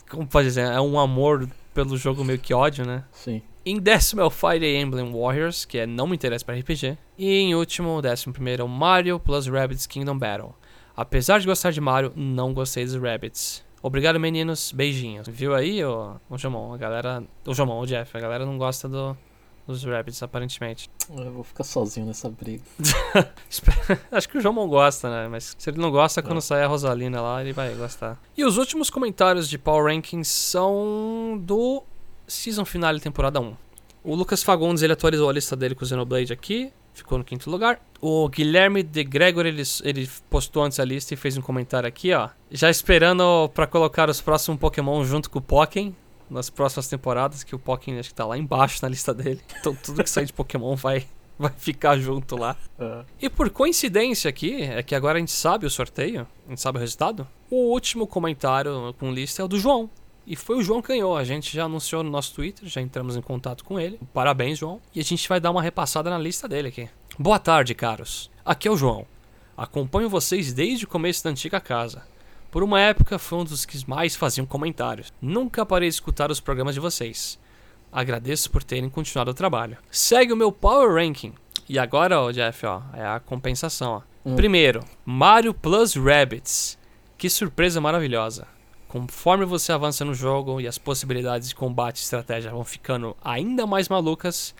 como 0.08 0.26
pode 0.26 0.48
dizer, 0.48 0.62
é 0.62 0.80
um 0.80 0.98
amor 0.98 1.48
pelo 1.72 1.96
jogo 1.96 2.24
meio 2.24 2.40
que 2.40 2.52
ódio, 2.52 2.84
né? 2.84 3.04
Sim. 3.12 3.40
Em 3.64 3.78
décimo 3.78 4.20
é 4.20 4.24
o 4.24 4.30
Fire 4.30 4.66
Emblem 4.66 5.12
Warriors, 5.12 5.64
que 5.64 5.78
é 5.78 5.86
não 5.86 6.08
me 6.08 6.16
interessa 6.16 6.44
para 6.44 6.58
RPG. 6.58 6.98
E 7.16 7.38
em 7.38 7.54
último, 7.54 8.02
décimo 8.02 8.32
primeiro, 8.32 8.62
é 8.62 8.64
o 8.64 8.68
Mario 8.68 9.20
plus 9.20 9.46
Rabbids 9.46 9.86
Kingdom 9.86 10.18
Battle. 10.18 10.52
Apesar 10.96 11.38
de 11.38 11.46
gostar 11.46 11.70
de 11.70 11.80
Mario, 11.80 12.12
não 12.16 12.52
gostei 12.52 12.84
dos 12.84 12.96
Rabbids. 12.96 13.62
Obrigado, 13.82 14.20
meninos. 14.20 14.72
Beijinhos. 14.72 15.26
Viu 15.28 15.54
aí, 15.54 15.82
o, 15.84 16.16
o 16.28 16.36
Jamon? 16.36 16.74
A 16.74 16.76
galera. 16.76 17.24
O 17.46 17.54
Jamon, 17.54 17.80
o 17.80 17.86
Jeff. 17.86 18.16
A 18.16 18.20
galera 18.20 18.44
não 18.44 18.58
gosta 18.58 18.88
do, 18.88 19.16
dos 19.66 19.82
Rabbits, 19.84 20.22
aparentemente. 20.22 20.90
Eu 21.08 21.32
vou 21.32 21.44
ficar 21.44 21.64
sozinho 21.64 22.06
nessa 22.06 22.28
briga. 22.28 22.62
Acho 24.12 24.28
que 24.28 24.38
o 24.38 24.40
João 24.40 24.54
não 24.54 24.68
gosta, 24.68 25.08
né? 25.08 25.28
Mas 25.28 25.56
se 25.58 25.70
ele 25.70 25.78
não 25.78 25.90
gosta, 25.90 26.22
quando 26.22 26.38
é. 26.38 26.42
sair 26.42 26.62
a 26.62 26.66
Rosalina 26.66 27.22
lá, 27.22 27.40
ele 27.40 27.52
vai 27.52 27.74
gostar. 27.74 28.20
E 28.36 28.44
os 28.44 28.58
últimos 28.58 28.90
comentários 28.90 29.48
de 29.48 29.58
Power 29.58 29.92
Rankings 29.92 30.30
são 30.30 31.40
do 31.42 31.82
Season 32.26 32.64
Finale 32.64 33.00
temporada 33.00 33.40
1. 33.40 33.56
O 34.02 34.14
Lucas 34.14 34.42
Fagundes, 34.42 34.82
ele 34.82 34.92
atualizou 34.92 35.28
a 35.28 35.32
lista 35.32 35.56
dele 35.56 35.74
com 35.74 35.84
o 35.84 35.86
Xenoblade 35.86 36.32
aqui. 36.32 36.72
Ficou 36.94 37.18
no 37.18 37.24
quinto 37.24 37.50
lugar. 37.50 37.80
O 38.00 38.28
Guilherme 38.28 38.82
de 38.82 39.04
Gregor, 39.04 39.46
ele, 39.46 39.62
ele 39.84 40.08
postou 40.28 40.62
antes 40.64 40.80
a 40.80 40.84
lista 40.84 41.14
e 41.14 41.16
fez 41.16 41.36
um 41.36 41.42
comentário 41.42 41.88
aqui, 41.88 42.12
ó. 42.12 42.28
Já 42.50 42.70
esperando 42.70 43.48
para 43.54 43.66
colocar 43.66 44.08
os 44.08 44.20
próximos 44.20 44.58
Pokémon 44.58 45.04
junto 45.04 45.30
com 45.30 45.38
o 45.38 45.42
Pokémon 45.42 45.92
nas 46.30 46.48
próximas 46.48 46.88
temporadas, 46.88 47.42
que 47.42 47.54
o 47.54 47.58
Pokémon 47.58 47.98
acho 47.98 48.10
que 48.10 48.14
tá 48.14 48.24
lá 48.24 48.38
embaixo 48.38 48.78
na 48.82 48.88
lista 48.88 49.12
dele. 49.12 49.40
Então 49.60 49.74
tudo 49.74 50.02
que 50.02 50.08
sai 50.08 50.24
de 50.24 50.32
Pokémon 50.32 50.74
vai, 50.76 51.04
vai 51.38 51.52
ficar 51.56 51.98
junto 51.98 52.36
lá. 52.36 52.56
Uhum. 52.78 53.04
E 53.20 53.28
por 53.28 53.50
coincidência 53.50 54.28
aqui, 54.28 54.62
é 54.62 54.82
que 54.82 54.94
agora 54.94 55.18
a 55.18 55.20
gente 55.20 55.32
sabe 55.32 55.66
o 55.66 55.70
sorteio, 55.70 56.26
a 56.46 56.50
gente 56.50 56.60
sabe 56.60 56.78
o 56.78 56.80
resultado. 56.80 57.26
O 57.50 57.72
último 57.72 58.06
comentário 58.06 58.94
com 58.98 59.12
lista 59.12 59.42
é 59.42 59.44
o 59.44 59.48
do 59.48 59.58
João. 59.58 59.90
E 60.26 60.36
foi 60.36 60.56
o 60.56 60.62
João 60.62 60.80
ganhou. 60.80 61.16
A 61.16 61.24
gente 61.24 61.54
já 61.54 61.64
anunciou 61.64 62.02
no 62.02 62.10
nosso 62.10 62.34
Twitter, 62.34 62.68
já 62.68 62.80
entramos 62.80 63.16
em 63.16 63.22
contato 63.22 63.64
com 63.64 63.78
ele. 63.78 63.98
Parabéns, 64.12 64.58
João. 64.58 64.80
E 64.94 65.00
a 65.00 65.04
gente 65.04 65.28
vai 65.28 65.40
dar 65.40 65.50
uma 65.50 65.62
repassada 65.62 66.10
na 66.10 66.18
lista 66.18 66.48
dele 66.48 66.68
aqui. 66.68 66.88
Boa 67.18 67.38
tarde, 67.38 67.74
caros. 67.74 68.30
Aqui 68.44 68.68
é 68.68 68.70
o 68.70 68.76
João. 68.76 69.06
Acompanho 69.56 70.08
vocês 70.08 70.52
desde 70.52 70.84
o 70.84 70.88
começo 70.88 71.22
da 71.22 71.30
antiga 71.30 71.60
casa. 71.60 72.02
Por 72.50 72.62
uma 72.62 72.80
época 72.80 73.18
foi 73.18 73.38
um 73.38 73.44
dos 73.44 73.64
que 73.64 73.88
mais 73.88 74.16
faziam 74.16 74.46
comentários. 74.46 75.12
Nunca 75.20 75.66
parei 75.66 75.88
de 75.88 75.94
escutar 75.94 76.30
os 76.30 76.40
programas 76.40 76.74
de 76.74 76.80
vocês. 76.80 77.38
Agradeço 77.92 78.50
por 78.50 78.62
terem 78.62 78.88
continuado 78.88 79.30
o 79.30 79.34
trabalho. 79.34 79.76
Segue 79.90 80.32
o 80.32 80.36
meu 80.36 80.50
Power 80.50 80.94
Ranking. 80.94 81.34
E 81.68 81.78
agora, 81.78 82.20
ó, 82.20 82.30
Jeff, 82.30 82.66
ó, 82.66 82.82
é 82.94 83.06
a 83.06 83.20
compensação. 83.20 84.02
Ó. 84.24 84.30
Hum. 84.30 84.36
Primeiro, 84.36 84.84
Mario 85.04 85.54
Plus 85.54 85.94
Rabbits. 85.94 86.78
Que 87.16 87.28
surpresa 87.28 87.80
maravilhosa. 87.80 88.46
Conforme 88.90 89.44
você 89.44 89.70
avança 89.70 90.04
no 90.04 90.12
jogo 90.12 90.60
e 90.60 90.66
as 90.66 90.76
possibilidades 90.76 91.48
de 91.48 91.54
combate 91.54 91.98
e 91.98 92.02
estratégia 92.02 92.50
vão 92.50 92.64
ficando 92.64 93.16
ainda 93.22 93.64
mais 93.64 93.88
malucas, 93.88 94.52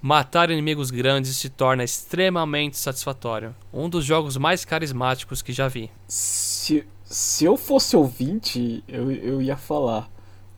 matar 0.00 0.48
inimigos 0.50 0.90
grandes 0.90 1.36
se 1.36 1.50
torna 1.50 1.84
extremamente 1.84 2.78
satisfatório. 2.78 3.54
Um 3.70 3.90
dos 3.90 4.02
jogos 4.02 4.38
mais 4.38 4.64
carismáticos 4.64 5.42
que 5.42 5.52
já 5.52 5.68
vi. 5.68 5.90
Se, 6.08 6.86
se 7.04 7.44
eu 7.44 7.58
fosse 7.58 7.94
ouvinte, 7.94 8.82
eu, 8.88 9.12
eu 9.12 9.42
ia 9.42 9.54
falar. 9.54 10.08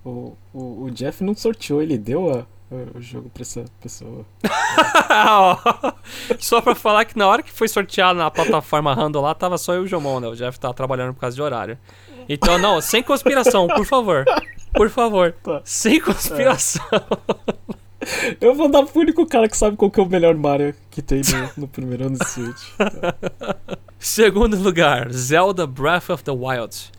O, 0.05 0.37
o, 0.55 0.85
o 0.85 0.91
Jeff 0.93 1.25
não 1.25 1.35
sorteou, 1.35 1.83
ele 1.83 1.99
deu 1.99 2.33
a, 2.33 2.47
o 2.95 3.01
jogo 3.01 3.29
pra 3.29 3.43
essa 3.43 3.65
pessoa. 3.81 4.25
só 6.39 6.61
pra 6.61 6.77
falar 6.77 7.07
que 7.07 7.19
na 7.19 7.27
hora 7.27 7.43
que 7.43 7.51
foi 7.51 7.67
sorteado 7.67 8.21
na 8.21 8.31
plataforma 8.31 8.95
Random 8.95 9.21
lá, 9.21 9.35
tava 9.35 9.59
só 9.59 9.75
eu 9.75 9.83
e 9.83 9.85
o 9.87 9.89
Jomon, 9.89 10.21
né? 10.21 10.29
O 10.29 10.37
Jeff 10.37 10.61
tava 10.61 10.75
trabalhando 10.75 11.13
por 11.13 11.19
causa 11.19 11.35
de 11.35 11.43
horário. 11.43 11.77
Então, 12.29 12.59
não, 12.59 12.81
sem 12.81 13.03
conspiração, 13.03 13.67
por 13.69 13.85
favor. 13.85 14.25
Por 14.73 14.91
favor. 14.91 15.33
Tá. 15.33 15.63
Sem 15.65 16.01
conspiração. 16.01 16.85
Eu 18.41 18.55
vou 18.55 18.69
dar 18.69 18.85
pro 18.85 19.01
único 19.01 19.27
cara 19.27 19.49
que 19.49 19.57
sabe 19.57 19.77
qual 19.77 19.91
que 19.91 19.99
é 19.99 20.03
o 20.03 20.09
melhor 20.09 20.35
Mario 20.35 20.75
que 20.91 21.03
tem 21.03 21.23
no, 21.23 21.63
no 21.63 21.69
primeiro 21.69 22.07
ano 22.07 22.19
de 22.19 22.27
Switch. 22.27 22.63
Segundo 23.99 24.57
lugar, 24.57 25.11
Zelda 25.13 25.67
Breath 25.67 26.11
of 26.11 26.23
the 26.23 26.31
Wild. 26.31 26.93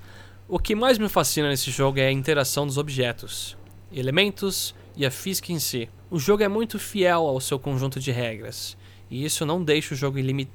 O 0.50 0.60
que 0.60 0.76
mais 0.76 0.98
me 0.98 1.08
fascina 1.08 1.50
nesse 1.50 1.72
jogo 1.72 2.00
é 2.00 2.08
a 2.08 2.12
interação 2.12 2.66
dos 2.66 2.78
objetos, 2.78 3.58
elementos 3.92 4.74
e 4.96 5.06
a 5.06 5.12
física 5.12 5.52
em 5.52 5.60
si. 5.60 5.90
O 6.10 6.20
jogo 6.20 6.44
é 6.44 6.48
muito 6.48 6.80
fiel 6.80 7.28
ao 7.28 7.40
seu 7.40 7.60
conjunto 7.60 8.00
de 8.00 8.12
regras, 8.12 8.78
e 9.10 9.26
isso 9.26 9.46
não 9.46 9.64
deixa 9.64 9.94
o 9.94 9.98
jogo, 9.98 10.18
ilimi 10.18 10.50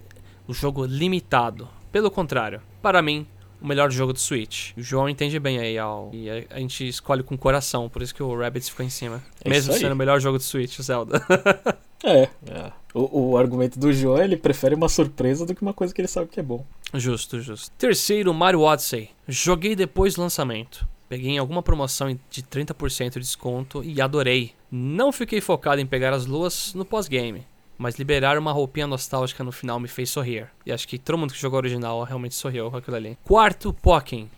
o 0.48 0.52
jogo 0.52 0.84
limitado. 0.84 1.68
Pelo 1.90 2.10
contrário, 2.10 2.60
para 2.80 3.02
mim, 3.02 3.26
o 3.62 3.66
melhor 3.66 3.90
jogo 3.90 4.12
do 4.12 4.18
Switch. 4.18 4.72
O 4.76 4.82
João 4.82 5.08
entende 5.08 5.38
bem 5.38 5.58
aí, 5.58 5.78
ao, 5.78 6.10
e 6.12 6.28
a, 6.28 6.44
a 6.50 6.58
gente 6.58 6.86
escolhe 6.88 7.22
com 7.22 7.36
coração, 7.36 7.88
por 7.88 8.02
isso 8.02 8.14
que 8.14 8.22
o 8.22 8.36
Rabbids 8.36 8.68
ficou 8.68 8.84
em 8.84 8.90
cima. 8.90 9.22
É 9.44 9.48
Mesmo 9.48 9.72
sendo 9.74 9.92
o 9.92 9.96
melhor 9.96 10.20
jogo 10.20 10.38
do 10.38 10.44
Switch, 10.44 10.78
o 10.78 10.82
Zelda. 10.82 11.22
É, 12.04 12.28
é. 12.48 12.72
O, 12.92 13.30
o 13.30 13.38
argumento 13.38 13.78
do 13.78 13.92
João, 13.92 14.20
ele 14.20 14.36
prefere 14.36 14.74
uma 14.74 14.88
surpresa 14.88 15.46
do 15.46 15.54
que 15.54 15.62
uma 15.62 15.72
coisa 15.72 15.94
que 15.94 16.00
ele 16.00 16.08
sabe 16.08 16.26
que 16.26 16.40
é 16.40 16.42
bom. 16.42 16.66
Justo, 16.94 17.40
justo. 17.40 17.70
Terceiro, 17.78 18.34
Mario 18.34 18.62
Odyssey. 18.62 19.10
Joguei 19.28 19.76
depois 19.76 20.14
do 20.14 20.20
lançamento. 20.20 20.84
Peguei 21.08 21.30
em 21.30 21.38
alguma 21.38 21.62
promoção 21.62 22.18
de 22.28 22.42
30% 22.42 23.12
de 23.12 23.20
desconto 23.20 23.84
e 23.84 24.00
adorei. 24.00 24.52
Não 24.68 25.12
fiquei 25.12 25.40
focado 25.40 25.80
em 25.80 25.86
pegar 25.86 26.12
as 26.12 26.26
luas 26.26 26.74
no 26.74 26.84
pós-game, 26.84 27.46
mas 27.82 27.96
liberar 27.96 28.38
uma 28.38 28.52
roupinha 28.52 28.86
nostálgica 28.86 29.42
no 29.42 29.50
final 29.50 29.80
me 29.80 29.88
fez 29.88 30.08
sorrir. 30.08 30.48
E 30.64 30.70
acho 30.70 30.86
que 30.86 30.96
todo 30.96 31.18
mundo 31.18 31.34
que 31.34 31.40
jogou 31.40 31.56
original 31.56 32.04
realmente 32.04 32.36
sorriu 32.36 32.70
com 32.70 32.76
aquilo 32.76 32.96
ali. 32.96 33.18
Quarto, 33.24 33.72
Pokken. 33.72 34.30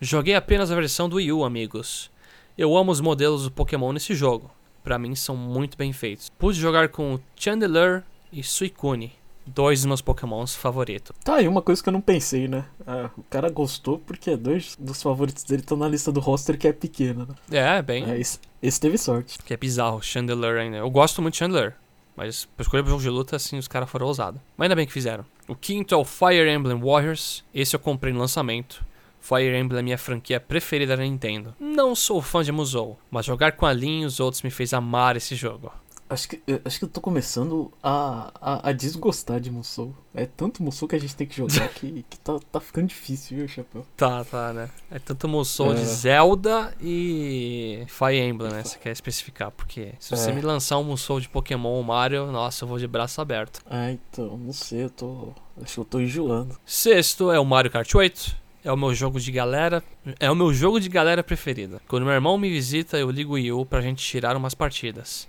Joguei 0.00 0.36
apenas 0.36 0.70
a 0.70 0.76
versão 0.76 1.08
do 1.08 1.16
Wii 1.16 1.32
U, 1.32 1.44
amigos. 1.44 2.12
Eu 2.56 2.76
amo 2.76 2.92
os 2.92 3.00
modelos 3.00 3.42
do 3.42 3.50
Pokémon 3.50 3.92
nesse 3.92 4.14
jogo. 4.14 4.52
Pra 4.84 5.00
mim 5.00 5.16
são 5.16 5.36
muito 5.36 5.76
bem 5.76 5.92
feitos. 5.92 6.30
Pude 6.38 6.60
jogar 6.60 6.90
com 6.90 7.14
o 7.14 7.20
Chandelure 7.34 8.04
e 8.32 8.40
Suicune, 8.44 9.12
dois 9.44 9.80
dos 9.80 9.86
meus 9.86 10.00
Pokémons 10.00 10.54
favoritos. 10.54 11.16
Tá 11.24 11.36
aí 11.36 11.48
uma 11.48 11.60
coisa 11.60 11.82
que 11.82 11.88
eu 11.88 11.92
não 11.92 12.00
pensei, 12.00 12.46
né? 12.46 12.64
Ah, 12.86 13.10
o 13.18 13.24
cara 13.24 13.50
gostou 13.50 13.98
porque 13.98 14.36
dois 14.36 14.76
dos 14.78 15.02
favoritos 15.02 15.42
dele 15.42 15.62
estão 15.62 15.76
na 15.76 15.88
lista 15.88 16.12
do 16.12 16.20
roster 16.20 16.56
que 16.56 16.68
é 16.68 16.72
pequena, 16.72 17.26
né? 17.26 17.34
É, 17.50 17.82
bem. 17.82 18.08
É, 18.08 18.20
esse, 18.20 18.38
esse 18.62 18.80
teve 18.80 18.96
sorte. 18.96 19.38
Que 19.40 19.54
é 19.54 19.56
bizarro, 19.56 20.00
Chandler 20.00 20.60
ainda. 20.60 20.76
Eu 20.76 20.90
gosto 20.90 21.20
muito 21.20 21.34
de 21.34 21.38
Chandler. 21.40 21.74
Mas 22.16 22.44
pra 22.44 22.62
escolher 22.62 22.86
jogo 22.86 23.02
de 23.02 23.08
luta, 23.08 23.36
assim, 23.36 23.58
os 23.58 23.68
caras 23.68 23.88
foram 23.88 24.06
ousados. 24.06 24.40
Mas 24.56 24.66
ainda 24.66 24.76
bem 24.76 24.86
que 24.86 24.92
fizeram. 24.92 25.24
O 25.48 25.54
quinto 25.54 25.94
é 25.94 25.96
o 25.96 26.04
Fire 26.04 26.48
Emblem 26.48 26.78
Warriors. 26.78 27.44
Esse 27.54 27.74
eu 27.74 27.80
comprei 27.80 28.12
no 28.12 28.20
lançamento. 28.20 28.84
Fire 29.20 29.56
Emblem 29.56 29.78
é 29.78 29.82
minha 29.82 29.98
franquia 29.98 30.40
preferida 30.40 30.96
da 30.96 31.02
Nintendo. 31.02 31.54
Não 31.58 31.94
sou 31.94 32.20
fã 32.20 32.42
de 32.42 32.50
Musou, 32.50 32.98
mas 33.10 33.24
jogar 33.24 33.52
com 33.52 33.64
a 33.64 33.72
Lin 33.72 34.02
e 34.02 34.04
os 34.04 34.18
outros 34.18 34.42
me 34.42 34.50
fez 34.50 34.74
amar 34.74 35.16
esse 35.16 35.36
jogo. 35.36 35.72
Acho 36.12 36.28
que, 36.28 36.42
eu- 36.46 36.60
acho 36.64 36.78
que 36.78 36.84
eu 36.84 36.88
tô 36.88 37.00
começando 37.00 37.72
a, 37.82 38.30
a, 38.40 38.68
a 38.68 38.72
desgostar 38.72 39.40
de 39.40 39.50
Musou. 39.50 39.94
É 40.14 40.26
tanto 40.26 40.62
Musou 40.62 40.86
que 40.86 40.94
a 40.94 40.98
gente 40.98 41.16
tem 41.16 41.26
que 41.26 41.34
jogar 41.36 41.68
que, 41.70 42.04
que 42.10 42.18
tá, 42.20 42.38
tá 42.50 42.60
ficando 42.60 42.86
difícil, 42.88 43.38
viu, 43.38 43.48
Chapéu? 43.48 43.86
Tá, 43.96 44.22
tá, 44.24 44.52
né? 44.52 44.68
É 44.90 44.98
tanto 44.98 45.26
Musou 45.26 45.72
É. 45.72 45.76
de 45.76 45.84
Zelda 45.86 46.74
e 46.80 47.84
Fire 47.88 48.18
Emblem, 48.18 48.52
né? 48.52 48.62
Você 48.62 48.78
quer 48.78 48.90
especificar. 48.92 49.50
Porque 49.50 49.94
se 49.98 50.10
você 50.10 50.30
É. 50.30 50.32
me 50.34 50.40
lançar 50.42 50.78
um 50.78 50.84
Musou 50.84 51.18
de 51.20 51.28
Pokémon 51.28 51.70
ou 51.70 51.82
Mario, 51.82 52.30
nossa, 52.30 52.64
eu 52.64 52.68
vou 52.68 52.78
de 52.78 52.86
braço 52.86 53.20
aberto. 53.20 53.60
Ah, 53.64 53.90
então, 53.90 54.36
não 54.36 54.52
sei, 54.52 54.84
eu 54.84 54.90
tô. 54.90 55.28
Acho 55.62 55.74
que 55.74 55.80
eu 55.80 55.84
tô 55.84 56.00
enjoando. 56.00 56.58
Sexto 56.66 57.30
é 57.30 57.38
o 57.40 57.44
Mario 57.44 57.70
Kart 57.70 57.94
8. 57.94 58.36
É 58.64 58.70
o 58.70 58.76
meu 58.76 58.94
jogo 58.94 59.18
de 59.18 59.32
galera. 59.32 59.82
É 60.20 60.30
o 60.30 60.36
meu 60.36 60.52
jogo 60.54 60.78
de 60.78 60.88
galera 60.88 61.22
preferida. 61.24 61.80
Quando 61.88 62.04
meu 62.04 62.12
irmão 62.12 62.38
me 62.38 62.48
visita, 62.48 62.96
eu 62.96 63.10
ligo 63.10 63.32
o 63.32 63.34
Wii 63.34 63.52
U 63.52 63.66
pra 63.66 63.80
gente 63.80 64.04
tirar 64.04 64.36
umas 64.36 64.54
partidas. 64.54 65.26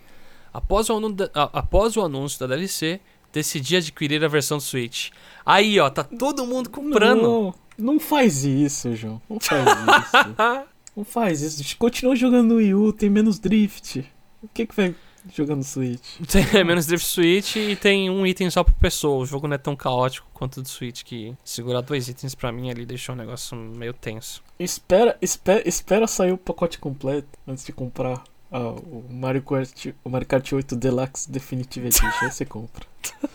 Após 0.53 0.89
o, 0.89 1.09
da- 1.09 1.29
após 1.33 1.97
o 1.97 2.01
anúncio 2.01 2.39
da 2.39 2.47
DLC, 2.47 2.99
decidi 3.31 3.75
adquirir 3.75 4.23
a 4.23 4.27
versão 4.27 4.57
do 4.57 4.63
Switch. 4.63 5.09
Aí, 5.45 5.79
ó, 5.79 5.89
tá 5.89 6.03
todo 6.03 6.45
mundo 6.45 6.69
comprando. 6.69 7.21
Não, 7.21 7.55
não 7.77 7.99
faz 7.99 8.45
isso, 8.45 8.95
João. 8.95 9.21
Não 9.29 9.39
faz 9.39 9.65
isso. 9.67 10.67
não 10.95 11.03
faz 11.03 11.41
isso. 11.41 11.77
Continua 11.77 12.15
jogando 12.15 12.49
no 12.49 12.55
Wii 12.57 12.73
U, 12.75 12.93
tem 12.93 13.09
menos 13.09 13.39
drift. 13.39 14.05
O 14.41 14.47
que 14.47 14.65
que 14.67 14.75
vai 14.75 14.93
jogar 15.33 15.55
no 15.55 15.63
Switch? 15.63 16.19
Tem 16.29 16.43
menos 16.65 16.85
Drift 16.85 17.07
Switch 17.07 17.55
e 17.55 17.75
tem 17.77 18.09
um 18.09 18.27
item 18.27 18.49
só 18.49 18.63
por 18.63 18.73
pessoa. 18.73 19.23
O 19.23 19.25
jogo 19.25 19.47
não 19.47 19.55
é 19.55 19.57
tão 19.57 19.73
caótico 19.75 20.27
quanto 20.33 20.57
o 20.57 20.61
do 20.61 20.67
Switch, 20.67 21.01
que 21.03 21.33
segurar 21.43 21.79
dois 21.81 22.09
itens 22.09 22.35
pra 22.35 22.51
mim 22.51 22.69
ali 22.69 22.85
deixou 22.85 23.15
o 23.15 23.17
negócio 23.17 23.55
meio 23.55 23.93
tenso. 23.93 24.43
Espera, 24.59 25.17
espera, 25.21 25.67
espera 25.67 26.07
sair 26.07 26.33
o 26.33 26.37
pacote 26.37 26.77
completo 26.77 27.27
antes 27.47 27.63
de 27.65 27.71
comprar 27.71 28.21
ah, 28.53 28.69
o 28.69 29.03
Mario 29.09 29.41
Kart, 29.41 29.87
o 30.03 30.09
Mario 30.09 30.27
Kart 30.27 30.53
8 30.53 30.75
Deluxe 30.75 31.29
Definitive 31.29 31.87
Edition. 31.87 32.07
Aí 32.21 32.31
você 32.31 32.45
compra. 32.45 32.85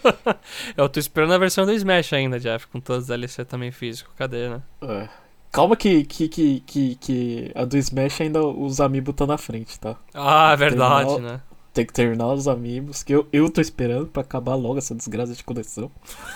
Eu 0.76 0.88
tô 0.88 0.98
esperando 1.00 1.34
a 1.34 1.38
versão 1.38 1.66
do 1.66 1.72
Smash 1.72 2.12
ainda, 2.12 2.38
Jeff, 2.40 2.66
com 2.68 2.80
todos 2.80 3.02
os 3.02 3.08
DLC 3.08 3.44
também 3.44 3.70
físico. 3.72 4.10
Cadê, 4.16 4.48
né? 4.48 4.62
É. 4.80 5.08
Calma 5.50 5.76
que, 5.76 6.04
que, 6.04 6.28
que, 6.28 6.60
que, 6.60 6.94
que 6.96 7.52
a 7.54 7.64
do 7.64 7.76
Smash 7.76 8.20
ainda 8.20 8.42
os 8.46 8.80
amiibo 8.80 9.12
tá 9.12 9.26
na 9.26 9.36
frente, 9.36 9.78
tá? 9.80 9.96
Ah, 10.14 10.52
é 10.52 10.56
verdade, 10.56 11.08
Terminal- 11.10 11.32
né? 11.34 11.40
Tem 11.74 11.84
que 11.86 11.92
terminar 11.92 12.26
os 12.32 12.48
amigos, 12.48 13.02
que 13.02 13.12
eu, 13.14 13.26
eu 13.32 13.48
tô 13.50 13.60
esperando 13.60 14.06
pra 14.06 14.22
acabar 14.22 14.54
logo 14.56 14.78
essa 14.78 14.94
desgraça 14.94 15.32
de 15.34 15.44
coleção. 15.44 15.90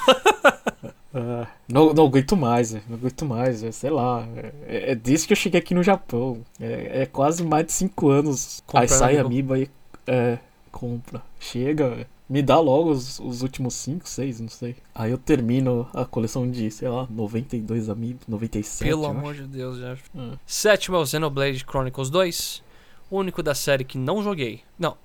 Ah, 1.14 1.46
não, 1.68 1.92
não 1.92 2.06
aguento 2.06 2.36
mais, 2.36 2.72
velho, 2.72 2.84
não 2.88 2.96
aguento 2.96 3.24
mais, 3.24 3.60
velho, 3.60 3.72
sei 3.72 3.90
lá. 3.90 4.26
É, 4.66 4.92
é 4.92 4.94
desde 4.94 5.26
que 5.26 5.32
eu 5.32 5.36
cheguei 5.36 5.60
aqui 5.60 5.74
no 5.74 5.82
Japão. 5.82 6.42
É, 6.60 7.02
é 7.02 7.06
quase 7.06 7.44
mais 7.44 7.66
de 7.66 7.72
5 7.72 8.08
anos. 8.08 8.62
Comprando 8.66 8.82
aí 8.82 8.88
sai 8.88 9.18
amiibo. 9.18 9.52
amiibo 9.52 9.54
aí. 9.54 9.70
É, 10.06 10.38
compra. 10.70 11.22
Chega. 11.38 12.06
Me 12.28 12.40
dá 12.40 12.58
logo 12.58 12.90
os, 12.90 13.18
os 13.18 13.42
últimos 13.42 13.74
5, 13.74 14.08
6, 14.08 14.40
não 14.40 14.48
sei. 14.48 14.76
Aí 14.94 15.10
eu 15.10 15.18
termino 15.18 15.86
a 15.92 16.04
coleção 16.04 16.50
de, 16.50 16.70
sei 16.70 16.88
lá, 16.88 17.06
92 17.10 17.90
amigos, 17.90 18.26
97. 18.26 18.88
Pelo 18.88 19.04
amor 19.04 19.34
de 19.34 19.42
Deus, 19.42 19.82
acho. 19.82 20.04
Ah. 20.16 20.38
Sétimo 20.46 20.96
é 20.96 21.00
o 21.00 21.06
Xenoblade 21.06 21.58
Chronicles 21.58 22.08
2. 22.08 22.62
O 23.10 23.18
único 23.18 23.42
da 23.42 23.54
série 23.54 23.84
que 23.84 23.98
não 23.98 24.22
joguei. 24.22 24.62
Não. 24.78 24.96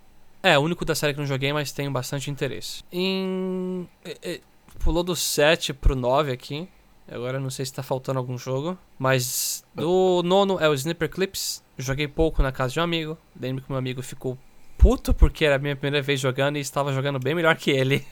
É, 0.42 0.58
o 0.58 0.62
único 0.62 0.86
da 0.86 0.96
série 0.96 1.14
que 1.14 1.20
não 1.20 1.28
joguei, 1.28 1.52
mas 1.52 1.74
tenho 1.74 1.92
bastante 1.92 2.32
interesse. 2.32 2.82
Em. 2.94 3.86
é, 4.06 4.18
é, 4.24 4.42
pulou 4.78 5.04
do 5.04 5.16
7 5.16 5.74
pro 5.74 5.96
9 5.96 6.32
aqui. 6.32 6.68
Agora 7.10 7.40
não 7.40 7.50
sei 7.50 7.66
se 7.66 7.74
tá 7.74 7.82
faltando 7.82 8.20
algum 8.20 8.38
jogo. 8.38 8.78
Mas 9.00 9.64
do 9.74 10.22
nono 10.24 10.60
é 10.60 10.68
o 10.68 10.74
Sniper 10.74 11.10
Clips. 11.10 11.64
Joguei 11.78 12.08
pouco 12.08 12.44
na 12.44 12.52
casa 12.52 12.74
de 12.74 12.80
um 12.80 12.84
amigo. 12.84 13.18
Lembro 13.40 13.64
que 13.64 13.72
meu 13.72 13.78
amigo 13.78 14.02
ficou 14.02 14.38
puto 14.78 15.14
porque 15.14 15.46
era 15.46 15.56
a 15.56 15.60
minha 15.60 15.76
primeira 15.76 16.04
vez 16.04 16.20
jogando 16.20 16.58
e 16.58 16.62
estava 16.62 16.94
jogando 16.94 17.20
bem 17.20 17.34
melhor 17.34 17.56
que 17.56 17.72
ele. 17.72 18.06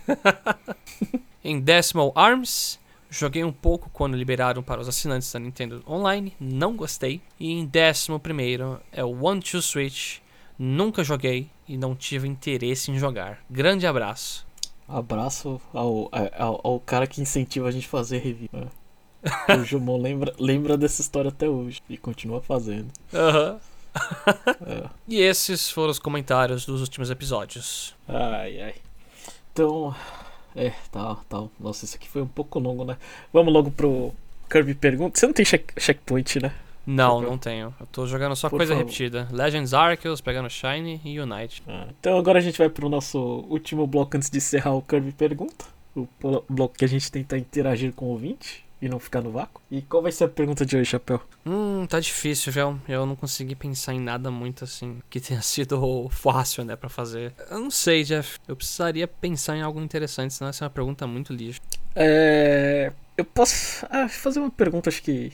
em 1.43 1.59
décimo 1.59 2.13
o 2.13 2.19
ARMS. 2.19 2.79
Joguei 3.09 3.43
um 3.43 3.51
pouco 3.51 3.89
quando 3.93 4.17
liberaram 4.17 4.63
para 4.63 4.81
os 4.81 4.89
assinantes 4.89 5.31
da 5.31 5.39
Nintendo 5.39 5.83
Online, 5.87 6.35
não 6.39 6.75
gostei. 6.75 7.21
E 7.39 7.51
em 7.51 7.65
décimo 7.65 8.19
primeiro 8.19 8.81
é 8.91 9.03
o 9.03 9.23
One 9.23 9.41
Two 9.41 9.61
Switch. 9.61 10.17
Nunca 10.57 11.03
joguei 11.03 11.49
e 11.67 11.77
não 11.77 11.95
tive 11.95 12.27
interesse 12.27 12.91
em 12.91 12.97
jogar. 12.97 13.39
Grande 13.49 13.85
abraço. 13.85 14.45
Abraço 14.87 15.59
ao, 15.73 16.09
ao, 16.37 16.61
ao 16.63 16.79
cara 16.79 17.07
que 17.07 17.21
incentiva 17.21 17.67
a 17.67 17.71
gente 17.71 17.87
a 17.87 17.89
fazer 17.89 18.19
review. 18.19 18.49
né? 18.53 18.67
O 19.57 19.63
Jumon 19.63 19.97
lembra, 19.99 20.33
lembra 20.39 20.77
dessa 20.77 21.01
história 21.01 21.29
até 21.29 21.49
hoje 21.49 21.81
e 21.89 21.97
continua 21.97 22.41
fazendo. 22.41 22.91
É. 24.67 24.89
E 25.07 25.21
esses 25.21 25.69
foram 25.69 25.89
os 25.89 25.99
comentários 25.99 26.65
dos 26.65 26.81
últimos 26.81 27.09
episódios. 27.09 27.95
Ai, 28.09 28.61
ai. 28.61 28.75
Então, 29.53 29.95
é, 30.53 30.71
tá, 30.91 31.15
tá. 31.29 31.43
Nossa, 31.57 31.85
isso 31.85 31.95
aqui 31.95 32.09
foi 32.09 32.21
um 32.21 32.27
pouco 32.27 32.59
longo, 32.59 32.83
né? 32.83 32.97
Vamos 33.31 33.53
logo 33.53 33.71
pro 33.71 34.13
Kirby 34.49 34.75
Pergunta. 34.75 35.17
Você 35.17 35.25
não 35.25 35.33
tem 35.33 35.45
check, 35.45 35.71
checkpoint, 35.79 36.41
né? 36.41 36.53
Não, 36.85 37.21
não 37.21 37.37
tenho. 37.37 37.73
Eu 37.79 37.85
tô 37.87 38.05
jogando 38.05 38.35
só 38.35 38.49
Por 38.49 38.57
coisa 38.57 38.73
favor. 38.73 38.85
repetida. 38.85 39.27
Legends 39.31 39.73
Arceus, 39.73 40.21
pegando 40.21 40.49
Shine 40.49 41.01
e 41.03 41.19
Unite. 41.19 41.63
Ah, 41.67 41.87
então 41.99 42.17
agora 42.17 42.39
a 42.39 42.41
gente 42.41 42.57
vai 42.57 42.69
pro 42.69 42.89
nosso 42.89 43.17
último 43.49 43.87
bloco 43.87 44.15
antes 44.15 44.29
de 44.29 44.37
encerrar 44.37 44.73
o 44.73 44.81
Kirby 44.81 45.11
Pergunta. 45.11 45.65
O 45.95 46.07
bloco 46.49 46.75
que 46.77 46.83
a 46.83 46.87
gente 46.87 47.09
tenta 47.11 47.37
interagir 47.37 47.93
com 47.93 48.05
o 48.05 48.09
ouvinte 48.09 48.65
e 48.81 48.89
não 48.89 48.99
ficar 48.99 49.21
no 49.21 49.31
vácuo. 49.31 49.61
E 49.71 49.81
qual 49.81 50.03
vai 50.03 50.11
ser 50.11 50.25
a 50.25 50.27
pergunta 50.27 50.65
de 50.65 50.75
hoje, 50.75 50.89
Chapéu? 50.89 51.21
Hum, 51.45 51.85
tá 51.87 51.99
difícil, 51.99 52.51
viu? 52.51 52.79
Eu 52.87 53.05
não 53.05 53.15
consegui 53.15 53.55
pensar 53.55 53.93
em 53.93 53.99
nada 53.99 54.29
muito 54.29 54.63
assim 54.63 54.99
que 55.09 55.19
tenha 55.19 55.41
sido 55.43 56.07
fácil, 56.11 56.63
né, 56.63 56.75
pra 56.75 56.89
fazer. 56.89 57.33
Eu 57.49 57.59
não 57.59 57.71
sei, 57.71 58.03
Jeff. 58.03 58.37
Eu 58.47 58.55
precisaria 58.55 59.07
pensar 59.07 59.55
em 59.55 59.61
algo 59.61 59.81
interessante, 59.81 60.33
senão 60.33 60.49
essa 60.49 60.63
é 60.63 60.67
uma 60.67 60.71
pergunta 60.71 61.07
muito 61.07 61.33
lixo. 61.33 61.61
É. 61.95 62.91
Eu 63.17 63.23
posso 63.23 63.85
ah, 63.89 64.09
fazer 64.09 64.39
uma 64.39 64.51
pergunta, 64.51 64.89
acho 64.89 65.01
que. 65.01 65.31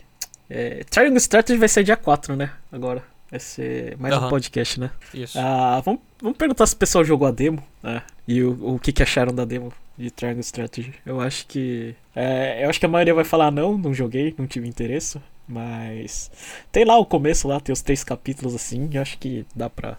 É, 0.54 0.84
Triangle 0.84 1.18
Strategy 1.18 1.58
vai 1.58 1.70
sair 1.70 1.86
dia 1.86 1.96
4, 1.96 2.36
né? 2.36 2.52
Agora. 2.70 3.02
Vai 3.30 3.40
ser 3.40 3.98
mais 3.98 4.14
Aham. 4.14 4.28
um 4.28 4.30
podcast, 4.30 4.78
né? 4.78 4.92
Isso. 5.14 5.40
Ah, 5.40 5.82
vamos, 5.86 6.02
vamos 6.22 6.38
perguntar 6.38 6.66
se 6.66 6.74
o 6.74 6.78
pessoal 6.78 7.06
jogou 7.06 7.26
a 7.26 7.32
demo, 7.32 7.64
né? 7.82 8.04
E 8.28 8.44
o, 8.44 8.74
o 8.76 8.80
que, 8.80 8.92
que 8.92 9.02
acharam 9.02 9.34
da 9.34 9.46
demo 9.46 9.72
de 9.98 10.12
Triangle 10.12 10.42
Strategy. 10.42 10.94
Eu 11.06 11.22
acho 11.22 11.48
que. 11.48 11.96
é, 12.14 12.66
eu 12.66 12.70
acho 12.70 12.78
que 12.78 12.86
a 12.86 12.90
maioria 12.90 13.14
vai 13.14 13.24
falar 13.24 13.50
não, 13.50 13.78
não 13.78 13.94
joguei, 13.94 14.36
não 14.38 14.46
tive 14.46 14.68
interesse. 14.68 15.22
Mas. 15.48 16.30
Tem 16.70 16.84
lá 16.84 16.98
o 16.98 17.06
começo 17.06 17.48
lá, 17.48 17.62
tem 17.62 17.72
os 17.72 17.82
três 17.82 18.04
capítulos 18.04 18.54
assim. 18.54 18.90
Eu 18.92 19.02
acho 19.02 19.18
que 19.18 19.46
dá 19.56 19.70
pra. 19.70 19.98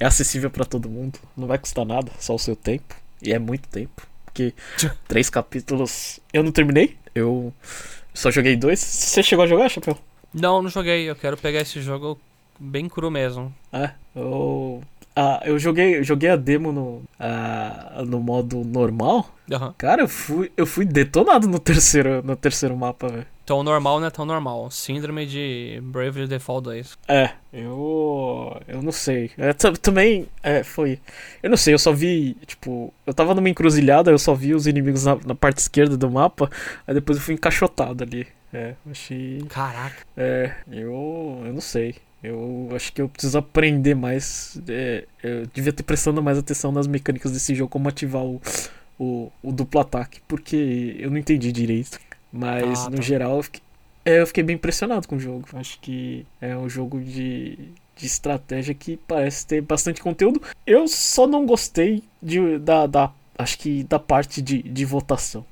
É 0.00 0.04
acessível 0.04 0.50
pra 0.50 0.64
todo 0.64 0.88
mundo. 0.88 1.20
Não 1.36 1.46
vai 1.46 1.58
custar 1.58 1.84
nada, 1.84 2.10
só 2.18 2.34
o 2.34 2.38
seu 2.38 2.56
tempo. 2.56 2.96
E 3.22 3.32
é 3.32 3.38
muito 3.38 3.68
tempo. 3.68 4.04
Porque 4.24 4.52
três 5.06 5.30
capítulos. 5.30 6.18
Eu 6.32 6.42
não 6.42 6.50
terminei. 6.50 6.96
Eu 7.14 7.52
só 8.14 8.30
joguei 8.30 8.56
dois. 8.56 8.78
Você 8.80 9.22
chegou 9.22 9.44
a 9.44 9.48
jogar, 9.48 9.68
Chapéu? 9.68 9.98
Não, 10.32 10.62
não 10.62 10.70
joguei. 10.70 11.08
Eu 11.08 11.16
quero 11.16 11.36
pegar 11.36 11.60
esse 11.60 11.80
jogo 11.80 12.18
bem 12.58 12.88
cru 12.88 13.10
mesmo. 13.10 13.54
É, 13.72 13.90
eu. 14.14 14.82
Ah, 15.14 15.42
eu 15.44 15.58
joguei, 15.58 16.02
joguei 16.02 16.30
a 16.30 16.36
demo 16.36 16.72
no, 16.72 17.02
ah, 17.20 18.02
no 18.06 18.18
modo 18.20 18.64
normal. 18.64 19.28
Aham. 19.50 19.74
Cara, 19.76 20.02
eu 20.02 20.08
fui, 20.08 20.50
eu 20.56 20.66
fui 20.66 20.84
detonado 20.86 21.46
no 21.46 21.58
terceiro, 21.58 22.22
no 22.22 22.34
terceiro 22.34 22.74
mapa, 22.76 23.08
velho. 23.08 23.26
Tão 23.44 23.62
normal 23.62 24.00
não 24.00 24.06
é 24.06 24.10
tão 24.10 24.24
normal. 24.24 24.70
Síndrome 24.70 25.26
de 25.26 25.80
Bravely 25.82 26.26
Default 26.28 26.64
2. 26.64 26.98
É, 27.08 27.30
eu. 27.52 28.56
Eu 28.68 28.80
não 28.80 28.92
sei. 28.92 29.30
É, 29.36 29.52
ta- 29.52 29.72
também 29.72 30.28
é, 30.42 30.62
foi. 30.62 30.98
Eu 31.42 31.50
não 31.50 31.56
sei, 31.56 31.74
eu 31.74 31.78
só 31.78 31.92
vi. 31.92 32.34
Tipo, 32.46 32.94
eu 33.04 33.12
tava 33.12 33.34
numa 33.34 33.48
encruzilhada, 33.50 34.10
eu 34.10 34.18
só 34.18 34.32
vi 34.32 34.54
os 34.54 34.66
inimigos 34.66 35.04
na, 35.04 35.16
na 35.26 35.34
parte 35.34 35.58
esquerda 35.58 35.96
do 35.96 36.10
mapa. 36.10 36.48
Aí 36.86 36.94
depois 36.94 37.18
eu 37.18 37.24
fui 37.24 37.34
encaixotado 37.34 38.04
ali. 38.04 38.26
É, 38.52 38.74
achei. 38.90 39.42
Caraca. 39.48 40.04
É, 40.16 40.52
eu. 40.70 41.42
Eu 41.44 41.52
não 41.52 41.60
sei. 41.60 41.96
Eu 42.22 42.68
acho 42.74 42.92
que 42.92 43.02
eu 43.02 43.08
preciso 43.08 43.36
aprender 43.38 43.94
mais. 43.94 44.60
é, 44.68 45.06
eu 45.22 45.46
devia 45.46 45.72
ter 45.72 45.82
prestando 45.82 46.22
mais 46.22 46.38
atenção 46.38 46.70
nas 46.70 46.86
mecânicas 46.86 47.32
desse 47.32 47.54
jogo, 47.54 47.70
como 47.70 47.88
ativar 47.88 48.22
o, 48.24 48.40
o, 48.98 49.32
o 49.42 49.50
duplo 49.52 49.80
ataque, 49.80 50.20
porque 50.28 50.96
eu 50.98 51.10
não 51.10 51.18
entendi 51.18 51.50
direito. 51.50 51.98
Mas 52.32 52.86
Ah, 52.86 52.90
no 52.90 52.96
tá. 52.96 53.02
geral 53.02 53.36
eu 53.38 53.42
fiquei, 53.42 53.60
é, 54.04 54.20
eu 54.20 54.26
fiquei 54.26 54.42
bem 54.44 54.56
impressionado 54.56 55.08
com 55.08 55.16
o 55.16 55.20
jogo. 55.20 55.46
Acho 55.54 55.78
que 55.80 56.24
é 56.40 56.56
um 56.56 56.68
jogo 56.68 57.00
de, 57.00 57.58
de 57.96 58.06
estratégia 58.06 58.72
que 58.74 58.96
parece 58.96 59.46
ter 59.46 59.60
bastante 59.60 60.00
conteúdo. 60.00 60.40
Eu 60.66 60.86
só 60.88 61.26
não 61.26 61.44
gostei 61.44 62.04
de, 62.22 62.58
da, 62.58 62.86
da. 62.86 63.10
Acho 63.36 63.58
que 63.58 63.82
da 63.84 63.98
parte 63.98 64.40
de, 64.40 64.62
de 64.62 64.84
votação. 64.84 65.44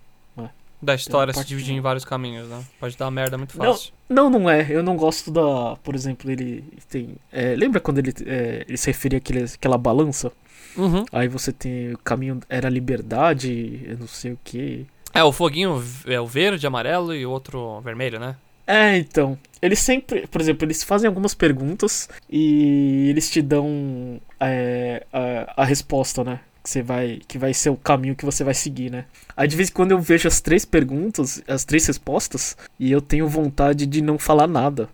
Da 0.82 0.94
história 0.94 1.32
se 1.32 1.38
parte 1.38 1.48
dividir 1.48 1.72
não. 1.72 1.78
em 1.78 1.80
vários 1.80 2.04
caminhos, 2.04 2.48
né? 2.48 2.64
Pode 2.78 2.96
dar 2.96 3.10
merda 3.10 3.36
muito 3.36 3.58
Não. 3.58 3.72
fácil. 3.72 3.92
Não, 4.08 4.30
não 4.30 4.48
é. 4.48 4.66
Eu 4.70 4.82
não 4.82 4.96
gosto 4.96 5.30
da. 5.30 5.76
Por 5.82 5.94
exemplo, 5.94 6.30
ele 6.30 6.64
tem. 6.88 7.16
é, 7.30 7.54
lembra 7.54 7.80
quando 7.80 7.98
ele, 7.98 8.12
é, 8.24 8.64
ele 8.66 8.78
se 8.78 8.86
referia 8.86 9.18
àquele, 9.18 9.44
àquela 9.44 9.76
balança? 9.76 10.32
Uhum. 10.76 11.04
Aí 11.12 11.28
você 11.28 11.52
tem 11.52 11.92
o 11.92 11.98
caminho. 11.98 12.40
Era 12.48 12.68
liberdade, 12.68 13.82
eu 13.84 13.98
não 13.98 14.06
sei 14.06 14.32
o 14.32 14.38
que. 14.42 14.86
É, 15.12 15.22
o 15.22 15.32
foguinho 15.32 15.82
é 16.06 16.20
o 16.20 16.26
verde, 16.26 16.66
amarelo 16.66 17.14
e 17.14 17.26
o 17.26 17.30
outro 17.30 17.80
vermelho, 17.80 18.18
né? 18.18 18.36
É, 18.66 18.96
então. 18.96 19.36
Eles 19.60 19.80
sempre. 19.80 20.26
Por 20.26 20.40
exemplo, 20.40 20.64
eles 20.64 20.82
fazem 20.82 21.08
algumas 21.08 21.34
perguntas 21.34 22.08
e 22.28 23.08
eles 23.10 23.28
te 23.30 23.42
dão 23.42 24.20
é, 24.38 25.04
a, 25.12 25.62
a 25.62 25.64
resposta, 25.64 26.24
né? 26.24 26.40
Que, 26.62 26.68
você 26.70 26.82
vai, 26.82 27.20
que 27.26 27.38
vai 27.38 27.54
ser 27.54 27.70
o 27.70 27.76
caminho 27.76 28.14
que 28.14 28.24
você 28.24 28.44
vai 28.44 28.52
seguir, 28.54 28.90
né? 28.90 29.06
Aí 29.36 29.48
de 29.48 29.56
vez 29.56 29.70
em 29.70 29.72
quando 29.72 29.92
eu 29.92 30.00
vejo 30.00 30.28
as 30.28 30.40
três 30.40 30.64
perguntas, 30.64 31.42
as 31.48 31.64
três 31.64 31.86
respostas, 31.86 32.56
e 32.78 32.92
eu 32.92 33.00
tenho 33.00 33.26
vontade 33.26 33.86
de 33.86 34.02
não 34.02 34.18
falar 34.18 34.46
nada. 34.46 34.88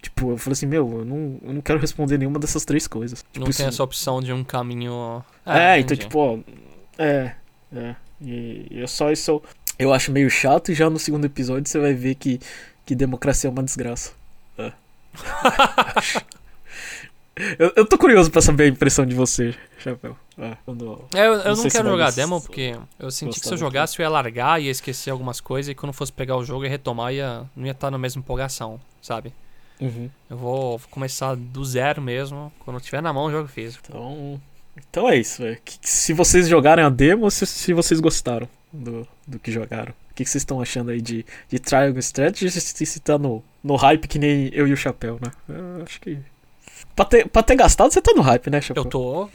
Tipo, 0.00 0.30
eu 0.30 0.38
falo 0.38 0.52
assim, 0.52 0.66
meu, 0.66 1.00
eu 1.00 1.04
não, 1.04 1.38
eu 1.42 1.52
não 1.54 1.60
quero 1.60 1.80
responder 1.80 2.18
nenhuma 2.18 2.38
dessas 2.38 2.64
três 2.64 2.86
coisas. 2.86 3.24
Tipo, 3.32 3.40
não 3.40 3.50
isso- 3.50 3.58
tem 3.58 3.66
essa 3.66 3.82
opção 3.82 4.20
de 4.22 4.32
um 4.32 4.44
caminho. 4.44 5.24
É, 5.44 5.80
então, 5.80 5.94
entendi. 5.94 6.00
tipo, 6.02 6.18
ó. 6.20 6.38
É, 6.96 7.34
é. 7.74 7.96
E 8.20 8.66
eu 8.70 8.86
só 8.86 9.10
isso 9.10 9.42
eu 9.78 9.92
acho 9.92 10.10
meio 10.12 10.28
chato, 10.30 10.70
e 10.72 10.74
já 10.74 10.88
no 10.90 10.98
segundo 10.98 11.24
episódio 11.24 11.68
você 11.68 11.78
vai 11.78 11.94
ver 11.94 12.14
que, 12.16 12.40
que 12.84 12.94
democracia 12.94 13.48
é 13.48 13.50
uma 13.50 13.62
desgraça. 13.62 14.12
É. 14.56 14.72
eu, 17.58 17.72
eu 17.76 17.86
tô 17.86 17.96
curioso 17.98 18.30
pra 18.30 18.40
saber 18.40 18.64
a 18.64 18.68
impressão 18.68 19.06
de 19.06 19.14
você, 19.14 19.54
Chapéu. 19.78 20.16
É, 20.38 20.56
quando... 20.64 21.04
É, 21.14 21.26
eu, 21.26 21.32
eu 21.34 21.56
Não 21.56 21.64
não, 21.64 21.70
quero 21.70 21.88
jogar 21.88 22.12
demo 22.12 22.40
porque 22.40 22.76
eu 22.98 23.10
senti 23.10 23.40
que 23.40 23.40
se 23.40 23.46
eu 23.46 23.50
muito. 23.52 23.60
jogasse 23.60 23.98
eu 23.98 24.04
ia 24.04 24.08
largar, 24.08 24.60
ia 24.62 24.70
esquecer 24.70 25.10
algumas 25.10 25.40
coisas 25.40 25.70
e 25.70 25.74
quando 25.74 25.92
fosse 25.92 26.12
pegar 26.12 26.36
o 26.36 26.44
jogo 26.44 26.64
e 26.64 26.68
retomar 26.68 27.12
ia, 27.12 27.44
não 27.56 27.66
ia 27.66 27.72
estar 27.72 27.90
na 27.90 27.98
mesma 27.98 28.20
empolgação, 28.20 28.80
sabe? 29.02 29.32
Uhum. 29.80 30.10
Eu 30.28 30.36
vou 30.36 30.80
começar 30.90 31.36
do 31.36 31.64
zero 31.64 32.02
mesmo, 32.02 32.52
quando 32.60 32.80
tiver 32.80 33.00
na 33.00 33.12
mão 33.12 33.26
o 33.26 33.30
jogo 33.30 33.48
físico. 33.48 33.84
Então, 33.88 34.40
então 34.76 35.08
é 35.08 35.16
isso, 35.16 35.42
velho. 35.42 35.58
Que 35.64 35.78
Se 35.82 36.12
vocês 36.12 36.48
jogaram 36.48 36.84
a 36.84 36.88
demo, 36.88 37.30
se, 37.30 37.46
se 37.46 37.72
vocês 37.72 38.00
gostaram 38.00 38.48
do, 38.72 39.06
do 39.26 39.38
que 39.38 39.50
jogaram. 39.50 39.92
O 40.10 40.14
que, 40.14 40.24
que 40.24 40.30
vocês 40.30 40.42
estão 40.42 40.60
achando 40.60 40.90
aí 40.90 41.00
de, 41.00 41.24
de 41.48 41.58
Triangle 41.58 42.00
Strategy? 42.00 42.50
Se, 42.50 42.86
se 42.86 43.00
tá 43.00 43.16
no, 43.16 43.42
no 43.62 43.76
hype 43.76 44.08
que 44.08 44.18
nem 44.18 44.50
eu 44.52 44.66
e 44.66 44.72
o 44.72 44.76
Chapéu, 44.76 45.18
né? 45.22 45.30
Eu 45.48 45.84
acho 45.84 46.00
que. 46.00 46.18
Pra 46.96 47.04
ter, 47.04 47.28
pra 47.28 47.42
ter 47.42 47.56
gastado, 47.56 47.92
você 47.92 48.00
tá 48.00 48.12
no 48.14 48.22
hype, 48.22 48.50
né, 48.50 48.60
Chapéu? 48.60 48.84
Eu 48.84 48.88
tô. 48.90 49.28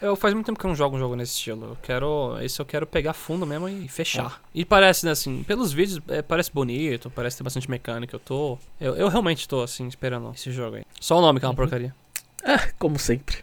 Eu 0.00 0.16
faz 0.16 0.32
muito 0.32 0.46
tempo 0.46 0.58
que 0.58 0.64
eu 0.64 0.68
não 0.68 0.74
jogo 0.74 0.96
um 0.96 0.98
jogo 0.98 1.14
nesse 1.14 1.32
estilo. 1.32 1.66
Eu 1.72 1.76
quero. 1.82 2.38
Esse 2.40 2.58
eu 2.60 2.64
quero 2.64 2.86
pegar 2.86 3.12
fundo 3.12 3.44
mesmo 3.46 3.68
e 3.68 3.86
fechar. 3.86 4.40
E 4.54 4.64
parece, 4.64 5.04
né, 5.04 5.12
assim, 5.12 5.42
pelos 5.42 5.72
vídeos, 5.72 6.00
é, 6.08 6.22
parece 6.22 6.50
bonito, 6.50 7.10
parece 7.10 7.36
ter 7.36 7.42
bastante 7.44 7.68
mecânica. 7.70 8.14
Eu 8.16 8.20
tô. 8.20 8.58
Eu, 8.80 8.96
eu 8.96 9.08
realmente 9.08 9.46
tô, 9.46 9.62
assim, 9.62 9.86
esperando 9.86 10.30
esse 10.34 10.50
jogo 10.50 10.76
aí. 10.76 10.84
Só 10.98 11.18
o 11.18 11.20
nome 11.20 11.38
que 11.38 11.44
é 11.44 11.48
uma 11.48 11.52
Uhum. 11.52 11.56
porcaria. 11.56 11.94
É, 12.42 12.56
como 12.78 12.98
sempre. 12.98 13.38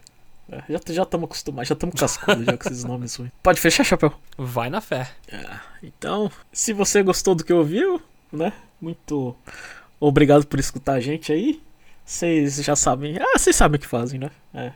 É, 0.50 0.62
já 0.68 0.80
já 0.94 1.02
estamos 1.02 1.26
acostumados, 1.26 1.68
já 1.68 1.74
estamos 1.74 1.94
cascudos 1.94 2.44
já 2.46 2.56
com 2.56 2.68
esses 2.68 2.82
nomes 2.82 3.14
ruins. 3.14 3.30
Pode 3.42 3.60
fechar, 3.60 3.84
Chapéu? 3.84 4.12
Vai 4.36 4.68
na 4.70 4.80
fé. 4.80 5.08
Então, 5.82 6.30
se 6.52 6.72
você 6.72 7.02
gostou 7.02 7.34
do 7.34 7.44
que 7.44 7.52
ouviu, 7.52 8.00
né? 8.32 8.52
Muito 8.80 9.36
obrigado 10.00 10.46
por 10.46 10.58
escutar 10.58 10.94
a 10.94 11.00
gente 11.00 11.30
aí. 11.32 11.60
Vocês 12.08 12.56
já 12.64 12.74
sabem. 12.74 13.18
Ah, 13.18 13.36
vocês 13.38 13.54
sabem 13.54 13.76
o 13.76 13.78
que 13.78 13.86
fazem, 13.86 14.18
né? 14.18 14.30
É. 14.54 14.72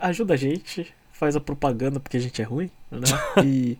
Ajuda 0.00 0.34
a 0.34 0.36
gente, 0.36 0.94
faz 1.12 1.34
a 1.34 1.40
propaganda 1.40 1.98
porque 1.98 2.16
a 2.16 2.20
gente 2.20 2.40
é 2.40 2.44
ruim, 2.44 2.70
né? 2.88 3.00
E, 3.44 3.76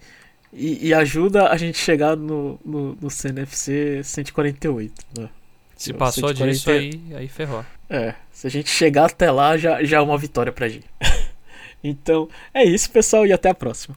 e, 0.53 0.89
e 0.89 0.95
ajuda 0.95 1.49
a 1.49 1.57
gente 1.57 1.79
chegar 1.79 2.17
no, 2.17 2.59
no, 2.65 2.99
no 3.01 3.09
CNFC 3.09 4.03
148, 4.03 4.93
né? 5.17 5.29
Se 5.77 5.95
passou 5.95 6.31
140 6.31 6.53
disso 6.53 6.71
aí, 6.71 7.01
aí 7.15 7.29
ferrou. 7.29 7.65
É, 7.89 8.17
se 8.33 8.49
a 8.49 8.51
gente 8.51 8.69
chegar 8.69 9.05
até 9.07 9.31
lá, 9.31 9.57
já, 9.57 9.85
já 9.85 9.99
é 9.99 10.01
uma 10.01 10.19
vitória 10.19 10.51
pra 10.51 10.69
gente. 10.69 10.87
então, 11.85 12.29
é 12.53 12.65
isso, 12.65 12.91
pessoal, 12.91 13.25
e 13.25 13.33
até 13.33 13.51
a 13.51 13.55
próxima. 13.55 13.97